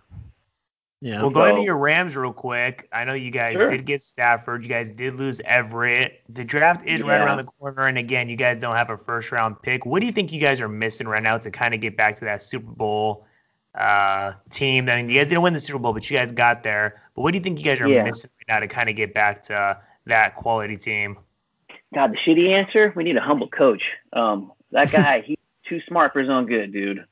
Yeah. 1.04 1.20
Well, 1.20 1.28
going 1.28 1.52
so, 1.52 1.56
to 1.56 1.62
your 1.62 1.76
Rams 1.76 2.16
real 2.16 2.32
quick. 2.32 2.88
I 2.90 3.04
know 3.04 3.12
you 3.12 3.30
guys 3.30 3.52
sure. 3.52 3.68
did 3.68 3.84
get 3.84 4.02
Stafford. 4.02 4.62
You 4.62 4.70
guys 4.70 4.90
did 4.90 5.16
lose 5.16 5.38
Everett. 5.44 6.22
The 6.30 6.42
draft 6.42 6.86
is 6.86 7.02
yeah. 7.02 7.06
right 7.08 7.20
around 7.20 7.36
the 7.36 7.44
corner, 7.44 7.88
and 7.88 7.98
again, 7.98 8.30
you 8.30 8.36
guys 8.36 8.56
don't 8.56 8.74
have 8.74 8.88
a 8.88 8.96
first 8.96 9.30
round 9.30 9.60
pick. 9.60 9.84
What 9.84 10.00
do 10.00 10.06
you 10.06 10.12
think 10.12 10.32
you 10.32 10.40
guys 10.40 10.62
are 10.62 10.68
missing 10.68 11.06
right 11.06 11.22
now 11.22 11.36
to 11.36 11.50
kind 11.50 11.74
of 11.74 11.82
get 11.82 11.94
back 11.94 12.16
to 12.20 12.24
that 12.24 12.42
Super 12.42 12.72
Bowl 12.72 13.26
uh, 13.78 14.32
team? 14.48 14.88
I 14.88 14.96
mean, 14.96 15.10
you 15.10 15.20
guys 15.20 15.28
didn't 15.28 15.42
win 15.42 15.52
the 15.52 15.60
Super 15.60 15.78
Bowl, 15.78 15.92
but 15.92 16.08
you 16.08 16.16
guys 16.16 16.32
got 16.32 16.62
there. 16.62 17.02
But 17.14 17.20
what 17.20 17.32
do 17.32 17.36
you 17.36 17.44
think 17.44 17.58
you 17.58 17.66
guys 17.66 17.82
are 17.82 17.86
yeah. 17.86 18.02
missing 18.02 18.30
right 18.38 18.54
now 18.54 18.60
to 18.60 18.66
kind 18.66 18.88
of 18.88 18.96
get 18.96 19.12
back 19.12 19.42
to 19.42 19.78
that 20.06 20.36
quality 20.36 20.78
team? 20.78 21.18
God, 21.94 22.12
the 22.12 22.16
shitty 22.16 22.48
answer. 22.48 22.94
We 22.96 23.04
need 23.04 23.18
a 23.18 23.20
humble 23.20 23.48
coach. 23.48 23.82
Um, 24.14 24.52
that 24.70 24.90
guy, 24.90 25.20
he's 25.26 25.36
too 25.68 25.82
smart 25.86 26.14
for 26.14 26.20
his 26.20 26.30
own 26.30 26.46
good, 26.46 26.72
dude. 26.72 27.04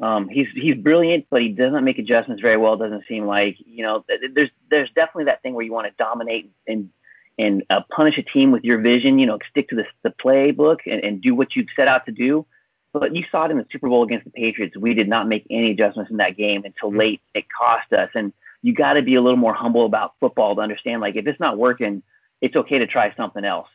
Um, 0.00 0.28
he's 0.28 0.48
he's 0.54 0.74
brilliant, 0.74 1.26
but 1.30 1.40
he 1.40 1.48
doesn't 1.48 1.84
make 1.84 1.98
adjustments 1.98 2.42
very 2.42 2.56
well. 2.56 2.76
Doesn't 2.76 3.04
seem 3.08 3.26
like 3.26 3.56
you 3.64 3.82
know. 3.82 4.04
There's 4.34 4.50
there's 4.70 4.90
definitely 4.90 5.24
that 5.24 5.42
thing 5.42 5.54
where 5.54 5.64
you 5.64 5.72
want 5.72 5.86
to 5.86 5.94
dominate 5.96 6.50
and 6.66 6.90
and 7.38 7.64
uh, 7.70 7.80
punish 7.90 8.18
a 8.18 8.22
team 8.22 8.50
with 8.50 8.62
your 8.64 8.78
vision. 8.78 9.18
You 9.18 9.26
know, 9.26 9.38
stick 9.50 9.70
to 9.70 9.76
the 9.76 9.86
the 10.02 10.10
playbook 10.10 10.80
and, 10.86 11.02
and 11.02 11.22
do 11.22 11.34
what 11.34 11.56
you've 11.56 11.68
set 11.74 11.88
out 11.88 12.04
to 12.06 12.12
do. 12.12 12.44
But 12.92 13.14
you 13.14 13.24
saw 13.30 13.46
it 13.46 13.50
in 13.50 13.58
the 13.58 13.66
Super 13.70 13.88
Bowl 13.88 14.02
against 14.02 14.24
the 14.24 14.30
Patriots. 14.30 14.76
We 14.76 14.94
did 14.94 15.08
not 15.08 15.28
make 15.28 15.46
any 15.50 15.70
adjustments 15.70 16.10
in 16.10 16.18
that 16.18 16.36
game 16.36 16.64
until 16.64 16.90
mm-hmm. 16.90 16.98
late. 16.98 17.20
It 17.34 17.46
cost 17.48 17.92
us, 17.92 18.10
and 18.14 18.34
you 18.62 18.74
got 18.74 18.94
to 18.94 19.02
be 19.02 19.14
a 19.14 19.22
little 19.22 19.38
more 19.38 19.54
humble 19.54 19.86
about 19.86 20.14
football 20.20 20.54
to 20.56 20.60
understand. 20.60 21.00
Like 21.00 21.16
if 21.16 21.26
it's 21.26 21.40
not 21.40 21.56
working, 21.56 22.02
it's 22.42 22.56
okay 22.56 22.78
to 22.78 22.86
try 22.86 23.14
something 23.16 23.44
else. 23.44 23.68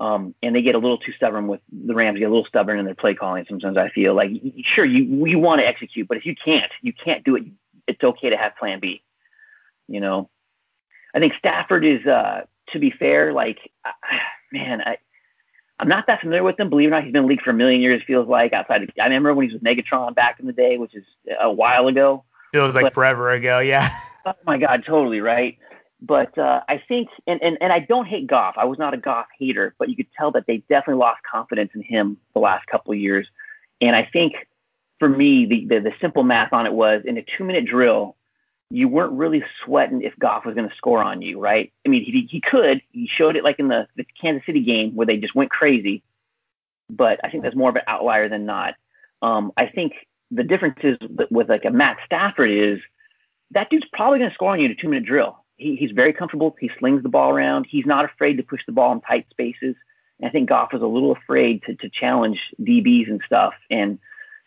Um, 0.00 0.34
and 0.42 0.54
they 0.54 0.62
get 0.62 0.76
a 0.76 0.78
little 0.78 0.98
too 0.98 1.12
stubborn 1.12 1.48
with 1.48 1.60
the 1.72 1.94
Rams 1.94 2.18
get 2.18 2.26
a 2.26 2.28
little 2.28 2.44
stubborn 2.44 2.78
in 2.78 2.84
their 2.84 2.94
play 2.94 3.14
calling. 3.14 3.44
Sometimes 3.48 3.76
I 3.76 3.88
feel 3.88 4.14
like 4.14 4.30
sure 4.62 4.84
you 4.84 5.26
you 5.26 5.38
want 5.38 5.60
to 5.60 5.66
execute, 5.66 6.06
but 6.06 6.16
if 6.16 6.24
you 6.24 6.36
can't, 6.36 6.70
you 6.82 6.92
can't 6.92 7.24
do 7.24 7.36
it. 7.36 7.44
It's 7.86 8.02
okay 8.04 8.30
to 8.30 8.36
have 8.36 8.56
Plan 8.56 8.78
B. 8.78 9.02
You 9.88 10.00
know, 10.00 10.30
I 11.14 11.18
think 11.18 11.34
Stafford 11.38 11.84
is 11.84 12.06
uh, 12.06 12.42
to 12.72 12.78
be 12.78 12.90
fair. 12.90 13.32
Like, 13.32 13.58
man, 14.52 14.82
I 14.82 14.98
I'm 15.80 15.88
not 15.88 16.06
that 16.06 16.20
familiar 16.20 16.42
with 16.42 16.58
him. 16.58 16.70
Believe 16.70 16.88
it 16.88 16.92
or 16.92 16.96
not, 16.96 17.04
he's 17.04 17.12
been 17.12 17.20
in 17.20 17.24
the 17.24 17.28
league 17.28 17.42
for 17.42 17.50
a 17.50 17.54
million 17.54 17.80
years. 17.80 18.02
Feels 18.06 18.28
like 18.28 18.52
outside. 18.52 18.82
Of, 18.84 18.90
I 19.00 19.04
remember 19.04 19.34
when 19.34 19.48
he 19.48 19.54
was 19.54 19.62
with 19.62 19.64
Megatron 19.64 20.14
back 20.14 20.38
in 20.40 20.46
the 20.46 20.52
day, 20.52 20.78
which 20.78 20.94
is 20.94 21.04
a 21.40 21.50
while 21.50 21.88
ago. 21.88 22.24
Feels 22.52 22.74
like 22.74 22.84
but, 22.84 22.94
forever 22.94 23.32
ago. 23.32 23.58
Yeah. 23.58 23.88
Oh 24.26 24.34
my 24.44 24.58
God, 24.58 24.84
totally 24.86 25.20
right. 25.20 25.56
But 26.00 26.36
uh, 26.38 26.60
I 26.68 26.82
think, 26.86 27.08
and, 27.26 27.42
and 27.42 27.58
and 27.60 27.72
I 27.72 27.80
don't 27.80 28.06
hate 28.06 28.28
Goff. 28.28 28.54
I 28.56 28.64
was 28.66 28.78
not 28.78 28.94
a 28.94 28.96
Goff 28.96 29.26
hater, 29.36 29.74
but 29.78 29.88
you 29.88 29.96
could 29.96 30.06
tell 30.16 30.30
that 30.32 30.46
they 30.46 30.58
definitely 30.68 31.00
lost 31.00 31.22
confidence 31.28 31.72
in 31.74 31.82
him 31.82 32.18
the 32.34 32.40
last 32.40 32.66
couple 32.66 32.92
of 32.92 32.98
years. 32.98 33.26
And 33.80 33.96
I 33.96 34.08
think 34.12 34.34
for 34.98 35.08
me, 35.08 35.46
the, 35.46 35.64
the, 35.66 35.80
the 35.80 35.92
simple 36.00 36.22
math 36.22 36.52
on 36.52 36.66
it 36.66 36.72
was 36.72 37.02
in 37.04 37.16
a 37.18 37.22
two 37.22 37.44
minute 37.44 37.66
drill, 37.66 38.16
you 38.70 38.88
weren't 38.88 39.12
really 39.12 39.42
sweating 39.64 40.02
if 40.02 40.16
Goff 40.18 40.44
was 40.44 40.54
going 40.54 40.68
to 40.68 40.76
score 40.76 41.02
on 41.02 41.22
you, 41.22 41.40
right? 41.40 41.72
I 41.86 41.88
mean, 41.88 42.04
he, 42.04 42.28
he 42.30 42.40
could. 42.40 42.82
He 42.92 43.08
showed 43.08 43.36
it 43.36 43.44
like 43.44 43.58
in 43.58 43.68
the, 43.68 43.88
the 43.96 44.04
Kansas 44.20 44.44
City 44.44 44.62
game 44.62 44.94
where 44.94 45.06
they 45.06 45.16
just 45.16 45.34
went 45.34 45.50
crazy. 45.50 46.02
But 46.90 47.20
I 47.24 47.30
think 47.30 47.42
that's 47.42 47.56
more 47.56 47.70
of 47.70 47.76
an 47.76 47.82
outlier 47.86 48.28
than 48.28 48.46
not. 48.46 48.74
Um, 49.22 49.52
I 49.56 49.66
think 49.66 49.94
the 50.30 50.44
difference 50.44 50.78
is 50.82 50.98
with 51.30 51.48
like 51.48 51.64
a 51.64 51.70
Matt 51.70 51.98
Stafford 52.04 52.50
is 52.50 52.80
that 53.52 53.70
dude's 53.70 53.86
probably 53.92 54.18
going 54.18 54.30
to 54.30 54.34
score 54.34 54.52
on 54.52 54.60
you 54.60 54.66
in 54.66 54.72
a 54.72 54.74
two 54.74 54.88
minute 54.88 55.04
drill. 55.04 55.42
He, 55.58 55.76
he's 55.76 55.90
very 55.90 56.12
comfortable. 56.12 56.56
He 56.58 56.70
slings 56.78 57.02
the 57.02 57.08
ball 57.08 57.30
around. 57.30 57.66
He's 57.68 57.86
not 57.86 58.04
afraid 58.04 58.36
to 58.38 58.42
push 58.42 58.60
the 58.66 58.72
ball 58.72 58.92
in 58.92 59.00
tight 59.02 59.26
spaces. 59.30 59.76
And 60.18 60.28
I 60.28 60.30
think 60.30 60.48
Goff 60.48 60.72
was 60.72 60.82
a 60.82 60.86
little 60.86 61.12
afraid 61.12 61.62
to, 61.64 61.74
to 61.76 61.90
challenge 61.90 62.38
DBs 62.60 63.08
and 63.08 63.20
stuff. 63.26 63.54
And 63.70 63.98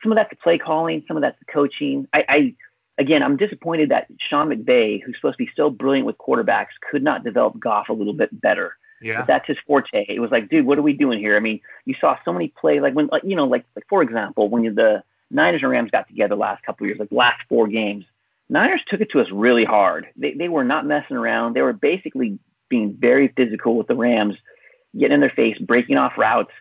some 0.01 0.11
of 0.11 0.15
that's 0.15 0.29
the 0.29 0.35
play 0.37 0.57
calling, 0.57 1.03
some 1.07 1.17
of 1.17 1.21
that's 1.21 1.39
the 1.39 1.51
coaching. 1.51 2.07
I, 2.13 2.25
I 2.27 2.55
again, 2.97 3.23
I'm 3.23 3.37
disappointed 3.37 3.89
that 3.89 4.07
Sean 4.19 4.49
McVay, 4.49 5.01
who's 5.01 5.15
supposed 5.15 5.37
to 5.37 5.45
be 5.45 5.51
so 5.55 5.69
brilliant 5.69 6.05
with 6.05 6.17
quarterbacks, 6.17 6.67
could 6.89 7.03
not 7.03 7.23
develop 7.23 7.59
Goff 7.59 7.89
a 7.89 7.93
little 7.93 8.13
bit 8.13 8.41
better. 8.41 8.77
Yeah, 9.01 9.21
but 9.21 9.27
that's 9.27 9.47
his 9.47 9.57
forte. 9.65 10.05
It 10.07 10.19
was 10.19 10.29
like, 10.29 10.49
dude, 10.49 10.65
what 10.65 10.77
are 10.77 10.83
we 10.83 10.93
doing 10.93 11.17
here? 11.17 11.35
I 11.35 11.39
mean, 11.39 11.59
you 11.85 11.95
saw 11.99 12.17
so 12.23 12.31
many 12.31 12.49
play 12.49 12.79
like 12.79 12.93
when, 12.93 13.07
like 13.07 13.23
you 13.23 13.35
know, 13.35 13.45
like 13.45 13.65
like 13.75 13.85
for 13.89 14.03
example, 14.03 14.47
when 14.47 14.63
the 14.75 15.03
Niners 15.31 15.61
and 15.63 15.71
Rams 15.71 15.91
got 15.91 16.07
together 16.07 16.35
last 16.35 16.63
couple 16.63 16.85
of 16.85 16.89
years, 16.89 16.99
like 16.99 17.11
last 17.11 17.41
four 17.49 17.67
games, 17.67 18.05
Niners 18.51 18.81
took 18.87 19.01
it 19.01 19.09
to 19.11 19.21
us 19.21 19.31
really 19.31 19.65
hard. 19.65 20.07
They 20.15 20.33
they 20.33 20.49
were 20.49 20.63
not 20.63 20.85
messing 20.85 21.17
around. 21.17 21.53
They 21.53 21.63
were 21.63 21.73
basically 21.73 22.37
being 22.69 22.93
very 22.93 23.29
physical 23.29 23.75
with 23.75 23.87
the 23.87 23.95
Rams, 23.95 24.35
getting 24.95 25.15
in 25.15 25.21
their 25.21 25.29
face, 25.29 25.57
breaking 25.57 25.97
off 25.97 26.17
routes 26.17 26.51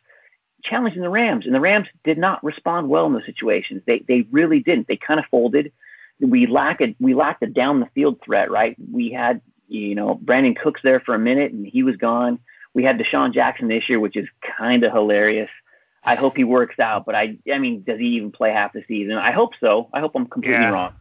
challenging 0.62 1.02
the 1.02 1.08
Rams, 1.08 1.46
and 1.46 1.54
the 1.54 1.60
Rams 1.60 1.88
did 2.04 2.18
not 2.18 2.42
respond 2.44 2.88
well 2.88 3.06
in 3.06 3.12
those 3.12 3.26
situations. 3.26 3.82
They 3.86 4.00
they 4.00 4.22
really 4.30 4.60
didn't. 4.60 4.88
They 4.88 4.96
kind 4.96 5.20
of 5.20 5.26
folded. 5.30 5.72
We 6.20 6.46
lack 6.46 6.80
a 6.80 6.94
we 7.00 7.14
lacked 7.14 7.42
a 7.42 7.46
down 7.46 7.80
the 7.80 7.88
field 7.94 8.20
threat, 8.22 8.50
right? 8.50 8.76
We 8.92 9.10
had 9.10 9.40
you 9.68 9.94
know 9.94 10.16
Brandin 10.16 10.56
Cooks 10.56 10.80
there 10.82 11.00
for 11.00 11.14
a 11.14 11.18
minute, 11.18 11.52
and 11.52 11.66
he 11.66 11.82
was 11.82 11.96
gone. 11.96 12.38
We 12.74 12.84
had 12.84 12.98
DeSean 12.98 13.34
Jackson 13.34 13.68
this 13.68 13.88
year, 13.88 13.98
which 13.98 14.16
is 14.16 14.28
kind 14.58 14.84
of 14.84 14.92
hilarious. 14.92 15.50
I 16.04 16.14
hope 16.14 16.36
he 16.36 16.44
works 16.44 16.78
out, 16.78 17.04
but 17.04 17.14
I 17.14 17.38
I 17.52 17.58
mean, 17.58 17.82
does 17.82 17.98
he 17.98 18.06
even 18.08 18.32
play 18.32 18.52
half 18.52 18.72
the 18.72 18.84
season? 18.86 19.16
I 19.16 19.32
hope 19.32 19.52
so. 19.60 19.88
I 19.92 20.00
hope 20.00 20.12
I'm 20.14 20.26
completely 20.26 20.62
yeah. 20.62 20.70
wrong. 20.70 20.94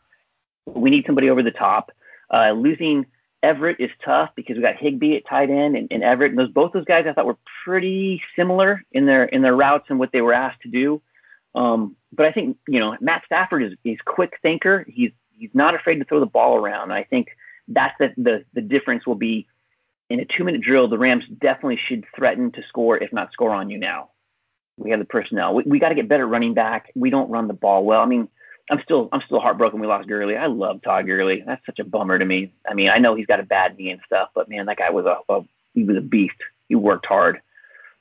We 0.75 0.89
need 0.89 1.05
somebody 1.05 1.29
over 1.29 1.43
the 1.43 1.51
top. 1.51 1.91
Uh, 2.31 2.51
losing 2.51 3.05
Everett 3.41 3.79
is 3.79 3.89
tough 4.03 4.31
because 4.35 4.57
we 4.57 4.61
got 4.61 4.75
Higbee 4.75 5.15
at 5.15 5.25
tight 5.25 5.49
end 5.49 5.75
and, 5.77 5.87
and 5.91 6.03
Everett. 6.03 6.31
And 6.31 6.39
those 6.39 6.51
both 6.51 6.73
those 6.73 6.85
guys 6.85 7.05
I 7.07 7.13
thought 7.13 7.25
were 7.25 7.37
pretty 7.63 8.21
similar 8.35 8.83
in 8.91 9.05
their 9.05 9.25
in 9.25 9.41
their 9.41 9.55
routes 9.55 9.85
and 9.89 9.99
what 9.99 10.11
they 10.11 10.21
were 10.21 10.33
asked 10.33 10.61
to 10.61 10.69
do. 10.69 11.01
Um, 11.55 11.95
but 12.11 12.25
I 12.25 12.31
think 12.31 12.57
you 12.67 12.79
know 12.79 12.97
Matt 12.99 13.23
Stafford 13.25 13.63
is 13.63 13.73
he's 13.83 13.99
quick 14.05 14.33
thinker. 14.41 14.85
He's 14.87 15.11
he's 15.37 15.49
not 15.53 15.75
afraid 15.75 15.99
to 15.99 16.05
throw 16.05 16.19
the 16.19 16.25
ball 16.25 16.57
around. 16.57 16.91
I 16.91 17.03
think 17.03 17.29
that's 17.67 17.95
the 17.99 18.13
the, 18.17 18.45
the 18.53 18.61
difference 18.61 19.07
will 19.07 19.15
be 19.15 19.47
in 20.09 20.19
a 20.19 20.25
two 20.25 20.43
minute 20.43 20.61
drill. 20.61 20.87
The 20.87 20.97
Rams 20.97 21.23
definitely 21.39 21.79
should 21.87 22.05
threaten 22.15 22.51
to 22.51 22.63
score, 22.67 22.97
if 22.97 23.13
not 23.13 23.31
score 23.31 23.51
on 23.51 23.69
you 23.69 23.77
now. 23.77 24.09
We 24.77 24.91
have 24.91 24.99
the 24.99 25.05
personnel. 25.05 25.55
We, 25.55 25.63
we 25.65 25.79
got 25.79 25.89
to 25.89 25.95
get 25.95 26.07
better 26.07 26.27
running 26.27 26.53
back. 26.53 26.91
We 26.95 27.09
don't 27.09 27.29
run 27.29 27.47
the 27.47 27.53
ball 27.53 27.83
well. 27.83 28.01
I 28.01 28.05
mean, 28.05 28.29
I'm 28.69 28.81
still 28.83 29.09
I'm 29.11 29.21
still 29.21 29.39
heartbroken 29.39 29.79
we 29.79 29.87
lost 29.87 30.07
Gurley. 30.07 30.37
I 30.37 30.45
love 30.45 30.81
Todd 30.81 31.05
Gurley. 31.07 31.43
That's 31.45 31.65
such 31.65 31.79
a 31.79 31.83
bummer 31.83 32.19
to 32.19 32.25
me. 32.25 32.51
I 32.69 32.73
mean, 32.73 32.89
I 32.89 32.97
know 32.97 33.15
he's 33.15 33.25
got 33.25 33.39
a 33.39 33.43
bad 33.43 33.77
knee 33.77 33.89
and 33.89 34.01
stuff, 34.05 34.29
but 34.35 34.49
man, 34.49 34.65
that 34.67 34.77
guy 34.77 34.89
was 34.89 35.05
a, 35.05 35.17
a 35.33 35.43
he 35.73 35.83
was 35.83 35.97
a 35.97 36.01
beast. 36.01 36.35
He 36.67 36.75
worked 36.75 37.05
hard. 37.05 37.41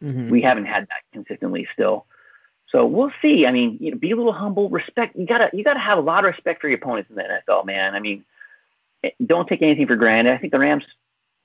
Mm-hmm. 0.03 0.31
We 0.31 0.43
haven't 0.43 0.67
had 0.67 0.85
that 0.85 1.03
consistently 1.13 1.67
still. 1.73 2.07
So 2.71 2.85
we'll 2.85 3.13
see. 3.23 3.47
I 3.47 3.53
mean, 3.53 3.79
you 3.81 3.91
know, 3.91 3.97
be 3.97 4.11
a 4.11 4.17
little 4.17 4.33
humble. 4.33 4.69
Respect. 4.69 5.17
You 5.17 5.27
gotta 5.27 5.51
you 5.53 5.65
gotta 5.65 5.81
have 5.81 5.99
a 5.99 6.03
lot 6.03 6.25
of 6.25 6.33
respect 6.33 6.61
for 6.61 6.69
your 6.69 6.79
opponents 6.79 7.11
in 7.11 7.17
the 7.17 7.23
NFL, 7.23 7.65
man. 7.65 7.95
I 7.95 8.01
mean, 8.01 8.25
eh, 9.05 9.11
don't 9.25 9.49
take 9.49 9.63
anything 9.63 9.87
for 9.87 9.97
granted. 9.97 10.35
I 10.35 10.39
think 10.39 10.53
the 10.53 10.59
Rams, 10.59 10.85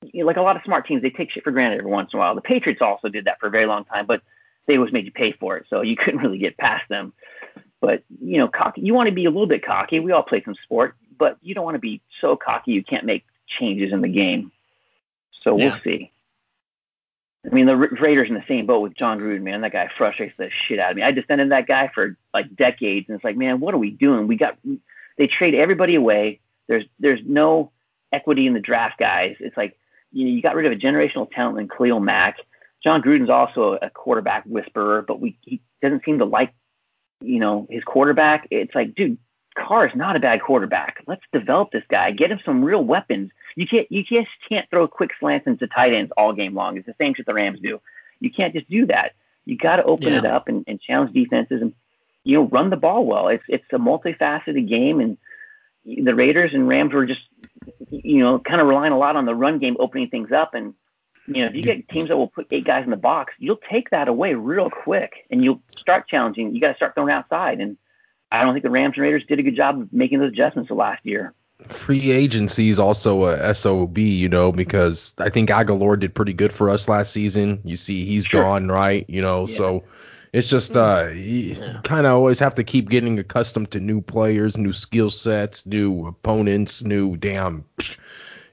you 0.02 0.22
know, 0.22 0.28
like 0.28 0.38
a 0.38 0.42
lot 0.42 0.58
of 0.58 0.64
smart 0.64 0.86
teams, 0.86 1.02
they 1.02 1.10
take 1.10 1.32
shit 1.32 1.44
for 1.44 1.52
granted 1.52 1.80
every 1.80 1.92
once 1.92 2.10
in 2.12 2.18
a 2.18 2.20
while. 2.20 2.36
The 2.36 2.42
Patriots 2.42 2.82
also 2.82 3.08
did 3.08 3.26
that 3.26 3.40
for 3.40 3.48
a 3.48 3.52
very 3.52 3.66
long 3.66 3.86
time, 3.86 4.06
but 4.06 4.22
they 4.68 4.76
always 4.76 4.92
made 4.92 5.06
you 5.06 5.12
pay 5.12 5.32
for 5.32 5.56
it, 5.58 5.66
so 5.70 5.82
you 5.82 5.96
couldn't 5.98 6.20
really 6.20 6.38
get 6.38 6.58
past 6.58 6.88
them. 6.90 7.14
But 7.84 8.02
you 8.24 8.38
know, 8.38 8.48
cocky. 8.48 8.80
You 8.80 8.94
want 8.94 9.10
to 9.10 9.14
be 9.14 9.26
a 9.26 9.30
little 9.30 9.46
bit 9.46 9.66
cocky. 9.66 10.00
We 10.00 10.14
all 10.14 10.24
play 10.24 10.42
some 10.42 10.56
sport, 10.64 10.96
but 11.20 11.38
you 11.42 11.54
don't 11.54 11.66
want 11.66 11.76
to 11.76 11.80
be 11.80 12.00
so 12.22 12.38
cocky 12.38 12.72
you 12.72 12.82
can't 12.82 13.04
make 13.04 13.26
changes 13.46 13.92
in 13.92 14.00
the 14.00 14.08
game. 14.08 14.54
So 15.42 15.54
we'll 15.54 15.78
see. 15.84 16.10
I 17.46 17.54
mean, 17.54 17.66
the 17.66 17.76
Raiders 17.76 18.30
in 18.30 18.36
the 18.36 18.44
same 18.48 18.68
boat 18.68 18.80
with 18.80 18.96
Jon 18.96 19.20
Gruden, 19.20 19.42
man. 19.42 19.60
That 19.60 19.74
guy 19.74 19.90
frustrates 19.98 20.38
the 20.38 20.50
shit 20.50 20.80
out 20.80 20.92
of 20.92 20.96
me. 20.96 21.04
I 21.04 21.12
defended 21.12 21.52
that 21.52 21.68
guy 21.68 21.90
for 21.94 22.16
like 22.34 22.56
decades, 22.56 23.10
and 23.10 23.18
it's 23.18 23.24
like, 23.26 23.36
man, 23.36 23.60
what 23.60 23.74
are 23.74 23.80
we 23.80 23.92
doing? 23.92 24.28
We 24.28 24.38
got 24.38 24.58
they 25.18 25.28
trade 25.28 25.54
everybody 25.54 25.96
away. 25.96 26.40
There's 26.68 26.86
there's 27.00 27.20
no 27.26 27.74
equity 28.14 28.48
in 28.48 28.54
the 28.54 28.62
draft 28.62 28.98
guys. 28.98 29.36
It's 29.42 29.58
like 29.58 29.78
you 30.14 30.24
know 30.24 30.32
you 30.32 30.42
got 30.42 30.56
rid 30.56 30.66
of 30.68 30.72
a 30.72 30.78
generational 30.78 31.30
talent 31.30 31.60
in 31.60 31.68
Khalil 31.68 32.00
Mack. 32.00 32.38
Jon 32.82 33.02
Gruden's 33.02 33.30
also 33.30 33.78
a 33.82 33.90
quarterback 33.90 34.46
whisperer, 34.46 35.02
but 35.02 35.20
we 35.20 35.38
he 35.42 35.62
doesn't 35.82 36.06
seem 36.06 36.20
to 36.20 36.26
like 36.26 36.54
you 37.24 37.40
know, 37.40 37.68
his 37.70 37.84
quarterback, 37.84 38.48
it's 38.52 38.76
like, 38.76 38.96
dude, 38.96 39.18
Carr 39.56 39.88
is 39.88 39.96
not 39.96 40.16
a 40.16 40.20
bad 40.20 40.42
quarterback. 40.42 41.04
Let's 41.08 41.22
develop 41.32 41.72
this 41.72 41.84
guy. 41.90 42.12
Get 42.12 42.32
him 42.32 42.40
some 42.44 42.64
real 42.64 42.84
weapons. 42.84 43.32
You 43.56 43.68
can't 43.68 43.92
you 43.92 44.04
just 44.04 44.30
can't 44.48 44.68
throw 44.70 44.88
quick 44.88 45.12
slants 45.20 45.48
into 45.48 45.68
tight 45.68 45.94
ends 45.94 46.12
all 46.18 46.34
game 46.34 46.56
long. 46.56 46.78
It's 46.78 46.88
the 46.88 46.96
same 47.00 47.14
shit 47.14 47.26
the 47.26 47.34
Rams 47.34 47.60
do. 47.62 47.80
You 48.20 48.32
can't 48.32 48.54
just 48.54 48.70
do 48.70 48.88
that. 48.88 49.14
You 49.46 49.58
got 49.58 49.76
to 49.78 49.84
open 49.84 50.14
yeah. 50.14 50.20
it 50.20 50.26
up 50.26 50.48
and, 50.48 50.64
and 50.68 50.82
challenge 50.82 51.14
defenses 51.14 51.62
and 51.62 51.74
you 52.24 52.36
know 52.36 52.48
run 52.48 52.70
the 52.72 52.78
ball 52.78 53.06
well. 53.06 53.28
It's 53.28 53.44
it's 53.48 53.66
a 53.72 53.78
multifaceted 53.78 54.68
game, 54.68 55.00
and 55.00 55.18
the 55.86 56.16
Raiders 56.16 56.54
and 56.54 56.68
Rams 56.68 56.94
were 56.94 57.06
just 57.06 57.22
you 57.90 58.20
know 58.20 58.40
kind 58.40 58.60
of 58.60 58.68
relying 58.68 58.94
a 58.94 58.98
lot 58.98 59.16
on 59.16 59.26
the 59.26 59.36
run 59.36 59.60
game, 59.60 59.78
opening 59.80 60.10
things 60.10 60.32
up, 60.32 60.56
and 60.56 60.74
you 61.28 61.42
know, 61.42 61.46
if 61.46 61.56
you 61.56 61.62
get 61.62 61.88
teams 61.90 62.10
that 62.10 62.18
will 62.18 62.28
put 62.28 62.48
eight 62.52 62.66
guys 62.66 62.84
in 62.84 62.92
the 62.92 62.98
box, 62.98 63.34
you'll 63.40 63.60
take 63.70 63.90
that 63.92 64.08
away 64.08 64.34
real 64.34 64.70
quick 64.70 65.26
and 65.30 65.44
you'll 65.44 65.62
start 65.78 66.08
challenging. 66.08 66.54
You 66.54 66.60
got 66.60 66.70
to 66.70 66.76
start 66.76 66.96
throwing 66.96 67.12
outside. 67.12 67.60
And 67.60 67.78
I 68.32 68.44
don't 68.44 68.54
think 68.54 68.64
the 68.64 68.70
Rams 68.70 68.96
and 68.96 69.04
Raiders 69.04 69.24
did 69.28 69.40
a 69.40 69.44
good 69.44 69.56
job 69.56 69.80
of 69.80 69.94
making 69.94 70.20
those 70.20 70.32
adjustments 70.32 70.68
the 70.68 70.76
last 70.76 71.06
year. 71.06 71.34
Free 71.70 72.12
agency 72.12 72.70
is 72.70 72.80
also 72.80 73.26
a 73.26 73.56
SOB, 73.56 73.98
you 73.98 74.28
know, 74.28 74.52
because 74.52 75.14
I 75.20 75.30
think 75.30 75.50
Agholor 75.50 75.98
did 75.98 76.14
pretty 76.14 76.34
good 76.34 76.52
for 76.52 76.70
us 76.70 76.90
last 76.90 77.14
season. 77.14 77.62
You 77.64 77.78
see, 77.78 78.06
he's 78.06 78.26
sure. 78.26 78.42
gone, 78.42 78.68
right? 78.68 79.06
You 79.08 79.22
know, 79.22 79.48
yeah. 79.48 79.58
so 79.58 79.84
it's 80.34 80.50
just 80.50 80.76
uh, 80.76 81.10
you 81.14 81.56
yeah. 81.56 81.80
kind 81.84 82.06
of 82.06 82.14
always 82.14 82.40
have 82.40 82.56
to 82.56 82.64
keep 82.66 82.90
getting 82.90 83.18
accustomed 83.18 83.72
to 83.72 83.80
new 83.80 84.02
players, 84.02 84.58
new 84.58 84.74
skill 84.74 85.10
sets, 85.10 85.66
new 85.66 86.06
opponents, 86.08 86.84
new 86.84 87.16
damn 87.16 87.64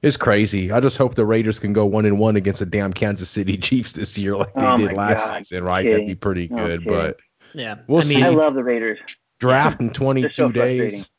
it's 0.03 0.17
crazy. 0.17 0.73
I 0.73 0.81
just 0.81 0.97
hope 0.97 1.15
the 1.15 1.27
Raiders 1.27 1.59
can 1.59 1.73
go 1.73 1.85
one 1.85 2.07
and 2.07 2.19
one 2.19 2.37
against 2.37 2.61
the 2.61 2.67
damn 2.67 2.93
Kansas 2.93 3.29
City 3.29 3.57
Chiefs 3.59 3.95
this 3.95 4.17
year, 4.17 4.37
like 4.37 4.55
they 4.55 4.67
oh 4.67 4.77
did 4.77 4.93
last 4.95 5.31
God. 5.31 5.39
season, 5.39 5.65
right? 5.65 5.85
That'd 5.85 6.07
be 6.07 6.15
pretty 6.15 6.49
good. 6.49 6.87
Okay. 6.87 6.91
But 6.91 7.19
yeah, 7.55 7.77
we'll 7.87 8.01
I 8.01 8.05
mean, 8.05 8.19
see. 8.19 8.23
I 8.23 8.31
love 8.31 8.55
the 8.55 8.65
Raiders. 8.65 8.99
Draft 9.39 9.81
in 9.81 9.91
22 9.91 10.33
so 10.33 10.51
days. 10.51 11.11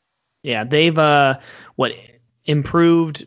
Yeah, 0.42 0.64
they've 0.64 0.98
uh 0.98 1.38
what 1.76 1.92
improved 2.44 3.26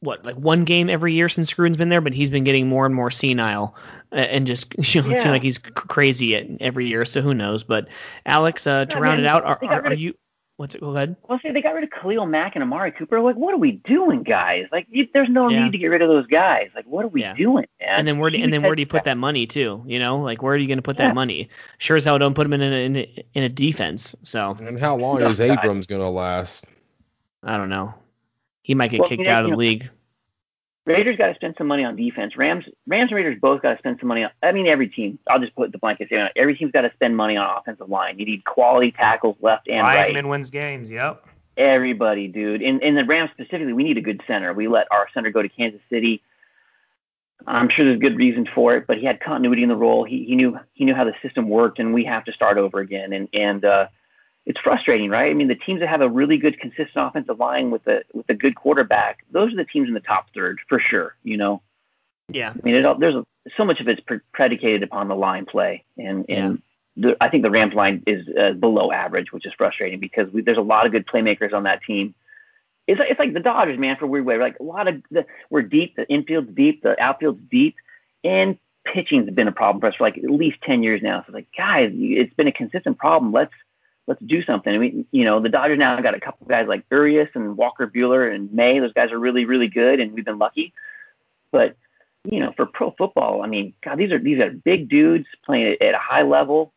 what 0.00 0.24
like 0.24 0.36
one 0.36 0.64
game 0.64 0.88
every 0.88 1.14
year 1.14 1.28
since 1.28 1.52
Gruden's 1.52 1.76
been 1.76 1.88
there, 1.88 2.00
but 2.00 2.12
he's 2.12 2.30
been 2.30 2.44
getting 2.44 2.68
more 2.68 2.86
and 2.86 2.94
more 2.94 3.10
senile 3.10 3.74
and 4.12 4.46
just 4.46 4.66
you 4.94 5.02
know 5.02 5.08
yeah. 5.08 5.16
it 5.16 5.20
seems 5.20 5.32
like 5.32 5.42
he's 5.42 5.58
crazy 5.58 6.36
every 6.60 6.86
year. 6.86 7.04
So 7.04 7.20
who 7.20 7.34
knows? 7.34 7.64
But 7.64 7.88
Alex, 8.26 8.66
uh, 8.66 8.86
to 8.86 8.96
yeah, 8.96 9.02
round 9.02 9.22
man, 9.22 9.26
it 9.26 9.28
out, 9.28 9.44
are, 9.44 9.58
are, 9.64 9.86
are 9.86 9.94
you 9.94 10.14
What's 10.56 10.76
it? 10.76 10.80
Go 10.80 10.94
ahead. 10.94 11.16
Well, 11.28 11.40
see, 11.42 11.50
they 11.50 11.60
got 11.60 11.74
rid 11.74 11.82
of 11.82 11.90
Khalil 11.90 12.26
Mack 12.26 12.54
and 12.54 12.62
Amari 12.62 12.92
Cooper. 12.92 13.20
Like, 13.20 13.34
what 13.34 13.52
are 13.52 13.58
we 13.58 13.72
doing, 13.72 14.22
guys? 14.22 14.66
Like, 14.70 14.86
you, 14.88 15.08
there's 15.12 15.28
no 15.28 15.48
yeah. 15.48 15.64
need 15.64 15.72
to 15.72 15.78
get 15.78 15.88
rid 15.88 16.00
of 16.00 16.08
those 16.08 16.28
guys. 16.28 16.70
Like, 16.76 16.84
what 16.86 17.04
are 17.04 17.08
we 17.08 17.22
yeah. 17.22 17.34
doing, 17.34 17.66
man? 17.80 17.98
And 17.98 18.06
then 18.06 18.18
where 18.18 18.30
do, 18.30 18.38
and 18.38 18.52
then 18.52 18.62
where 18.62 18.76
do 18.76 18.80
you 18.80 18.86
put 18.86 19.02
that 19.02 19.18
money 19.18 19.48
too? 19.48 19.82
You 19.84 19.98
know, 19.98 20.16
like 20.16 20.42
where 20.42 20.54
are 20.54 20.56
you 20.56 20.68
going 20.68 20.78
to 20.78 20.82
put 20.82 20.96
yeah. 20.96 21.08
that 21.08 21.14
money? 21.14 21.48
Sure 21.78 21.96
as 21.96 22.04
hell 22.04 22.18
don't 22.18 22.34
put 22.34 22.46
him 22.46 22.52
in 22.52 22.62
a, 22.62 22.84
in 22.84 22.96
a, 22.96 23.24
in 23.34 23.42
a 23.42 23.48
defense. 23.48 24.14
So. 24.22 24.56
And 24.60 24.78
how 24.78 24.96
long 24.96 25.22
is 25.22 25.40
Abrams 25.40 25.88
going 25.88 26.02
to 26.02 26.08
last? 26.08 26.66
I 27.42 27.56
don't 27.56 27.68
know. 27.68 27.92
He 28.62 28.74
might 28.74 28.92
get 28.92 29.00
well, 29.00 29.08
kicked 29.08 29.20
you 29.20 29.26
know, 29.26 29.32
out 29.32 29.40
of 29.40 29.46
the 29.46 29.50
know, 29.52 29.58
league. 29.58 29.90
Raiders 30.86 31.16
got 31.16 31.28
to 31.28 31.34
spend 31.34 31.54
some 31.56 31.66
money 31.66 31.82
on 31.82 31.96
defense. 31.96 32.36
Rams, 32.36 32.64
Rams 32.86 33.10
and 33.10 33.16
Raiders 33.16 33.38
both 33.40 33.62
got 33.62 33.72
to 33.72 33.78
spend 33.78 33.98
some 34.00 34.08
money 34.08 34.24
on. 34.24 34.30
I 34.42 34.52
mean, 34.52 34.66
every 34.66 34.88
team. 34.88 35.18
I'll 35.28 35.40
just 35.40 35.54
put 35.54 35.72
the 35.72 35.78
blanket 35.78 36.08
statement. 36.08 36.32
Every 36.36 36.56
team's 36.56 36.72
got 36.72 36.82
to 36.82 36.92
spend 36.94 37.16
money 37.16 37.36
on 37.36 37.58
offensive 37.58 37.88
line. 37.88 38.18
You 38.18 38.26
need 38.26 38.44
quality 38.44 38.92
tackles 38.92 39.36
left 39.40 39.66
and 39.66 39.80
right. 39.80 40.08
Lineman 40.08 40.28
wins 40.28 40.50
games. 40.50 40.90
Yep. 40.90 41.26
Everybody, 41.56 42.28
dude. 42.28 42.60
In 42.60 42.80
in 42.80 42.96
the 42.96 43.04
Rams 43.04 43.30
specifically, 43.32 43.72
we 43.72 43.84
need 43.84 43.96
a 43.96 44.02
good 44.02 44.22
center. 44.26 44.52
We 44.52 44.68
let 44.68 44.86
our 44.90 45.08
center 45.14 45.30
go 45.30 45.40
to 45.40 45.48
Kansas 45.48 45.80
City. 45.88 46.22
I'm 47.46 47.68
sure 47.68 47.84
there's 47.84 48.00
good 48.00 48.16
reasons 48.16 48.48
for 48.54 48.76
it, 48.76 48.86
but 48.86 48.98
he 48.98 49.04
had 49.04 49.20
continuity 49.20 49.62
in 49.62 49.68
the 49.68 49.76
role. 49.76 50.04
He, 50.04 50.24
he 50.24 50.34
knew 50.34 50.58
he 50.74 50.84
knew 50.84 50.94
how 50.94 51.04
the 51.04 51.14
system 51.22 51.48
worked, 51.48 51.78
and 51.78 51.94
we 51.94 52.04
have 52.04 52.24
to 52.24 52.32
start 52.32 52.58
over 52.58 52.80
again. 52.80 53.12
And 53.12 53.28
and 53.32 53.64
uh, 53.64 53.86
it's 54.46 54.60
frustrating, 54.60 55.10
right? 55.10 55.30
I 55.30 55.34
mean, 55.34 55.48
the 55.48 55.54
teams 55.54 55.80
that 55.80 55.88
have 55.88 56.02
a 56.02 56.08
really 56.08 56.36
good, 56.36 56.58
consistent 56.60 56.90
offensive 56.96 57.38
line 57.38 57.70
with 57.70 57.86
a 57.86 58.02
with 58.12 58.28
a 58.28 58.34
good 58.34 58.54
quarterback, 58.54 59.24
those 59.30 59.52
are 59.52 59.56
the 59.56 59.64
teams 59.64 59.88
in 59.88 59.94
the 59.94 60.00
top 60.00 60.28
third 60.34 60.58
for 60.68 60.78
sure. 60.78 61.16
You 61.22 61.36
know. 61.36 61.62
Yeah. 62.28 62.50
I 62.50 62.60
mean, 62.62 62.74
it, 62.76 62.98
there's 63.00 63.14
a, 63.14 63.26
so 63.56 63.66
much 63.66 63.80
of 63.80 63.88
it's 63.88 64.00
pre- 64.00 64.20
predicated 64.32 64.82
upon 64.82 65.08
the 65.08 65.16
line 65.16 65.46
play, 65.46 65.84
and 65.98 66.24
and 66.28 66.62
the, 66.96 67.16
I 67.20 67.28
think 67.28 67.42
the 67.42 67.50
Rams 67.50 67.74
line 67.74 68.02
is 68.06 68.26
uh, 68.36 68.52
below 68.52 68.92
average, 68.92 69.32
which 69.32 69.46
is 69.46 69.52
frustrating 69.56 70.00
because 70.00 70.32
we, 70.32 70.42
there's 70.42 70.58
a 70.58 70.62
lot 70.62 70.86
of 70.86 70.92
good 70.92 71.06
playmakers 71.06 71.52
on 71.52 71.64
that 71.64 71.82
team. 71.82 72.14
It's 72.86 73.00
it's 73.02 73.18
like 73.18 73.34
the 73.34 73.40
Dodgers, 73.40 73.78
man, 73.78 73.96
for 73.96 74.04
a 74.04 74.08
weird 74.08 74.24
way. 74.24 74.38
Like 74.38 74.58
a 74.58 74.62
lot 74.62 74.88
of 74.88 75.02
the, 75.10 75.26
we're 75.50 75.62
deep, 75.62 75.96
the 75.96 76.06
infield's 76.08 76.54
deep, 76.54 76.82
the 76.82 77.00
outfield's 77.02 77.42
deep, 77.50 77.76
and 78.22 78.58
pitching's 78.84 79.30
been 79.30 79.48
a 79.48 79.52
problem 79.52 79.80
for 79.80 79.88
us 79.88 79.94
for 79.96 80.04
like 80.04 80.18
at 80.18 80.24
least 80.24 80.58
ten 80.62 80.82
years 80.82 81.02
now. 81.02 81.24
So 81.26 81.32
like, 81.32 81.48
guys, 81.56 81.90
it's 81.94 82.34
been 82.34 82.48
a 82.48 82.52
consistent 82.52 82.98
problem. 82.98 83.32
Let's 83.32 83.54
let's 84.06 84.20
do 84.22 84.42
something. 84.44 84.74
I 84.74 84.78
mean, 84.78 85.06
you 85.10 85.24
know, 85.24 85.40
the 85.40 85.48
Dodgers 85.48 85.78
now 85.78 85.98
got 86.00 86.14
a 86.14 86.20
couple 86.20 86.46
guys 86.46 86.68
like 86.68 86.84
Urias 86.90 87.30
and 87.34 87.56
Walker 87.56 87.86
Buehler 87.86 88.34
and 88.34 88.52
May. 88.52 88.78
Those 88.78 88.92
guys 88.92 89.10
are 89.12 89.18
really, 89.18 89.44
really 89.44 89.68
good, 89.68 90.00
and 90.00 90.12
we've 90.12 90.24
been 90.24 90.38
lucky. 90.38 90.72
But 91.50 91.76
you 92.24 92.40
know, 92.40 92.52
for 92.56 92.66
pro 92.66 92.90
football, 92.92 93.42
I 93.42 93.46
mean, 93.46 93.74
God, 93.82 93.98
these 93.98 94.12
are 94.12 94.18
these 94.18 94.40
are 94.40 94.50
big 94.50 94.88
dudes 94.88 95.26
playing 95.44 95.76
at 95.80 95.94
a 95.94 95.98
high 95.98 96.22
level. 96.22 96.72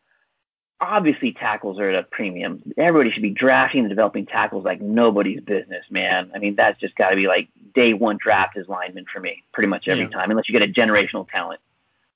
Obviously, 0.80 1.32
tackles 1.32 1.80
are 1.80 1.88
at 1.88 1.98
a 1.98 2.04
premium. 2.04 2.62
Everybody 2.76 3.10
should 3.10 3.22
be 3.22 3.30
drafting 3.30 3.80
and 3.80 3.88
developing 3.88 4.26
tackles 4.26 4.64
like 4.64 4.80
nobody's 4.80 5.40
business, 5.40 5.84
man. 5.90 6.30
I 6.34 6.38
mean, 6.38 6.54
that's 6.54 6.78
just 6.78 6.94
got 6.94 7.10
to 7.10 7.16
be 7.16 7.26
like 7.26 7.48
day 7.74 7.94
one 7.94 8.16
draft 8.16 8.56
as 8.56 8.68
lineman 8.68 9.06
for 9.12 9.18
me, 9.20 9.42
pretty 9.52 9.66
much 9.66 9.88
every 9.88 10.04
yeah. 10.04 10.10
time, 10.10 10.30
unless 10.30 10.48
you 10.48 10.56
get 10.56 10.68
a 10.68 10.72
generational 10.72 11.28
talent, 11.28 11.60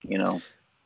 you 0.03 0.19
know. 0.19 0.41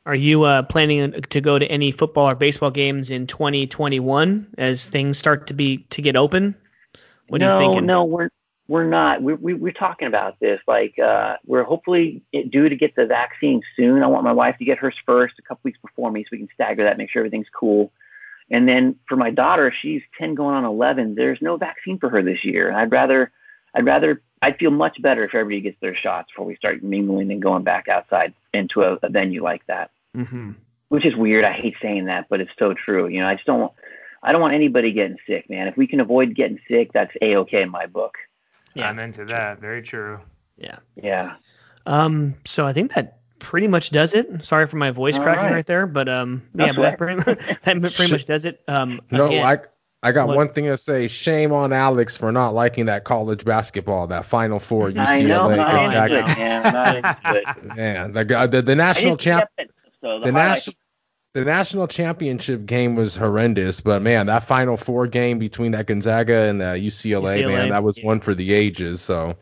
Are 0.07 0.15
you 0.15 0.43
uh, 0.43 0.63
planning 0.63 1.21
to 1.21 1.41
go 1.41 1.59
to 1.59 1.65
any 1.65 1.91
football 1.91 2.29
or 2.29 2.35
baseball 2.35 2.71
games 2.71 3.11
in 3.11 3.27
2021 3.27 4.55
as 4.57 4.87
things 4.87 5.17
start 5.17 5.47
to 5.47 5.53
be 5.53 5.79
to 5.89 6.01
get 6.01 6.15
open? 6.15 6.55
What 7.27 7.41
no, 7.41 7.49
are 7.49 7.61
you 7.61 7.67
thinking? 7.67 7.85
No, 7.85 8.05
we're 8.05 8.29
we're 8.69 8.85
not. 8.85 9.21
We, 9.21 9.33
we, 9.33 9.53
we're 9.53 9.73
talking 9.73 10.07
about 10.07 10.39
this. 10.39 10.61
Like, 10.65 10.97
uh, 10.97 11.35
we're 11.45 11.63
hopefully 11.63 12.21
due 12.31 12.69
to 12.69 12.75
get 12.77 12.95
the 12.95 13.05
vaccine 13.05 13.61
soon. 13.75 14.01
I 14.01 14.07
want 14.07 14.23
my 14.23 14.31
wife 14.31 14.57
to 14.59 14.65
get 14.65 14.77
hers 14.77 14.95
first 15.05 15.35
a 15.39 15.41
couple 15.41 15.59
weeks 15.63 15.79
before 15.81 16.09
me 16.09 16.23
so 16.23 16.29
we 16.31 16.37
can 16.37 16.49
stagger 16.53 16.85
that, 16.85 16.97
make 16.97 17.09
sure 17.09 17.19
everything's 17.19 17.49
cool. 17.53 17.91
And 18.49 18.65
then 18.65 18.95
for 19.09 19.17
my 19.17 19.29
daughter, 19.29 19.73
she's 19.81 20.03
10 20.17 20.35
going 20.35 20.55
on 20.55 20.63
11. 20.63 21.15
There's 21.15 21.41
no 21.41 21.57
vaccine 21.57 21.99
for 21.99 22.09
her 22.09 22.21
this 22.21 22.45
year. 22.45 22.71
I'd 22.71 22.93
rather, 22.93 23.33
I'd 23.73 23.85
rather, 23.85 24.21
I'd 24.41 24.57
feel 24.57 24.71
much 24.71 25.01
better 25.01 25.25
if 25.25 25.35
everybody 25.35 25.59
gets 25.59 25.81
their 25.81 25.95
shots 25.95 26.29
before 26.31 26.45
we 26.45 26.55
start 26.55 26.81
mingling 26.81 27.29
and 27.29 27.41
going 27.41 27.63
back 27.63 27.89
outside 27.89 28.33
into 28.53 28.83
a, 28.83 28.97
a 29.03 29.09
venue 29.09 29.43
like 29.43 29.65
that. 29.67 29.91
Mm-hmm. 30.15 30.51
Which 30.89 31.05
is 31.05 31.15
weird. 31.15 31.43
I 31.43 31.51
hate 31.51 31.75
saying 31.81 32.05
that, 32.05 32.27
but 32.29 32.39
it's 32.39 32.51
so 32.57 32.73
true. 32.73 33.07
You 33.07 33.19
know, 33.19 33.27
I 33.27 33.35
just 33.35 33.45
don't, 33.45 33.71
I 34.23 34.31
don't 34.31 34.41
want 34.41 34.53
anybody 34.53 34.93
getting 34.93 35.17
sick, 35.27 35.49
man. 35.49 35.67
If 35.67 35.75
we 35.75 35.85
can 35.85 35.99
avoid 35.99 36.33
getting 36.33 36.59
sick, 36.69 36.93
that's 36.93 37.11
a 37.21 37.35
okay 37.37 37.61
in 37.61 37.69
my 37.69 37.85
book. 37.85 38.15
Yeah, 38.73 38.89
I'm 38.89 38.99
into 38.99 39.25
that. 39.25 39.59
Very 39.59 39.81
true. 39.81 40.19
Yeah. 40.57 40.77
Yeah. 40.95 41.35
Um. 41.85 42.35
So 42.45 42.65
I 42.65 42.73
think 42.73 42.93
that 42.95 43.17
pretty 43.39 43.67
much 43.67 43.91
does 43.91 44.13
it. 44.13 44.43
Sorry 44.43 44.67
for 44.67 44.77
my 44.77 44.91
voice 44.91 45.15
All 45.15 45.23
cracking 45.23 45.45
right. 45.45 45.53
right. 45.53 45.65
there, 45.65 45.87
but 45.87 46.07
um, 46.09 46.43
yeah, 46.55 46.71
but 46.73 46.81
that 46.81 46.97
pretty, 46.97 47.23
that 47.63 47.93
pretty 47.95 48.11
much 48.11 48.25
does 48.25 48.45
it. 48.45 48.61
Um, 48.67 49.01
no, 49.11 49.25
again, 49.25 49.45
I 49.45 49.59
I 50.03 50.11
got 50.11 50.27
one 50.27 50.47
thing 50.47 50.65
to 50.65 50.77
say. 50.77 51.07
Shame 51.07 51.51
on 51.51 51.73
Alex 51.73 52.15
for 52.15 52.31
not 52.31 52.53
liking 52.53 52.85
that 52.85 53.03
college 53.03 53.43
basketball, 53.43 54.07
that 54.07 54.25
Final 54.25 54.59
Four 54.59 54.91
UCLA. 54.91 55.07
I 55.07 55.21
know, 55.21 55.47
Gonzaga. 55.55 56.23
man. 56.37 57.75
man, 57.75 58.11
the 58.13 58.47
the, 58.47 58.61
the 58.61 58.75
national 58.75 59.17
champ, 59.17 59.49
so 60.07 60.19
the, 60.19 60.25
the 60.27 60.31
national 60.31 60.75
the 61.33 61.45
national 61.45 61.87
championship 61.87 62.65
game 62.65 62.95
was 62.95 63.15
horrendous, 63.15 63.79
but 63.79 64.01
man, 64.01 64.25
that 64.25 64.43
Final 64.43 64.75
Four 64.75 65.05
game 65.05 65.37
between 65.37 65.71
that 65.73 65.85
Gonzaga 65.85 66.43
and 66.43 66.61
the 66.61 66.65
UCLA, 66.65 67.43
UCLA 67.43 67.47
man, 67.47 67.69
that 67.69 67.83
was 67.83 67.99
yeah. 67.99 68.05
one 68.05 68.19
for 68.21 68.33
the 68.33 68.53
ages. 68.53 69.01
So 69.01 69.35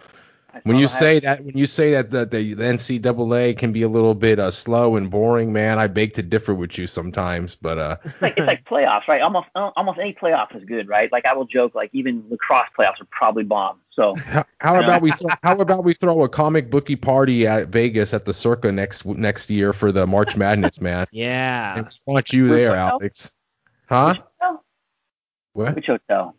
when 0.63 0.77
you 0.77 0.87
say 0.87 1.19
that, 1.19 1.43
when 1.43 1.57
you 1.57 1.67
say 1.67 1.91
that 1.91 2.11
the, 2.11 2.25
the, 2.25 2.53
the 2.53 2.63
NCAA 2.63 3.57
can 3.57 3.71
be 3.71 3.81
a 3.81 3.89
little 3.89 4.15
bit 4.15 4.39
uh, 4.39 4.51
slow 4.51 4.95
and 4.95 5.09
boring, 5.09 5.51
man, 5.51 5.79
I 5.79 5.87
beg 5.87 6.13
to 6.13 6.23
differ 6.23 6.53
with 6.53 6.77
you 6.77 6.87
sometimes. 6.87 7.55
But 7.55 7.77
uh, 7.77 7.97
it's 8.03 8.21
like 8.21 8.37
it's 8.37 8.47
like 8.47 8.65
playoffs, 8.65 9.07
right? 9.07 9.21
Almost 9.21 9.47
uh, 9.55 9.71
almost 9.75 9.99
any 9.99 10.13
playoff 10.13 10.55
is 10.55 10.63
good, 10.65 10.87
right? 10.87 11.11
Like 11.11 11.25
I 11.25 11.33
will 11.33 11.45
joke, 11.45 11.75
like 11.75 11.89
even 11.93 12.23
lacrosse 12.29 12.67
playoffs 12.77 13.01
are 13.01 13.07
probably 13.11 13.43
bomb. 13.43 13.79
So 13.91 14.13
how, 14.15 14.45
how 14.59 14.79
about 14.79 15.01
we 15.01 15.11
throw, 15.11 15.29
how 15.43 15.57
about 15.59 15.83
we 15.83 15.93
throw 15.93 16.23
a 16.23 16.29
comic 16.29 16.69
bookie 16.69 16.97
party 16.97 17.47
at 17.47 17.69
Vegas 17.69 18.13
at 18.13 18.25
the 18.25 18.33
Circa 18.33 18.71
next 18.71 19.05
next 19.05 19.49
year 19.49 19.73
for 19.73 19.91
the 19.91 20.05
March 20.05 20.35
Madness, 20.35 20.81
man? 20.81 21.07
yeah, 21.11 21.83
I 21.85 22.11
want 22.11 22.33
you 22.33 22.49
there, 22.49 22.75
Alex. 22.75 23.33
Huh? 23.87 24.15
What? 25.53 25.75
Which 25.75 25.85
hotel? 25.85 26.35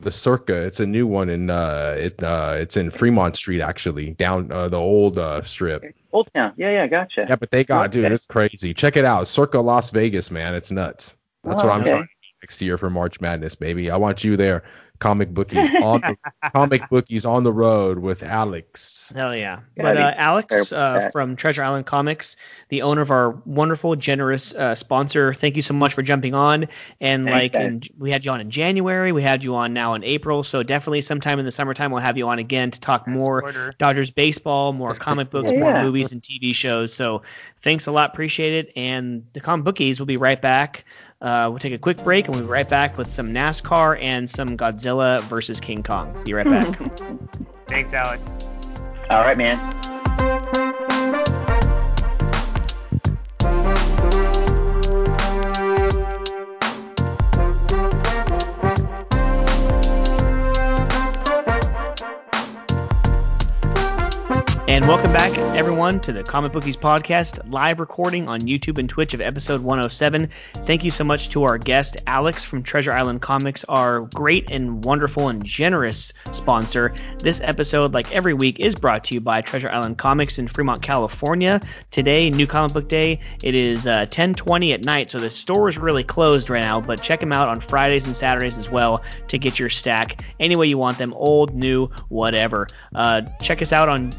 The 0.00 0.10
Circa. 0.10 0.54
It's 0.54 0.80
a 0.80 0.86
new 0.86 1.06
one 1.06 1.28
in 1.28 1.50
uh 1.50 1.94
it 1.98 2.22
uh 2.22 2.56
it's 2.58 2.76
in 2.76 2.90
Fremont 2.90 3.36
Street 3.36 3.60
actually, 3.60 4.12
down 4.12 4.50
uh, 4.50 4.68
the 4.68 4.78
old 4.78 5.18
uh 5.18 5.42
strip. 5.42 5.82
Old 6.12 6.30
town. 6.34 6.52
Yeah, 6.56 6.70
yeah, 6.70 6.86
gotcha. 6.86 7.26
Yeah, 7.28 7.36
but 7.36 7.50
they 7.50 7.64
got 7.64 7.88
okay. 7.88 8.02
dude, 8.02 8.12
it's 8.12 8.26
crazy. 8.26 8.74
Check 8.74 8.96
it 8.96 9.04
out. 9.04 9.28
Circa 9.28 9.60
Las 9.60 9.90
Vegas, 9.90 10.30
man. 10.30 10.54
It's 10.54 10.70
nuts. 10.70 11.16
That's 11.44 11.62
oh, 11.62 11.66
what 11.66 11.74
I'm 11.74 11.80
okay. 11.82 11.90
trying 11.90 12.08
next 12.42 12.62
year 12.62 12.78
for 12.78 12.90
March 12.90 13.20
Madness, 13.20 13.54
baby. 13.54 13.90
I 13.90 13.96
want 13.96 14.24
you 14.24 14.36
there 14.36 14.62
comic 15.00 15.34
bookies 15.34 15.70
on 15.82 16.00
the 16.02 16.16
comic 16.52 16.88
bookies 16.88 17.24
on 17.24 17.42
the 17.42 17.52
road 17.52 17.98
with 17.98 18.22
Alex. 18.22 19.12
Hell 19.16 19.34
yeah! 19.34 19.60
But 19.76 19.96
uh, 19.96 20.14
Alex 20.16 20.72
uh, 20.72 21.10
from 21.12 21.34
Treasure 21.34 21.64
Island 21.64 21.86
Comics, 21.86 22.36
the 22.68 22.82
owner 22.82 23.00
of 23.00 23.10
our 23.10 23.30
wonderful, 23.46 23.96
generous 23.96 24.54
uh, 24.54 24.74
sponsor. 24.74 25.34
Thank 25.34 25.56
you 25.56 25.62
so 25.62 25.74
much 25.74 25.94
for 25.94 26.02
jumping 26.02 26.34
on. 26.34 26.68
And 27.00 27.24
Thanks, 27.24 27.54
like, 27.54 27.62
in, 27.62 27.82
we 27.98 28.10
had 28.10 28.24
you 28.24 28.30
on 28.30 28.40
in 28.40 28.50
January. 28.50 29.10
We 29.10 29.22
had 29.22 29.42
you 29.42 29.54
on 29.54 29.72
now 29.72 29.94
in 29.94 30.04
April. 30.04 30.44
So 30.44 30.62
definitely, 30.62 31.00
sometime 31.00 31.38
in 31.38 31.44
the 31.44 31.52
summertime, 31.52 31.90
we'll 31.90 32.02
have 32.02 32.16
you 32.16 32.28
on 32.28 32.38
again 32.38 32.70
to 32.70 32.80
talk 32.80 33.08
more 33.08 33.40
quarter. 33.40 33.74
Dodgers 33.78 34.10
baseball, 34.10 34.72
more 34.72 34.94
comic 34.94 35.30
books, 35.32 35.50
yeah. 35.50 35.58
more 35.58 35.82
movies 35.82 36.12
and 36.12 36.22
TV 36.22 36.54
shows. 36.54 36.92
So 36.92 37.22
thanks 37.62 37.86
a 37.86 37.92
lot, 37.92 38.10
appreciate 38.10 38.52
it. 38.52 38.72
And 38.76 39.26
the 39.32 39.40
comic 39.40 39.64
bookies 39.64 39.98
will 39.98 40.06
be 40.06 40.16
right 40.16 40.40
back. 40.40 40.84
Uh, 41.20 41.48
we'll 41.50 41.58
take 41.58 41.72
a 41.72 41.78
quick 41.78 42.02
break 42.02 42.26
and 42.26 42.34
we'll 42.34 42.44
be 42.44 42.50
right 42.50 42.68
back 42.68 42.96
with 42.96 43.10
some 43.10 43.32
NASCAR 43.32 43.98
and 44.00 44.28
some 44.28 44.48
Godzilla 44.48 45.20
versus 45.22 45.60
King 45.60 45.82
Kong. 45.82 46.16
Be 46.24 46.32
right 46.32 46.48
back. 46.48 46.78
Thanks, 47.68 47.92
Alex. 47.92 48.48
All 49.10 49.20
right, 49.20 49.36
man. 49.36 50.88
And 64.70 64.86
welcome 64.86 65.12
back, 65.12 65.36
everyone, 65.56 65.98
to 66.02 66.12
the 66.12 66.22
Comic 66.22 66.52
Bookies 66.52 66.76
Podcast, 66.76 67.40
live 67.50 67.80
recording 67.80 68.28
on 68.28 68.38
YouTube 68.42 68.78
and 68.78 68.88
Twitch 68.88 69.14
of 69.14 69.20
episode 69.20 69.60
107. 69.62 70.30
Thank 70.64 70.84
you 70.84 70.92
so 70.92 71.02
much 71.02 71.28
to 71.30 71.42
our 71.42 71.58
guest, 71.58 71.96
Alex 72.06 72.44
from 72.44 72.62
Treasure 72.62 72.92
Island 72.92 73.20
Comics, 73.20 73.64
our 73.64 74.02
great 74.14 74.52
and 74.52 74.84
wonderful 74.84 75.28
and 75.28 75.44
generous 75.44 76.12
sponsor. 76.30 76.94
This 77.18 77.40
episode, 77.40 77.94
like 77.94 78.14
every 78.14 78.32
week, 78.32 78.60
is 78.60 78.76
brought 78.76 79.02
to 79.06 79.14
you 79.14 79.20
by 79.20 79.40
Treasure 79.40 79.68
Island 79.70 79.98
Comics 79.98 80.38
in 80.38 80.46
Fremont, 80.46 80.82
California. 80.82 81.60
Today, 81.90 82.30
New 82.30 82.46
Comic 82.46 82.72
Book 82.72 82.88
Day, 82.88 83.18
it 83.42 83.56
is 83.56 83.88
uh, 83.88 84.06
1020 84.08 84.72
at 84.72 84.84
night, 84.84 85.10
so 85.10 85.18
the 85.18 85.30
store 85.30 85.68
is 85.68 85.78
really 85.78 86.04
closed 86.04 86.48
right 86.48 86.60
now, 86.60 86.80
but 86.80 87.02
check 87.02 87.18
them 87.18 87.32
out 87.32 87.48
on 87.48 87.58
Fridays 87.58 88.06
and 88.06 88.14
Saturdays 88.14 88.56
as 88.56 88.70
well 88.70 89.02
to 89.26 89.36
get 89.36 89.58
your 89.58 89.68
stack 89.68 90.24
any 90.38 90.54
way 90.54 90.68
you 90.68 90.78
want 90.78 90.96
them, 90.96 91.12
old, 91.14 91.56
new, 91.56 91.88
whatever. 92.08 92.68
Uh, 92.94 93.22
check 93.42 93.60
us 93.62 93.72
out 93.72 93.88
on 93.88 94.12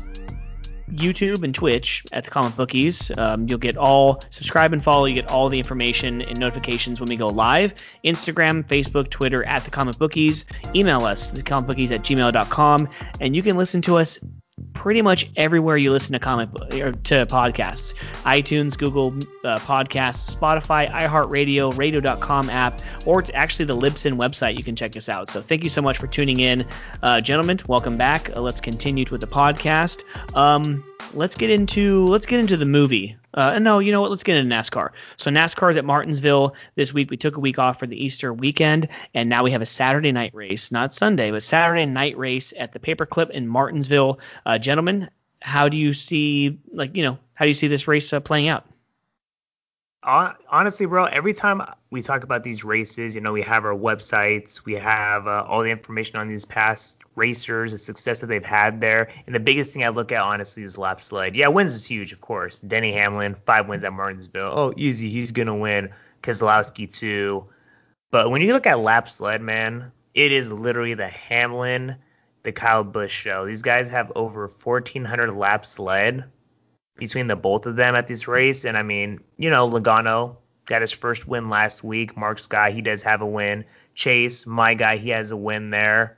YouTube 0.91 1.43
and 1.43 1.53
Twitch 1.53 2.03
at 2.11 2.23
the 2.23 2.29
Comic 2.29 2.55
Bookies. 2.55 3.15
Um, 3.17 3.47
you'll 3.47 3.59
get 3.59 3.77
all 3.77 4.21
subscribe 4.29 4.73
and 4.73 4.83
follow. 4.83 5.05
You 5.05 5.15
get 5.15 5.29
all 5.29 5.49
the 5.49 5.57
information 5.57 6.21
and 6.21 6.39
notifications 6.39 6.99
when 6.99 7.09
we 7.09 7.15
go 7.15 7.27
live. 7.27 7.73
Instagram, 8.05 8.63
Facebook, 8.67 9.09
Twitter 9.09 9.43
at 9.45 9.63
the 9.63 9.71
Comic 9.71 9.97
Bookies. 9.97 10.45
Email 10.75 11.05
us 11.05 11.31
the 11.31 11.43
Comic 11.43 11.67
Bookies 11.67 11.91
at 11.91 12.01
gmail.com, 12.01 12.89
and 13.19 13.35
you 13.35 13.43
can 13.43 13.57
listen 13.57 13.81
to 13.83 13.97
us 13.97 14.19
pretty 14.73 15.01
much 15.01 15.29
everywhere 15.35 15.77
you 15.77 15.91
listen 15.91 16.13
to 16.13 16.19
comic 16.19 16.49
or 16.73 16.91
to 16.91 17.25
podcasts. 17.25 17.93
itunes 18.23 18.77
google 18.77 19.13
uh, 19.43 19.57
podcasts 19.59 20.35
spotify 20.35 20.91
iheartradio 20.91 21.75
radio.com 21.77 22.49
app 22.49 22.81
or 23.05 23.23
actually 23.33 23.65
the 23.65 23.75
libsyn 23.75 24.17
website. 24.19 24.57
You 24.57 24.63
can 24.63 24.75
check 24.75 24.95
us 24.95 25.09
out. 25.09 25.29
So 25.29 25.41
thank 25.41 25.63
you 25.63 25.69
so 25.69 25.81
much 25.81 25.97
for 25.97 26.07
tuning 26.07 26.39
in. 26.39 26.65
Uh, 27.03 27.21
gentlemen 27.21 27.59
welcome 27.67 27.97
back. 27.97 28.35
Uh, 28.35 28.41
let's 28.41 28.61
continue 28.61 29.05
with 29.09 29.21
the 29.21 29.27
podcast. 29.27 30.03
Um, 30.35 30.83
let's 31.13 31.35
get 31.35 31.49
into 31.49 32.05
let's 32.05 32.25
get 32.25 32.39
into 32.39 32.57
the 32.57 32.65
movie. 32.65 33.15
Uh, 33.33 33.57
no, 33.59 33.79
you 33.79 33.91
know 33.91 34.01
what? 34.01 34.09
Let's 34.09 34.23
get 34.23 34.37
into 34.37 34.53
NASCAR. 34.53 34.89
So 35.17 35.31
NASCAR 35.31 35.71
is 35.71 35.77
at 35.77 35.85
Martinsville 35.85 36.55
this 36.75 36.93
week. 36.93 37.09
We 37.09 37.17
took 37.17 37.37
a 37.37 37.39
week 37.39 37.57
off 37.59 37.79
for 37.79 37.87
the 37.87 38.03
Easter 38.03 38.33
weekend, 38.33 38.87
and 39.13 39.29
now 39.29 39.43
we 39.43 39.51
have 39.51 39.61
a 39.61 39.65
Saturday 39.65 40.11
night 40.11 40.33
race, 40.33 40.71
not 40.71 40.93
Sunday, 40.93 41.31
but 41.31 41.43
Saturday 41.43 41.85
night 41.85 42.17
race 42.17 42.53
at 42.57 42.73
the 42.73 42.79
Paperclip 42.79 43.29
in 43.29 43.47
Martinsville. 43.47 44.19
Uh, 44.45 44.57
gentlemen, 44.57 45.09
how 45.41 45.69
do 45.69 45.77
you 45.77 45.93
see 45.93 46.59
like 46.73 46.95
you 46.95 47.03
know 47.03 47.17
how 47.33 47.45
do 47.45 47.49
you 47.49 47.55
see 47.55 47.67
this 47.67 47.87
race 47.87 48.11
uh, 48.11 48.19
playing 48.19 48.47
out? 48.47 48.65
honestly, 50.03 50.85
bro, 50.87 51.05
every 51.05 51.33
time 51.33 51.61
we 51.91 52.01
talk 52.01 52.23
about 52.23 52.43
these 52.43 52.63
races, 52.63 53.13
you 53.13 53.21
know, 53.21 53.31
we 53.31 53.41
have 53.43 53.65
our 53.65 53.75
websites, 53.75 54.65
we 54.65 54.73
have 54.73 55.27
uh, 55.27 55.45
all 55.47 55.61
the 55.61 55.69
information 55.69 56.17
on 56.17 56.27
these 56.27 56.43
past 56.43 57.00
racers, 57.21 57.71
the 57.71 57.77
success 57.77 58.19
that 58.19 58.27
they've 58.27 58.43
had 58.43 58.81
there. 58.81 59.11
And 59.25 59.35
the 59.35 59.39
biggest 59.39 59.73
thing 59.73 59.83
I 59.83 59.89
look 59.89 60.11
at, 60.11 60.21
honestly, 60.21 60.63
is 60.63 60.77
lap 60.77 61.01
sled. 61.01 61.35
Yeah, 61.35 61.47
wins 61.47 61.73
is 61.73 61.85
huge, 61.85 62.11
of 62.11 62.21
course. 62.21 62.61
Denny 62.61 62.91
Hamlin, 62.91 63.35
five 63.35 63.67
wins 63.67 63.83
at 63.83 63.93
Martinsville. 63.93 64.53
Oh, 64.55 64.73
easy. 64.75 65.09
He's 65.09 65.31
going 65.31 65.47
to 65.47 65.53
win. 65.53 65.89
Keselowski, 66.23 66.91
too. 66.91 67.45
But 68.09 68.31
when 68.31 68.41
you 68.41 68.53
look 68.53 68.65
at 68.65 68.79
lap 68.79 69.07
sled, 69.07 69.41
man, 69.41 69.91
it 70.15 70.31
is 70.31 70.49
literally 70.51 70.95
the 70.95 71.07
Hamlin, 71.07 71.95
the 72.43 72.51
Kyle 72.51 72.83
Busch 72.83 73.13
show. 73.13 73.45
These 73.45 73.61
guys 73.61 73.87
have 73.89 74.11
over 74.15 74.47
1,400 74.47 75.33
laps 75.33 75.77
led 75.77 76.25
between 76.97 77.27
the 77.27 77.35
both 77.35 77.65
of 77.65 77.75
them 77.75 77.95
at 77.95 78.07
this 78.07 78.27
race. 78.27 78.65
And 78.65 78.77
I 78.77 78.83
mean, 78.83 79.19
you 79.37 79.49
know, 79.49 79.69
Logano 79.69 80.35
got 80.65 80.81
his 80.81 80.91
first 80.91 81.27
win 81.27 81.49
last 81.49 81.83
week. 81.83 82.17
Mark 82.17 82.39
Sky, 82.39 82.71
he 82.71 82.81
does 82.81 83.01
have 83.03 83.21
a 83.21 83.25
win. 83.25 83.63
Chase, 83.93 84.45
my 84.47 84.73
guy, 84.73 84.97
he 84.97 85.09
has 85.09 85.31
a 85.31 85.37
win 85.37 85.69
there. 85.69 86.17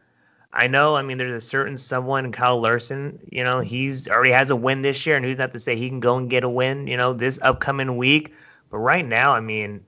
I 0.53 0.67
know, 0.67 0.95
I 0.95 1.01
mean, 1.01 1.17
there's 1.17 1.43
a 1.43 1.45
certain 1.45 1.77
someone, 1.77 2.31
Kyle 2.31 2.61
Larson, 2.61 3.19
you 3.31 3.43
know, 3.43 3.59
he's 3.59 4.07
already 4.07 4.31
has 4.31 4.51
a 4.51 4.55
win 4.55 4.83
this 4.83 5.03
year, 5.05 5.15
and 5.15 5.25
who's 5.25 5.39
not 5.39 5.51
to 5.53 5.59
say 5.59 5.75
he 5.75 5.89
can 5.89 5.99
go 5.99 6.15
and 6.15 6.29
get 6.29 6.43
a 6.43 6.49
win, 6.49 6.85
you 6.85 6.95
know, 6.95 7.11
this 7.11 7.39
upcoming 7.41 7.97
week. 7.97 8.35
But 8.69 8.77
right 8.77 9.05
now, 9.05 9.33
I 9.33 9.39
mean, 9.39 9.83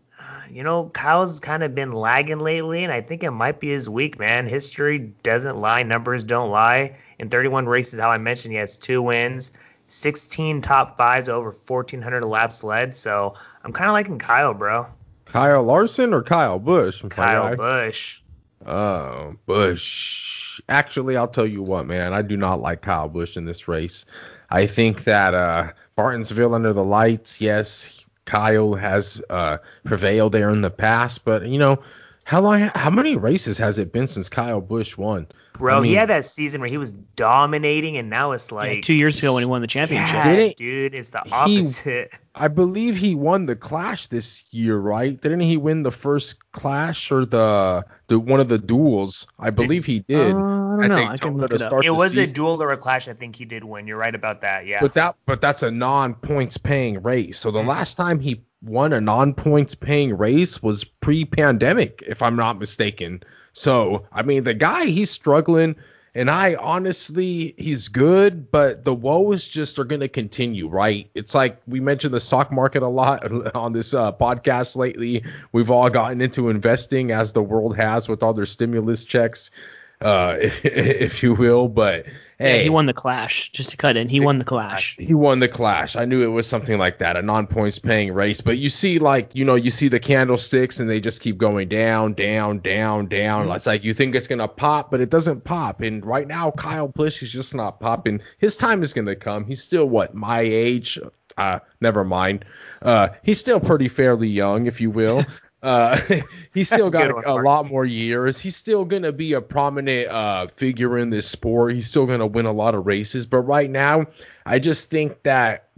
you 0.50 0.64
know, 0.64 0.90
Kyle's 0.94 1.40
kind 1.40 1.62
of 1.62 1.76
been 1.76 1.92
lagging 1.92 2.40
lately, 2.40 2.84
and 2.84 2.92
I 2.92 3.02
think 3.02 3.24
it 3.24 3.32
might 3.32 3.60
be 3.60 3.70
his 3.70 3.90
week, 3.90 4.18
man. 4.18 4.48
History 4.48 5.14
doesn't 5.22 5.58
lie, 5.58 5.84
numbers 5.84 6.24
don't 6.24 6.50
lie. 6.50 6.96
In 7.20 7.30
31 7.30 7.68
races, 7.68 8.00
how 8.00 8.10
I 8.10 8.18
mentioned, 8.18 8.52
he 8.52 8.58
has 8.58 8.78
two 8.78 9.04
wins. 9.04 9.52
16 9.88 10.64
top 10.64 10.98
fives 10.98 11.30
over 11.30 11.52
1,400 11.52 12.24
laps 12.26 12.64
led. 12.64 12.96
So 12.96 13.36
I'm 13.64 13.72
kind 13.72 13.88
of 13.88 13.94
liking 13.94 14.18
Kyle, 14.18 14.54
bro. 14.54 14.88
Kyle 15.26 15.64
Larson 15.64 16.12
or 16.14 16.24
Kyle 16.24 16.58
Busch? 16.58 17.04
Kyle 17.10 17.56
Busch. 17.56 18.20
Oh, 18.66 19.36
Busch. 19.46 20.60
Actually, 20.70 21.18
I'll 21.18 21.28
tell 21.28 21.46
you 21.46 21.62
what, 21.62 21.86
man. 21.86 22.14
I 22.14 22.22
do 22.22 22.38
not 22.38 22.62
like 22.62 22.82
Kyle 22.82 23.10
Busch 23.10 23.38
in 23.38 23.46
this 23.46 23.68
race. 23.68 24.06
I 24.50 24.66
think 24.66 25.04
that 25.04 25.34
uh, 25.34 25.72
Martinsville 25.98 26.56
under 26.56 26.74
the 26.74 26.84
lights, 26.84 27.42
yes, 27.42 28.06
Kyle 28.26 28.74
has 28.74 29.22
uh, 29.30 29.58
prevailed 29.84 30.32
there 30.32 30.50
in 30.50 30.62
the 30.62 30.72
past, 30.72 31.26
but 31.26 31.48
you 31.48 31.60
know, 31.60 31.80
how 32.26 32.42
long? 32.42 32.72
How 32.74 32.90
many 32.90 33.16
races 33.16 33.56
has 33.60 33.78
it 33.78 33.94
been 33.94 34.08
since 34.08 34.30
Kyle 34.30 34.60
Busch 34.60 34.98
won? 34.98 35.28
Bro, 35.54 35.78
I 35.78 35.82
mean, 35.82 35.90
he 35.92 35.96
had 35.96 36.10
that 36.10 36.26
season 36.26 36.60
where 36.60 36.70
he 36.70 36.78
was 36.78 36.92
dominating, 37.16 37.98
and 37.98 38.10
now 38.10 38.32
it's 38.32 38.52
like 38.52 38.76
yeah, 38.78 38.82
two 38.82 38.96
years 38.96 39.20
ago 39.20 39.36
when 39.36 39.44
he 39.44 39.46
won 39.46 39.62
the 39.62 39.68
championship. 39.68 40.16
Yeah, 40.16 40.50
dude, 40.58 40.96
it's 40.96 41.12
the 41.12 41.20
opposite. 41.32 42.10
He, 42.12 42.18
I 42.36 42.48
believe 42.48 42.98
he 42.98 43.14
won 43.14 43.46
the 43.46 43.56
Clash 43.56 44.08
this 44.08 44.44
year, 44.52 44.80
right? 44.80 45.22
Didn't 45.22 45.42
he 45.42 45.56
win 45.56 45.84
the 45.84 45.92
first 45.92 46.52
Clash 46.52 47.12
or 47.12 47.26
the 47.26 47.86
the 48.08 48.20
one 48.20 48.40
of 48.40 48.50
the 48.50 48.58
duels? 48.58 49.28
I 49.38 49.52
believe 49.52 49.86
he 49.86 50.00
did. 50.00 50.34
Uh, 50.34 50.78
I 50.78 50.88
don't 50.88 50.90
know. 50.90 50.96
I, 50.98 51.12
I 51.12 51.18
can 51.18 51.38
look 51.38 51.54
it 51.54 51.62
up. 51.62 51.84
It 51.84 51.92
was 51.92 52.14
season. 52.14 52.24
a 52.24 52.34
duel 52.34 52.64
or 52.64 52.72
a 52.72 52.78
Clash. 52.78 53.08
I 53.08 53.14
think 53.14 53.36
he 53.36 53.46
did 53.46 53.64
win. 53.64 53.86
You're 53.86 53.98
right 53.98 54.16
about 54.16 54.42
that. 54.42 54.66
Yeah. 54.66 54.82
But 54.82 54.96
that 54.96 55.16
but 55.28 55.42
that's 55.42 55.62
a 55.62 55.70
non 55.70 56.16
points 56.16 56.58
paying 56.58 57.04
race. 57.04 57.38
So 57.38 57.52
the 57.52 57.60
mm-hmm. 57.60 57.70
last 57.70 57.94
time 57.94 58.20
he 58.20 58.42
won 58.66 58.94
a 58.94 59.02
non 59.02 59.34
points 59.34 59.76
paying 59.76 60.18
race 60.18 60.62
was 60.62 60.84
pre 60.84 61.26
pandemic, 61.26 62.04
if 62.08 62.22
I'm 62.22 62.36
not 62.36 62.60
mistaken. 62.60 63.24
So, 63.54 64.06
I 64.12 64.22
mean, 64.22 64.44
the 64.44 64.54
guy, 64.54 64.86
he's 64.86 65.10
struggling. 65.10 65.76
And 66.18 66.30
I 66.30 66.56
honestly, 66.56 67.54
he's 67.58 67.90
good, 67.90 68.50
but 68.50 68.86
the 68.86 68.94
woes 68.94 69.46
just 69.48 69.78
are 69.78 69.84
going 69.84 70.00
to 70.00 70.08
continue, 70.08 70.70
right? 70.70 71.10
It's 71.14 71.36
like 71.36 71.62
we 71.68 71.82
mentioned 71.82 72.14
the 72.14 72.22
stock 72.22 72.54
market 72.54 72.84
a 72.84 72.88
lot 72.88 73.30
on 73.56 73.74
this 73.74 73.94
uh, 73.94 74.14
podcast 74.14 74.78
lately. 74.78 75.26
We've 75.52 75.70
all 75.70 75.90
gotten 75.90 76.22
into 76.22 76.50
investing 76.50 77.12
as 77.12 77.34
the 77.34 77.44
world 77.44 77.76
has 77.76 78.08
with 78.08 78.24
all 78.24 78.34
their 78.34 78.46
stimulus 78.46 79.04
checks 79.04 79.52
uh, 80.02 80.36
if, 80.40 81.24
you 81.24 81.34
will. 81.34 81.68
But 81.68 82.06
hey, 82.38 82.58
yeah, 82.58 82.64
he 82.64 82.70
won 82.70 82.86
the 82.86 82.94
clash. 82.94 83.52
Just 83.52 83.70
to 83.72 83.78
cut 83.78 83.98
in, 83.98 84.08
he 84.08 84.20
won 84.20 84.38
the 84.38 84.46
clash. 84.46 84.96
He 85.00 85.14
won 85.14 85.40
the 85.40 85.48
clash. 85.48 85.96
I 85.96 86.06
knew 86.06 86.24
it 86.24 86.28
was 86.28 86.48
something 86.48 86.78
like 86.78 87.00
that, 87.00 87.18
a 87.18 87.22
non-points 87.22 87.80
paying 87.80 88.14
race. 88.14 88.42
But 88.42 88.58
you 88.58 88.70
see, 88.70 89.00
like 89.00 89.34
you 89.34 89.46
know, 89.46 89.56
you 89.56 89.72
see 89.72 89.88
the 89.88 90.00
candlesticks, 90.00 90.80
and 90.80 90.90
they 90.90 91.00
just 91.00 91.22
keep 91.22 91.38
going 91.38 91.68
down, 91.68 92.14
down, 92.14 92.60
down, 92.60 93.08
down. 93.08 93.46
Mm-hmm. 93.46 93.56
It's 93.56 93.66
like 93.66 93.84
you 93.84 93.94
think 93.94 94.16
it's 94.16 94.28
gonna 94.28 94.48
pop, 94.48 94.92
but 94.92 95.02
it 95.02 95.10
doesn't 95.10 95.44
pop. 95.44 95.82
And 95.82 96.06
right 96.06 96.28
now, 96.28 96.52
Kyle 96.52 96.88
Busch 96.90 97.22
is 97.24 97.32
just 97.32 97.56
not 97.56 97.80
popping. 97.80 98.22
His 98.38 98.58
time 98.58 98.84
is 98.84 98.94
gonna 98.94 99.16
come. 99.16 99.46
He's 99.46 99.62
still 99.62 99.86
what 99.86 100.14
my 100.14 100.42
age. 100.42 101.00
Uh, 101.38 101.60
never 101.82 102.06
mind. 102.06 102.46
Uh, 102.82 103.10
he's 103.24 103.40
still 103.40 103.60
pretty 103.60 103.90
fairly 103.90 104.28
young, 104.28 104.68
if 104.68 104.80
you 104.80 104.90
will. 104.90 105.26
Uh, 105.66 106.00
he's 106.54 106.68
still 106.68 106.90
got 106.92 107.10
a, 107.10 107.32
a, 107.32 107.42
lot 107.42 107.66
more 107.66 107.86
years. 107.86 108.40
He's 108.40 108.56
still 108.56 108.86
gonna 108.86 109.12
be 109.12 109.34
a 109.34 109.42
prominent 109.42 110.10
uh, 110.10 110.48
figure 110.48 110.98
in 110.98 111.10
this 111.10 111.28
sport. 111.28 111.74
He's 111.74 111.90
still 111.90 112.06
gonna 112.06 112.28
win 112.28 112.46
a 112.46 112.52
lot 112.52 112.76
of 112.76 112.86
races. 112.86 113.26
But 113.26 113.40
right 113.40 113.70
now, 113.70 114.06
I 114.46 114.60
just 114.60 114.92
think 114.92 115.24
that 115.24 115.70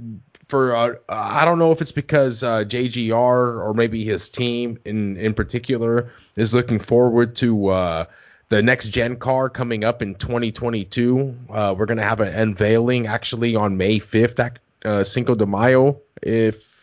for 0.50 0.76
uh, 0.76 0.96
I 1.08 1.46
don't 1.46 1.58
know 1.58 1.72
if 1.72 1.82
it's 1.82 1.94
because 1.94 2.44
uh, 2.44 2.66
JGR 2.66 3.12
or 3.14 3.74
maybe 3.74 4.04
his 4.04 4.30
team 4.30 4.78
in 4.84 5.16
in 5.16 5.34
particular 5.34 6.12
is 6.36 6.54
looking 6.54 6.80
forward 6.80 7.36
to 7.38 7.68
uh, 7.70 8.06
the 8.50 8.62
next 8.62 8.90
gen 8.90 9.16
car 9.16 9.50
coming 9.50 9.86
up 9.86 10.02
in 10.02 10.16
2022. 10.16 11.34
Uh, 11.50 11.74
we're 11.78 11.86
gonna 11.86 12.04
have 12.04 12.20
an 12.20 12.34
unveiling 12.34 13.08
actually 13.08 13.56
on 13.56 13.78
May 13.78 14.00
5th, 14.00 14.58
uh, 14.84 15.04
Cinco 15.06 15.34
de 15.34 15.46
Mayo. 15.46 15.98
If 16.22 16.77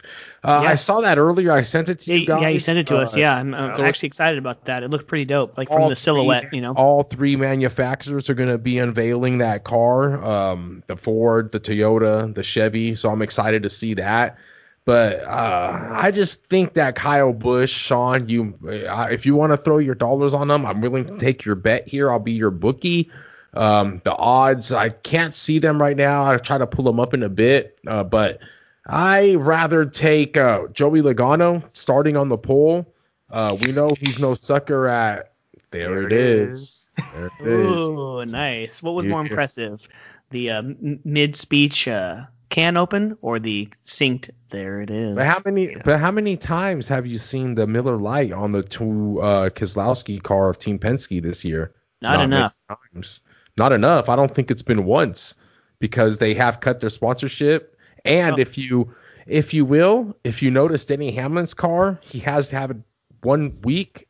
uh, 0.44 0.60
I 0.66 0.74
saw 0.74 1.00
that 1.00 1.18
earlier. 1.18 1.52
I 1.52 1.62
sent 1.62 1.88
it 1.88 2.00
to 2.00 2.14
you 2.14 2.26
guys. 2.26 2.42
Yeah, 2.42 2.48
you 2.48 2.60
sent 2.60 2.78
it 2.78 2.86
to 2.88 2.98
uh, 2.98 3.02
us. 3.02 3.16
Yeah, 3.16 3.36
I'm, 3.36 3.54
I'm 3.54 3.74
so 3.74 3.82
actually 3.82 4.08
excited 4.08 4.38
about 4.38 4.64
that. 4.66 4.82
It 4.82 4.90
looked 4.90 5.06
pretty 5.06 5.24
dope, 5.24 5.56
like 5.56 5.68
from 5.68 5.88
the 5.88 5.96
silhouette. 5.96 6.50
Three, 6.50 6.58
you 6.58 6.62
know, 6.62 6.74
all 6.74 7.02
three 7.02 7.34
manufacturers 7.36 8.28
are 8.28 8.34
going 8.34 8.50
to 8.50 8.58
be 8.58 8.78
unveiling 8.78 9.38
that 9.38 9.64
car. 9.64 10.22
Um, 10.24 10.82
the 10.86 10.96
Ford, 10.96 11.52
the 11.52 11.60
Toyota, 11.60 12.34
the 12.34 12.42
Chevy. 12.42 12.94
So 12.94 13.10
I'm 13.10 13.22
excited 13.22 13.62
to 13.62 13.70
see 13.70 13.94
that. 13.94 14.38
But 14.84 15.24
uh, 15.24 15.88
I 15.92 16.10
just 16.10 16.44
think 16.44 16.74
that 16.74 16.94
Kyle 16.94 17.32
Busch, 17.32 17.72
Sean, 17.72 18.28
you, 18.28 18.52
uh, 18.68 19.08
if 19.10 19.24
you 19.24 19.34
want 19.34 19.52
to 19.52 19.56
throw 19.56 19.78
your 19.78 19.94
dollars 19.94 20.34
on 20.34 20.48
them, 20.48 20.66
I'm 20.66 20.82
willing 20.82 21.06
to 21.06 21.16
take 21.16 21.44
your 21.44 21.54
bet 21.54 21.88
here. 21.88 22.12
I'll 22.12 22.18
be 22.18 22.32
your 22.32 22.50
bookie. 22.50 23.10
Um, 23.54 24.02
the 24.04 24.14
odds, 24.16 24.72
I 24.72 24.90
can't 24.90 25.34
see 25.34 25.58
them 25.58 25.80
right 25.80 25.96
now. 25.96 26.24
I'll 26.24 26.38
try 26.38 26.58
to 26.58 26.66
pull 26.66 26.84
them 26.84 27.00
up 27.00 27.14
in 27.14 27.22
a 27.22 27.28
bit, 27.30 27.78
uh, 27.86 28.04
but 28.04 28.40
I 28.86 29.34
rather 29.36 29.84
take 29.86 30.36
uh, 30.36 30.68
Joey 30.72 31.00
Logano 31.00 31.62
starting 31.72 32.16
on 32.16 32.28
the 32.28 32.36
pole. 32.36 32.86
Uh, 33.30 33.56
we 33.62 33.72
know 33.72 33.88
he's 33.98 34.18
no 34.18 34.34
sucker 34.34 34.86
at. 34.88 35.32
There, 35.70 35.88
there 35.88 36.06
it 36.06 36.12
is. 36.12 36.60
is. 36.60 36.88
There 37.12 37.26
it 37.26 37.46
Ooh, 37.46 38.20
is. 38.20 38.30
nice. 38.30 38.82
What 38.82 38.94
was 38.94 39.06
more 39.06 39.22
impressive, 39.22 39.88
the 40.30 40.50
uh, 40.50 40.62
mid 41.04 41.34
speech 41.34 41.88
uh, 41.88 42.26
can 42.50 42.76
open 42.76 43.16
or 43.22 43.40
the 43.40 43.68
synced? 43.84 44.30
There 44.50 44.80
it 44.80 44.90
is. 44.90 45.16
But 45.16 45.26
how 45.26 45.40
many? 45.44 45.70
Yeah. 45.70 45.82
But 45.84 45.98
how 45.98 46.12
many 46.12 46.36
times 46.36 46.86
have 46.88 47.06
you 47.06 47.18
seen 47.18 47.54
the 47.54 47.66
Miller 47.66 47.96
Lite 47.96 48.32
on 48.32 48.52
the 48.52 48.62
two 48.62 49.20
uh, 49.20 49.48
Keselowski 49.50 50.22
car 50.22 50.48
of 50.50 50.58
Team 50.58 50.78
Penske 50.78 51.20
this 51.20 51.44
year? 51.44 51.72
Not, 52.02 52.18
Not 52.18 52.24
enough. 52.24 52.56
Times. 52.68 53.20
Not 53.56 53.72
enough. 53.72 54.08
I 54.08 54.14
don't 54.14 54.32
think 54.32 54.50
it's 54.50 54.62
been 54.62 54.84
once 54.84 55.34
because 55.80 56.18
they 56.18 56.34
have 56.34 56.60
cut 56.60 56.80
their 56.80 56.90
sponsorship 56.90 57.73
and 58.04 58.36
oh. 58.36 58.38
if 58.38 58.58
you 58.58 58.94
if 59.26 59.54
you 59.54 59.64
will, 59.64 60.16
if 60.24 60.42
you 60.42 60.50
notice 60.50 60.84
Denny 60.84 61.10
Hamlin's 61.14 61.54
car, 61.54 61.98
he 62.02 62.18
has 62.20 62.48
to 62.48 62.56
have 62.56 62.70
it 62.70 62.76
one 63.22 63.58
week, 63.62 64.06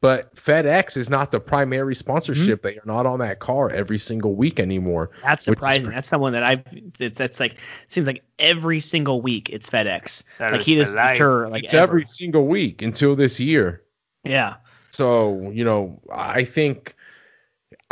but 0.00 0.34
FedEx 0.36 0.96
is 0.96 1.10
not 1.10 1.30
the 1.30 1.40
primary 1.40 1.94
sponsorship. 1.94 2.60
Mm-hmm. 2.60 2.66
They 2.66 2.76
are 2.76 2.86
not 2.86 3.06
on 3.06 3.18
that 3.20 3.40
car 3.40 3.70
every 3.70 3.98
single 3.98 4.34
week 4.34 4.60
anymore. 4.60 5.10
That's 5.22 5.44
surprising. 5.44 5.90
That's 5.90 6.08
someone 6.08 6.32
that 6.32 6.42
I've. 6.42 6.64
It's 6.98 7.18
that's 7.18 7.40
like 7.40 7.56
seems 7.88 8.06
like 8.06 8.22
every 8.38 8.80
single 8.80 9.20
week 9.20 9.50
it's 9.50 9.68
FedEx. 9.68 10.22
That 10.38 10.52
like 10.52 10.62
he 10.62 10.76
just 10.76 10.94
deter 10.94 11.48
like 11.48 11.64
it's 11.64 11.74
every 11.74 12.04
single 12.06 12.46
week 12.46 12.82
until 12.82 13.16
this 13.16 13.40
year. 13.40 13.82
Yeah. 14.24 14.56
So 14.90 15.50
you 15.50 15.64
know, 15.64 16.00
I 16.12 16.44
think 16.44 16.94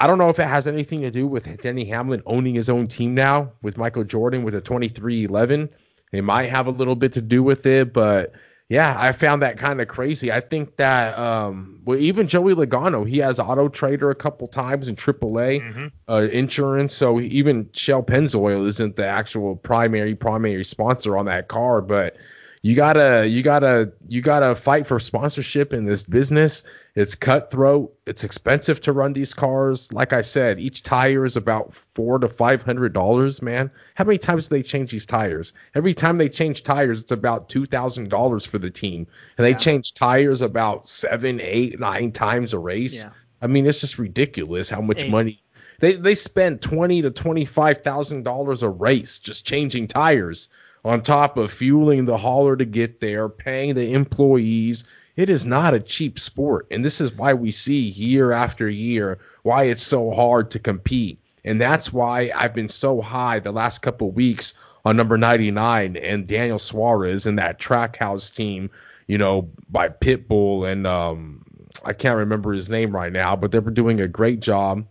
I 0.00 0.06
don't 0.06 0.16
know 0.16 0.30
if 0.30 0.38
it 0.38 0.48
has 0.48 0.66
anything 0.66 1.02
to 1.02 1.10
do 1.10 1.26
with 1.26 1.60
Denny 1.60 1.84
Hamlin 1.84 2.22
owning 2.24 2.54
his 2.54 2.70
own 2.70 2.88
team 2.88 3.14
now 3.14 3.52
with 3.60 3.76
Michael 3.76 4.02
Jordan 4.02 4.42
with 4.42 4.54
a 4.54 4.60
23-11. 4.62 5.68
It 6.12 6.24
might 6.24 6.48
have 6.48 6.66
a 6.66 6.70
little 6.70 6.96
bit 6.96 7.12
to 7.12 7.20
do 7.20 7.42
with 7.42 7.66
it, 7.66 7.92
but 7.92 8.32
yeah, 8.70 8.96
I 8.98 9.12
found 9.12 9.42
that 9.42 9.58
kind 9.58 9.80
of 9.80 9.88
crazy. 9.88 10.32
I 10.32 10.40
think 10.40 10.76
that 10.76 11.18
um, 11.18 11.80
well, 11.84 11.98
even 11.98 12.28
Joey 12.28 12.54
Logano, 12.54 13.06
he 13.06 13.18
has 13.18 13.38
Auto 13.38 13.68
Trader 13.68 14.10
a 14.10 14.14
couple 14.14 14.48
times 14.48 14.88
in 14.88 14.96
AAA 14.96 15.60
mm-hmm. 15.60 15.86
uh, 16.08 16.22
insurance. 16.32 16.94
So 16.94 17.20
even 17.20 17.68
Shell 17.74 18.04
Pennzoil 18.04 18.66
isn't 18.68 18.96
the 18.96 19.06
actual 19.06 19.56
primary 19.56 20.14
primary 20.14 20.64
sponsor 20.64 21.18
on 21.18 21.26
that 21.26 21.48
car, 21.48 21.82
but 21.82 22.16
you 22.62 22.74
gotta 22.74 23.26
you 23.28 23.42
gotta 23.42 23.92
you 24.08 24.22
gotta 24.22 24.54
fight 24.54 24.86
for 24.86 25.00
sponsorship 25.00 25.72
in 25.72 25.84
this 25.84 26.04
business 26.04 26.62
It's 26.96 27.14
cutthroat. 27.14 27.92
It's 28.06 28.24
expensive 28.24 28.80
to 28.82 28.92
run 28.92 29.12
these 29.12 29.32
cars. 29.32 29.92
Like 29.92 30.12
I 30.12 30.22
said, 30.22 30.58
each 30.58 30.82
tire 30.82 31.24
is 31.24 31.36
about 31.36 31.72
four 31.72 32.18
to 32.18 32.28
five 32.28 32.62
hundred 32.62 32.92
dollars. 32.92 33.40
Man, 33.40 33.70
how 33.94 34.04
many 34.04 34.18
times 34.18 34.48
do 34.48 34.56
they 34.56 34.62
change 34.62 34.90
these 34.90 35.06
tires? 35.06 35.52
Every 35.74 35.94
time 35.94 36.18
they 36.18 36.28
change 36.28 36.64
tires, 36.64 37.00
it's 37.00 37.12
about 37.12 37.48
two 37.48 37.66
thousand 37.66 38.08
dollars 38.08 38.44
for 38.44 38.58
the 38.58 38.70
team, 38.70 39.06
and 39.38 39.44
they 39.44 39.52
yeah. 39.52 39.58
change 39.58 39.94
tires 39.94 40.42
about 40.42 40.88
seven, 40.88 41.40
eight, 41.40 41.78
nine 41.78 42.10
times 42.10 42.52
a 42.52 42.58
race. 42.58 43.04
Yeah. 43.04 43.10
I 43.42 43.46
mean, 43.46 43.66
it's 43.66 43.80
just 43.80 43.98
ridiculous 43.98 44.68
how 44.68 44.80
much 44.80 45.04
eight. 45.04 45.10
money 45.10 45.42
they 45.80 45.94
they 45.94 46.14
spend 46.14 46.62
twenty 46.62 47.02
to 47.02 47.10
twenty 47.10 47.44
five 47.44 47.82
thousand 47.82 48.22
dollars 48.22 48.62
a 48.62 48.68
race 48.68 49.18
just 49.18 49.46
changing 49.46 49.88
tires 49.88 50.48
on 50.84 51.02
top 51.02 51.36
of 51.36 51.50
fueling 51.50 52.04
the 52.04 52.16
hauler 52.16 52.56
to 52.56 52.64
get 52.64 53.00
there, 53.00 53.28
paying 53.28 53.74
the 53.74 53.92
employees 53.92 54.84
it 55.20 55.28
is 55.28 55.44
not 55.44 55.74
a 55.74 55.80
cheap 55.80 56.18
sport. 56.18 56.66
And 56.70 56.84
this 56.84 57.00
is 57.00 57.12
why 57.12 57.34
we 57.34 57.50
see 57.50 57.78
year 57.78 58.32
after 58.32 58.68
year 58.68 59.18
why 59.42 59.64
it's 59.64 59.82
so 59.82 60.10
hard 60.12 60.50
to 60.52 60.58
compete. 60.58 61.18
And 61.44 61.60
that's 61.60 61.92
why 61.92 62.30
I've 62.34 62.54
been 62.54 62.68
so 62.68 63.00
high 63.00 63.38
the 63.38 63.52
last 63.52 63.80
couple 63.80 64.10
weeks 64.10 64.54
on 64.84 64.96
number 64.96 65.18
99 65.18 65.96
and 65.96 66.26
Daniel 66.26 66.58
Suarez 66.58 67.26
and 67.26 67.38
that 67.38 67.60
Trackhouse 67.60 68.34
team, 68.34 68.70
you 69.08 69.18
know, 69.18 69.48
by 69.70 69.88
Pitbull 69.88 70.70
and 70.70 70.86
um, 70.86 71.44
I 71.84 71.92
can't 71.92 72.16
remember 72.16 72.52
his 72.52 72.70
name 72.70 72.94
right 72.94 73.12
now, 73.12 73.36
but 73.36 73.52
they 73.52 73.58
were 73.58 73.70
doing 73.70 74.00
a 74.00 74.08
great 74.08 74.40
job. 74.40 74.86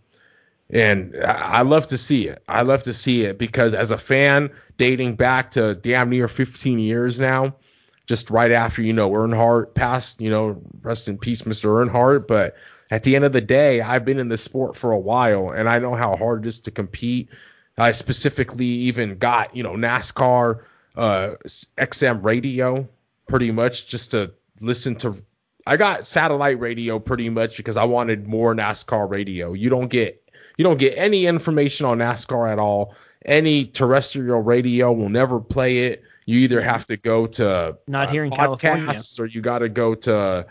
And 0.72 1.16
I 1.24 1.62
love 1.62 1.88
to 1.88 1.98
see 1.98 2.28
it. 2.28 2.42
I 2.48 2.62
love 2.62 2.84
to 2.84 2.94
see 2.94 3.24
it 3.24 3.38
because 3.38 3.74
as 3.74 3.90
a 3.90 3.98
fan 3.98 4.50
dating 4.76 5.16
back 5.16 5.50
to 5.52 5.74
damn 5.74 6.10
near 6.10 6.28
15 6.28 6.78
years 6.78 7.18
now, 7.18 7.54
just 8.10 8.28
right 8.28 8.50
after 8.50 8.82
you 8.82 8.92
know 8.92 9.08
Earnhardt 9.08 9.72
passed. 9.74 10.20
You 10.20 10.30
know, 10.30 10.60
rest 10.82 11.06
in 11.06 11.16
peace, 11.16 11.42
Mr. 11.42 11.66
Earnhardt. 11.70 12.26
But 12.26 12.56
at 12.90 13.04
the 13.04 13.14
end 13.14 13.24
of 13.24 13.30
the 13.32 13.40
day, 13.40 13.80
I've 13.82 14.04
been 14.04 14.18
in 14.18 14.30
this 14.30 14.42
sport 14.42 14.76
for 14.76 14.90
a 14.90 14.98
while, 14.98 15.50
and 15.50 15.68
I 15.68 15.78
know 15.78 15.94
how 15.94 16.16
hard 16.16 16.44
it 16.44 16.48
is 16.48 16.58
to 16.62 16.72
compete. 16.72 17.28
I 17.78 17.92
specifically 17.92 18.66
even 18.66 19.16
got 19.16 19.54
you 19.54 19.62
know 19.62 19.74
NASCAR 19.74 20.60
uh, 20.96 21.34
XM 21.78 22.24
radio 22.24 22.86
pretty 23.28 23.52
much 23.52 23.86
just 23.86 24.10
to 24.10 24.32
listen 24.60 24.96
to. 24.96 25.16
I 25.68 25.76
got 25.76 26.04
satellite 26.04 26.58
radio 26.58 26.98
pretty 26.98 27.30
much 27.30 27.58
because 27.58 27.76
I 27.76 27.84
wanted 27.84 28.26
more 28.26 28.56
NASCAR 28.56 29.08
radio. 29.08 29.52
You 29.52 29.70
don't 29.70 29.88
get 29.88 30.20
you 30.56 30.64
don't 30.64 30.80
get 30.80 30.98
any 30.98 31.26
information 31.26 31.86
on 31.86 31.98
NASCAR 31.98 32.50
at 32.50 32.58
all. 32.58 32.92
Any 33.24 33.66
terrestrial 33.66 34.40
radio 34.40 34.90
will 34.90 35.10
never 35.10 35.38
play 35.38 35.86
it. 35.86 36.02
You 36.30 36.38
either 36.38 36.60
have 36.60 36.86
to 36.86 36.96
go 36.96 37.26
to 37.26 37.76
not 37.88 38.08
uh, 38.08 38.12
here 38.12 38.24
in 38.24 38.30
California, 38.30 38.94
or 39.18 39.26
you 39.26 39.40
got 39.40 39.58
to 39.58 39.68
go 39.68 39.96
to, 39.96 40.46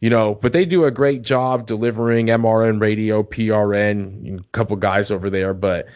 you 0.00 0.10
know. 0.10 0.34
But 0.34 0.52
they 0.52 0.64
do 0.64 0.86
a 0.86 0.90
great 0.90 1.22
job 1.22 1.68
delivering 1.68 2.26
MRN 2.26 2.80
radio, 2.80 3.22
PRN, 3.22 4.40
a 4.40 4.42
couple 4.50 4.74
guys 4.74 5.12
over 5.12 5.30
there. 5.30 5.54
But 5.54 5.86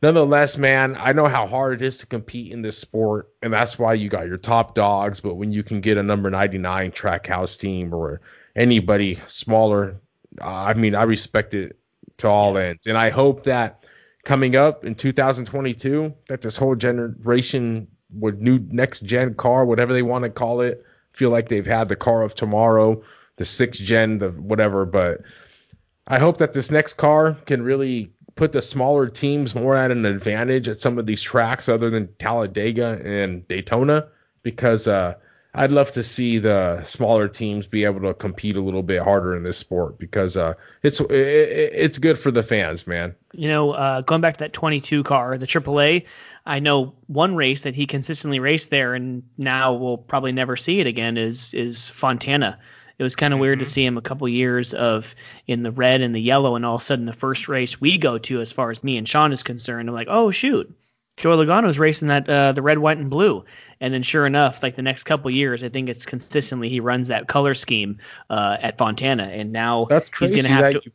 nonetheless, 0.00 0.56
man, 0.56 0.96
I 0.98 1.12
know 1.12 1.28
how 1.28 1.46
hard 1.46 1.82
it 1.82 1.84
is 1.84 1.98
to 1.98 2.06
compete 2.06 2.50
in 2.50 2.62
this 2.62 2.78
sport, 2.78 3.28
and 3.42 3.52
that's 3.52 3.78
why 3.78 3.92
you 3.92 4.08
got 4.08 4.26
your 4.26 4.38
top 4.38 4.74
dogs. 4.74 5.20
But 5.20 5.34
when 5.34 5.52
you 5.52 5.62
can 5.62 5.82
get 5.82 5.98
a 5.98 6.02
number 6.02 6.30
ninety 6.30 6.56
nine 6.56 6.92
Trackhouse 6.92 7.60
team 7.60 7.92
or 7.92 8.22
anybody 8.56 9.20
smaller, 9.26 10.00
uh, 10.40 10.46
I 10.46 10.72
mean, 10.72 10.94
I 10.94 11.02
respect 11.02 11.52
it 11.52 11.78
to 12.16 12.28
all 12.28 12.56
ends, 12.56 12.86
and 12.86 12.96
I 12.96 13.10
hope 13.10 13.42
that 13.42 13.84
coming 14.24 14.56
up 14.56 14.84
in 14.84 14.94
2022 14.94 16.14
that 16.28 16.40
this 16.40 16.56
whole 16.56 16.76
generation 16.76 17.88
with 18.18 18.40
new 18.40 18.58
next 18.70 19.00
gen 19.00 19.34
car, 19.34 19.64
whatever 19.64 19.92
they 19.92 20.02
want 20.02 20.24
to 20.24 20.30
call 20.30 20.60
it. 20.60 20.84
Feel 21.12 21.30
like 21.30 21.48
they've 21.48 21.66
had 21.66 21.88
the 21.88 21.96
car 21.96 22.22
of 22.22 22.34
tomorrow, 22.34 23.02
the 23.36 23.44
sixth 23.44 23.82
gen, 23.82 24.18
the 24.18 24.30
whatever. 24.30 24.86
But 24.86 25.20
I 26.06 26.18
hope 26.18 26.38
that 26.38 26.54
this 26.54 26.70
next 26.70 26.94
car 26.94 27.34
can 27.46 27.62
really 27.62 28.10
put 28.34 28.52
the 28.52 28.62
smaller 28.62 29.08
teams 29.08 29.54
more 29.54 29.76
at 29.76 29.90
an 29.90 30.06
advantage 30.06 30.68
at 30.68 30.80
some 30.80 30.98
of 30.98 31.06
these 31.06 31.22
tracks 31.22 31.68
other 31.68 31.90
than 31.90 32.08
Talladega 32.18 33.00
and 33.04 33.46
Daytona 33.46 34.08
because 34.42 34.88
uh, 34.88 35.14
I'd 35.54 35.72
love 35.72 35.92
to 35.92 36.02
see 36.02 36.38
the 36.38 36.82
smaller 36.82 37.28
teams 37.28 37.66
be 37.66 37.84
able 37.84 38.00
to 38.00 38.14
compete 38.14 38.56
a 38.56 38.62
little 38.62 38.82
bit 38.82 39.02
harder 39.02 39.36
in 39.36 39.42
this 39.42 39.58
sport 39.58 39.98
because 39.98 40.36
uh, 40.36 40.54
it's 40.82 41.00
it, 41.00 41.10
it's 41.10 41.98
good 41.98 42.18
for 42.18 42.30
the 42.30 42.42
fans, 42.42 42.86
man. 42.86 43.14
You 43.32 43.48
know, 43.48 43.72
uh, 43.72 44.00
going 44.00 44.22
back 44.22 44.34
to 44.34 44.44
that 44.44 44.54
22 44.54 45.02
car, 45.04 45.36
the 45.36 45.46
AAA, 45.46 46.06
I 46.46 46.58
know 46.58 46.94
one 47.06 47.36
race 47.36 47.62
that 47.62 47.74
he 47.74 47.86
consistently 47.86 48.40
raced 48.40 48.70
there, 48.70 48.94
and 48.94 49.22
now 49.38 49.72
we'll 49.72 49.98
probably 49.98 50.32
never 50.32 50.56
see 50.56 50.80
it 50.80 50.86
again. 50.86 51.16
Is 51.16 51.54
is 51.54 51.88
Fontana? 51.88 52.58
It 52.98 53.02
was 53.02 53.16
kind 53.16 53.32
of 53.32 53.36
mm-hmm. 53.36 53.42
weird 53.42 53.58
to 53.60 53.64
mm-hmm. 53.64 53.70
see 53.70 53.86
him 53.86 53.98
a 53.98 54.02
couple 54.02 54.28
years 54.28 54.74
of 54.74 55.14
in 55.46 55.62
the 55.62 55.70
red 55.70 56.00
and 56.00 56.14
the 56.14 56.20
yellow, 56.20 56.56
and 56.56 56.66
all 56.66 56.76
of 56.76 56.82
a 56.82 56.84
sudden 56.84 57.06
the 57.06 57.12
first 57.12 57.48
race 57.48 57.80
we 57.80 57.98
go 57.98 58.18
to, 58.18 58.40
as 58.40 58.52
far 58.52 58.70
as 58.70 58.84
me 58.84 58.96
and 58.96 59.08
Sean 59.08 59.32
is 59.32 59.42
concerned, 59.42 59.88
I'm 59.88 59.94
like, 59.94 60.08
oh 60.10 60.30
shoot, 60.30 60.72
Joey 61.16 61.36
Logano's 61.36 61.78
racing 61.78 62.08
that 62.08 62.28
uh, 62.28 62.52
the 62.52 62.62
red, 62.62 62.78
white, 62.78 62.98
and 62.98 63.10
blue, 63.10 63.44
and 63.80 63.92
then 63.92 64.02
sure 64.02 64.26
enough, 64.26 64.62
like 64.62 64.76
the 64.76 64.82
next 64.82 65.04
couple 65.04 65.30
years, 65.30 65.62
I 65.62 65.68
think 65.68 65.88
it's 65.88 66.06
consistently 66.06 66.68
he 66.68 66.80
runs 66.80 67.08
that 67.08 67.28
color 67.28 67.54
scheme 67.54 67.98
uh, 68.30 68.56
at 68.60 68.78
Fontana, 68.78 69.24
and 69.24 69.52
now 69.52 69.86
That's 69.88 70.10
he's 70.18 70.30
going 70.30 70.44
to 70.44 70.48
have 70.48 70.72
to. 70.72 70.80
You, 70.84 70.92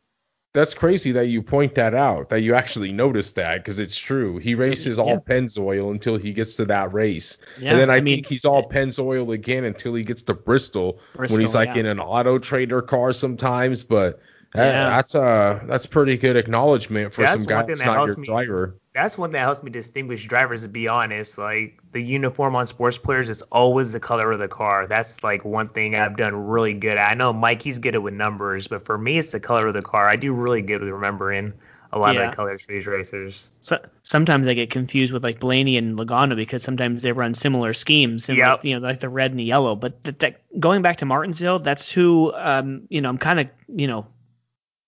that's 0.57 0.73
crazy 0.73 1.11
that 1.11 1.27
you 1.27 1.43
point 1.43 1.75
that 1.75 1.93
out, 1.93 2.29
that 2.29 2.41
you 2.41 2.55
actually 2.55 2.91
noticed 2.91 3.35
that 3.35 3.57
because 3.57 3.79
it's 3.79 3.95
true. 3.95 4.39
He 4.39 4.55
races 4.55 4.97
all 4.97 5.09
yeah. 5.09 5.35
Pennzoil 5.35 5.91
until 5.91 6.17
he 6.17 6.33
gets 6.33 6.55
to 6.55 6.65
that 6.65 6.91
race. 6.91 7.37
Yeah, 7.59 7.71
and 7.71 7.79
then 7.79 7.89
I, 7.91 7.97
I 7.97 8.01
mean, 8.01 8.17
think 8.17 8.27
he's 8.27 8.43
all 8.43 8.67
Pennzoil 8.67 9.33
again 9.33 9.65
until 9.65 9.93
he 9.93 10.03
gets 10.03 10.23
to 10.23 10.33
Bristol, 10.33 10.99
Bristol 11.15 11.35
when 11.35 11.41
he's 11.45 11.53
like 11.53 11.69
yeah. 11.69 11.81
in 11.81 11.85
an 11.85 11.99
auto 11.99 12.39
trader 12.39 12.81
car 12.81 13.13
sometimes. 13.13 13.83
But 13.83 14.19
that, 14.53 14.71
that's 14.89 15.13
a 15.13 15.61
that's 15.67 15.85
pretty 15.85 16.17
good 16.17 16.35
acknowledgement 16.35 17.13
for 17.13 17.27
some 17.27 17.43
guy 17.43 17.61
that's 17.61 17.85
not 17.85 18.07
your 18.07 18.17
me, 18.17 18.25
driver. 18.25 18.77
That's 18.97 19.17
one 19.17 19.29
that 19.31 19.39
helps 19.39 19.61
me 19.61 19.69
distinguish 19.69 20.27
drivers. 20.27 20.63
To 20.63 20.67
be 20.67 20.87
honest, 20.87 21.37
like 21.37 21.79
the 21.91 22.01
uniform 22.01 22.55
on 22.55 22.65
sports 22.65 22.97
players 22.97 23.29
is 23.29 23.43
always 23.43 23.91
the 23.91 23.99
color 23.99 24.31
of 24.31 24.39
the 24.39 24.47
car. 24.47 24.87
That's 24.87 25.23
like 25.23 25.45
one 25.45 25.69
thing 25.69 25.95
I've 25.95 26.17
done 26.17 26.35
really 26.35 26.73
good. 26.73 26.97
At. 26.97 27.11
I 27.11 27.13
know 27.13 27.31
Mike 27.31 27.61
he's 27.61 27.77
good 27.77 27.93
at 27.93 28.01
with 28.01 28.13
numbers, 28.13 28.67
but 28.67 28.85
for 28.85 28.97
me 28.97 29.19
it's 29.19 29.31
the 29.31 29.39
color 29.39 29.67
of 29.67 29.73
the 29.73 29.83
car. 29.83 30.09
I 30.09 30.15
do 30.15 30.33
really 30.33 30.63
good 30.63 30.81
with 30.81 30.89
remembering 30.89 31.53
a 31.93 31.99
lot 31.99 32.15
yeah. 32.15 32.23
of 32.23 32.31
the 32.31 32.35
colors 32.35 32.61
for 32.63 32.71
these 32.71 32.85
racers. 32.85 33.49
So, 33.59 33.79
sometimes 34.03 34.47
I 34.47 34.53
get 34.53 34.69
confused 34.69 35.13
with 35.13 35.23
like 35.23 35.39
Blaney 35.39 35.77
and 35.77 35.97
Logano 35.97 36.35
because 36.35 36.63
sometimes 36.63 37.01
they 37.01 37.11
run 37.11 37.33
similar 37.33 37.73
schemes, 37.73 38.29
and 38.29 38.37
yep. 38.37 38.57
like, 38.57 38.65
you 38.65 38.73
know, 38.73 38.85
like 38.85 38.99
the 38.99 39.09
red 39.09 39.31
and 39.31 39.39
the 39.39 39.43
yellow. 39.43 39.75
But 39.75 40.03
that, 40.03 40.19
that 40.19 40.41
going 40.59 40.81
back 40.81 40.97
to 40.97 41.05
Martinsville, 41.05 41.59
that's 41.59 41.91
who 41.91 42.33
um, 42.35 42.83
you 42.89 43.01
know 43.01 43.09
I'm 43.09 43.17
kind 43.17 43.39
of 43.39 43.49
you 43.67 43.87
know 43.87 44.05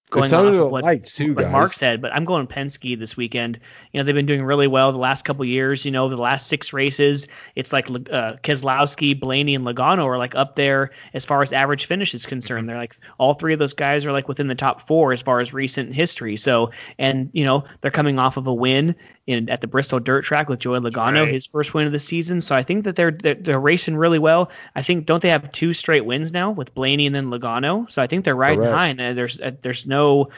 going 0.09 0.33
off 0.33 0.53
of 0.53 0.71
what, 0.71 0.83
lights 0.83 1.13
too, 1.13 1.33
what 1.33 1.51
Mark 1.51 1.73
said, 1.73 2.01
but 2.01 2.13
I'm 2.13 2.25
going 2.25 2.47
Penske 2.47 2.97
this 2.97 3.15
weekend. 3.15 3.59
You 3.93 3.99
know, 3.99 4.03
they've 4.03 4.15
been 4.15 4.25
doing 4.25 4.43
really 4.43 4.67
well 4.67 4.91
the 4.91 4.97
last 4.97 5.23
couple 5.23 5.45
years. 5.45 5.85
You 5.85 5.91
know, 5.91 6.09
the 6.09 6.17
last 6.17 6.47
six 6.47 6.73
races, 6.73 7.27
it's 7.55 7.71
like 7.71 7.89
uh, 7.89 8.37
Keselowski, 8.43 9.19
Blaney, 9.19 9.53
and 9.53 9.65
Logano 9.65 10.05
are 10.05 10.17
like 10.17 10.33
up 10.35 10.55
there 10.55 10.89
as 11.13 11.25
far 11.25 11.43
as 11.43 11.51
average 11.51 11.85
finish 11.85 12.13
is 12.15 12.25
concerned. 12.25 12.67
They're 12.67 12.77
like 12.77 12.95
all 13.19 13.35
three 13.35 13.53
of 13.53 13.59
those 13.59 13.73
guys 13.73 14.05
are 14.05 14.11
like 14.11 14.27
within 14.27 14.47
the 14.47 14.55
top 14.55 14.87
four 14.87 15.11
as 15.13 15.21
far 15.21 15.39
as 15.39 15.53
recent 15.53 15.93
history. 15.93 16.35
So, 16.35 16.71
and 16.97 17.29
you 17.33 17.45
know, 17.45 17.63
they're 17.81 17.91
coming 17.91 18.17
off 18.17 18.37
of 18.37 18.47
a 18.47 18.53
win 18.53 18.95
in 19.29 19.49
at 19.49 19.61
the 19.61 19.67
Bristol 19.67 19.99
Dirt 19.99 20.23
Track 20.23 20.49
with 20.49 20.59
Joey 20.59 20.79
Logano, 20.79 21.23
right. 21.23 21.33
his 21.33 21.45
first 21.45 21.73
win 21.73 21.85
of 21.85 21.91
the 21.91 21.99
season. 21.99 22.41
So 22.41 22.55
I 22.55 22.63
think 22.63 22.83
that 22.83 22.95
they're, 22.95 23.11
they're, 23.11 23.35
they're 23.35 23.59
racing 23.59 23.95
really 23.95 24.19
well. 24.19 24.49
I 24.75 24.81
think 24.81 25.05
don't 25.05 25.21
they 25.21 25.29
have 25.29 25.51
two 25.51 25.73
straight 25.73 26.05
wins 26.05 26.33
now 26.33 26.51
with 26.51 26.73
Blaney 26.73 27.05
and 27.05 27.15
then 27.15 27.27
Logano? 27.27 27.89
So 27.89 28.01
I 28.01 28.07
think 28.07 28.25
they're 28.25 28.35
riding 28.35 28.59
Correct. 28.59 28.73
high, 28.73 28.87
and 28.87 29.17
there's 29.17 29.39
uh, 29.39 29.51
there's 29.61 29.85
no 29.85 30.29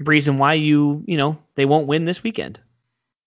reason 0.00 0.38
why 0.38 0.54
you 0.54 1.02
you 1.06 1.16
know 1.16 1.38
they 1.54 1.64
won't 1.64 1.86
win 1.86 2.04
this 2.04 2.22
weekend. 2.22 2.60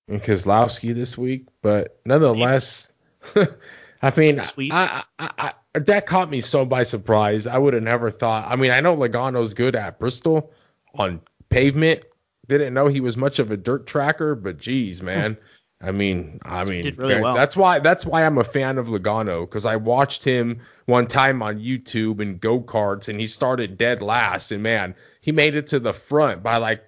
And 0.08 0.22
Keselowski 0.22 0.94
this 0.94 1.18
week, 1.18 1.48
but 1.62 2.00
nonetheless, 2.06 2.92
I 3.36 4.14
mean, 4.18 4.40
I, 4.40 5.04
I, 5.18 5.32
I, 5.38 5.54
that 5.80 6.06
caught 6.06 6.30
me 6.30 6.42
so 6.42 6.66
by 6.66 6.84
surprise. 6.84 7.48
I 7.48 7.58
would 7.58 7.74
have 7.74 7.84
never 7.84 8.12
thought. 8.12 8.46
I 8.50 8.58
mean, 8.58 8.72
I 8.72 8.82
know 8.82 8.96
Logano's 8.96 9.54
good 9.54 9.76
at 9.76 10.00
Bristol 10.00 10.52
on 10.96 11.22
pavement, 11.50 12.04
didn't 12.48 12.74
know 12.74 12.88
he 12.88 13.00
was 13.00 13.18
much 13.18 13.40
of 13.40 13.52
a 13.52 13.58
dirt 13.58 13.88
tracker, 13.88 14.36
but 14.36 14.58
geez, 14.58 15.02
man. 15.02 15.38
I 15.82 15.92
mean, 15.92 16.40
I 16.44 16.64
mean, 16.64 16.96
really 16.96 17.20
well. 17.20 17.36
that's 17.36 17.58
why 17.58 17.80
that's 17.80 18.06
why 18.06 18.26
I'm 18.26 18.38
a 18.38 18.44
fan 18.44 18.78
of 18.78 18.88
Logano 18.88 19.42
because 19.42 19.66
I 19.66 19.76
watched 19.76 20.24
him 20.24 20.62
one 20.86 21.08
time 21.08 21.44
on 21.44 21.60
YouTube 21.60 22.22
in 22.22 22.38
go 22.38 22.62
karts, 22.62 23.10
and 23.10 23.20
he 23.20 23.28
started 23.28 23.78
dead 23.78 24.02
last, 24.02 24.54
and 24.54 24.64
man, 24.64 24.96
he 25.20 25.34
made 25.34 25.56
it 25.56 25.68
to 25.68 25.80
the 25.80 25.92
front 25.92 26.42
by 26.42 26.56
like 26.56 26.84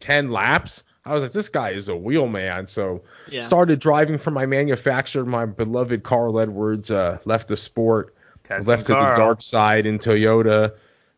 ten 0.00 0.30
laps. 0.30 0.84
I 1.06 1.14
was 1.14 1.22
like, 1.22 1.32
this 1.32 1.48
guy 1.48 1.70
is 1.70 1.88
a 1.88 1.96
wheel 1.96 2.28
man. 2.28 2.66
So 2.66 3.02
yeah. 3.30 3.40
started 3.40 3.80
driving 3.80 4.18
for 4.18 4.30
my 4.30 4.44
manufacturer, 4.44 5.24
my 5.24 5.46
beloved 5.46 6.02
Carl 6.02 6.38
Edwards. 6.38 6.90
Uh, 6.90 7.18
left 7.24 7.48
the 7.48 7.56
sport, 7.56 8.14
left 8.66 8.86
to 8.86 8.92
the 8.92 9.14
dark 9.14 9.40
side 9.40 9.86
in 9.86 9.98
Toyota. 9.98 10.74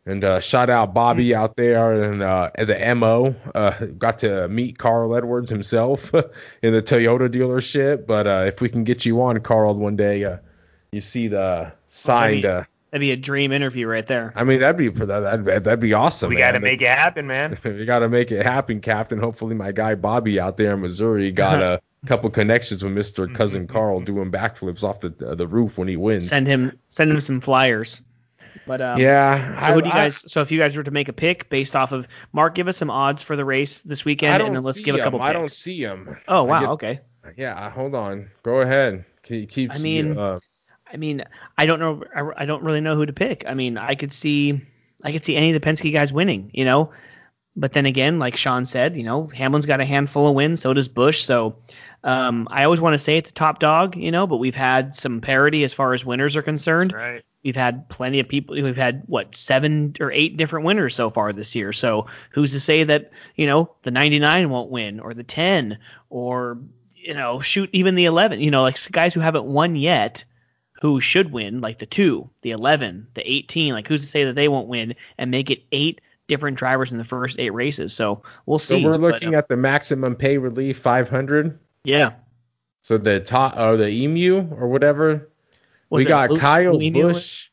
And 0.06 0.22
uh, 0.22 0.40
shout 0.40 0.68
out 0.68 0.92
Bobby 0.92 1.28
mm-hmm. 1.28 1.40
out 1.40 1.56
there 1.56 2.02
and 2.02 2.22
uh, 2.22 2.50
the 2.58 2.94
MO. 2.94 3.34
Uh, 3.54 3.86
got 3.98 4.18
to 4.18 4.48
meet 4.48 4.78
Carl 4.78 5.16
Edwards 5.16 5.48
himself 5.48 6.12
in 6.62 6.72
the 6.74 6.82
Toyota 6.82 7.28
dealership. 7.28 8.06
But 8.06 8.26
uh, 8.26 8.44
if 8.46 8.60
we 8.60 8.68
can 8.68 8.84
get 8.84 9.06
you 9.06 9.22
on, 9.22 9.40
Carl, 9.40 9.74
one 9.74 9.96
day, 9.96 10.24
uh, 10.24 10.38
you 10.92 11.00
see 11.00 11.28
the 11.28 11.72
signed. 11.88 12.44
Uh, 12.44 12.64
That'd 12.94 13.00
be 13.00 13.10
a 13.10 13.16
dream 13.16 13.50
interview 13.50 13.88
right 13.88 14.06
there. 14.06 14.32
I 14.36 14.44
mean, 14.44 14.60
that'd 14.60 14.76
be 14.76 14.86
that'd, 14.88 15.44
that'd 15.44 15.80
be 15.80 15.92
awesome. 15.94 16.28
We 16.28 16.36
got 16.36 16.52
to 16.52 16.60
make 16.60 16.80
it 16.80 16.86
happen, 16.86 17.26
man. 17.26 17.58
we 17.64 17.84
got 17.84 17.98
to 17.98 18.08
make 18.08 18.30
it 18.30 18.46
happen, 18.46 18.80
Captain. 18.80 19.18
Hopefully, 19.18 19.56
my 19.56 19.72
guy 19.72 19.96
Bobby 19.96 20.38
out 20.38 20.58
there 20.58 20.74
in 20.74 20.80
Missouri 20.80 21.32
got 21.32 21.60
a 21.60 21.80
couple 22.06 22.30
connections 22.30 22.84
with 22.84 22.92
Mister 22.92 23.26
Cousin 23.26 23.66
Carl 23.66 24.00
doing 24.00 24.30
backflips 24.30 24.84
off 24.84 25.00
the 25.00 25.12
uh, 25.26 25.34
the 25.34 25.48
roof 25.48 25.76
when 25.76 25.88
he 25.88 25.96
wins. 25.96 26.28
Send 26.28 26.46
him 26.46 26.78
send 26.88 27.10
him 27.10 27.20
some 27.20 27.40
flyers. 27.40 28.00
But 28.66 28.80
um, 28.80 28.98
yeah, 28.98 29.60
so 29.66 29.74
who 29.74 29.82
do 29.82 29.88
you 29.88 29.94
guys? 29.94 30.24
I, 30.24 30.28
so 30.28 30.40
if 30.40 30.50
you 30.50 30.58
guys 30.58 30.76
were 30.76 30.82
to 30.82 30.90
make 30.90 31.08
a 31.08 31.12
pick 31.12 31.48
based 31.50 31.76
off 31.76 31.92
of 31.92 32.08
Mark, 32.32 32.54
give 32.54 32.66
us 32.68 32.76
some 32.76 32.90
odds 32.90 33.22
for 33.22 33.36
the 33.36 33.44
race 33.44 33.80
this 33.80 34.04
weekend, 34.04 34.42
and 34.42 34.56
then 34.56 34.62
let's 34.62 34.80
give 34.80 34.94
him. 34.94 35.00
a 35.00 35.04
couple. 35.04 35.18
Picks. 35.18 35.28
I 35.28 35.32
don't 35.32 35.50
see 35.50 35.80
him. 35.80 36.16
Oh 36.28 36.44
wow, 36.44 36.60
get, 36.60 36.68
okay. 36.70 37.00
Yeah, 37.36 37.70
hold 37.70 37.94
on. 37.94 38.30
Go 38.42 38.60
ahead. 38.60 39.04
Keep. 39.22 39.72
I 39.72 39.78
mean, 39.78 40.16
uh, 40.16 40.38
I 40.92 40.96
mean, 40.96 41.24
I 41.58 41.66
don't 41.66 41.80
know. 41.80 42.02
I, 42.14 42.42
I 42.42 42.46
don't 42.46 42.62
really 42.62 42.80
know 42.80 42.94
who 42.94 43.06
to 43.06 43.12
pick. 43.12 43.44
I 43.46 43.54
mean, 43.54 43.76
I 43.78 43.94
could 43.94 44.12
see, 44.12 44.60
I 45.02 45.12
could 45.12 45.24
see 45.24 45.36
any 45.36 45.52
of 45.52 45.60
the 45.60 45.66
Penske 45.66 45.92
guys 45.92 46.12
winning. 46.12 46.50
You 46.54 46.64
know, 46.64 46.90
but 47.56 47.72
then 47.72 47.86
again, 47.86 48.18
like 48.18 48.36
Sean 48.36 48.64
said, 48.64 48.96
you 48.96 49.02
know, 49.02 49.26
Hamlin's 49.34 49.66
got 49.66 49.80
a 49.80 49.84
handful 49.84 50.28
of 50.28 50.34
wins. 50.34 50.60
So 50.60 50.72
does 50.72 50.88
Busch. 50.88 51.22
So 51.22 51.56
um, 52.04 52.48
I 52.50 52.64
always 52.64 52.80
want 52.80 52.94
to 52.94 52.98
say 52.98 53.16
it's 53.16 53.30
a 53.30 53.34
top 53.34 53.58
dog. 53.58 53.96
You 53.96 54.10
know, 54.10 54.26
but 54.26 54.36
we've 54.36 54.54
had 54.54 54.94
some 54.94 55.20
parity 55.20 55.64
as 55.64 55.72
far 55.72 55.94
as 55.94 56.04
winners 56.04 56.36
are 56.36 56.42
concerned. 56.42 56.90
That's 56.90 56.98
right. 56.98 57.24
We've 57.44 57.54
had 57.54 57.88
plenty 57.88 58.18
of 58.20 58.28
people. 58.28 58.54
We've 58.54 58.76
had 58.76 59.02
what 59.06 59.34
seven 59.34 59.94
or 60.00 60.10
eight 60.10 60.36
different 60.36 60.64
winners 60.64 60.94
so 60.94 61.10
far 61.10 61.32
this 61.32 61.54
year. 61.54 61.72
So 61.72 62.06
who's 62.30 62.52
to 62.52 62.60
say 62.60 62.84
that 62.84 63.12
you 63.36 63.46
know 63.46 63.70
the 63.82 63.90
99 63.90 64.50
won't 64.50 64.70
win 64.70 64.98
or 64.98 65.14
the 65.14 65.22
10 65.22 65.78
or 66.08 66.58
you 66.96 67.14
know 67.14 67.40
shoot 67.40 67.70
even 67.72 67.94
the 67.94 68.06
11? 68.06 68.40
You 68.40 68.50
know, 68.50 68.62
like 68.62 68.78
guys 68.90 69.14
who 69.14 69.20
haven't 69.20 69.44
won 69.44 69.76
yet 69.76 70.24
who 70.84 71.00
should 71.00 71.32
win, 71.32 71.60
like 71.60 71.78
the 71.78 71.86
two, 71.86 72.28
the 72.42 72.50
11, 72.50 73.06
the 73.14 73.30
18. 73.30 73.72
Like, 73.72 73.88
who's 73.88 74.02
to 74.02 74.06
say 74.06 74.24
that 74.24 74.34
they 74.34 74.48
won't 74.48 74.68
win 74.68 74.94
and 75.16 75.30
make 75.30 75.50
it 75.50 75.62
eight 75.72 76.00
different 76.26 76.58
drivers 76.58 76.92
in 76.92 76.98
the 76.98 77.04
first 77.04 77.38
eight 77.38 77.54
races? 77.54 77.94
So 77.94 78.22
we'll 78.46 78.58
see. 78.58 78.82
So 78.82 78.88
we're 78.90 78.98
looking 78.98 79.30
but, 79.30 79.36
uh, 79.36 79.38
at 79.38 79.48
the 79.48 79.56
Maximum 79.56 80.14
Pain 80.14 80.40
Relief 80.40 80.78
500. 80.78 81.58
Yeah. 81.84 82.12
So 82.82 82.98
the 82.98 83.20
top 83.20 83.56
or 83.56 83.78
the 83.78 83.88
emu 83.88 84.46
or 84.54 84.68
whatever. 84.68 85.30
We 85.94 86.04
got 86.04 86.36
Kyle 86.38 86.78
Busch. 86.78 87.48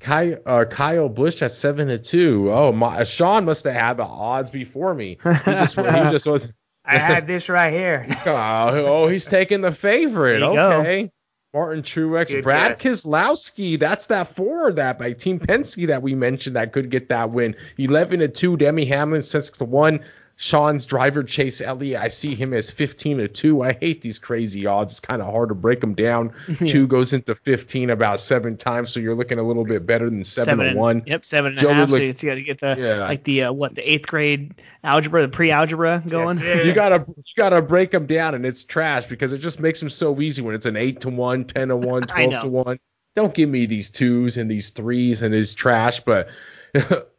Kyle, 0.00 0.36
uh, 0.44 0.64
Kyle 0.66 1.08
Busch 1.08 1.40
at 1.42 1.52
seven 1.52 1.88
to 1.88 1.98
two. 1.98 2.52
Oh 2.52 2.72
my! 2.72 3.02
Sean 3.04 3.44
must 3.44 3.64
have 3.64 3.74
had 3.74 3.96
the 3.96 4.04
odds 4.04 4.50
before 4.50 4.94
me. 4.94 5.18
He 5.22 5.52
just, 5.52 5.76
he 5.76 5.82
just 5.82 6.26
was. 6.26 6.48
I 6.84 6.98
had 6.98 7.26
this 7.26 7.48
right 7.48 7.72
here. 7.72 8.06
oh, 8.26 8.68
oh, 8.86 9.08
he's 9.08 9.26
taking 9.26 9.60
the 9.60 9.72
favorite. 9.72 10.42
Okay. 10.42 11.02
Go. 11.04 11.10
Martin 11.52 11.82
Truex, 11.82 12.28
Good 12.28 12.44
Brad 12.44 12.78
guess. 12.78 13.04
Keselowski. 13.04 13.78
That's 13.78 14.08
that 14.08 14.28
four 14.28 14.70
that 14.72 14.98
by 14.98 15.12
Team 15.14 15.40
Penske 15.40 15.86
that 15.86 16.02
we 16.02 16.14
mentioned 16.14 16.54
that 16.54 16.72
could 16.72 16.90
get 16.90 17.08
that 17.08 17.30
win. 17.30 17.56
Eleven 17.78 18.20
to 18.20 18.28
two. 18.28 18.56
Denny 18.56 18.84
Hamlin 18.84 19.22
six 19.22 19.50
to 19.50 19.64
one. 19.64 20.00
Sean's 20.38 20.84
driver 20.84 21.22
Chase 21.22 21.62
Elliott. 21.62 22.00
I 22.00 22.08
see 22.08 22.34
him 22.34 22.52
as 22.52 22.70
fifteen 22.70 23.16
to 23.18 23.26
two. 23.26 23.62
I 23.62 23.72
hate 23.72 24.02
these 24.02 24.18
crazy 24.18 24.66
odds. 24.66 24.92
It's 24.92 25.00
kind 25.00 25.22
of 25.22 25.32
hard 25.32 25.48
to 25.48 25.54
break 25.54 25.80
them 25.80 25.94
down. 25.94 26.32
Yeah. 26.60 26.72
Two 26.72 26.86
goes 26.86 27.12
into 27.12 27.34
fifteen 27.34 27.90
about 27.90 28.18
seven 28.18 28.56
times, 28.56 28.90
so 28.90 28.98
you're 28.98 29.14
looking 29.14 29.38
a 29.38 29.42
little 29.42 29.64
bit 29.64 29.84
better 29.84 30.08
than 30.08 30.24
seven, 30.24 30.58
seven 30.58 30.74
to 30.74 30.78
one. 30.78 31.02
Yep, 31.04 31.24
seven 31.24 31.52
and 31.52 31.60
Joe 31.60 31.70
a 31.70 31.74
half. 31.74 31.90
Look, 31.90 31.98
so 31.98 32.04
you 32.04 32.30
got 32.30 32.34
to 32.36 32.42
get 32.42 32.60
the 32.60 32.76
yeah. 32.78 33.06
like 33.06 33.24
the 33.24 33.44
uh, 33.44 33.52
what 33.52 33.74
the 33.74 33.82
eighth 33.90 34.06
grade 34.06 34.54
algebra, 34.84 35.22
the 35.22 35.28
pre-algebra 35.28 36.02
going. 36.08 36.38
Yes, 36.38 36.64
you 36.64 36.72
gotta 36.72 37.04
you 37.06 37.22
gotta 37.36 37.60
break 37.60 37.90
them 37.90 38.06
down, 38.06 38.34
and 38.34 38.46
it's 38.46 38.62
trash 38.62 39.04
because 39.04 39.32
it 39.34 39.38
just 39.38 39.60
makes 39.60 39.80
them 39.80 39.90
so 39.90 40.18
easy 40.20 40.40
when 40.40 40.54
it's 40.54 40.66
an 40.66 40.76
eight 40.76 41.00
to 41.02 41.10
one, 41.10 41.44
10 41.44 41.68
to 41.68 41.76
one, 41.76 42.02
12 42.04 42.42
to 42.42 42.48
one. 42.48 42.78
Don't 43.14 43.34
give 43.34 43.50
me 43.50 43.66
these 43.66 43.90
twos 43.90 44.36
and 44.36 44.50
these 44.50 44.70
threes 44.70 45.22
and 45.22 45.34
this 45.34 45.54
trash, 45.54 46.00
but. 46.00 46.28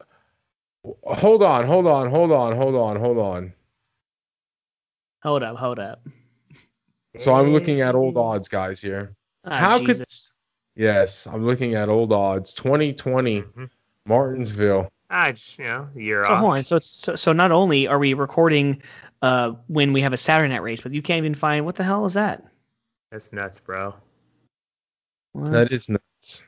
hold 1.03 1.43
on, 1.43 1.65
hold 1.65 1.87
on, 1.87 2.09
hold 2.09 2.31
on, 2.31 2.55
hold 2.55 2.75
on, 2.75 2.99
hold 2.99 3.17
on. 3.17 3.53
Hold 5.23 5.43
up, 5.43 5.57
hold 5.57 5.79
up. 5.79 6.07
So 7.17 7.33
I'm 7.33 7.51
looking 7.51 7.81
at 7.81 7.95
old 7.95 8.17
odds, 8.17 8.47
guys. 8.47 8.79
Here. 8.79 9.15
Oh, 9.45 9.51
How 9.51 9.79
Jesus. 9.79 10.33
could? 10.75 10.83
Yes, 10.83 11.25
I'm 11.25 11.45
looking 11.45 11.73
at 11.73 11.89
old 11.89 12.13
odds. 12.13 12.53
2020, 12.53 13.41
mm-hmm. 13.41 13.65
Martinsville. 14.05 14.91
I 15.09 15.31
just 15.31 15.57
you 15.57 15.65
know, 15.65 15.87
year 15.95 16.23
so 16.25 16.31
off. 16.31 16.39
Hold 16.39 16.53
on. 16.53 16.63
So 16.63 16.75
it's 16.75 16.89
so, 16.89 17.15
so 17.15 17.33
not 17.33 17.51
only 17.51 17.87
are 17.87 17.99
we 17.99 18.13
recording 18.13 18.81
uh 19.21 19.53
when 19.67 19.93
we 19.93 20.01
have 20.01 20.13
a 20.13 20.17
Saturday 20.17 20.53
night 20.53 20.61
race, 20.61 20.81
but 20.81 20.93
you 20.93 21.01
can't 21.01 21.19
even 21.19 21.33
find 21.33 21.65
what 21.65 21.75
the 21.75 21.83
hell 21.83 22.05
is 22.05 22.13
that? 22.13 22.43
That's 23.11 23.31
nuts, 23.31 23.59
bro. 23.59 23.95
What? 25.31 25.51
That 25.51 25.71
is 25.71 25.89
nuts. 25.89 26.43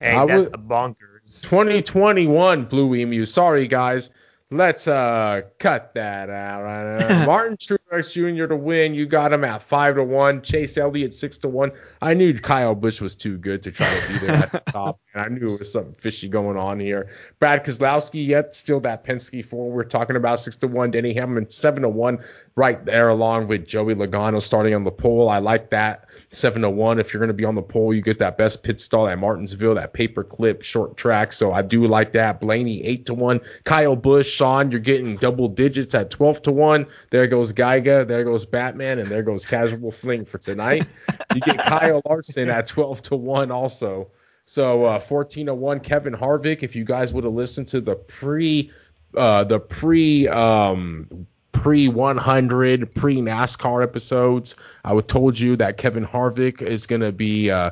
Hey, 0.00 0.14
I 0.14 0.26
that's 0.26 0.44
would, 0.44 0.54
a 0.54 0.58
bonkers. 0.58 1.17
2021 1.28 2.64
Blue 2.64 2.94
Emu. 2.94 3.24
Sorry, 3.26 3.66
guys. 3.66 4.10
Let's 4.50 4.88
uh 4.88 5.42
cut 5.58 5.92
that 5.92 6.30
out. 6.30 7.26
Martin 7.26 7.58
Truex 7.58 8.12
Jr. 8.14 8.46
to 8.46 8.56
win. 8.56 8.94
You 8.94 9.04
got 9.04 9.30
him 9.30 9.44
at 9.44 9.60
five 9.60 9.96
to 9.96 10.04
one. 10.04 10.40
Chase 10.40 10.78
Elliott 10.78 11.14
six 11.14 11.36
to 11.38 11.48
one. 11.48 11.70
I 12.00 12.14
knew 12.14 12.32
Kyle 12.32 12.74
Busch 12.74 13.02
was 13.02 13.14
too 13.14 13.36
good 13.36 13.60
to 13.60 13.70
try 13.70 13.86
to 14.00 14.08
beat 14.08 14.22
him 14.22 14.30
at 14.30 14.52
the 14.52 14.60
top, 14.72 15.00
and 15.12 15.22
I 15.22 15.28
knew 15.28 15.52
it 15.52 15.58
was 15.58 15.70
something 15.70 15.92
fishy 15.92 16.28
going 16.28 16.56
on 16.56 16.80
here. 16.80 17.10
Brad 17.40 17.62
Keselowski, 17.62 18.26
yet 18.26 18.56
still 18.56 18.80
that 18.80 19.04
Penske 19.04 19.44
four 19.44 19.70
we're 19.70 19.84
talking 19.84 20.16
about 20.16 20.40
six 20.40 20.56
to 20.56 20.66
one. 20.66 20.90
Denny 20.90 21.12
Hamlin 21.12 21.50
seven 21.50 21.82
to 21.82 21.90
one, 21.90 22.18
right 22.56 22.82
there 22.86 23.10
along 23.10 23.48
with 23.48 23.66
Joey 23.66 23.94
Logano 23.94 24.40
starting 24.40 24.74
on 24.74 24.82
the 24.82 24.90
pole. 24.90 25.28
I 25.28 25.40
like 25.40 25.68
that 25.68 26.07
seven 26.30 26.62
to 26.62 26.70
one. 26.70 26.98
If 26.98 27.12
you're 27.12 27.20
going 27.20 27.28
to 27.28 27.34
be 27.34 27.44
on 27.44 27.54
the 27.54 27.62
pole, 27.62 27.94
you 27.94 28.02
get 28.02 28.18
that 28.18 28.38
best 28.38 28.62
pit 28.62 28.80
stall 28.80 29.08
at 29.08 29.18
Martinsville, 29.18 29.74
that 29.74 29.92
paper 29.92 30.24
clip 30.24 30.62
short 30.62 30.96
track. 30.96 31.32
So 31.32 31.52
I 31.52 31.62
do 31.62 31.86
like 31.86 32.12
that. 32.12 32.40
Blaney 32.40 32.82
eight 32.84 33.06
to 33.06 33.14
one. 33.14 33.40
Kyle 33.64 33.96
Busch, 33.96 34.28
Sean, 34.28 34.70
you're 34.70 34.80
getting 34.80 35.16
double 35.16 35.48
digits 35.48 35.94
at 35.94 36.10
twelve 36.10 36.42
to 36.42 36.52
one. 36.52 36.86
There 37.10 37.26
goes 37.26 37.52
Geiga, 37.52 38.06
there 38.06 38.24
goes 38.24 38.44
Batman, 38.44 38.98
and 38.98 39.08
there 39.08 39.22
goes 39.22 39.46
Casual 39.46 39.90
Fling 39.90 40.24
for 40.24 40.38
tonight. 40.38 40.86
You 41.34 41.40
get 41.40 41.58
Kyle 41.66 42.02
Larson 42.06 42.50
at 42.50 42.66
twelve 42.66 43.02
to 43.02 43.16
one 43.16 43.50
also. 43.50 44.10
So 44.48 44.86
uh, 44.86 44.98
14 44.98 45.44
to 45.44 45.54
1 45.54 45.80
Kevin 45.80 46.14
Harvick 46.14 46.62
if 46.62 46.74
you 46.74 46.82
guys 46.82 47.12
would 47.12 47.24
have 47.24 47.34
listened 47.34 47.68
to 47.68 47.82
the 47.82 47.96
pre 47.96 48.70
uh, 49.14 49.44
the 49.44 49.60
pre 49.60 50.26
um, 50.28 51.26
pre 51.58 51.88
100, 51.88 52.94
pre 52.94 53.16
NASCAR 53.16 53.82
episodes. 53.82 54.54
I 54.84 54.92
would 54.92 55.08
told 55.08 55.38
you 55.38 55.56
that 55.56 55.76
Kevin 55.76 56.06
Harvick 56.06 56.62
is 56.62 56.86
going 56.86 57.00
to 57.00 57.10
be, 57.10 57.50
uh, 57.50 57.70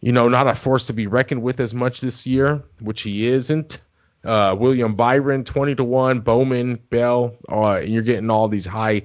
you 0.00 0.10
know, 0.10 0.28
not 0.28 0.48
a 0.48 0.54
force 0.54 0.84
to 0.86 0.92
be 0.92 1.06
reckoned 1.06 1.42
with 1.42 1.60
as 1.60 1.72
much 1.72 2.00
this 2.00 2.26
year, 2.26 2.60
which 2.80 3.02
he 3.02 3.28
isn't. 3.28 3.82
Uh, 4.24 4.56
William 4.58 4.94
Byron, 4.94 5.44
20 5.44 5.76
to 5.76 5.84
1, 5.84 6.20
Bowman, 6.20 6.78
Bell, 6.90 7.34
uh, 7.48 7.74
and 7.74 7.92
you're 7.92 8.02
getting 8.02 8.30
all 8.30 8.48
these 8.48 8.66
high 8.66 9.02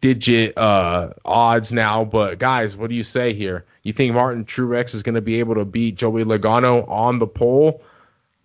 digit 0.00 0.56
uh, 0.56 1.10
odds 1.24 1.72
now. 1.72 2.04
But 2.04 2.38
guys, 2.38 2.76
what 2.76 2.90
do 2.90 2.94
you 2.96 3.02
say 3.02 3.34
here? 3.34 3.64
You 3.82 3.92
think 3.92 4.14
Martin 4.14 4.44
Truex 4.44 4.94
is 4.94 5.02
going 5.02 5.16
to 5.16 5.20
be 5.20 5.40
able 5.40 5.56
to 5.56 5.64
beat 5.64 5.96
Joey 5.96 6.24
Logano 6.24 6.88
on 6.88 7.18
the 7.18 7.26
pole? 7.26 7.82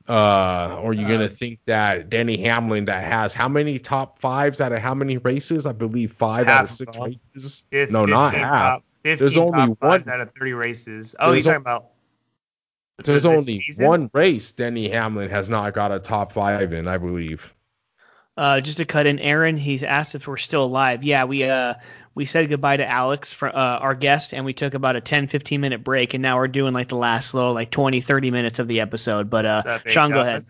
Uh, 0.10 0.80
or 0.82 0.90
are 0.90 0.94
you 0.94 1.08
gonna 1.08 1.26
uh, 1.26 1.30
think 1.30 1.60
that 1.68 2.10
Denny 2.10 2.38
Hamlin 2.38 2.86
that 2.86 3.04
has 3.04 3.32
how 3.32 3.48
many 3.48 3.78
top 3.78 4.18
fives 4.18 4.60
out 4.60 4.72
of 4.72 4.80
how 4.80 4.96
many 4.96 5.18
races? 5.18 5.68
I 5.68 5.72
believe 5.72 6.12
five 6.12 6.48
out 6.48 6.64
of 6.64 6.72
six 6.72 6.98
races. 6.98 7.64
no, 7.92 8.06
not 8.06 8.34
half. 8.34 8.82
There's 9.04 9.38
only 9.38 9.76
one 9.80 10.10
out 10.10 10.20
of 10.20 10.32
thirty 10.34 10.54
races. 10.54 11.16
Oh, 11.20 11.32
you're 11.32 11.44
talking 11.44 11.58
about. 11.58 11.92
There's 13.04 13.24
only 13.24 13.62
season? 13.62 13.86
one 13.86 14.10
race 14.14 14.52
Denny 14.52 14.90
Hamlin 14.90 15.30
has 15.30 15.48
not 15.48 15.74
got 15.76 15.92
a 15.92 16.00
top 16.00 16.32
five 16.32 16.74
in, 16.74 16.88
I 16.88 16.98
believe. 16.98 17.54
Uh, 18.40 18.62
just 18.62 18.78
to 18.78 18.86
cut 18.86 19.06
in, 19.06 19.20
Aaron, 19.20 19.58
he's 19.58 19.84
asked 19.84 20.16
if 20.16 20.26
we're 20.26 20.38
still 20.38 20.64
alive. 20.64 21.04
Yeah, 21.04 21.26
we 21.26 21.44
uh 21.44 21.74
we 22.16 22.26
said 22.26 22.50
goodbye 22.50 22.78
to 22.78 22.90
Alex, 22.90 23.34
for, 23.34 23.50
uh, 23.50 23.78
our 23.80 23.94
guest, 23.94 24.34
and 24.34 24.46
we 24.46 24.54
took 24.54 24.74
about 24.74 24.96
a 24.96 25.02
10, 25.02 25.28
15 25.28 25.60
minute 25.60 25.84
break, 25.84 26.14
and 26.14 26.22
now 26.22 26.38
we're 26.38 26.48
doing 26.48 26.74
like 26.74 26.88
the 26.88 26.96
last 26.96 27.34
little 27.34 27.54
like 27.54 27.70
20, 27.70 28.00
30 28.00 28.32
minutes 28.32 28.58
of 28.58 28.70
the 28.70 28.80
episode. 28.80 29.30
But 29.30 29.46
uh, 29.46 29.64
up, 29.66 29.88
Sean, 29.88 30.12
go 30.12 30.22
ahead. 30.22 30.46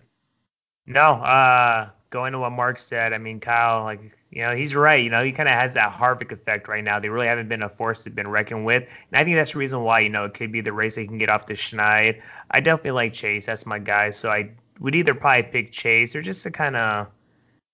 No, 0.86 1.14
uh, 1.14 1.90
going 2.11 2.34
to 2.34 2.40
what 2.40 2.52
Mark 2.52 2.78
said, 2.78 3.11
I 3.11 3.18
mean, 3.18 3.40
Kyle, 3.40 3.84
like, 3.84 4.02
you 4.30 4.44
know, 4.44 4.56
he's 4.56 4.76
right. 4.76 5.03
You 5.03 5.10
know, 5.10 5.24
he 5.24 5.32
kind 5.32 5.49
of 5.49 5.56
has 5.56 5.74
that 5.74 5.91
Harvick 5.91 6.32
effect 6.32 6.68
right 6.68 6.84
now. 6.84 6.99
They 6.99 7.10
really 7.10 7.28
haven't 7.28 7.49
been 7.49 7.64
a 7.64 7.70
force 7.70 8.03
to 8.03 8.11
been 8.11 8.28
reckoned 8.28 8.66
with. 8.66 8.84
And 8.84 9.20
I 9.20 9.24
think 9.24 9.36
that's 9.36 9.53
the 9.53 9.60
reason 9.60 9.82
why, 9.82 9.99
you 10.02 10.10
know, 10.10 10.26
it 10.26 10.34
could 10.36 10.52
be 10.52 10.61
the 10.61 10.74
race 10.74 10.95
they 10.95 11.07
can 11.07 11.18
get 11.18 11.30
off 11.30 11.48
the 11.48 11.53
schneid. 11.53 12.22
I 12.52 12.60
definitely 12.60 12.91
like 12.91 13.14
Chase. 13.14 13.48
That's 13.48 13.66
my 13.66 13.80
guy. 13.80 14.11
So 14.11 14.32
I 14.32 14.52
would 14.80 14.95
either 14.95 15.14
probably 15.14 15.44
pick 15.44 15.72
Chase 15.72 16.16
or 16.16 16.22
just 16.22 16.44
to 16.44 16.52
kind 16.52 16.76
of 16.76 17.07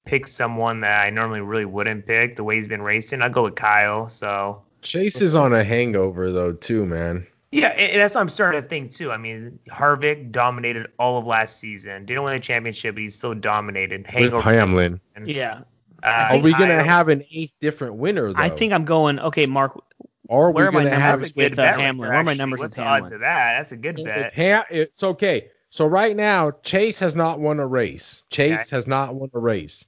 pick 0.06 0.28
someone 0.28 0.80
that 0.82 1.06
I 1.06 1.10
normally 1.10 1.42
really 1.42 1.66
wouldn't 1.66 2.06
pick 2.06 2.36
the 2.36 2.44
way 2.44 2.56
he's 2.56 2.68
been 2.68 2.82
racing. 2.82 3.22
I'll 3.22 3.30
go 3.30 3.44
with 3.44 3.56
Kyle. 3.56 4.08
So 4.08 4.62
Chase 4.82 5.22
is 5.22 5.36
on 5.36 5.54
a 5.54 5.64
hangover 5.64 6.32
though 6.32 6.54
too, 6.54 6.86
man. 6.86 7.26
Yeah, 7.52 7.70
and 7.70 8.02
that's 8.02 8.16
what 8.16 8.22
I'm 8.22 8.30
starting 8.30 8.62
to 8.62 8.68
think 8.68 8.92
too. 8.92 9.12
I 9.12 9.18
mean, 9.18 9.58
Harvick 9.70 10.32
dominated 10.32 10.88
all 11.00 11.18
of 11.18 11.26
last 11.26 11.58
season. 11.60 12.06
Didn't 12.06 12.24
win 12.24 12.34
the 12.34 12.40
championship, 12.40 12.96
but 12.96 13.02
he's 13.02 13.16
still 13.16 13.34
dominated. 13.34 14.06
Hangover. 14.06 14.38
With 14.38 14.44
Hamlin. 14.46 15.00
Yeah. 15.26 15.62
Uh, 16.04 16.28
Are 16.32 16.38
we 16.38 16.52
gonna 16.52 16.84
have 16.84 17.08
an 17.08 17.24
eighth 17.32 17.54
different 17.62 17.96
winner? 17.96 18.34
Though? 18.34 18.40
I 18.40 18.50
think 18.50 18.74
I'm 18.74 18.86
going. 18.86 19.20
Okay, 19.20 19.46
Mark. 19.46 19.82
Or 20.28 20.52
where 20.52 20.68
are 20.68 20.72
my 20.72 20.84
numbers 20.84 21.36
with 21.36 21.58
uh, 21.58 21.64
Hamlin? 21.74 21.98
Where 21.98 22.14
are 22.14 22.24
my 22.24 22.34
numbers 22.34 22.60
What's 22.60 22.72
with 22.72 22.84
the 22.84 22.90
odds 22.90 23.12
of 23.12 23.20
that? 23.22 23.58
That's 23.58 23.72
a 23.72 23.78
good 23.78 24.04
bet. 24.04 24.34
it's 24.70 25.04
okay. 25.04 25.50
So 25.70 25.86
right 25.86 26.16
now, 26.16 26.52
Chase 26.64 27.00
has 27.00 27.16
not 27.16 27.40
won 27.40 27.60
a 27.60 27.68
race. 27.68 28.24
Chase 28.30 28.62
Okay. 28.62 28.76
has 28.76 28.88
not 28.88 29.16
won 29.16 29.30
a 29.34 29.40
race. 29.40 29.86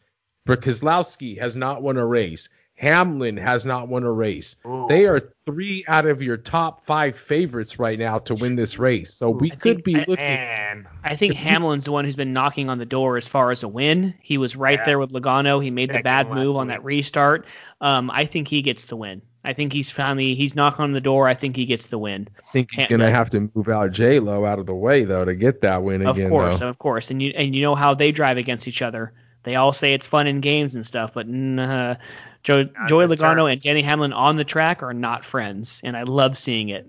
Keselowski 0.56 1.38
has 1.40 1.56
not 1.58 1.82
won 1.82 1.98
a 1.98 2.06
race. 2.06 2.48
Hamlin 2.76 3.36
has 3.38 3.66
not 3.66 3.88
won 3.88 4.04
a 4.04 4.12
race. 4.12 4.56
Ooh. 4.68 4.86
They 4.88 5.08
are 5.08 5.34
three 5.48 5.84
out 5.88 6.06
of 6.06 6.22
your 6.22 6.38
top 6.38 6.86
five 6.86 7.18
favorites 7.18 7.80
right 7.80 7.98
now 7.98 8.20
to 8.20 8.36
win 8.36 8.56
this 8.56 8.78
race. 8.78 9.12
So 9.16 9.32
we 9.32 9.52
I 9.52 9.56
could 9.56 9.78
think- 9.78 9.84
be 9.84 9.96
I- 9.96 10.06
looking. 10.08 10.20
And 10.20 10.86
I 11.04 11.16
think 11.16 11.34
Hamlin's 11.34 11.86
the 11.86 11.92
one 11.92 12.06
who's 12.06 12.16
been 12.16 12.34
knocking 12.34 12.70
on 12.70 12.78
the 12.78 12.86
door 12.86 13.18
as 13.18 13.28
far 13.28 13.50
as 13.50 13.64
a 13.64 13.68
win. 13.68 14.14
He 14.22 14.38
was 14.38 14.56
right 14.56 14.78
Yeah. 14.78 14.86
there 14.86 15.00
with 15.00 15.12
Logano. 15.12 15.62
He 15.64 15.72
made 15.72 15.92
the 15.92 16.02
bad 16.04 16.30
move 16.30 16.56
on 16.56 16.68
that 16.68 16.84
restart. 16.84 17.48
Um, 17.82 18.12
I 18.14 18.26
think 18.26 18.48
he 18.48 18.62
gets 18.62 18.86
the 18.86 18.96
win. 18.96 19.24
I 19.44 19.54
think 19.54 19.74
he's 19.74 19.90
finally 19.90 20.36
he's 20.36 20.56
knocking 20.56 20.84
on 20.84 20.92
the 20.92 21.02
door. 21.02 21.28
I 21.28 21.34
think 21.34 21.56
he 21.56 21.66
gets 21.66 21.88
the 21.88 21.98
win. 21.98 22.28
I 22.38 22.52
think 22.52 22.70
he's 22.74 22.86
going 22.88 23.00
to 23.00 23.10
have 23.10 23.30
to 23.32 23.50
move 23.56 23.70
out 23.70 23.92
J 23.92 24.20
Lo 24.20 24.46
out 24.46 24.60
of 24.60 24.68
the 24.68 24.76
way 24.76 25.04
though 25.04 25.26
to 25.26 25.34
get 25.34 25.62
that 25.62 25.82
win 25.82 26.06
Of 26.06 26.18
again. 26.18 26.28
Of 26.28 26.32
course, 26.32 26.60
though. 26.60 26.68
of 26.68 26.78
course, 26.78 27.10
and 27.10 27.24
you 27.24 27.32
and 27.36 27.56
you 27.56 27.62
know 27.64 27.74
how 27.74 27.96
they 27.96 28.12
drive 28.12 28.38
against 28.38 28.68
each 28.68 28.84
other. 28.84 29.14
They 29.48 29.56
all 29.56 29.72
say 29.72 29.94
it's 29.94 30.06
fun 30.06 30.28
in 30.28 30.42
games 30.42 30.76
and 30.76 30.86
stuff, 30.86 31.14
but 31.14 31.26
nah, 31.26 31.96
Joe, 32.44 32.66
Joey 32.90 33.06
Logano 33.06 33.48
terms. 33.48 33.52
and 33.54 33.62
Denny 33.62 33.82
Hamlin 33.82 34.12
on 34.12 34.36
the 34.36 34.44
track 34.44 34.84
are 34.84 34.94
not 34.94 35.24
friends, 35.24 35.80
and 35.86 35.96
I 35.96 36.04
love 36.04 36.38
seeing 36.38 36.68
it. 36.68 36.86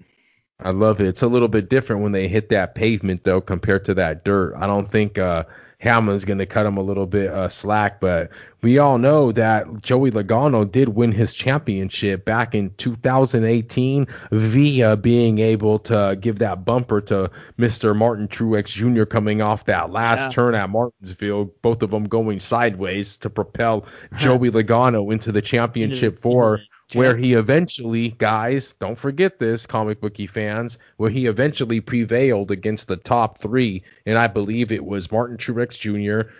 I 0.58 0.70
love 0.70 1.00
it. 1.00 1.06
It's 1.06 1.22
a 1.22 1.28
little 1.28 1.46
bit 1.46 1.70
different 1.70 2.02
when 2.02 2.10
they 2.10 2.26
hit 2.26 2.48
that 2.48 2.74
pavement 2.74 3.22
though 3.22 3.40
compared 3.40 3.84
to 3.84 3.94
that 3.94 4.24
dirt. 4.24 4.54
I 4.56 4.66
don't 4.66 4.90
think 4.90 5.18
uh 5.18 5.44
Hamlin's 5.80 6.24
going 6.24 6.38
to 6.38 6.46
cut 6.46 6.66
him 6.66 6.76
a 6.76 6.82
little 6.82 7.06
bit 7.06 7.30
uh, 7.30 7.48
slack, 7.48 8.00
but 8.00 8.30
we 8.62 8.78
all 8.78 8.98
know 8.98 9.30
that 9.30 9.80
Joey 9.80 10.10
Logano 10.10 10.68
did 10.68 10.88
win 10.90 11.12
his 11.12 11.32
championship 11.32 12.24
back 12.24 12.52
in 12.52 12.70
2018 12.78 14.06
via 14.32 14.96
being 14.96 15.38
able 15.38 15.78
to 15.78 16.18
give 16.20 16.40
that 16.40 16.64
bumper 16.64 17.00
to 17.02 17.30
Mr. 17.58 17.94
Martin 17.94 18.26
Truex 18.26 18.66
Jr. 18.68 19.04
coming 19.04 19.40
off 19.40 19.66
that 19.66 19.92
last 19.92 20.22
Yeah. 20.22 20.28
turn 20.30 20.54
at 20.56 20.68
Martinsville, 20.68 21.44
both 21.62 21.82
of 21.84 21.92
them 21.92 22.04
going 22.04 22.40
sideways 22.40 23.16
to 23.18 23.30
propel 23.30 23.86
Joey 24.18 24.50
Logano 24.50 25.12
into 25.12 25.30
the 25.30 25.42
championship 25.42 26.18
four 26.18 26.60
where 26.94 27.16
he 27.16 27.34
eventually, 27.34 28.10
guys, 28.12 28.74
don't 28.74 28.98
forget 28.98 29.38
this, 29.38 29.66
comic 29.66 30.00
booky 30.00 30.26
fans, 30.26 30.78
where 30.96 31.10
he 31.10 31.26
eventually 31.26 31.80
prevailed 31.80 32.50
against 32.50 32.88
the 32.88 32.96
top 32.96 33.38
three, 33.38 33.82
and 34.06 34.18
I 34.18 34.26
believe 34.26 34.72
it 34.72 34.84
was 34.84 35.12
Martin 35.12 35.36
Truex 35.36 35.78
Jr., 35.78 36.30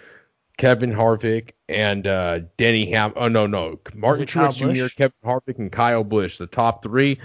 Kevin 0.57 0.93
Harvick, 0.93 1.51
and 1.69 2.07
uh, 2.09 2.41
Denny 2.57 2.91
Ham. 2.91 3.12
Oh 3.16 3.29
no, 3.29 3.47
no, 3.47 3.79
Martin 3.95 4.25
it 4.25 4.31
Kyle 4.31 4.53
Truex 4.53 4.75
Jr., 4.75 4.95
Kevin 4.95 5.16
Harvick, 5.25 5.59
and 5.59 5.70
Kyle 5.70 6.05
Busch, 6.05 6.39
the 6.39 6.47
top 6.47 6.83
three. 6.83 7.19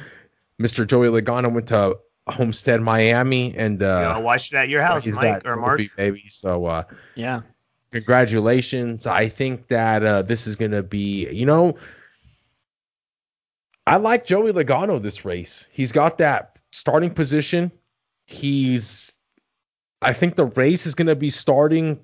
Mr. 0.61 0.85
Joey 0.85 1.07
Logano 1.07 1.51
went 1.51 1.67
to 1.69 1.97
Homestead, 2.27 2.81
Miami, 2.81 3.55
and 3.57 3.81
you 3.81 3.87
uh, 3.87 4.13
know, 4.13 4.19
watch 4.19 4.51
it 4.53 4.55
at 4.55 4.69
your 4.69 4.81
house, 4.81 5.05
Mike 5.07 5.43
that 5.43 5.45
or 5.45 5.55
Mark. 5.55 5.79
trophy, 5.79 5.91
baby. 5.97 6.25
So 6.29 6.65
uh, 6.65 6.83
Yeah, 7.15 7.41
congratulations. 7.91 9.07
I 9.07 9.27
think 9.27 9.67
that 9.67 10.05
uh, 10.05 10.21
this 10.21 10.45
is 10.45 10.55
going 10.55 10.71
to 10.71 10.83
be, 10.83 11.29
you 11.31 11.45
know, 11.45 11.75
I 13.85 13.97
like 13.97 14.25
Joey 14.25 14.53
Logano 14.53 15.01
this 15.01 15.25
race. 15.25 15.67
He's 15.71 15.91
got 15.91 16.17
that 16.17 16.59
starting 16.71 17.11
position. 17.11 17.71
He's, 18.25 19.13
I 20.01 20.13
think 20.13 20.35
the 20.35 20.45
race 20.45 20.85
is 20.85 20.95
going 20.95 21.07
to 21.07 21.15
be 21.15 21.29
starting 21.29 21.99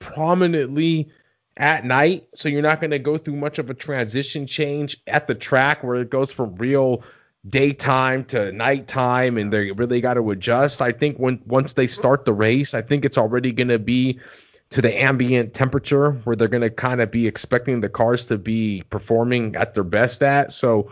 prominently 0.00 1.08
at 1.56 1.84
night. 1.84 2.26
So 2.34 2.48
you're 2.48 2.62
not 2.62 2.80
going 2.80 2.90
to 2.90 2.98
go 2.98 3.16
through 3.16 3.36
much 3.36 3.58
of 3.58 3.70
a 3.70 3.74
transition 3.74 4.46
change 4.46 5.00
at 5.06 5.26
the 5.26 5.34
track 5.34 5.84
where 5.84 5.96
it 5.96 6.10
goes 6.10 6.32
from 6.32 6.54
real 6.56 7.04
daytime 7.48 8.24
to 8.24 8.52
nighttime 8.52 9.38
and 9.38 9.52
they 9.52 9.70
really 9.72 10.00
got 10.00 10.14
to 10.14 10.30
adjust. 10.30 10.82
I 10.82 10.92
think 10.92 11.16
when 11.18 11.40
once 11.46 11.74
they 11.74 11.86
start 11.86 12.24
the 12.24 12.32
race, 12.32 12.74
I 12.74 12.82
think 12.82 13.04
it's 13.04 13.18
already 13.18 13.52
going 13.52 13.68
to 13.68 13.78
be 13.78 14.18
to 14.70 14.82
the 14.82 15.00
ambient 15.00 15.52
temperature 15.54 16.12
where 16.24 16.36
they're 16.36 16.48
going 16.48 16.60
to 16.62 16.70
kind 16.70 17.00
of 17.00 17.10
be 17.10 17.26
expecting 17.26 17.80
the 17.80 17.88
cars 17.88 18.24
to 18.26 18.38
be 18.38 18.84
performing 18.90 19.56
at 19.56 19.74
their 19.74 19.84
best 19.84 20.22
at. 20.22 20.52
So 20.52 20.90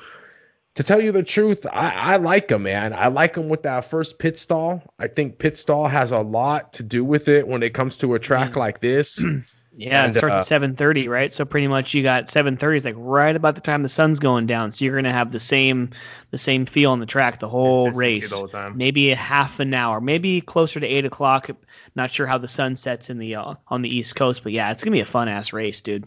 to 0.78 0.84
tell 0.84 1.00
you 1.00 1.10
the 1.10 1.24
truth, 1.24 1.66
I, 1.72 1.90
I 1.90 2.16
like 2.18 2.52
him, 2.52 2.62
man. 2.62 2.92
I 2.92 3.08
like 3.08 3.34
him 3.34 3.48
with 3.48 3.64
that 3.64 3.84
first 3.84 4.20
pit 4.20 4.38
stall. 4.38 4.80
I 5.00 5.08
think 5.08 5.40
pit 5.40 5.56
stall 5.56 5.88
has 5.88 6.12
a 6.12 6.20
lot 6.20 6.72
to 6.74 6.84
do 6.84 7.04
with 7.04 7.26
it 7.26 7.48
when 7.48 7.64
it 7.64 7.74
comes 7.74 7.96
to 7.96 8.14
a 8.14 8.18
track 8.20 8.54
like 8.54 8.80
this. 8.80 9.20
yeah. 9.76 10.04
And, 10.04 10.14
it 10.14 10.18
starts 10.18 10.34
uh, 10.34 10.38
at 10.38 10.44
seven 10.44 10.76
thirty, 10.76 11.08
right? 11.08 11.32
So 11.32 11.44
pretty 11.44 11.66
much 11.66 11.94
you 11.94 12.04
got 12.04 12.28
seven 12.28 12.56
thirty 12.56 12.76
is 12.76 12.84
like 12.84 12.94
right 12.96 13.34
about 13.34 13.56
the 13.56 13.60
time 13.60 13.82
the 13.82 13.88
sun's 13.88 14.20
going 14.20 14.46
down. 14.46 14.70
So 14.70 14.84
you're 14.84 14.94
gonna 14.94 15.10
have 15.10 15.32
the 15.32 15.40
same 15.40 15.90
the 16.30 16.38
same 16.38 16.64
feel 16.64 16.92
on 16.92 17.00
the 17.00 17.06
track 17.06 17.40
the 17.40 17.48
whole 17.48 17.90
race. 17.90 18.30
the 18.30 18.46
whole. 18.46 18.70
Maybe 18.70 19.10
a 19.10 19.16
half 19.16 19.58
an 19.58 19.74
hour, 19.74 20.00
maybe 20.00 20.40
closer 20.42 20.78
to 20.78 20.86
eight 20.86 21.04
o'clock. 21.04 21.50
Not 21.96 22.12
sure 22.12 22.28
how 22.28 22.38
the 22.38 22.46
sun 22.46 22.76
sets 22.76 23.10
in 23.10 23.18
the 23.18 23.34
uh, 23.34 23.54
on 23.66 23.82
the 23.82 23.92
East 23.92 24.14
Coast, 24.14 24.44
but 24.44 24.52
yeah, 24.52 24.70
it's 24.70 24.84
gonna 24.84 24.94
be 24.94 25.00
a 25.00 25.04
fun 25.04 25.26
ass 25.26 25.52
race, 25.52 25.80
dude. 25.80 26.06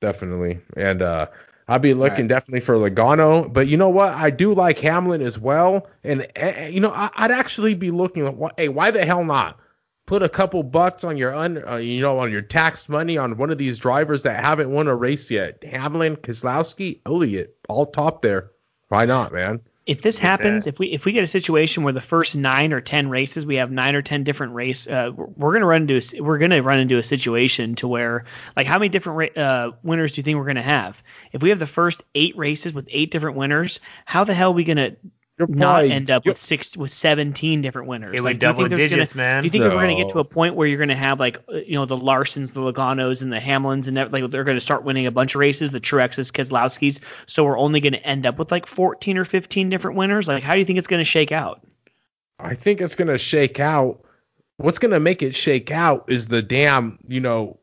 definitely. 0.00 0.60
And 0.78 1.02
uh 1.02 1.26
I'll 1.66 1.78
be 1.78 1.94
looking 1.94 2.28
definitely 2.28 2.60
for 2.60 2.74
Logano, 2.74 3.50
but 3.50 3.68
you 3.68 3.76
know 3.76 3.88
what? 3.88 4.12
I 4.12 4.30
do 4.30 4.54
like 4.54 4.78
Hamlin 4.80 5.22
as 5.22 5.38
well, 5.38 5.86
and 6.02 6.26
uh, 6.40 6.66
you 6.68 6.80
know 6.80 6.90
I, 6.90 7.10
I'd 7.16 7.30
actually 7.30 7.74
be 7.74 7.90
looking 7.90 8.38
hey, 8.56 8.68
why 8.68 8.90
the 8.90 9.04
hell 9.04 9.24
not 9.24 9.58
put 10.06 10.22
a 10.22 10.28
couple 10.28 10.62
bucks 10.62 11.04
on 11.04 11.16
your 11.16 11.34
un, 11.34 11.62
uh, 11.66 11.76
you 11.76 12.00
know, 12.00 12.18
on 12.18 12.30
your 12.30 12.42
tax 12.42 12.88
money 12.88 13.16
on 13.16 13.36
one 13.36 13.50
of 13.50 13.58
these 13.58 13.78
drivers 13.78 14.22
that 14.22 14.42
haven't 14.42 14.70
won 14.70 14.86
a 14.86 14.94
race 14.94 15.30
yet? 15.30 15.62
Hamlin, 15.64 16.16
Keselowski, 16.16 17.00
Elliott, 17.06 17.56
all 17.68 17.86
top 17.86 18.22
there. 18.22 18.50
Why 18.88 19.06
not, 19.06 19.32
man? 19.32 19.60
If 19.86 20.00
this 20.00 20.18
happens, 20.18 20.66
if 20.66 20.78
we 20.78 20.86
if 20.88 21.04
we 21.04 21.12
get 21.12 21.24
a 21.24 21.26
situation 21.26 21.82
where 21.82 21.92
the 21.92 22.00
first 22.00 22.36
nine 22.36 22.72
or 22.72 22.80
ten 22.80 23.10
races 23.10 23.44
we 23.44 23.56
have 23.56 23.70
nine 23.70 23.94
or 23.94 24.00
ten 24.00 24.24
different 24.24 24.54
race, 24.54 24.86
uh, 24.86 25.10
we're 25.14 25.52
gonna 25.52 25.66
run 25.66 25.82
into 25.82 25.96
a, 25.96 26.22
we're 26.22 26.38
gonna 26.38 26.62
run 26.62 26.78
into 26.78 26.96
a 26.96 27.02
situation 27.02 27.74
to 27.74 27.86
where 27.86 28.24
like 28.56 28.66
how 28.66 28.78
many 28.78 28.88
different 28.88 29.34
ra- 29.36 29.42
uh, 29.42 29.70
winners 29.82 30.12
do 30.12 30.20
you 30.20 30.22
think 30.22 30.38
we're 30.38 30.46
gonna 30.46 30.62
have? 30.62 31.02
If 31.32 31.42
we 31.42 31.50
have 31.50 31.58
the 31.58 31.66
first 31.66 32.02
eight 32.14 32.36
races 32.36 32.72
with 32.72 32.88
eight 32.90 33.10
different 33.10 33.36
winners, 33.36 33.78
how 34.06 34.24
the 34.24 34.32
hell 34.32 34.50
are 34.50 34.54
we 34.54 34.64
gonna 34.64 34.96
You're 35.38 35.48
not 35.48 35.84
end 35.84 36.10
up 36.10 36.24
with 36.26 36.38
six 36.38 36.76
with 36.76 36.92
seventeen 36.92 37.60
different 37.60 37.88
winners? 37.88 38.16
It 38.16 38.22
like, 38.22 38.38
do 38.38 38.46
you 38.46 38.52
double 38.52 38.58
think 38.58 38.70
there's 38.70 38.88
digits, 38.88 39.12
gonna, 39.12 39.22
man. 39.22 39.42
Do 39.42 39.46
you 39.46 39.50
think 39.50 39.64
we're 39.64 39.70
gonna 39.70 39.96
get 39.96 40.08
to 40.10 40.20
a 40.20 40.24
point 40.24 40.54
where 40.54 40.68
you're 40.68 40.78
gonna 40.78 40.94
have 40.94 41.18
like 41.18 41.38
uh, 41.52 41.56
you 41.56 41.74
know 41.74 41.84
the 41.84 41.96
Larsons, 41.96 42.52
the 42.52 42.60
Logano's, 42.60 43.20
and 43.20 43.32
the 43.32 43.38
Hamlins, 43.38 43.88
and 43.88 43.96
that, 43.96 44.12
like 44.12 44.30
they're 44.30 44.44
gonna 44.44 44.60
start 44.60 44.84
winning 44.84 45.06
a 45.06 45.10
bunch 45.10 45.34
of 45.34 45.40
races, 45.40 45.72
the 45.72 45.80
Truexes, 45.80 46.30
Keselowskis, 46.30 47.00
so 47.26 47.44
we're 47.44 47.58
only 47.58 47.80
gonna 47.80 47.96
end 47.98 48.26
up 48.26 48.38
with 48.38 48.52
like 48.52 48.66
fourteen 48.66 49.18
or 49.18 49.24
fifteen 49.24 49.68
different 49.68 49.96
winners? 49.96 50.28
Like, 50.28 50.44
how 50.44 50.52
do 50.52 50.60
you 50.60 50.64
think 50.64 50.78
it's 50.78 50.86
gonna 50.86 51.04
shake 51.04 51.32
out? 51.32 51.60
I 52.38 52.54
think 52.54 52.80
it's 52.80 52.94
going 52.94 53.08
to 53.08 53.18
shake 53.18 53.60
out. 53.60 54.02
What's 54.56 54.78
going 54.78 54.92
to 54.92 55.00
make 55.00 55.22
it 55.22 55.34
shake 55.34 55.70
out 55.70 56.04
is 56.08 56.28
the 56.28 56.42
damn, 56.42 56.98
you 57.08 57.20
know, 57.20 57.58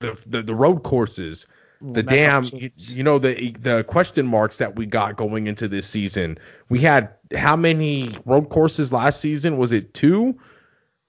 the 0.00 0.20
the, 0.26 0.42
the 0.42 0.54
road 0.54 0.82
courses. 0.82 1.46
The 1.92 2.02
Well, 2.02 2.16
damn, 2.16 2.44
you, 2.58 2.70
you 2.76 3.02
know, 3.04 3.18
the 3.18 3.50
the 3.60 3.84
question 3.84 4.26
marks 4.26 4.56
that 4.58 4.74
we 4.76 4.86
got 4.86 5.16
going 5.16 5.46
into 5.46 5.68
this 5.68 5.86
season. 5.86 6.38
We 6.70 6.78
had 6.80 7.10
how 7.36 7.56
many 7.56 8.10
road 8.24 8.48
courses 8.48 8.92
last 8.92 9.20
season? 9.20 9.58
Was 9.58 9.70
it 9.72 9.92
two, 9.92 10.38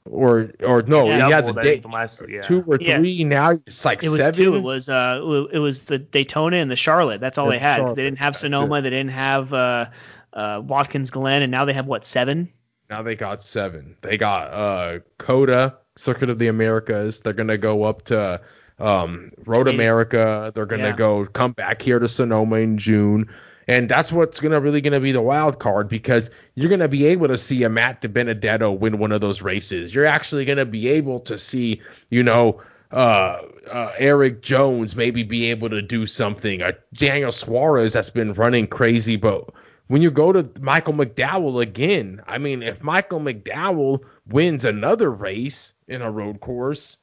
or 0.03 0.51
or 0.63 0.81
no? 0.83 1.05
Yeah, 1.07 1.27
we 1.27 1.33
had 1.33 1.45
the 1.45 1.53
doubled, 1.53 1.63
day, 1.63 1.79
the 1.79 1.87
last- 1.87 2.21
yeah. 2.27 2.41
two 2.41 2.63
or 2.67 2.77
Yeah. 2.81 2.97
three. 2.97 3.23
Now 3.23 3.51
it's 3.51 3.85
like 3.85 4.03
It 4.03 4.09
was 4.09 4.19
seven. 4.19 4.33
two. 4.35 4.55
It 4.55 4.59
was 4.63 4.89
uh, 4.89 5.47
it 5.53 5.59
was 5.59 5.85
the 5.85 5.97
Daytona 5.97 6.57
and 6.57 6.69
the 6.69 6.75
Charlotte. 6.75 7.21
That's 7.21 7.37
all 7.37 7.45
Yeah, 7.45 7.51
they 7.51 7.59
had. 7.59 7.75
Charlotte. 7.77 7.95
They 7.95 8.03
didn't 8.03 8.19
have 8.19 8.33
That's 8.33 8.41
Sonoma. 8.41 8.81
They 8.81 8.89
didn't 8.89 9.11
have 9.11 9.53
uh, 9.53 9.85
uh, 10.33 10.61
Watkins 10.65 11.09
Glen, 11.09 11.41
and 11.41 11.51
now 11.51 11.63
they 11.63 11.73
have 11.73 11.87
what 11.87 12.03
seven? 12.03 12.49
Now 12.89 13.01
they 13.01 13.15
got 13.15 13.41
seven. 13.41 13.95
They 14.01 14.17
got 14.17 14.51
uh 14.53 14.99
COTA, 15.19 15.73
Circuit 15.95 16.29
of 16.29 16.37
the 16.37 16.47
Americas. 16.47 17.21
They're 17.21 17.33
gonna 17.33 17.57
go 17.57 17.83
up 17.83 18.03
to 18.05 18.41
um 18.79 19.31
Road. 19.45 19.67
America. 19.67 20.51
They're 20.53 20.65
gonna 20.65 20.89
Yeah. 20.89 20.95
go 20.95 21.25
come 21.27 21.53
back 21.53 21.81
here 21.81 21.99
to 21.99 22.07
Sonoma 22.07 22.57
in 22.57 22.77
June. 22.77 23.27
And 23.67 23.89
that's 23.89 24.11
what's 24.11 24.39
gonna 24.39 24.59
really 24.59 24.81
gonna 24.81 24.99
be 24.99 25.11
the 25.11 25.21
wild 25.21 25.59
card 25.59 25.89
because 25.89 26.29
you're 26.55 26.69
gonna 26.69 26.87
be 26.87 27.05
able 27.05 27.27
to 27.27 27.37
see 27.37 27.63
a 27.63 27.69
Matt 27.69 28.01
DiBenedetto 28.01 28.77
win 28.77 28.99
one 28.99 29.11
of 29.11 29.21
those 29.21 29.41
races. 29.41 29.95
You're 29.95 30.05
actually 30.05 30.45
gonna 30.45 30.65
be 30.65 30.87
able 30.87 31.19
to 31.21 31.37
see, 31.37 31.81
you 32.09 32.21
know, 32.21 32.61
uh, 32.91 33.41
uh, 33.71 33.91
Erik 33.97 34.41
Jones 34.43 34.95
maybe 34.95 35.23
be 35.23 35.49
able 35.49 35.69
to 35.69 35.81
do 35.81 36.05
something. 36.05 36.61
Uh, 36.61 36.73
Daniel 36.93 37.31
Suarez 37.31 37.93
that's 37.93 38.11
been 38.11 38.33
running 38.33 38.67
crazy, 38.67 39.15
but 39.15 39.49
when 39.87 40.01
you 40.01 40.11
go 40.11 40.31
to 40.31 40.47
Michael 40.61 40.93
McDowell 40.93 41.61
again, 41.61 42.21
I 42.27 42.37
mean, 42.37 42.61
if 42.61 42.83
Michael 42.83 43.19
McDowell 43.19 44.03
wins 44.27 44.63
another 44.65 45.11
race 45.11 45.73
in 45.87 46.01
a 46.01 46.11
road 46.11 46.39
course, 46.41 46.97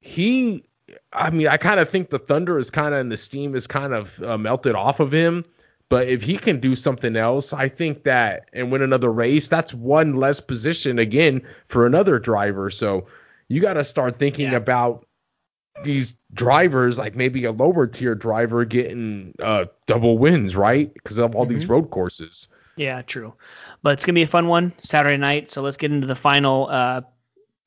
he, 0.00 0.64
I 1.12 1.30
mean, 1.30 1.48
I 1.48 1.56
kind 1.56 1.80
of 1.80 1.88
think 1.88 2.10
the 2.10 2.18
thunder 2.18 2.58
is 2.58 2.70
kind 2.70 2.94
of 2.94 3.00
and 3.00 3.12
the 3.12 3.16
steam 3.16 3.54
is 3.54 3.66
kind 3.66 3.92
of 3.92 4.22
uh, 4.22 4.36
melted 4.38 4.74
off 4.74 5.00
of 5.00 5.12
him. 5.12 5.44
But 5.88 6.08
if 6.08 6.22
he 6.22 6.38
can 6.38 6.58
do 6.58 6.74
something 6.74 7.16
else, 7.16 7.52
I 7.52 7.68
think 7.68 8.04
that 8.04 8.48
and 8.54 8.72
win 8.72 8.80
another 8.82 9.12
race, 9.12 9.48
that's 9.48 9.74
one 9.74 10.14
less 10.14 10.40
position 10.40 10.98
again 10.98 11.42
for 11.68 11.86
another 11.86 12.18
driver. 12.18 12.70
So 12.70 13.06
you 13.48 13.60
got 13.60 13.74
to 13.74 13.84
start 13.84 14.16
thinking 14.16 14.52
Yeah. 14.52 14.56
about 14.56 15.06
these 15.84 16.14
drivers, 16.32 16.96
like 16.98 17.14
maybe 17.14 17.44
a 17.44 17.52
lower 17.52 17.86
tier 17.86 18.14
driver 18.14 18.64
getting 18.64 19.34
uh, 19.42 19.66
double 19.86 20.16
wins, 20.18 20.56
right? 20.56 20.92
Because 20.94 21.18
of 21.18 21.34
all 21.34 21.44
these 21.46 21.68
road 21.68 21.90
courses. 21.90 22.48
Yeah, 22.76 23.02
true. 23.02 23.34
But 23.82 23.94
it's 23.94 24.04
gonna 24.04 24.14
be 24.14 24.22
a 24.22 24.26
fun 24.26 24.46
one 24.48 24.72
Saturday 24.78 25.16
night. 25.18 25.50
So 25.50 25.60
let's 25.60 25.76
get 25.76 25.92
into 25.92 26.06
the 26.06 26.16
final 26.16 26.68
uh, 26.70 27.02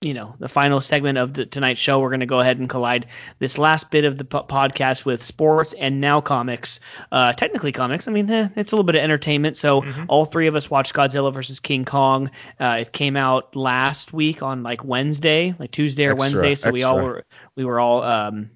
you 0.06 0.14
know 0.14 0.36
the 0.38 0.48
final 0.48 0.80
segment 0.82 1.18
of 1.18 1.34
the 1.34 1.48
tonight's 1.48 1.80
show 1.80 1.99
we're 1.99 2.10
going 2.10 2.19
to 2.19 2.27
go 2.27 2.40
ahead 2.40 2.60
and 2.60 2.69
collide 2.69 3.07
this 3.40 3.57
last 3.57 3.90
bit 3.90 4.06
of 4.06 4.19
the 4.19 4.23
po- 4.23 4.44
podcast 4.44 5.03
with 5.03 5.23
sports 5.23 5.73
and 5.80 5.99
now 5.99 6.22
comics. 6.22 6.80
Uh 7.11 7.34
technically 7.34 7.72
comics 7.72 8.07
i 8.07 8.11
mean 8.11 8.30
eh, 8.30 8.48
it's 8.56 8.72
a 8.72 8.76
little 8.76 8.84
bit 8.84 8.95
of 8.95 9.02
entertainment. 9.02 9.57
So 9.57 9.82
mm-hmm. 9.82 10.06
all 10.07 10.26
three 10.26 10.45
of 10.45 10.56
us 10.56 10.69
watched 10.69 10.94
godzilla 10.94 11.34
versus 11.34 11.60
king 11.60 11.86
kong. 11.86 12.30
Uh 12.60 12.77
it 12.82 12.91
came 12.91 13.18
out 13.18 13.56
last 13.56 14.14
week 14.14 14.44
on 14.44 14.61
like 14.61 14.86
wednesday 14.86 15.56
like 15.57 15.72
tuesday 15.72 16.06
or 16.06 16.11
extra, 16.11 16.19
wednesday. 16.19 16.56
So 16.56 16.69
extra. 16.69 16.72
we 16.72 16.84
all 16.84 17.02
were 17.02 17.26
we 17.56 17.65
were 17.65 17.80
all 17.80 18.03
um 18.03 18.52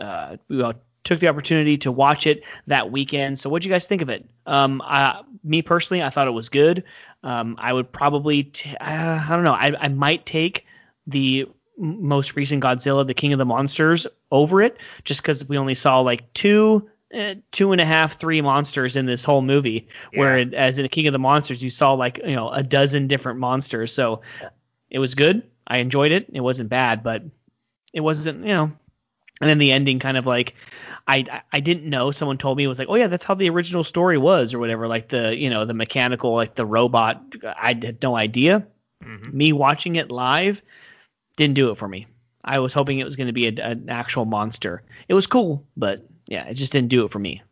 uh 0.00 0.38
we 0.48 0.62
all 0.62 0.72
took 1.02 1.20
the 1.20 1.28
opportunity 1.28 1.76
to 1.76 1.92
watch 1.92 2.26
it 2.26 2.42
that 2.66 2.90
weekend. 2.90 3.38
So 3.38 3.50
what 3.50 3.60
do 3.60 3.68
you 3.68 3.74
guys 3.74 3.84
think 3.84 4.00
of 4.00 4.08
it? 4.08 4.26
Um 4.46 4.80
I, 4.82 5.20
me 5.42 5.60
personally 5.60 6.02
i 6.02 6.08
thought 6.08 6.28
it 6.28 6.30
was 6.32 6.48
good. 6.48 6.82
Um, 7.22 7.56
I 7.58 7.72
would 7.72 7.90
probably, 7.90 8.44
t- 8.44 8.76
uh, 8.82 9.24
I 9.26 9.26
don't 9.30 9.44
know, 9.44 9.54
I, 9.54 9.72
I 9.80 9.88
might 9.88 10.26
take 10.26 10.66
the 11.06 11.46
most 11.76 12.36
recent 12.36 12.62
Godzilla, 12.62 13.06
the 13.06 13.14
King 13.14 13.32
of 13.32 13.38
the 13.38 13.44
Monsters, 13.44 14.06
over 14.30 14.62
it, 14.62 14.78
just 15.04 15.22
because 15.22 15.48
we 15.48 15.58
only 15.58 15.74
saw 15.74 16.00
like 16.00 16.32
two, 16.34 16.88
eh, 17.12 17.34
two 17.52 17.72
and 17.72 17.80
a 17.80 17.84
half, 17.84 18.18
three 18.18 18.40
monsters 18.40 18.96
in 18.96 19.06
this 19.06 19.24
whole 19.24 19.42
movie. 19.42 19.86
Yeah. 20.12 20.18
Where 20.20 20.54
as 20.54 20.78
in 20.78 20.84
the 20.84 20.88
King 20.88 21.06
of 21.06 21.12
the 21.12 21.18
Monsters, 21.18 21.62
you 21.62 21.70
saw 21.70 21.92
like 21.92 22.18
you 22.18 22.34
know 22.34 22.50
a 22.50 22.62
dozen 22.62 23.08
different 23.08 23.38
monsters. 23.38 23.92
So 23.92 24.22
it 24.90 24.98
was 24.98 25.14
good. 25.14 25.42
I 25.66 25.78
enjoyed 25.78 26.12
it. 26.12 26.26
It 26.32 26.40
wasn't 26.40 26.68
bad, 26.68 27.02
but 27.02 27.22
it 27.92 28.00
wasn't 28.00 28.40
you 28.40 28.54
know. 28.54 28.72
And 29.40 29.50
then 29.50 29.58
the 29.58 29.72
ending 29.72 29.98
kind 29.98 30.16
of 30.16 30.26
like 30.26 30.54
I 31.08 31.42
I 31.52 31.60
didn't 31.60 31.90
know. 31.90 32.12
Someone 32.12 32.38
told 32.38 32.56
me 32.56 32.64
it 32.64 32.68
was 32.68 32.78
like, 32.78 32.88
oh 32.88 32.94
yeah, 32.94 33.08
that's 33.08 33.24
how 33.24 33.34
the 33.34 33.50
original 33.50 33.82
story 33.82 34.16
was 34.16 34.54
or 34.54 34.60
whatever. 34.60 34.86
Like 34.86 35.08
the 35.08 35.36
you 35.36 35.50
know 35.50 35.64
the 35.64 35.74
mechanical 35.74 36.34
like 36.34 36.54
the 36.54 36.66
robot. 36.66 37.20
I 37.44 37.68
had 37.68 38.00
no 38.00 38.16
idea. 38.16 38.66
Mm-hmm. 39.02 39.36
Me 39.36 39.52
watching 39.52 39.96
it 39.96 40.10
live 40.10 40.62
didn't 41.36 41.54
do 41.54 41.70
it 41.70 41.78
for 41.78 41.88
me. 41.88 42.06
I 42.44 42.58
was 42.58 42.72
hoping 42.72 42.98
it 42.98 43.04
was 43.04 43.16
going 43.16 43.26
to 43.26 43.32
be 43.32 43.46
a, 43.46 43.64
an 43.64 43.88
actual 43.88 44.24
monster. 44.24 44.82
It 45.08 45.14
was 45.14 45.26
cool, 45.26 45.64
but 45.76 46.06
yeah, 46.26 46.44
it 46.44 46.54
just 46.54 46.72
didn't 46.72 46.88
do 46.88 47.04
it 47.04 47.10
for 47.10 47.18
me. 47.18 47.42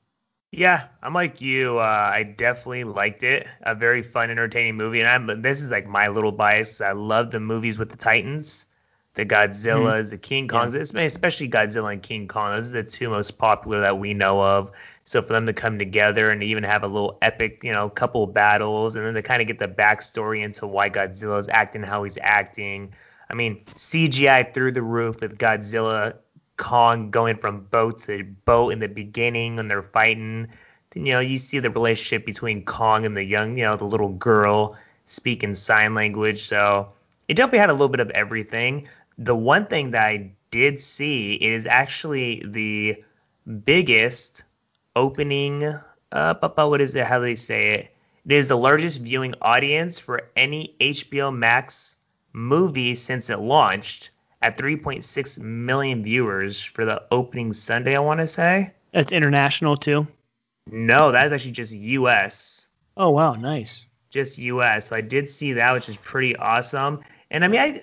Yeah, 0.53 0.89
I'm 1.03 1.15
like 1.15 1.41
you. 1.41 1.79
Uh, 1.79 2.11
I 2.15 2.25
definitely 2.25 2.85
liked 2.85 3.23
it. 3.23 3.47
A 3.63 3.75
very 3.75 4.03
fun, 4.03 4.31
entertaining 4.31 4.77
movie, 4.77 5.01
and 5.01 5.09
I'm. 5.09 5.41
This 5.41 5.63
is 5.63 5.71
like 5.71 5.87
my 5.87 6.09
little 6.09 6.33
bias. 6.33 6.83
I 6.83 6.93
love 6.93 7.31
the 7.31 7.41
movies 7.41 7.79
with 7.79 7.89
the 7.89 7.97
Titans, 7.97 8.67
the 9.15 9.25
Godzillas, 9.25 10.07
mm 10.07 10.11
the 10.11 10.19
King 10.19 10.49
Kongs, 10.49 10.75
yeah. 10.75 11.01
especially 11.01 11.49
Godzilla 11.49 11.95
and 11.95 12.03
King 12.03 12.29
Kong. 12.29 12.53
Those 12.53 12.69
are 12.69 12.83
the 12.83 12.91
two 12.91 13.09
most 13.09 13.39
popular 13.39 13.81
that 13.81 13.99
we 13.99 14.13
know 14.13 14.43
of. 14.43 14.71
So 15.05 15.23
for 15.23 15.33
them 15.33 15.47
to 15.47 15.55
come 15.55 15.79
together 15.79 16.31
and 16.31 16.43
even 16.43 16.65
have 16.65 16.85
a 16.85 16.87
little 16.87 17.17
epic, 17.23 17.65
you 17.65 17.73
know, 17.73 17.89
couple 17.89 18.27
battles, 18.27 18.95
and 18.95 19.07
then 19.07 19.15
to 19.15 19.23
kind 19.23 19.41
of 19.41 19.49
get 19.49 19.59
the 19.59 19.69
backstory 19.69 20.45
into 20.45 20.67
why 20.67 20.91
Godzilla 20.91 21.41
is 21.41 21.49
acting 21.49 21.83
how 21.83 22.05
he's 22.05 22.19
acting 22.21 22.93
I 23.33 23.35
mean, 23.35 23.65
CGI 23.77 24.53
through 24.53 24.73
the 24.73 24.83
roof 24.83 25.23
with 25.23 25.39
Godzilla, 25.39 26.15
Kong 26.59 27.11
going 27.11 27.39
from 27.39 27.65
boat 27.71 27.99
to 28.01 28.25
boat 28.45 28.75
in 28.75 28.79
the 28.79 28.89
beginning 28.89 29.57
when 29.57 29.69
they're 29.69 29.83
fighting. 29.83 30.49
Then, 30.91 31.07
you 31.07 31.15
know, 31.15 31.21
you 31.21 31.39
see 31.39 31.59
the 31.59 31.71
relationship 31.71 32.27
between 32.27 32.63
Kong 32.67 33.07
and 33.07 33.17
the 33.17 33.25
young, 33.25 33.57
you 33.57 33.65
know, 33.65 33.75
the 33.75 33.87
little 33.87 34.11
girl 34.11 34.77
speaking 35.07 35.55
sign 35.55 35.95
language. 35.95 36.47
So 36.47 36.93
it 37.29 37.35
definitely 37.35 37.61
had 37.61 37.71
a 37.71 37.73
little 37.73 37.89
bit 37.89 38.01
of 38.01 38.11
everything. 38.11 38.87
The 39.17 39.35
one 39.35 39.67
thing 39.67 39.93
that 39.93 40.05
I 40.05 40.31
did 40.51 40.79
see 40.79 41.35
is 41.35 41.67
actually 41.67 42.43
the 42.47 43.03
biggest 43.65 44.45
opening. 44.95 45.75
Uh, 46.13 46.35
what 46.35 46.83
is 46.83 46.95
it? 46.95 47.07
How 47.07 47.19
do 47.19 47.25
they 47.25 47.35
say 47.35 47.69
it? 47.71 47.97
It 48.27 48.33
is 48.35 48.49
the 48.49 48.59
largest 48.59 49.01
viewing 49.01 49.35
audience 49.41 49.99
for 49.99 50.29
any 50.37 50.77
HBO 50.81 51.35
Max 51.35 51.97
movie 52.33 52.95
since 52.95 53.31
it 53.31 53.41
launched 53.41 54.11
at 54.43 54.59
3.6 54.59 55.39
million 55.39 56.03
viewers 56.03 56.61
for 56.63 56.85
the 56.85 57.03
opening 57.11 57.53
Sunday, 57.53 57.97
I 57.97 58.01
want 58.01 58.21
to 58.21 58.27
say. 58.27 58.73
That's 58.93 59.13
international 59.13 59.77
too? 59.77 60.07
No, 60.71 61.13
that 61.13 61.27
is 61.27 61.33
actually 61.33 61.53
just 61.53 61.73
US. 61.73 62.69
Oh, 62.97 63.11
wow. 63.11 63.35
Nice. 63.35 63.87
Just 64.11 64.39
US. 64.39 64.89
So 64.89 64.97
I 64.97 65.01
did 65.01 65.29
see 65.29 65.53
that, 65.53 65.73
which 65.73 65.89
is 65.89 65.97
pretty 65.99 66.37
awesome. 66.37 67.01
And 67.31 67.45
I 67.45 67.49
mean, 67.49 67.61
I, 67.61 67.81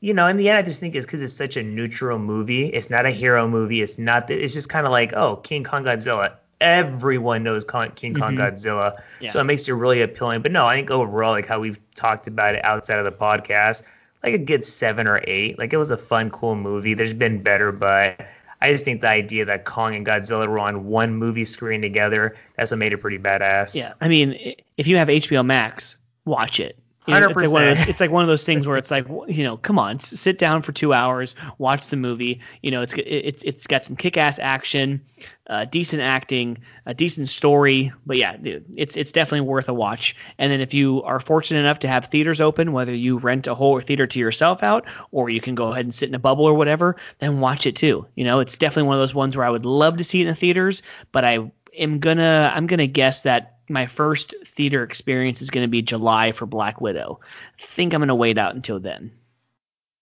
you 0.00 0.12
know, 0.12 0.26
in 0.26 0.36
the 0.36 0.48
end, 0.48 0.58
I 0.58 0.62
just 0.62 0.80
think 0.80 0.94
it's 0.94 1.06
because 1.06 1.22
it's 1.22 1.34
such 1.34 1.56
a 1.56 1.62
neutral 1.62 2.18
movie. 2.18 2.66
It's 2.66 2.90
not 2.90 3.06
a 3.06 3.10
hero 3.10 3.48
movie. 3.48 3.80
It's 3.82 3.98
not, 3.98 4.30
it's 4.30 4.52
just 4.52 4.68
kind 4.68 4.86
of 4.86 4.92
like, 4.92 5.12
oh, 5.14 5.36
King 5.36 5.64
Kong 5.64 5.84
Godzilla 5.84 6.32
everyone 6.60 7.42
knows 7.42 7.64
King 7.64 8.14
Kong 8.14 8.36
mm-hmm. 8.36 8.40
Godzilla. 8.40 9.00
Yeah. 9.20 9.30
So 9.30 9.40
it 9.40 9.44
makes 9.44 9.66
it 9.68 9.72
really 9.72 10.02
appealing. 10.02 10.42
But 10.42 10.52
no, 10.52 10.66
I 10.66 10.76
think 10.76 10.90
overall, 10.90 11.32
like 11.32 11.46
how 11.46 11.60
we've 11.60 11.78
talked 11.94 12.26
about 12.26 12.54
it 12.54 12.64
outside 12.64 12.98
of 12.98 13.04
the 13.04 13.12
podcast, 13.12 13.82
like 14.22 14.34
a 14.34 14.38
good 14.38 14.64
seven 14.64 15.06
or 15.06 15.22
eight. 15.26 15.58
Like 15.58 15.72
it 15.72 15.78
was 15.78 15.90
a 15.90 15.96
fun, 15.96 16.30
cool 16.30 16.54
movie. 16.54 16.94
There's 16.94 17.12
been 17.12 17.42
better, 17.42 17.72
but 17.72 18.20
I 18.60 18.72
just 18.72 18.84
think 18.84 19.00
the 19.00 19.08
idea 19.08 19.44
that 19.46 19.64
Kong 19.64 19.94
and 19.94 20.06
Godzilla 20.06 20.46
were 20.46 20.58
on 20.58 20.86
one 20.86 21.14
movie 21.14 21.44
screen 21.44 21.80
together, 21.80 22.36
that's 22.56 22.70
what 22.70 22.78
made 22.78 22.92
it 22.92 22.98
pretty 22.98 23.18
badass. 23.18 23.74
Yeah. 23.74 23.92
I 24.00 24.08
mean, 24.08 24.54
if 24.76 24.86
you 24.86 24.96
have 24.98 25.08
HBO 25.08 25.44
Max, 25.44 25.96
watch 26.26 26.60
it. 26.60 26.78
You 27.10 27.20
know, 27.20 27.28
it's, 27.28 27.36
like 27.36 27.50
one 27.50 27.68
of 27.68 27.76
those, 27.76 27.88
it's 27.88 28.00
like 28.00 28.10
one 28.10 28.22
of 28.22 28.28
those 28.28 28.44
things 28.44 28.66
where 28.66 28.76
it's 28.76 28.90
like 28.90 29.06
you 29.28 29.44
know 29.44 29.56
come 29.58 29.78
on 29.78 30.00
sit 30.00 30.38
down 30.38 30.62
for 30.62 30.72
two 30.72 30.92
hours 30.92 31.34
watch 31.58 31.88
the 31.88 31.96
movie. 31.96 32.40
You 32.62 32.70
know 32.70 32.82
it's 32.82 32.94
it's 32.96 33.42
it's 33.42 33.66
got 33.66 33.84
some 33.84 33.96
kick-ass 33.96 34.38
action 34.38 35.00
uh, 35.48 35.64
decent 35.64 36.00
acting 36.00 36.58
a 36.86 36.94
decent 36.94 37.28
story. 37.28 37.92
But 38.06 38.16
yeah 38.16 38.36
it's 38.40 38.96
it's 38.96 39.12
definitely 39.12 39.46
worth 39.46 39.68
a 39.68 39.74
watch. 39.74 40.16
And 40.38 40.52
then 40.52 40.60
if 40.60 40.72
you 40.72 41.02
are 41.02 41.20
fortunate 41.20 41.60
enough 41.60 41.78
to 41.80 41.88
have 41.88 42.06
theaters 42.06 42.40
open 42.40 42.72
whether 42.72 42.94
you 42.94 43.18
rent 43.18 43.46
a 43.46 43.54
whole 43.54 43.80
theater 43.80 44.06
to 44.06 44.18
yourself 44.18 44.62
out 44.62 44.86
or 45.10 45.30
you 45.30 45.40
can 45.40 45.54
go 45.54 45.72
ahead 45.72 45.84
and 45.84 45.94
sit 45.94 46.08
in 46.08 46.14
a 46.14 46.18
bubble 46.18 46.44
or 46.44 46.54
whatever 46.54 46.96
then 47.18 47.40
watch 47.40 47.66
it 47.66 47.76
too. 47.76 48.06
You 48.14 48.24
know 48.24 48.40
it's 48.40 48.56
definitely 48.56 48.88
one 48.88 48.94
of 48.94 49.00
those 49.00 49.14
ones 49.14 49.36
where 49.36 49.46
i 49.46 49.50
would 49.50 49.64
love 49.64 49.96
to 49.96 50.04
see 50.04 50.20
it 50.20 50.22
in 50.22 50.28
the 50.28 50.34
theaters 50.34 50.82
but 51.12 51.24
i 51.24 51.38
am 51.78 51.98
gonna 51.98 52.52
i'm 52.54 52.66
gonna 52.66 52.86
guess 52.86 53.22
that 53.22 53.59
my 53.70 53.86
first 53.86 54.34
theater 54.44 54.82
experience 54.82 55.40
is 55.40 55.48
going 55.48 55.64
to 55.64 55.68
be 55.68 55.80
July 55.80 56.32
for 56.32 56.44
Black 56.44 56.80
Widow. 56.80 57.20
I 57.58 57.62
think 57.64 57.94
I'm 57.94 58.00
going 58.00 58.08
to 58.08 58.14
wait 58.14 58.36
out 58.36 58.54
until 58.54 58.80
then. 58.80 59.10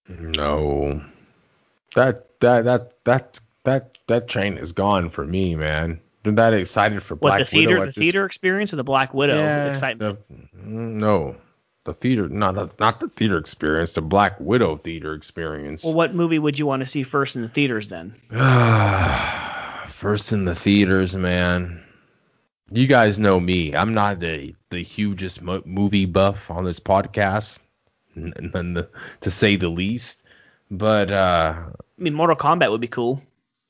No, 0.09 1.03
that 1.95 2.40
that 2.40 2.65
that 2.65 3.05
that 3.05 3.40
that 3.65 3.99
that 4.07 4.28
train 4.28 4.57
is 4.57 4.73
gone 4.73 5.11
for 5.11 5.27
me, 5.27 5.55
man. 5.55 6.01
I'm 6.24 6.35
that 6.35 6.55
excited 6.55 7.03
for 7.03 7.15
Black 7.15 7.32
what, 7.32 7.39
the 7.40 7.45
theater, 7.45 7.78
Widow. 7.78 7.86
The 7.86 7.93
theater 7.93 8.24
experience 8.24 8.73
or 8.73 8.77
the 8.77 8.85
Black 8.85 9.15
Widow 9.15 9.39
yeah, 9.39 9.66
excitement? 9.66 10.19
The, 10.28 10.66
no, 10.66 11.36
the 11.85 11.95
theater, 11.95 12.28
not 12.28 12.55
the, 12.55 12.70
not 12.81 13.01
the 13.01 13.09
theater 13.09 13.39
experience, 13.39 13.93
the 13.93 14.03
Black 14.03 14.39
Widow 14.40 14.78
theater 14.78 15.15
experience. 15.15 15.85
Well, 15.85 15.95
what 15.95 16.15
movie 16.15 16.39
would 16.39 16.59
you 16.59 16.66
want 16.66 16.81
to 16.81 16.86
see 16.86 17.03
first 17.03 17.36
in 17.36 17.43
the 17.43 17.49
theaters 17.49 17.89
then? 17.89 18.11
first 19.86 20.32
in 20.32 20.45
the 20.45 20.55
theaters, 20.55 21.15
man 21.16 21.82
you 22.70 22.86
guys 22.86 23.19
know 23.19 23.40
me. 23.40 23.74
I'm 23.74 23.95
not 23.95 24.20
the 24.20 24.55
the 24.70 24.82
hugest 24.82 25.43
mo- 25.43 25.62
movie 25.65 26.07
buff 26.07 26.51
on 26.51 26.65
this 26.65 26.81
podcast, 26.81 27.61
n- 28.16 28.32
n- 28.55 28.86
to 29.20 29.31
say 29.31 29.57
the 29.57 29.69
least. 29.69 30.23
But 30.70 31.11
uh, 31.11 31.55
I 31.57 32.03
mean, 32.03 32.15
Mortal 32.15 32.36
Kombat 32.36 32.70
would 32.70 32.81
be 32.81 32.89
cool. 32.89 33.23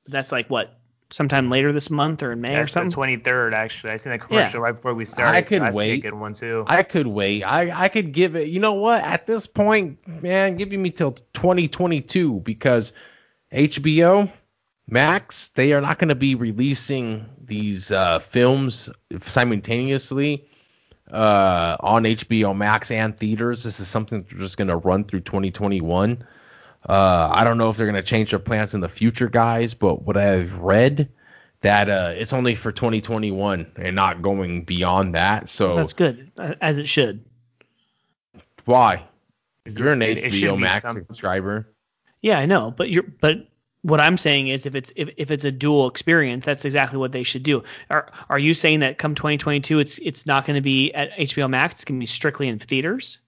That's 0.06 0.32
like 0.32 0.48
what 0.48 0.78
sometime 1.10 1.48
later 1.48 1.72
this 1.72 1.90
month 1.90 2.22
or 2.22 2.32
in 2.32 2.40
May 2.40 2.54
That's 2.54 2.70
or 2.70 2.72
something. 2.72 2.90
Twenty 2.90 3.16
third, 3.16 3.54
actually. 3.54 3.92
I 3.92 3.96
seen 3.96 4.12
that 4.12 4.20
commercial 4.20 4.60
yeah. 4.60 4.64
right 4.64 4.72
before 4.74 4.94
we 4.94 5.04
started. 5.04 5.36
I 5.36 5.42
could 5.42 5.72
so 5.72 5.76
wait. 5.78 6.02
good 6.02 6.14
one 6.14 6.32
too. 6.32 6.64
I 6.66 6.82
could 6.82 7.06
wait. 7.06 7.44
I 7.44 7.84
I 7.84 7.88
could 7.88 8.12
give 8.12 8.34
it. 8.36 8.48
You 8.48 8.60
know 8.60 8.74
what? 8.74 9.02
At 9.02 9.26
this 9.26 9.46
point, 9.46 9.98
man, 10.22 10.56
giving 10.56 10.82
me 10.82 10.90
till 10.90 11.12
2022 11.12 12.40
because 12.40 12.92
HBO 13.52 14.30
Max, 14.90 15.48
they 15.48 15.72
are 15.72 15.80
not 15.80 15.98
going 15.98 16.08
to 16.08 16.14
be 16.14 16.34
releasing 16.34 17.26
these 17.44 17.90
uh, 17.90 18.18
films 18.18 18.88
simultaneously 19.20 20.48
uh, 21.12 21.76
on 21.80 22.04
HBO 22.04 22.56
Max 22.56 22.90
and 22.90 23.16
theaters. 23.16 23.64
This 23.64 23.80
is 23.80 23.88
something 23.88 24.24
they're 24.30 24.38
just 24.38 24.56
going 24.56 24.68
to 24.68 24.76
run 24.76 25.04
through 25.04 25.20
2021. 25.20 26.24
Uh, 26.88 27.30
I 27.32 27.44
don't 27.44 27.58
know 27.58 27.68
if 27.68 27.76
they're 27.76 27.86
going 27.86 28.02
to 28.02 28.08
change 28.08 28.30
their 28.30 28.38
plans 28.38 28.74
in 28.74 28.80
the 28.80 28.88
future, 28.88 29.28
guys, 29.28 29.74
but 29.74 30.02
what 30.02 30.16
I've 30.16 30.56
read 30.56 31.08
that 31.60 31.90
uh, 31.90 32.12
it's 32.14 32.32
only 32.32 32.54
for 32.54 32.72
2021 32.72 33.66
and 33.76 33.96
not 33.96 34.22
going 34.22 34.62
beyond 34.64 35.14
that. 35.14 35.48
So 35.48 35.74
that's 35.74 35.92
good, 35.92 36.30
as 36.60 36.78
it 36.78 36.88
should. 36.88 37.24
Why? 38.64 39.04
You're 39.66 39.92
an 39.92 40.00
HBO 40.00 40.58
Max 40.58 40.92
subscriber. 40.92 41.68
Yeah, 42.22 42.38
I 42.38 42.46
know, 42.46 42.70
but 42.70 42.90
you're 42.90 43.04
but 43.20 43.48
what 43.82 44.00
I'm 44.00 44.18
saying 44.18 44.48
is 44.48 44.66
if 44.66 44.74
it's 44.74 44.92
if, 44.96 45.08
if 45.16 45.30
it's 45.30 45.44
a 45.44 45.52
dual 45.52 45.86
experience, 45.86 46.44
that's 46.44 46.64
exactly 46.64 46.98
what 46.98 47.12
they 47.12 47.22
should 47.22 47.42
do. 47.42 47.62
Are 47.90 48.10
are 48.28 48.38
you 48.38 48.54
saying 48.54 48.80
that 48.80 48.98
come 48.98 49.14
2022 49.14 49.78
it's 49.78 49.98
it's 49.98 50.26
not 50.26 50.46
going 50.46 50.56
to 50.56 50.60
be 50.60 50.92
at 50.94 51.12
HBO 51.12 51.48
Max, 51.48 51.76
it's 51.76 51.84
going 51.84 51.98
to 51.98 52.02
be 52.02 52.06
strictly 52.06 52.48
in 52.48 52.58
theaters? 52.58 53.18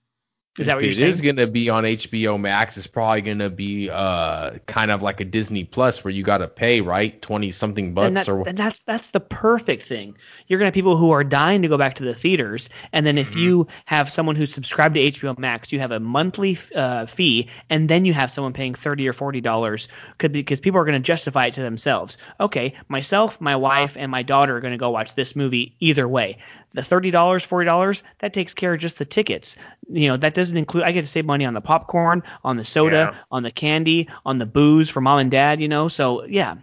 Is 0.59 0.67
that 0.67 0.75
what 0.75 0.83
you're 0.83 0.91
it 0.91 0.97
saying? 0.97 1.11
is 1.11 1.21
going 1.21 1.37
to 1.37 1.47
be 1.47 1.71
on 1.71 1.85
HBO 1.85 2.39
Max, 2.39 2.77
it's 2.77 2.89
probably 2.89 3.23
going 3.23 3.39
to 3.39 3.51
be 3.51 3.89
uh 3.89 4.59
kind 4.67 4.91
of 4.91 5.01
like 5.01 5.21
a 5.21 5.25
Disney 5.25 5.63
Plus 5.65 6.03
where 6.03 6.13
you 6.13 6.25
got 6.25 6.39
to 6.39 6.49
pay 6.49 6.81
right 6.81 7.21
twenty 7.23 7.53
something 7.53 7.95
bucks 7.95 8.09
and, 8.09 8.17
that, 8.17 8.29
or 8.29 8.49
and 8.49 8.59
that's 8.59 8.81
that's 8.81 9.09
the 9.09 9.21
perfect 9.21 9.85
thing. 9.85 10.17
You're 10.51 10.59
gonna 10.59 10.67
have 10.67 10.75
people 10.75 10.97
who 10.97 11.13
are 11.13 11.25
dying 11.25 11.63
to 11.63 11.69
go 11.69 11.79
back 11.79 11.95
to 11.95 12.05
the 12.05 12.13
theaters, 12.13 12.69
and 12.93 13.07
then 13.07 13.17
if 13.17 13.31
Mm-hmm. 13.31 13.39
you 13.39 13.67
have 13.87 14.11
someone 14.11 14.35
who's 14.35 14.53
subscribed 14.53 14.97
to 14.97 15.01
HBO 15.13 15.39
Max, 15.39 15.71
you 15.73 15.79
have 15.79 15.93
a 15.93 16.01
monthly 16.01 16.59
uh, 16.75 17.07
fee, 17.07 17.49
and 17.71 17.89
then 17.89 18.05
you 18.05 18.13
have 18.13 18.31
someone 18.33 18.53
paying 18.53 18.75
thirty 18.75 19.09
or 19.09 19.13
forty 19.13 19.41
dollars, 19.41 19.87
because 20.19 20.61
people 20.61 20.81
are 20.81 20.85
going 20.85 21.01
to 21.01 21.07
justify 21.07 21.47
it 21.47 21.55
to 21.55 21.63
themselves. 21.63 22.19
Okay, 22.41 22.75
myself, 22.89 23.41
my 23.41 23.55
wife, 23.55 23.97
and 23.97 24.11
my 24.11 24.23
daughter 24.25 24.57
are 24.57 24.61
going 24.61 24.73
to 24.73 24.77
go 24.79 24.91
watch 24.91 25.15
this 25.15 25.37
movie 25.37 25.75
either 25.79 26.09
way. 26.09 26.37
The 26.73 26.83
thirty 26.83 27.13
dollars, 27.13 27.45
forty 27.45 27.65
dollars, 27.67 28.03
that 28.19 28.33
takes 28.33 28.53
care 28.53 28.75
of 28.75 28.81
just 28.81 28.99
the 28.99 29.05
tickets. 29.05 29.55
You 29.89 30.09
know, 30.09 30.17
that 30.17 30.35
doesn't 30.35 30.57
include. 30.59 30.83
I 30.83 30.91
get 30.91 31.03
to 31.03 31.09
save 31.09 31.27
money 31.27 31.45
on 31.45 31.55
the 31.55 31.61
popcorn, 31.61 32.23
on 32.43 32.57
the 32.57 32.65
soda, 32.65 33.11
Yeah. 33.13 33.19
on 33.31 33.45
the 33.45 33.51
candy, 33.53 34.09
on 34.27 34.39
the 34.39 34.47
booze 34.47 34.91
for 34.91 35.01
mom 35.01 35.21
and 35.21 35.31
dad. 35.31 35.61
You 35.61 35.69
know, 35.69 35.87
so 35.89 36.25
yeah, 36.27 36.57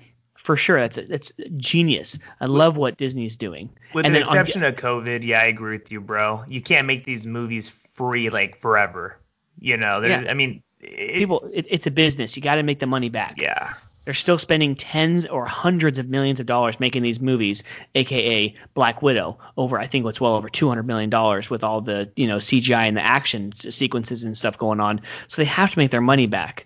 for 0.47 0.55
sure, 0.55 0.79
that's 0.79 0.97
that's 1.09 1.31
genius. 1.57 2.17
I 2.39 2.45
love 2.45 2.77
what 2.77 2.95
Disney's 2.95 3.35
doing. 3.35 3.69
With 3.93 4.05
and 4.05 4.15
the 4.15 4.19
then 4.19 4.27
on- 4.29 4.37
exception 4.37 4.63
of 4.63 4.75
COVID, 4.77 5.21
yeah, 5.23 5.41
I 5.41 5.45
agree 5.47 5.77
with 5.77 5.91
you, 5.91 5.99
bro. 5.99 6.45
You 6.47 6.61
can't 6.61 6.87
make 6.87 7.03
these 7.03 7.25
movies 7.25 7.67
free 7.69 8.29
like 8.29 8.55
forever. 8.57 9.19
You 9.59 9.75
know, 9.75 10.01
Yeah. 10.01 10.23
I 10.29 10.33
mean, 10.33 10.63
it, 10.79 11.15
people, 11.15 11.49
it, 11.51 11.65
it's 11.69 11.85
a 11.85 11.91
business. 11.91 12.37
You 12.37 12.41
got 12.43 12.55
to 12.55 12.63
make 12.63 12.79
the 12.79 12.87
money 12.87 13.09
back. 13.09 13.35
yeah. 13.41 13.73
They're 14.05 14.13
still 14.13 14.37
spending 14.37 14.73
tens 14.73 15.25
or 15.25 15.45
hundreds 15.45 15.99
of 15.99 16.07
millions 16.07 16.39
of 16.39 16.45
dollars 16.45 16.79
making 16.79 17.03
these 17.03 17.19
movies, 17.19 17.61
aka 17.95 18.55
Black 18.73 19.01
Widow, 19.01 19.37
over 19.57 19.77
I 19.79 19.85
think 19.85 20.05
what's 20.05 20.21
well 20.21 20.35
over 20.35 20.47
two 20.47 20.69
hundred 20.69 20.87
million 20.87 21.09
dollars 21.09 21.49
with 21.49 21.61
all 21.61 21.81
the 21.81 22.09
you 22.15 22.25
know 22.25 22.37
CGI 22.37 22.87
and 22.87 22.95
the 22.95 23.03
action 23.05 23.51
sequences 23.51 24.23
and 24.23 24.37
stuff 24.37 24.57
going 24.57 24.79
on. 24.79 25.01
So 25.27 25.41
they 25.41 25.45
have 25.45 25.71
to 25.71 25.77
make 25.79 25.91
their 25.91 25.99
money 25.99 26.25
back. 26.25 26.65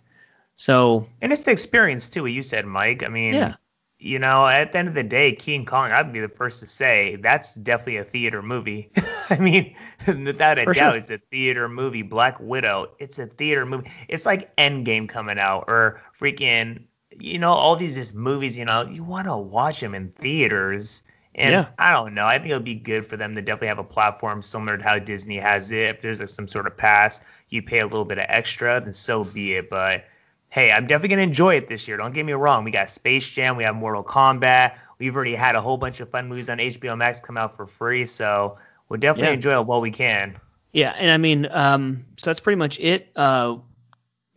So 0.56 1.08
And 1.24 1.34
it's 1.34 1.42
the 1.46 1.52
experience 1.52 2.10
too. 2.10 2.22
What 2.22 2.32
you 2.32 2.44
said, 2.44 2.68
Mike. 2.68 3.02
I 3.02 3.08
mean, 3.08 3.34
Yeah. 3.34 3.56
You 4.02 4.20
know, 4.20 4.48
at 4.48 4.72
the 4.74 4.80
end 4.80 4.88
of 4.88 4.96
the 4.96 5.04
day, 5.04 5.34
King 5.34 5.66
Kong. 5.66 5.92
I'd 5.92 6.12
be 6.12 6.20
the 6.20 6.28
first 6.30 6.60
to 6.62 6.68
say 6.68 7.18
that's 7.18 7.56
definitely 7.56 7.98
a 7.98 8.04
theater 8.04 8.42
movie. 8.42 8.92
I 9.30 9.38
mean, 9.38 9.76
without 10.08 10.60
a 10.60 10.66
For 10.66 10.74
doubt, 10.74 10.94
sure. 10.94 10.96
it's 10.96 11.12
a 11.12 11.20
theater 11.30 11.70
movie. 11.70 12.02
Black 12.02 12.40
Widow. 12.40 12.92
It's 13.00 13.20
a 13.20 13.28
theater 13.28 13.66
movie. 13.66 13.90
It's 14.10 14.26
like 14.26 14.56
Endgame 14.58 15.08
coming 15.08 15.40
out 15.40 15.66
or 15.68 16.02
freaking. 16.20 16.84
You 17.20 17.38
know, 17.40 17.52
all 17.54 17.76
these 17.76 17.96
just 17.96 18.16
movies. 18.16 18.58
You 18.58 18.66
know, 18.66 18.84
you 18.88 19.04
want 19.04 19.28
to 19.28 19.38
watch 19.38 19.80
them 19.82 19.94
in 19.96 20.10
theaters. 20.14 21.04
And 21.36 21.52
Yeah. 21.52 21.68
I 21.78 21.92
don't 21.94 22.14
know. 22.14 22.26
I 22.26 22.38
think 22.40 22.50
it 22.52 22.54
would 22.56 22.64
be 22.66 22.76
good 22.76 23.06
for 23.06 23.18
them 23.18 23.36
to 23.36 23.42
definitely 23.42 23.68
have 23.70 23.80
a 23.80 23.84
platform 23.84 24.42
similar 24.42 24.78
to 24.78 24.84
how 24.84 25.00
Disney 25.00 25.38
has 25.38 25.72
it. 25.72 25.90
If 25.96 26.02
there's 26.02 26.20
like 26.20 26.30
some 26.30 26.48
sort 26.48 26.68
of 26.68 26.76
pass, 26.78 27.22
you 27.50 27.62
pay 27.62 27.80
a 27.80 27.86
little 27.86 28.06
bit 28.06 28.18
of 28.18 28.26
extra, 28.28 28.82
then 28.82 28.94
so 28.94 29.24
be 29.24 29.56
it. 29.56 29.70
But 29.70 30.06
hey, 30.52 30.72
I'm 30.72 30.86
definitely 30.86 31.10
gonna 31.16 31.22
enjoy 31.24 31.56
it 31.56 31.68
this 31.68 31.88
year. 31.88 31.98
Don't 31.98 32.14
get 32.14 32.26
me 32.26 32.34
wrong. 32.34 32.64
We 32.64 32.72
got 32.72 32.90
Space 32.90 33.28
Jam, 33.30 33.58
we 33.58 33.64
have 33.64 33.76
Mortal 33.76 34.04
Kombat. 34.04 34.74
We've 35.00 35.16
already 35.16 35.34
had 35.34 35.56
a 35.56 35.62
whole 35.62 35.78
bunch 35.78 36.00
of 36.00 36.10
fun 36.10 36.28
movies 36.28 36.50
on 36.50 36.60
HBO 36.60 36.96
Max 36.96 37.20
come 37.20 37.36
out 37.38 37.56
for 37.56 37.66
free, 37.66 38.06
so 38.06 38.58
we'll 38.88 39.00
definitely 39.00 39.30
Yeah. 39.30 39.34
enjoy 39.36 39.60
it 39.60 39.66
while 39.66 39.82
we 39.82 39.90
can. 39.92 40.36
Yeah, 40.74 40.94
and 40.98 41.10
I 41.10 41.18
mean, 41.18 41.48
um, 41.52 42.06
so 42.18 42.30
that's 42.30 42.40
pretty 42.40 42.58
much 42.58 42.80
it. 42.80 43.10
Uh, 43.16 43.56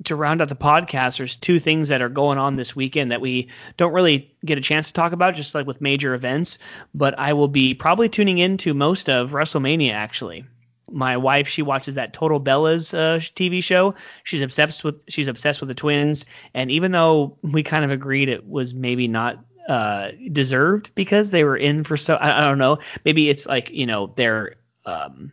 to 0.04 0.16
round 0.16 0.42
out 0.42 0.48
the 0.48 0.56
podcast, 0.56 1.18
there's 1.18 1.36
two 1.36 1.58
things 1.60 1.88
that 1.88 2.02
are 2.02 2.08
going 2.08 2.36
on 2.36 2.56
this 2.56 2.74
weekend 2.74 3.10
that 3.12 3.20
we 3.20 3.48
don't 3.76 3.92
really 3.92 4.30
get 4.44 4.58
a 4.58 4.60
chance 4.60 4.88
to 4.88 4.92
talk 4.92 5.12
about, 5.12 5.34
just 5.34 5.54
like 5.54 5.66
with 5.66 5.80
major 5.80 6.14
events. 6.14 6.58
But 6.94 7.16
I 7.18 7.32
will 7.32 7.48
be 7.48 7.74
probably 7.74 8.08
tuning 8.08 8.38
into 8.38 8.74
most 8.74 9.08
of 9.08 9.30
WrestleMania. 9.32 9.92
Actually, 9.92 10.44
my 10.90 11.16
wife 11.16 11.48
she 11.48 11.62
watches 11.62 11.94
that 11.94 12.12
Total 12.12 12.40
Bellas 12.40 12.94
uh, 12.94 13.18
TV 13.18 13.62
show. 13.62 13.94
She's 14.24 14.42
obsessed 14.42 14.84
with 14.84 15.02
she's 15.08 15.26
obsessed 15.26 15.60
with 15.60 15.68
the 15.68 15.74
twins, 15.74 16.24
and 16.54 16.70
even 16.70 16.92
though 16.92 17.36
we 17.42 17.62
kind 17.62 17.84
of 17.84 17.90
agreed 17.90 18.28
it 18.28 18.46
was 18.46 18.74
maybe 18.74 19.08
not 19.08 19.44
uh, 19.68 20.08
deserved 20.32 20.94
because 20.94 21.30
they 21.30 21.44
were 21.44 21.56
in 21.56 21.84
for 21.84 21.96
so 21.96 22.16
I, 22.16 22.38
I 22.38 22.48
don't 22.48 22.58
know. 22.58 22.78
Maybe 23.04 23.28
it's 23.28 23.46
like 23.46 23.70
you 23.70 23.86
know 23.86 24.12
they're 24.16 24.56
um, 24.86 25.32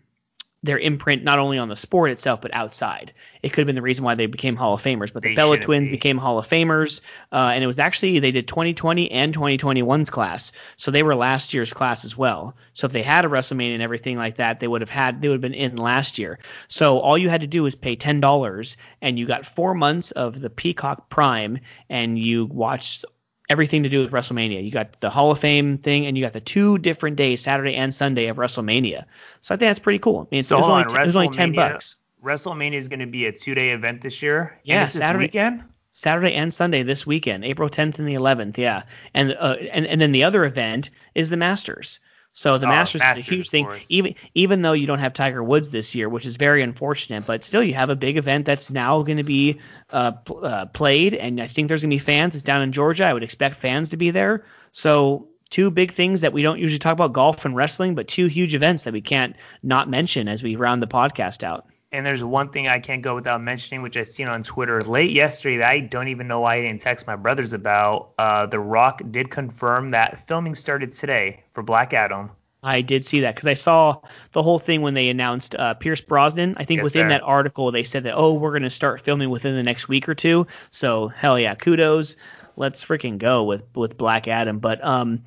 their 0.63 0.77
imprint 0.77 1.23
not 1.23 1.39
only 1.39 1.57
on 1.57 1.69
the 1.69 1.75
sport 1.75 2.11
itself 2.11 2.41
but 2.41 2.53
outside. 2.53 3.11
It 3.41 3.49
could 3.49 3.61
have 3.61 3.65
been 3.67 3.75
the 3.75 3.81
reason 3.81 4.05
why 4.05 4.13
they 4.13 4.27
became 4.27 4.55
Hall 4.55 4.75
of 4.75 4.83
Famers. 4.83 5.11
But 5.11 5.23
the 5.23 5.29
They 5.29 5.35
Bella 5.35 5.57
twins 5.57 5.87
be. 5.87 5.91
became 5.91 6.17
Hall 6.17 6.37
of 6.37 6.47
Famers, 6.47 7.01
uh, 7.31 7.51
and 7.53 7.63
it 7.63 7.67
was 7.67 7.79
actually 7.79 8.19
they 8.19 8.31
did 8.31 8.47
2020 8.47 9.09
and 9.09 9.35
2021's 9.35 10.09
class, 10.11 10.51
so 10.77 10.91
they 10.91 11.01
were 11.03 11.15
last 11.15 11.53
year's 11.53 11.73
class 11.73 12.05
as 12.05 12.15
well. 12.15 12.55
So 12.73 12.85
if 12.85 12.93
they 12.93 13.01
had 13.01 13.25
a 13.25 13.27
WrestleMania 13.27 13.73
and 13.73 13.81
everything 13.81 14.17
like 14.17 14.35
that, 14.35 14.59
they 14.59 14.67
would 14.67 14.81
have 14.81 14.89
had 14.89 15.21
they 15.21 15.27
would 15.27 15.35
have 15.35 15.41
been 15.41 15.53
in 15.53 15.77
last 15.77 16.19
year. 16.19 16.37
So 16.67 16.99
all 16.99 17.17
you 17.17 17.29
had 17.29 17.41
to 17.41 17.47
do 17.47 17.63
was 17.63 17.73
pay 17.73 17.95
ten 17.95 18.19
dollars, 18.19 18.77
and 19.01 19.17
you 19.17 19.25
got 19.25 19.45
four 19.45 19.73
months 19.73 20.11
of 20.11 20.41
the 20.41 20.49
Peacock 20.49 21.09
Prime, 21.09 21.57
and 21.89 22.19
you 22.19 22.45
watched 22.45 23.03
everything 23.51 23.83
to 23.83 23.89
do 23.89 23.99
with 24.01 24.11
WrestleMania. 24.11 24.63
You 24.63 24.71
got 24.71 24.99
the 25.01 25.09
Hall 25.09 25.29
of 25.29 25.37
Fame 25.37 25.77
thing, 25.77 26.05
and 26.05 26.17
you 26.17 26.23
got 26.23 26.33
the 26.33 26.39
two 26.39 26.77
different 26.79 27.17
days, 27.17 27.41
Saturday 27.41 27.75
and 27.75 27.93
Sunday 27.93 28.27
of 28.27 28.37
WrestleMania. 28.37 29.03
So 29.41 29.53
I 29.53 29.57
think 29.57 29.69
that's 29.69 29.79
pretty 29.79 29.99
cool. 29.99 30.21
I 30.21 30.27
mean, 30.31 30.39
it's, 30.39 30.47
So 30.47 30.57
it, 30.57 30.61
was 30.61 30.69
only 30.69 30.83
on, 30.83 31.07
t- 31.07 31.15
only 31.17 31.29
ten 31.29 31.53
bucks. 31.53 31.97
WrestleMania 32.23 32.75
is 32.75 32.87
gonna 32.87 33.05
be 33.05 33.25
a 33.25 33.31
two 33.31 33.53
day 33.53 33.71
event 33.71 34.01
this 34.01 34.21
year. 34.21 34.57
Yeah, 34.63 34.85
this 34.85 34.93
Saturday- 34.93 35.25
weekend. 35.25 35.63
Saturday 35.93 36.33
and 36.33 36.53
Sunday 36.53 36.83
this 36.83 37.05
weekend, 37.05 37.43
April 37.43 37.69
10th 37.69 37.99
and 37.99 38.07
the 38.07 38.13
11th. 38.13 38.57
Yeah, 38.57 38.83
and 39.13 39.35
uh, 39.37 39.57
and 39.73 39.85
and 39.85 39.99
then 39.99 40.13
the 40.13 40.23
other 40.23 40.45
event 40.45 40.89
is 41.15 41.29
the 41.29 41.35
Masters. 41.35 41.99
So 42.33 42.57
the 42.57 42.65
Oh, 42.65 42.69
Masters, 42.69 43.01
Masters, 43.01 43.23
is 43.23 43.27
a 43.27 43.35
huge 43.35 43.49
thing. 43.49 43.67
Even 43.89 44.15
even 44.35 44.61
though 44.61 44.71
you 44.73 44.87
don't 44.87 44.99
have 44.99 45.13
Tiger 45.13 45.43
Woods 45.43 45.71
this 45.71 45.93
year, 45.93 46.07
which 46.07 46.25
is 46.25 46.37
very 46.37 46.61
unfortunate, 46.61 47.25
but 47.25 47.43
still 47.43 47.61
you 47.61 47.73
have 47.73 47.89
a 47.89 47.95
big 47.95 48.17
event 48.17 48.45
that's 48.45 48.71
now 48.71 49.01
going 49.03 49.17
to 49.17 49.23
be 49.23 49.59
uh, 49.89 50.11
pl- 50.11 50.45
uh, 50.45 50.65
played, 50.67 51.13
and 51.15 51.41
I 51.41 51.47
think 51.47 51.67
there's 51.67 51.81
going 51.81 51.89
to 51.91 51.95
be 51.95 51.99
fans. 51.99 52.33
It's 52.35 52.43
down 52.43 52.61
in 52.61 52.71
Georgia. 52.71 53.05
I 53.05 53.13
would 53.13 53.23
expect 53.23 53.57
fans 53.57 53.89
to 53.89 53.97
be 53.97 54.11
there. 54.11 54.45
So 54.71 55.27
two 55.49 55.69
big 55.69 55.91
things 55.91 56.21
that 56.21 56.31
we 56.31 56.41
don't 56.41 56.59
usually 56.59 56.79
talk 56.79 56.93
about: 56.93 57.11
golf 57.11 57.43
and 57.43 57.53
wrestling, 57.55 57.95
but 57.95 58.07
two 58.07 58.27
huge 58.27 58.55
events 58.55 58.83
that 58.85 58.93
we 58.93 59.01
can't 59.01 59.35
not 59.63 59.89
mention 59.89 60.29
as 60.29 60.41
we 60.41 60.55
round 60.55 60.81
the 60.81 60.87
podcast 60.87 61.43
out. 61.43 61.67
And 61.93 62.05
there's 62.05 62.23
one 62.23 62.49
thing 62.49 62.69
I 62.69 62.79
can't 62.79 63.01
go 63.01 63.15
without 63.15 63.41
mentioning, 63.41 63.81
which 63.81 63.97
I 63.97 64.03
seen 64.03 64.27
on 64.29 64.43
Twitter 64.43 64.81
late 64.81 65.11
yesterday 65.11 65.57
that 65.57 65.69
I 65.69 65.79
don't 65.81 66.07
even 66.07 66.25
know 66.27 66.39
why 66.39 66.55
I 66.55 66.61
didn't 66.61 66.79
text 66.81 67.05
my 67.05 67.17
brothers 67.17 67.51
about. 67.51 68.11
Uh, 68.17 68.45
the 68.45 68.59
Rock 68.59 69.01
did 69.11 69.29
confirm 69.29 69.91
that 69.91 70.25
filming 70.25 70.55
started 70.55 70.93
today 70.93 71.43
for 71.53 71.63
Black 71.63 71.93
Adam. 71.93 72.31
I 72.63 72.81
did 72.81 73.03
see 73.03 73.19
that 73.21 73.35
because 73.35 73.47
I 73.47 73.55
saw 73.55 73.99
the 74.33 74.43
whole 74.43 74.59
thing 74.59 74.81
when 74.81 74.93
they 74.93 75.09
announced 75.09 75.55
uh, 75.55 75.73
Pierce 75.73 75.99
Brosnan. 76.01 76.53
I 76.57 76.63
think 76.63 76.77
Yes, 76.77 76.83
within 76.85 77.05
sir. 77.05 77.09
that 77.09 77.23
article 77.23 77.71
they 77.71 77.83
said 77.83 78.03
that 78.03 78.13
oh 78.15 78.33
we're 78.35 78.51
going 78.51 78.61
to 78.61 78.69
start 78.69 79.01
filming 79.01 79.29
within 79.29 79.55
the 79.55 79.63
next 79.63 79.87
week 79.87 80.07
or 80.07 80.13
two. 80.13 80.45
So 80.69 81.07
hell 81.07 81.39
yeah, 81.39 81.55
kudos. 81.55 82.15
Let's 82.57 82.83
freaking 82.85 83.17
go 83.17 83.43
with 83.43 83.63
with 83.75 83.97
Black 83.97 84.27
Adam. 84.27 84.59
But 84.59 84.83
um, 84.83 85.23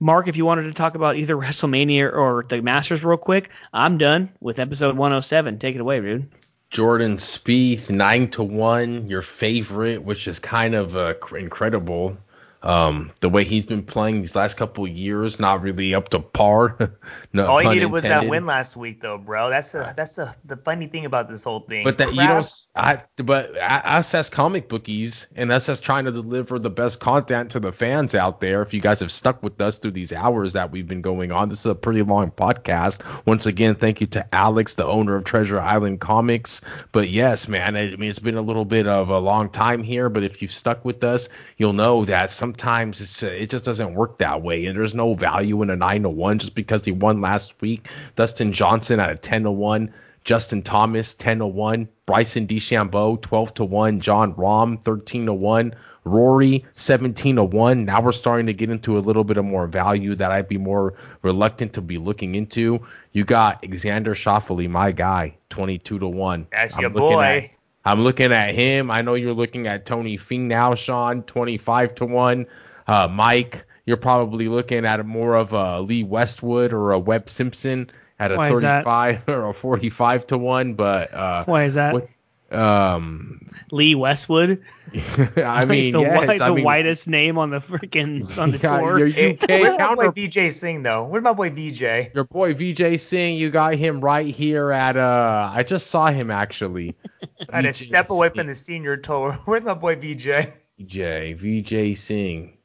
Mark, 0.00 0.28
if 0.28 0.36
you 0.36 0.44
wanted 0.44 0.64
to 0.64 0.72
talk 0.72 0.94
about 0.94 1.16
either 1.16 1.36
WrestleMania 1.36 2.12
or 2.12 2.44
the 2.48 2.60
Masters 2.60 3.04
real 3.04 3.16
quick, 3.16 3.50
I'm 3.72 3.98
done 3.98 4.30
with 4.40 4.58
episode 4.58 4.96
107. 4.96 5.58
Take 5.58 5.74
it 5.74 5.80
away, 5.80 6.00
dude. 6.00 6.28
Jordan 6.70 7.18
Spieth 7.18 7.88
nine 7.88 8.28
to 8.32 8.42
one, 8.42 9.08
your 9.08 9.22
favorite, 9.22 10.02
which 10.02 10.26
is 10.26 10.40
kind 10.40 10.74
of 10.74 10.96
uh, 10.96 11.14
incredible. 11.36 12.16
Um, 12.64 13.12
the 13.20 13.28
way 13.28 13.44
he's 13.44 13.64
been 13.66 13.82
playing 13.82 14.22
these 14.22 14.34
last 14.34 14.56
couple 14.56 14.88
years, 14.88 15.38
not 15.38 15.62
really 15.62 15.94
up 15.94 16.08
to 16.08 16.18
par. 16.18 16.76
no, 17.34 17.48
All 17.48 17.60
you 17.60 17.70
needed 17.70 17.86
was 17.86 18.04
that 18.04 18.28
win 18.28 18.46
last 18.46 18.76
week, 18.76 19.00
though, 19.00 19.18
bro. 19.18 19.50
That's 19.50 19.72
the 19.72 19.92
that's 19.96 20.14
the 20.14 20.32
the 20.44 20.56
funny 20.56 20.86
thing 20.86 21.04
about 21.04 21.28
this 21.28 21.42
whole 21.42 21.60
thing. 21.60 21.82
But 21.82 21.98
that 21.98 22.14
you 22.14 22.24
don't. 22.24 22.48
I 22.76 23.02
but 23.16 23.60
I- 23.60 23.98
us 23.98 24.14
as 24.14 24.30
comic 24.30 24.68
bookies 24.68 25.26
and 25.34 25.50
us 25.50 25.68
as 25.68 25.80
trying 25.80 26.04
to 26.04 26.12
deliver 26.12 26.60
the 26.60 26.70
best 26.70 27.00
content 27.00 27.50
to 27.50 27.58
the 27.58 27.72
fans 27.72 28.14
out 28.14 28.40
there. 28.40 28.62
If 28.62 28.72
you 28.72 28.80
guys 28.80 29.00
have 29.00 29.10
stuck 29.10 29.42
with 29.42 29.60
us 29.60 29.78
through 29.78 29.90
these 29.90 30.12
hours 30.12 30.52
that 30.52 30.70
we've 30.70 30.86
been 30.86 31.02
going 31.02 31.32
on, 31.32 31.48
this 31.48 31.58
is 31.60 31.66
a 31.66 31.74
pretty 31.74 32.02
long 32.02 32.30
podcast. 32.30 33.02
Once 33.26 33.46
again, 33.46 33.74
thank 33.74 34.00
you 34.00 34.06
to 34.08 34.24
Alex, 34.32 34.74
the 34.76 34.86
owner 34.86 35.16
of 35.16 35.24
Treasure 35.24 35.58
Island 35.58 36.00
Comics. 36.00 36.60
But 36.92 37.08
yes, 37.08 37.48
man, 37.48 37.74
I 37.74 37.96
mean 37.96 38.10
it's 38.10 38.20
been 38.20 38.36
a 38.36 38.42
little 38.42 38.64
bit 38.64 38.86
of 38.86 39.08
a 39.08 39.18
long 39.18 39.48
time 39.48 39.82
here. 39.82 40.08
But 40.08 40.22
if 40.22 40.40
you've 40.40 40.52
stuck 40.52 40.84
with 40.84 41.02
us, 41.02 41.28
you'll 41.56 41.72
know 41.72 42.04
that 42.04 42.30
sometimes 42.30 43.00
it's 43.00 43.24
uh, 43.24 43.26
it 43.26 43.50
just 43.50 43.64
doesn't 43.64 43.94
work 43.94 44.18
that 44.18 44.40
way, 44.40 44.66
and 44.66 44.78
there's 44.78 44.94
no 44.94 45.14
value 45.14 45.62
in 45.62 45.70
a 45.70 45.76
nine 45.76 46.04
to 46.04 46.08
one 46.08 46.38
just 46.38 46.54
because 46.54 46.84
he 46.84 46.92
won 46.92 47.23
last 47.24 47.60
week. 47.60 47.88
Dustin 48.14 48.52
Johnson 48.52 49.00
at 49.00 49.10
a 49.10 49.16
ten 49.16 49.42
to 49.42 49.50
one. 49.50 49.92
Justin 50.24 50.62
Thomas, 50.62 51.14
10 51.14 51.40
to 51.40 51.46
1. 51.46 51.86
Bryson 52.06 52.46
DeChambeau, 52.46 53.20
12 53.20 53.54
to 53.54 53.64
1. 53.64 54.00
Jon 54.00 54.32
Rahm, 54.34 54.82
13 54.82 55.26
to 55.26 55.34
1. 55.34 55.74
Rory, 56.04 56.64
17 56.74 57.36
to 57.36 57.44
1. 57.44 57.84
Now 57.84 58.00
we're 58.00 58.12
starting 58.12 58.46
to 58.46 58.52
get 58.52 58.70
into 58.70 58.98
a 58.98 59.00
little 59.00 59.24
bit 59.24 59.36
of 59.36 59.44
more 59.44 59.66
value 59.66 60.14
that 60.14 60.30
I'd 60.30 60.48
be 60.48 60.58
more 60.58 60.94
reluctant 61.22 61.72
to 61.74 61.82
be 61.82 61.98
looking 61.98 62.34
into. 62.34 62.80
You 63.12 63.24
got 63.24 63.62
Xander 63.62 64.14
Schauffele, 64.14 64.68
my 64.68 64.92
guy, 64.92 65.34
22 65.50 65.98
to 65.98 66.06
1. 66.06 66.46
That's 66.50 66.74
I'm 66.74 66.80
your 66.80 66.90
looking 66.90 67.16
boy. 67.16 67.24
At, 67.24 67.50
I'm 67.86 68.00
looking 68.02 68.32
at 68.32 68.54
him. 68.54 68.90
I 68.90 69.02
know 69.02 69.14
you're 69.14 69.34
looking 69.34 69.66
at 69.66 69.86
Tony 69.86 70.16
Finau, 70.16 70.76
Sean, 70.76 71.22
25 71.22 71.94
to 71.96 72.06
1. 72.06 72.46
Uh, 72.86 73.08
Mike, 73.08 73.64
you're 73.86 73.96
probably 73.96 74.48
looking 74.48 74.84
at 74.84 75.04
more 75.06 75.34
of 75.34 75.52
a 75.52 75.80
Lee 75.80 76.02
Westwood 76.04 76.72
or 76.72 76.92
a 76.92 76.98
Webb 76.98 77.28
Simpson 77.28 77.90
at 78.18 78.32
a 78.32 78.36
Why 78.36 78.48
35 78.48 79.22
or 79.28 79.48
a 79.50 79.54
45 79.54 80.26
to 80.28 80.38
1 80.38 80.74
but 80.74 81.12
uh 81.12 81.44
Why 81.44 81.64
is 81.64 81.74
that? 81.74 81.92
what- 81.94 82.08
um 82.52 83.40
Lee 83.72 83.94
Westwood. 83.96 84.62
I 85.36 85.64
mean 85.64 85.92
the, 85.92 86.00
yes, 86.02 86.26
white, 86.28 86.40
I 86.40 86.48
the 86.50 86.54
mean, 86.54 86.64
whitest 86.64 87.08
name 87.08 87.36
on 87.38 87.50
the 87.50 87.58
freaking 87.58 88.38
on 88.38 88.50
the 88.52 88.58
yeah, 88.62 88.78
tour. 88.78 88.98
your 88.98 89.08
Hey, 89.08 89.32
UK 89.32 89.48
where's 89.48 89.70
my 89.72 89.76
counter 89.78 90.12
boy 90.12 90.20
Vijay 90.20 90.52
Singh 90.52 90.82
though? 90.82 91.04
Where's 91.04 91.24
my 91.24 91.32
boy 91.32 91.50
VJ? 91.50 91.80
your 92.14 92.24
boy 92.24 92.54
Vijay 92.54 93.00
Singh 93.00 93.36
you 93.38 93.50
got 93.50 93.74
him 93.74 94.00
right 94.00 94.32
here 94.32 94.70
at 94.70 94.96
uh 94.96 95.50
I 95.52 95.64
just 95.64 95.88
saw 95.88 96.08
him 96.12 96.30
actually 96.30 96.94
I 97.50 97.56
had 97.56 97.62
to 97.62 97.72
VJ 97.72 97.74
step 97.88 98.10
away 98.10 98.28
from 98.28 98.46
the 98.46 98.54
senior 98.54 98.96
tour. 98.98 99.32
Where's 99.46 99.64
my 99.64 99.74
boy 99.74 99.96
VJ? 99.96 100.46
VJ 100.78 100.96
Vijay 101.40 101.96
Singh 101.96 102.56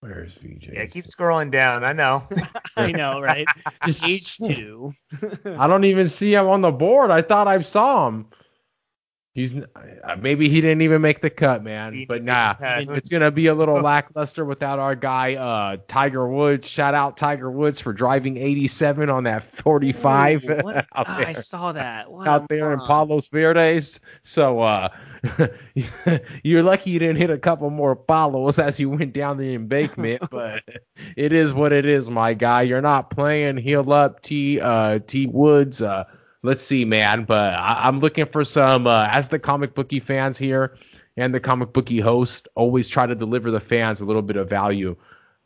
Where's 0.00 0.34
VJ? 0.34 0.70
Yeah, 0.72 0.86
keep 0.86 1.04
scrolling 1.04 1.50
down. 1.50 1.84
I 1.84 1.92
know. 1.92 2.22
I 2.76 2.90
know, 2.92 3.20
right? 3.20 3.46
H 3.86 4.38
two. 4.38 4.94
I 5.44 5.66
don't 5.66 5.84
even 5.84 6.08
see 6.08 6.34
him 6.34 6.46
on 6.46 6.62
the 6.62 6.70
board. 6.70 7.10
I 7.10 7.20
thought 7.20 7.46
I 7.46 7.60
saw 7.60 8.08
him. 8.08 8.26
He's 9.32 9.56
uh, 9.56 10.16
maybe 10.18 10.48
he 10.48 10.60
didn't 10.60 10.82
even 10.82 11.00
make 11.00 11.20
the 11.20 11.30
cut, 11.30 11.62
man. 11.62 11.94
He 11.94 12.04
But 12.04 12.24
nah, 12.24 12.54
cut. 12.54 12.88
it's 12.88 13.08
gonna 13.08 13.30
be 13.30 13.46
a 13.46 13.54
little 13.54 13.80
lackluster 13.82 14.44
without 14.44 14.80
our 14.80 14.96
guy 14.96 15.36
uh, 15.36 15.76
Tiger 15.86 16.28
Woods. 16.28 16.68
Shout 16.68 16.94
out 16.94 17.16
Tiger 17.16 17.48
Woods 17.48 17.80
for 17.80 17.92
driving 17.92 18.36
87 18.36 19.08
on 19.08 19.22
that 19.24 19.44
45 19.44 20.44
Ooh, 20.44 20.56
what? 20.62 20.76
out 20.96 21.08
I 21.08 21.32
saw 21.34 21.70
that. 21.70 22.10
What 22.10 22.26
out 22.26 22.48
there 22.48 22.72
in 22.72 22.78
moron. 22.78 22.88
Palos 22.88 23.28
Verdes. 23.28 24.00
So 24.24 24.62
uh, 24.62 24.88
you're 26.42 26.64
lucky 26.64 26.90
you 26.90 26.98
didn't 26.98 27.18
hit 27.18 27.30
a 27.30 27.38
couple 27.38 27.70
more 27.70 27.94
palos 27.94 28.58
as 28.58 28.80
you 28.80 28.90
went 28.90 29.12
down 29.12 29.36
the 29.36 29.54
embankment. 29.54 30.28
but 30.30 30.64
it 31.16 31.32
is 31.32 31.54
what 31.54 31.72
it 31.72 31.86
is, 31.86 32.10
my 32.10 32.34
guy. 32.34 32.62
You're 32.62 32.82
not 32.82 33.10
playing. 33.10 33.58
Heal 33.58 33.92
up, 33.92 34.22
T. 34.22 34.60
Uh, 34.60 34.98
T. 35.06 35.26
Woods. 35.26 35.80
Let's 36.42 36.62
see, 36.62 36.84
man. 36.84 37.24
But 37.24 37.54
I, 37.54 37.86
I'm 37.86 38.00
looking 38.00 38.26
for 38.26 38.44
some 38.44 38.86
uh, 38.86 39.08
as 39.10 39.28
the 39.28 39.38
comic 39.38 39.74
bookie 39.74 40.00
fans 40.00 40.38
here 40.38 40.76
and 41.16 41.34
the 41.34 41.40
comic 41.40 41.72
bookie 41.72 42.00
host 42.00 42.48
always 42.54 42.88
try 42.88 43.06
to 43.06 43.14
deliver 43.14 43.50
the 43.50 43.60
fans 43.60 44.00
a 44.00 44.04
little 44.06 44.22
bit 44.22 44.36
of 44.36 44.48
value. 44.48 44.96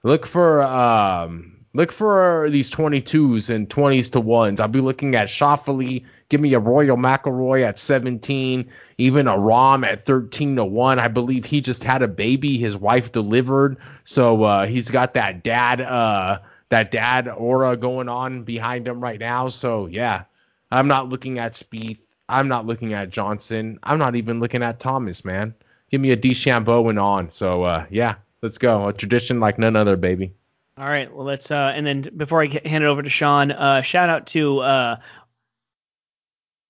Look 0.04 0.26
for 0.26 0.62
um, 0.62 1.56
look 1.72 1.90
for 1.90 2.48
these 2.50 2.70
22s 2.70 3.50
and 3.50 3.68
20s 3.68 4.12
to 4.12 4.20
ones. 4.20 4.60
I'll 4.60 4.68
be 4.68 4.80
looking 4.80 5.16
at 5.16 5.28
Schauffele. 5.28 6.04
Give 6.28 6.40
me 6.40 6.54
a 6.54 6.60
Rory 6.60 6.86
McIlroy 6.88 7.66
at 7.66 7.78
17, 7.78 8.70
even 8.98 9.26
a 9.26 9.32
Rahm 9.32 9.84
at 9.84 10.04
13 10.04 10.56
to 10.56 10.64
one. 10.64 11.00
I 11.00 11.08
believe 11.08 11.44
he 11.44 11.60
just 11.60 11.82
had 11.82 12.02
a 12.02 12.08
baby. 12.08 12.56
His 12.56 12.76
wife 12.76 13.10
delivered, 13.10 13.78
so 14.04 14.44
uh, 14.44 14.66
he's 14.66 14.90
got 14.90 15.14
that 15.14 15.42
dad 15.42 15.80
uh, 15.80 16.38
that 16.68 16.90
dad 16.92 17.28
aura 17.28 17.76
going 17.76 18.08
on 18.08 18.44
behind 18.44 18.86
him 18.86 19.00
right 19.00 19.18
now. 19.18 19.48
So 19.48 19.86
yeah, 19.86 20.24
I'm 20.74 20.88
not 20.88 21.08
looking 21.08 21.38
at 21.38 21.52
Spieth. 21.52 22.00
I'm 22.28 22.48
not 22.48 22.66
looking 22.66 22.94
at 22.94 23.10
Johnson. 23.10 23.78
I'm 23.84 23.98
not 23.98 24.16
even 24.16 24.40
looking 24.40 24.62
at 24.62 24.80
Thomas, 24.80 25.24
man. 25.24 25.54
Give 25.90 26.00
me 26.00 26.10
a 26.10 26.16
DeChambeau 26.16 26.90
and 26.90 26.98
on. 26.98 27.30
So 27.30 27.62
uh, 27.62 27.86
yeah, 27.90 28.16
let's 28.42 28.58
go. 28.58 28.88
A 28.88 28.92
tradition 28.92 29.38
like 29.40 29.58
none 29.58 29.76
other, 29.76 29.96
baby. 29.96 30.32
All 30.76 30.86
right, 30.88 31.14
well 31.14 31.24
let's 31.24 31.52
uh 31.52 31.72
and 31.76 31.86
then 31.86 32.10
before 32.16 32.42
I 32.42 32.46
get, 32.46 32.66
hand 32.66 32.82
it 32.82 32.88
over 32.88 33.00
to 33.02 33.08
Sean, 33.08 33.52
uh 33.52 33.80
shout 33.82 34.08
out 34.10 34.26
to 34.28 34.58
uh 34.60 34.96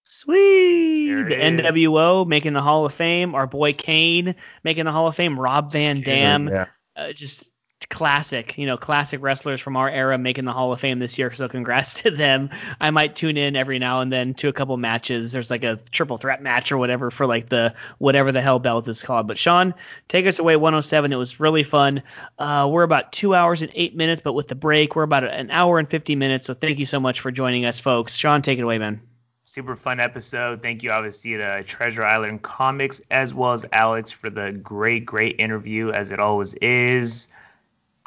Sweet 0.04 1.06
There 1.08 1.24
the 1.24 1.34
it 1.46 1.60
is. 1.60 1.66
NWO 1.66 2.26
making 2.26 2.52
the 2.52 2.60
Hall 2.60 2.84
of 2.84 2.92
Fame, 2.92 3.34
our 3.34 3.46
boy 3.46 3.72
Kane 3.72 4.34
making 4.62 4.84
the 4.84 4.92
Hall 4.92 5.08
of 5.08 5.16
Fame, 5.16 5.40
Rob 5.40 5.72
Van 5.72 6.02
Dam, 6.02 6.48
Yeah. 6.48 6.66
uh, 6.96 7.12
just 7.12 7.48
classic, 7.90 8.56
you 8.58 8.66
know, 8.66 8.76
classic 8.76 9.22
wrestlers 9.22 9.60
from 9.60 9.76
our 9.76 9.88
era 9.88 10.18
making 10.18 10.44
the 10.44 10.52
Hall 10.52 10.72
of 10.72 10.80
Fame 10.80 10.98
this 10.98 11.18
year. 11.18 11.34
So 11.34 11.48
congrats 11.48 11.94
to 12.02 12.10
them. 12.10 12.50
I 12.80 12.90
might 12.90 13.16
tune 13.16 13.36
in 13.36 13.56
every 13.56 13.78
now 13.78 14.00
and 14.00 14.12
then 14.12 14.34
to 14.34 14.48
a 14.48 14.52
couple 14.52 14.76
matches. 14.76 15.32
There's 15.32 15.50
like 15.50 15.64
a 15.64 15.76
triple 15.90 16.16
threat 16.16 16.42
match 16.42 16.72
or 16.72 16.78
whatever 16.78 17.10
for 17.10 17.26
like 17.26 17.48
the 17.48 17.74
whatever 17.98 18.32
the 18.32 18.42
hell 18.42 18.58
belt 18.58 18.88
is 18.88 19.02
called. 19.02 19.26
But 19.26 19.38
Sean, 19.38 19.74
take 20.08 20.26
us 20.26 20.38
away 20.38 20.56
107. 20.56 21.12
It 21.12 21.16
was 21.16 21.40
really 21.40 21.62
fun. 21.62 22.02
Uh, 22.38 22.68
we're 22.70 22.82
about 22.82 23.12
two 23.12 23.34
hours 23.34 23.62
and 23.62 23.70
eight 23.74 23.96
minutes, 23.96 24.22
but 24.22 24.32
with 24.32 24.48
the 24.48 24.54
break, 24.54 24.96
we're 24.96 25.02
about 25.02 25.24
an 25.24 25.50
hour 25.50 25.78
and 25.78 25.88
50 25.88 26.16
minutes. 26.16 26.46
So 26.46 26.54
thank 26.54 26.78
you 26.78 26.86
so 26.86 27.00
much 27.00 27.20
for 27.20 27.30
joining 27.30 27.64
us, 27.64 27.78
folks. 27.78 28.16
Sean, 28.16 28.42
take 28.42 28.58
it 28.58 28.62
away, 28.62 28.78
man. 28.78 29.00
Super 29.46 29.76
fun 29.76 30.00
episode. 30.00 30.62
Thank 30.62 30.82
you, 30.82 30.90
obviously, 30.90 31.36
to 31.36 31.62
Treasure 31.64 32.02
Island 32.02 32.42
Comics 32.42 33.00
as 33.10 33.34
well 33.34 33.52
as 33.52 33.64
Alex 33.72 34.10
for 34.10 34.30
the 34.30 34.52
great, 34.52 35.04
great 35.04 35.38
interview, 35.38 35.90
as 35.90 36.10
it 36.10 36.18
always 36.18 36.54
is. 36.54 37.28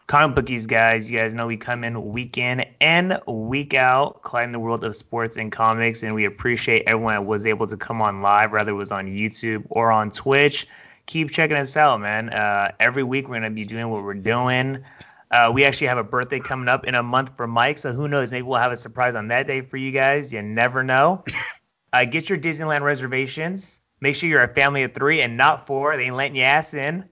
Comic 0.07 0.37
bookies, 0.37 0.65
guys. 0.65 1.11
You 1.11 1.19
guys 1.19 1.33
know 1.33 1.47
we 1.47 1.57
come 1.57 1.83
in 1.83 2.13
week 2.13 2.37
in 2.37 2.63
and 2.79 3.19
week 3.27 3.73
out, 3.73 4.23
colliding 4.23 4.53
the 4.53 4.59
world 4.59 4.85
of 4.85 4.95
sports 4.95 5.35
and 5.35 5.51
comics, 5.51 6.01
and 6.01 6.15
we 6.15 6.23
appreciate 6.23 6.83
everyone 6.87 7.15
that 7.15 7.25
was 7.25 7.45
able 7.45 7.67
to 7.67 7.75
come 7.75 8.01
on 8.01 8.21
live, 8.21 8.53
whether 8.53 8.71
it 8.71 8.75
was 8.75 8.89
on 8.89 9.07
YouTube 9.07 9.65
or 9.71 9.91
on 9.91 10.09
Twitch. 10.09 10.65
Keep 11.07 11.31
checking 11.31 11.57
us 11.57 11.75
out, 11.75 11.99
man. 11.99 12.29
Uh, 12.29 12.71
every 12.79 13.03
week 13.03 13.27
we're 13.27 13.35
gonna 13.35 13.49
be 13.49 13.65
doing 13.65 13.89
what 13.89 14.01
we're 14.01 14.13
doing. 14.13 14.81
Uh, 15.31 15.51
we 15.53 15.65
actually 15.65 15.87
have 15.87 15.97
a 15.97 16.05
birthday 16.05 16.39
coming 16.39 16.69
up 16.69 16.85
in 16.85 16.95
a 16.95 17.03
month 17.03 17.35
for 17.35 17.45
Mike, 17.45 17.77
so 17.77 17.91
who 17.91 18.07
knows? 18.07 18.31
Maybe 18.31 18.43
we'll 18.43 18.59
have 18.59 18.71
a 18.71 18.77
surprise 18.77 19.13
on 19.13 19.27
that 19.27 19.45
day 19.45 19.59
for 19.59 19.75
you 19.75 19.91
guys. 19.91 20.31
You 20.31 20.41
never 20.41 20.83
know. 20.83 21.23
Uh, 21.93 22.03
get 22.03 22.27
your 22.27 22.37
Disneyland 22.37 22.81
reservations. 22.81 23.79
Make 24.01 24.13
sure 24.13 24.27
you're 24.27 24.43
a 24.43 24.53
family 24.53 24.83
of 24.83 24.93
three 24.93 25.21
and 25.21 25.37
not 25.37 25.65
four. 25.65 25.95
They 25.95 26.03
ain't 26.03 26.17
letting 26.17 26.35
you 26.35 26.43
ass 26.43 26.73
in. 26.73 27.05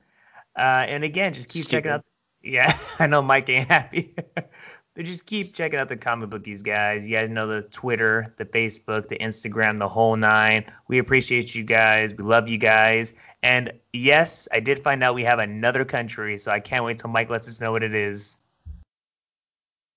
Uh, 0.57 0.83
and 0.85 1.05
again, 1.05 1.33
just 1.33 1.47
keep 1.47 1.65
checking 1.69 1.91
out. 1.91 2.03
Yeah, 2.45 2.77
I 2.99 3.07
know 3.07 3.21
Mike 3.21 3.49
ain't 3.49 3.67
happy. 3.67 4.13
but 4.35 5.03
just 5.03 5.25
keep 5.25 5.53
checking 5.53 5.79
out 5.79 5.89
the 5.89 5.97
comic 5.97 6.29
bookies, 6.29 6.61
guys. 6.61 7.07
You 7.07 7.17
guys 7.17 7.29
know 7.29 7.47
the 7.47 7.63
Twitter, 7.63 8.33
the 8.37 8.45
Facebook, 8.45 9.09
the 9.09 9.17
Instagram, 9.17 9.79
the 9.79 9.89
whole 9.89 10.15
nine. 10.15 10.63
We 10.87 10.99
appreciate 10.99 11.55
you 11.55 11.63
guys. 11.63 12.13
We 12.13 12.23
love 12.23 12.47
you 12.47 12.59
guys. 12.59 13.13
And 13.41 13.73
yes, 13.93 14.47
I 14.51 14.59
did 14.59 14.81
find 14.81 15.03
out 15.03 15.15
we 15.15 15.23
have 15.23 15.39
another 15.39 15.83
country, 15.83 16.37
so 16.37 16.51
I 16.51 16.59
can't 16.59 16.85
wait 16.85 16.99
till 16.99 17.09
Mike 17.09 17.29
lets 17.29 17.47
us 17.47 17.59
know 17.59 17.71
what 17.71 17.83
it 17.83 17.95
is. 17.95 18.37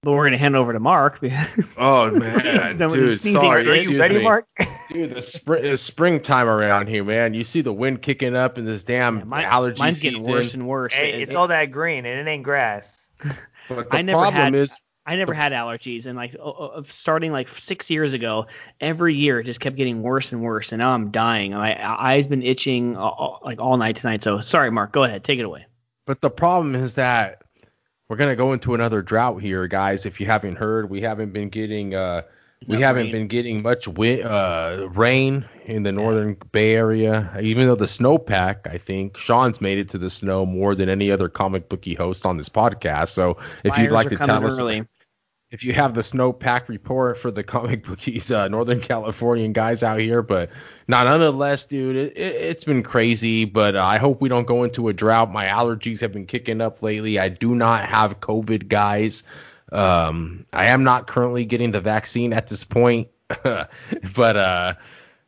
But 0.03 0.13
we're 0.13 0.23
going 0.23 0.33
to 0.33 0.39
hand 0.39 0.55
over 0.55 0.73
to 0.73 0.79
Mark. 0.81 1.21
Oh 1.77 2.11
man, 2.11 2.77
Then 2.77 2.89
with 2.91 3.23
the 3.23 3.31
dude, 3.31 3.41
sorry. 3.41 3.69
Are 3.69 3.75
you 3.77 3.99
ready, 4.01 4.19
me. 4.19 4.23
Mark? 4.25 4.47
Dude, 4.91 5.11
the 5.15 5.23
spring 5.23 5.65
it's 5.65 5.83
springtime 5.83 6.49
around 6.49 6.89
here, 6.89 7.05
man. 7.05 7.35
You 7.35 7.45
see 7.45 7.61
the 7.61 7.73
wind 7.73 8.03
kicking 8.03 8.35
up 8.35 8.59
and 8.59 8.67
this 8.67 8.83
damn 8.85 9.19
Yeah, 9.19 9.25
mine- 9.25 9.45
allergy 9.45 9.79
mine's 9.81 10.01
getting 10.01 10.23
worse 10.25 10.55
and 10.55 10.67
worse. 10.67 10.93
hey, 10.95 11.13
It- 11.13 11.21
it's 11.23 11.35
all 11.37 11.47
that 11.49 11.67
green, 11.67 12.05
and 12.07 12.27
it 12.27 12.31
ain't 12.31 12.43
grass. 12.43 13.11
But 13.69 13.91
the 13.91 13.97
I 13.97 14.03
never 14.03 14.19
problem 14.19 14.35
had- 14.35 14.55
is, 14.55 14.75
I 15.07 15.17
never 15.17 15.33
had 15.35 15.53
allergies, 15.53 16.07
and 16.07 16.17
like 16.17 16.35
o- 16.41 16.73
o- 16.77 16.83
starting 16.83 17.33
like 17.33 17.49
six 17.49 17.89
years 17.91 18.13
ago, 18.13 18.47
every 18.81 19.15
year 19.15 19.41
it 19.41 19.45
just 19.45 19.61
kept 19.61 19.77
getting 19.77 20.03
worse 20.03 20.33
and 20.33 20.43
worse, 20.43 20.73
and 20.73 20.81
now 20.81 20.91
I'm 20.93 21.11
dying. 21.11 21.53
My 21.53 21.75
uh, 21.81 21.97
eyes 21.99 22.27
been 22.27 22.43
itching 22.43 22.97
all, 22.97 23.11
all- 23.19 23.41
like 23.45 23.61
all 23.61 23.77
night 23.77 23.97
tonight. 23.97 24.23
So 24.23 24.41
sorry, 24.41 24.71
Mark. 24.71 24.93
Go 24.93 25.05
ahead, 25.05 25.23
take 25.25 25.39
it 25.39 25.45
away. 25.45 25.67
but 26.07 26.21
the 26.23 26.31
problem 26.31 26.75
is 26.75 26.95
that 26.97 27.43
we're 28.09 28.17
gonna 28.17 28.37
go 28.37 28.53
into 28.53 28.75
another 28.75 29.03
drought 29.03 29.43
here, 29.43 29.67
guys. 29.67 30.07
If 30.07 30.21
you 30.21 30.27
haven't 30.27 30.57
heard, 30.57 30.91
we 30.91 31.01
haven't 31.01 31.33
been 31.33 31.49
getting 31.49 31.95
uh, 31.95 32.23
we 32.67 32.77
Enough 32.77 32.83
haven't 32.87 33.03
rain. 33.05 33.13
been 33.13 33.29
getting 33.29 33.63
much 33.63 33.85
wi- 33.85 34.23
uh, 34.23 34.89
rain 34.93 35.45
in 35.67 35.85
the 35.85 35.93
northern 35.93 36.37
Bay 36.51 36.75
Area. 36.75 37.31
Even 37.41 37.67
though 37.69 37.77
the 37.77 37.85
snowpack, 37.85 38.67
I 38.67 38.79
think 38.79 39.17
Sean's 39.17 39.61
made 39.61 39.79
it 39.79 39.89
to 39.91 39.99
the 39.99 40.11
snow 40.11 40.45
more 40.45 40.75
than 40.75 40.89
any 40.89 41.11
other 41.11 41.29
comic 41.29 41.69
bookie 41.69 41.95
host 41.95 42.27
on 42.27 42.37
this 42.37 42.49
podcast. 42.49 43.11
So 43.11 43.37
if 43.63 43.75
Fires 43.75 43.79
you'd 43.79 43.93
like 43.93 44.09
to 44.09 44.17
tell 44.17 44.45
us 44.45 44.59
early. 44.59 44.85
if 45.53 45.63
you 45.63 45.73
have 45.73 45.95
the 45.95 46.01
snowpack 46.01 46.67
report 46.69 47.17
for 47.17 47.31
the 47.31 47.43
comic 47.45 47.85
bookies, 47.85 48.33
uh, 48.33 48.49
Northern 48.49 48.81
Californian 48.81 49.53
guys 49.53 49.83
out 49.85 50.01
here, 50.01 50.23
but 50.23 50.51
no, 50.89 51.05
nonetheless, 51.05 51.65
dude, 51.67 51.97
it, 51.97 52.17
it, 52.17 52.35
it's 52.35 52.65
been 52.65 52.83
crazy. 52.83 53.45
But 53.45 53.77
uh, 53.77 53.85
I 53.85 53.99
hope 53.99 54.21
we 54.21 54.29
don't 54.29 54.47
go 54.47 54.65
into 54.65 54.89
a 54.89 54.93
drought. 54.93 55.31
My 55.31 55.45
allergies 55.47 56.01
have 56.01 56.13
been 56.13 56.27
kicking 56.27 56.61
up 56.61 56.83
lately. 56.83 57.19
I 57.19 57.29
do 57.29 57.55
not 57.55 57.87
have 57.89 58.21
COVID, 58.21 58.69
guys. 58.69 59.23
Um, 59.71 60.47
I 60.55 60.65
am 60.67 60.83
not 60.83 61.07
currently 61.07 61.45
getting 61.45 61.71
the 61.73 61.81
vaccine 61.81 62.33
at 62.33 62.47
this 62.49 62.65
point, 62.65 63.07
but 63.43 64.37
uh, 64.37 64.75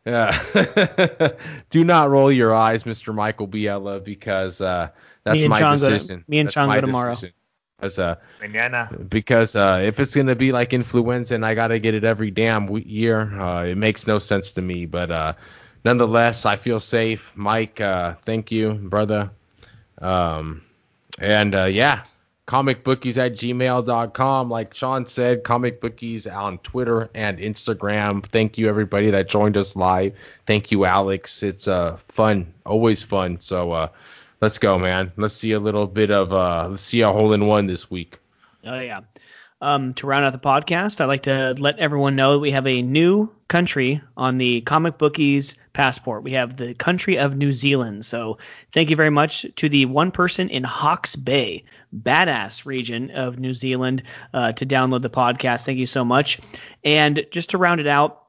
uh, 0.06 1.28
do 1.70 1.84
not 1.84 2.08
roll 2.08 2.32
your 2.32 2.54
eyes, 2.54 2.84
Mr. 2.84 3.14
Michael 3.14 3.46
Biella, 3.46 4.02
because 4.02 4.62
uh, 4.62 4.88
that's 5.24 5.44
my 5.46 5.58
Sean 5.58 5.78
go 5.78 5.88
to- 5.88 5.94
decision. 5.94 6.24
me 6.26 6.38
and 6.38 6.48
That's 6.48 6.56
go 6.56 6.80
tomorrow. 6.80 7.14
decision. 7.14 7.34
As 7.82 7.98
uh, 7.98 8.16
Manana. 8.40 8.90
because 9.08 9.56
uh, 9.56 9.80
if 9.82 9.98
it's 9.98 10.14
gonna 10.14 10.34
be 10.36 10.52
like 10.52 10.72
influenza 10.72 11.34
and 11.34 11.44
I 11.46 11.54
gotta 11.54 11.78
get 11.78 11.94
it 11.94 12.04
every 12.04 12.30
damn 12.30 12.68
year, 12.78 13.32
uh, 13.40 13.64
it 13.64 13.76
makes 13.76 14.06
no 14.06 14.18
sense 14.18 14.52
to 14.52 14.62
me. 14.62 14.86
But 14.86 15.10
uh, 15.10 15.32
nonetheless, 15.84 16.46
I 16.46 16.56
feel 16.56 16.80
safe. 16.80 17.32
Mike, 17.34 17.80
uh, 17.80 18.14
thank 18.22 18.50
you, 18.50 18.74
brother. 18.74 19.30
Um, 20.00 20.62
and 21.18 21.54
uh, 21.54 21.64
yeah, 21.64 22.04
comic 22.46 22.82
bookies 22.82 23.16
at 23.16 23.34
gmail.com. 23.34 24.50
Like 24.50 24.74
Sean 24.74 25.06
said, 25.06 25.44
comic 25.44 25.80
bookies 25.80 26.26
on 26.26 26.58
Twitter 26.58 27.08
and 27.14 27.38
Instagram. 27.38 28.24
Thank 28.26 28.58
you, 28.58 28.68
everybody 28.68 29.10
that 29.10 29.28
joined 29.28 29.56
us 29.56 29.76
live. 29.76 30.14
Thank 30.46 30.72
you, 30.72 30.84
Alex. 30.84 31.42
It's 31.42 31.68
uh, 31.68 31.96
fun, 31.96 32.52
always 32.66 33.02
fun. 33.02 33.38
So 33.40 33.72
uh, 33.72 33.88
let's 34.40 34.58
go, 34.58 34.78
man. 34.78 35.12
Let's 35.16 35.34
see 35.34 35.52
a 35.52 35.60
little 35.60 35.86
bit 35.86 36.10
of 36.10 36.32
uh, 36.32 36.68
let's 36.70 36.82
see 36.82 37.00
a 37.02 37.12
hole 37.12 37.32
in 37.32 37.46
one 37.46 37.66
this 37.66 37.90
week. 37.90 38.18
Oh 38.64 38.78
yeah. 38.80 39.00
um, 39.62 39.92
to 39.94 40.06
round 40.06 40.24
out 40.24 40.32
the 40.32 40.38
podcast, 40.38 41.00
I'd 41.00 41.06
like 41.06 41.22
to 41.24 41.54
let 41.58 41.78
everyone 41.78 42.16
know 42.16 42.32
that 42.32 42.38
we 42.38 42.50
have 42.50 42.66
a 42.66 42.80
new 42.82 43.30
country 43.48 44.00
on 44.16 44.38
the 44.38 44.62
comic 44.62 44.96
bookies 44.96 45.56
passport. 45.74 46.22
We 46.22 46.32
have 46.32 46.56
the 46.56 46.72
country 46.74 47.18
of 47.18 47.36
New 47.36 47.52
Zealand. 47.52 48.06
So 48.06 48.38
thank 48.72 48.88
you 48.90 48.96
very 48.96 49.10
much 49.10 49.44
to 49.56 49.68
the 49.68 49.84
one 49.86 50.10
person 50.12 50.48
in 50.48 50.64
Hawke's 50.64 51.16
Bay, 51.16 51.64
badass 52.02 52.64
region 52.64 53.10
of 53.10 53.38
New 53.38 53.52
Zealand, 53.52 54.02
uh, 54.32 54.52
to 54.52 54.64
download 54.64 55.02
the 55.02 55.10
podcast. 55.10 55.64
Thank 55.66 55.78
you 55.78 55.86
so 55.86 56.04
much. 56.04 56.38
And 56.84 57.26
just 57.30 57.50
to 57.50 57.58
round 57.58 57.80
it 57.80 57.86
out, 57.86 58.22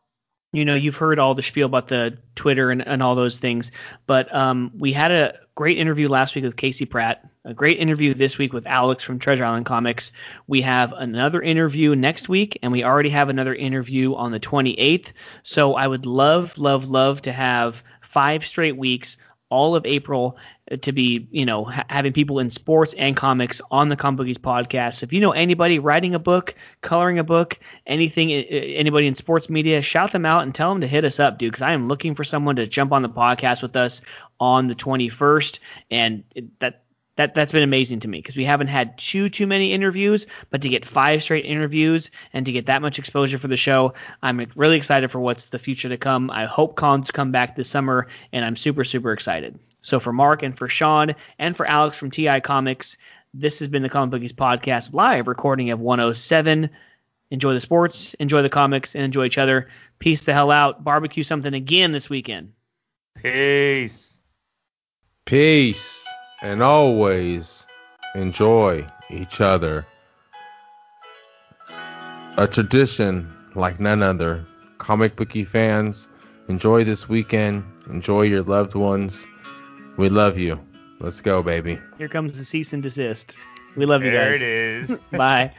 you 0.54 0.66
know, 0.66 0.76
you've 0.76 0.98
heard 0.98 1.20
all 1.20 1.34
the 1.34 1.44
spiel 1.44 1.66
about 1.66 1.88
the 1.88 2.18
Twitter 2.36 2.72
and, 2.72 2.86
and 2.86 3.02
all 3.02 3.16
those 3.16 3.38
things, 3.38 3.72
but 4.06 4.34
um, 4.36 4.72
we 4.78 4.92
had 4.92 5.12
a 5.12 5.34
great 5.56 5.78
interview 5.78 6.10
last 6.10 6.36
week 6.36 6.44
with 6.44 6.58
Casey 6.58 6.86
Pratt, 6.86 7.24
a 7.46 7.54
great 7.54 7.80
interview 7.80 8.14
this 8.14 8.38
week 8.38 8.52
with 8.52 8.68
Alex 8.68 9.04
from 9.04 9.18
Treasure 9.18 9.46
Island 9.46 9.66
Comics. 9.66 10.12
We 10.48 10.62
have 10.62 10.94
another 10.94 11.42
interview 11.42 11.96
next 11.96 12.28
week, 12.28 12.60
and 12.62 12.72
we 12.72 12.84
already 12.84 13.10
have 13.10 13.30
another 13.30 13.56
interview 13.56 14.14
on 14.16 14.32
the 14.32 14.40
28th. 14.40 15.14
So 15.44 15.76
I 15.76 15.88
would 15.88 16.06
love, 16.06 16.58
love, 16.58 16.90
love 16.90 17.22
to 17.24 17.32
have 17.32 17.84
five 18.02 18.46
straight 18.46 18.78
weeks 18.78 19.18
all 19.50 19.76
of 19.76 19.86
April 19.86 20.38
to 20.78 20.92
be, 20.92 21.28
you 21.32 21.46
know, 21.46 21.66
ha- 21.66 21.86
having 21.90 22.14
people 22.14 22.40
in 22.40 22.50
sports 22.50 22.94
and 22.98 23.16
comics 23.16 23.62
on 23.72 23.90
the 23.90 23.96
Comic 23.96 24.18
Bookies 24.18 24.38
podcast. 24.38 24.96
So 24.96 25.06
if 25.06 25.14
you 25.14 25.20
know 25.20 25.32
anybody 25.32 25.80
writing 25.80 26.16
a 26.16 26.20
book, 26.20 26.56
coloring 26.82 27.20
a 27.20 27.24
book, 27.24 27.60
anything, 27.88 28.32
anybody 28.32 29.08
in 29.08 29.16
sports 29.16 29.50
media, 29.50 29.82
shout 29.82 30.12
them 30.12 30.26
out 30.26 30.44
and 30.44 30.54
tell 30.54 30.70
them 30.70 30.82
to 30.82 30.88
hit 30.88 31.06
us 31.06 31.20
up, 31.20 31.38
dude. 31.38 31.52
Because 31.52 31.62
I 31.62 31.74
am 31.74 31.88
looking 31.88 32.16
for 32.16 32.24
someone 32.24 32.56
to 32.56 32.68
jump 32.68 32.92
on 32.92 33.02
the 33.02 33.10
podcast 33.10 33.62
with 33.62 33.76
us 33.76 34.02
on 34.40 34.68
the 34.68 34.76
21st, 34.76 35.60
and 35.90 36.24
that 36.60 36.84
that 37.18 37.36
that's 37.36 37.52
been 37.52 37.64
amazing 37.64 38.00
to 38.00 38.08
me 38.08 38.20
because 38.20 38.36
we 38.36 38.46
haven't 38.46 38.68
had 38.68 38.98
too 38.98 39.30
too 39.30 39.46
many 39.46 39.74
interviews, 39.74 40.26
but 40.50 40.62
to 40.62 40.70
get 40.70 40.88
five 40.88 41.22
straight 41.22 41.46
interviews 41.46 42.10
and 42.34 42.46
to 42.46 42.52
get 42.52 42.66
that 42.66 42.82
much 42.82 42.98
exposure 42.98 43.38
for 43.38 43.48
the 43.48 43.58
show, 43.58 43.94
I'm 44.24 44.46
really 44.56 44.78
excited 44.78 45.12
for 45.12 45.20
what's 45.20 45.48
the 45.48 45.60
future 45.60 45.90
to 45.90 45.98
come. 45.98 46.32
I 46.32 46.46
hope 46.46 46.78
cons 46.78 47.12
come 47.12 47.32
back 47.32 47.56
this 47.56 47.70
summer, 47.70 48.08
and 48.32 48.46
I'm 48.46 48.56
super 48.56 48.84
super 48.84 49.12
excited. 49.12 49.60
So 49.82 50.00
for 50.00 50.14
Mark 50.14 50.44
and 50.44 50.58
for 50.58 50.70
Sean 50.70 51.16
and 51.40 51.58
for 51.58 51.66
Alex 51.66 51.98
from 51.98 52.12
TI 52.12 52.40
Comics, 52.40 52.98
this 53.34 53.60
has 53.60 53.68
been 53.68 53.84
the 53.84 53.90
Comic 53.90 54.12
Bookies 54.12 54.34
podcast 54.34 54.94
live 54.94 55.28
recording 55.28 55.72
of 55.72 55.80
107. 55.80 56.70
Enjoy 57.32 57.54
the 57.54 57.62
sports, 57.62 58.14
enjoy 58.16 58.42
the 58.42 58.50
comics, 58.50 58.94
and 58.94 59.04
enjoy 59.04 59.26
each 59.26 59.38
other. 59.38 59.68
Peace 60.00 60.26
the 60.26 60.34
hell 60.34 60.52
out. 60.52 60.84
Barbecue 60.84 61.24
something 61.24 61.54
again 61.54 61.94
this 61.94 62.10
weekend. 62.10 62.52
Peace. 63.16 64.20
Peace 65.26 66.06
and 66.42 66.62
always 66.62 67.66
enjoy 68.16 68.86
each 69.10 69.42
other. 69.42 69.86
A 72.38 72.48
tradition 72.48 73.32
like 73.56 73.80
none 73.80 74.04
other. 74.04 74.46
Comic 74.78 75.16
bookie 75.16 75.46
fans, 75.46 76.10
enjoy 76.50 76.84
this 76.84 77.08
weekend. 77.08 77.64
Enjoy 77.90 78.24
your 78.24 78.44
loved 78.44 78.76
ones. 78.76 79.26
We 79.98 80.10
love 80.10 80.38
you. 80.38 80.60
Let's 81.00 81.22
go, 81.22 81.42
baby. 81.42 81.80
Here 81.98 82.08
comes 82.08 82.38
the 82.38 82.46
cease 82.46 82.74
and 82.74 82.84
desist. 82.84 83.38
We 83.76 83.86
love 83.86 84.02
there 84.02 84.12
you 84.12 84.32
guys. 84.32 84.40
There 84.40 84.78
it 84.78 84.90
is. 84.90 84.98
Bye. 85.12 85.54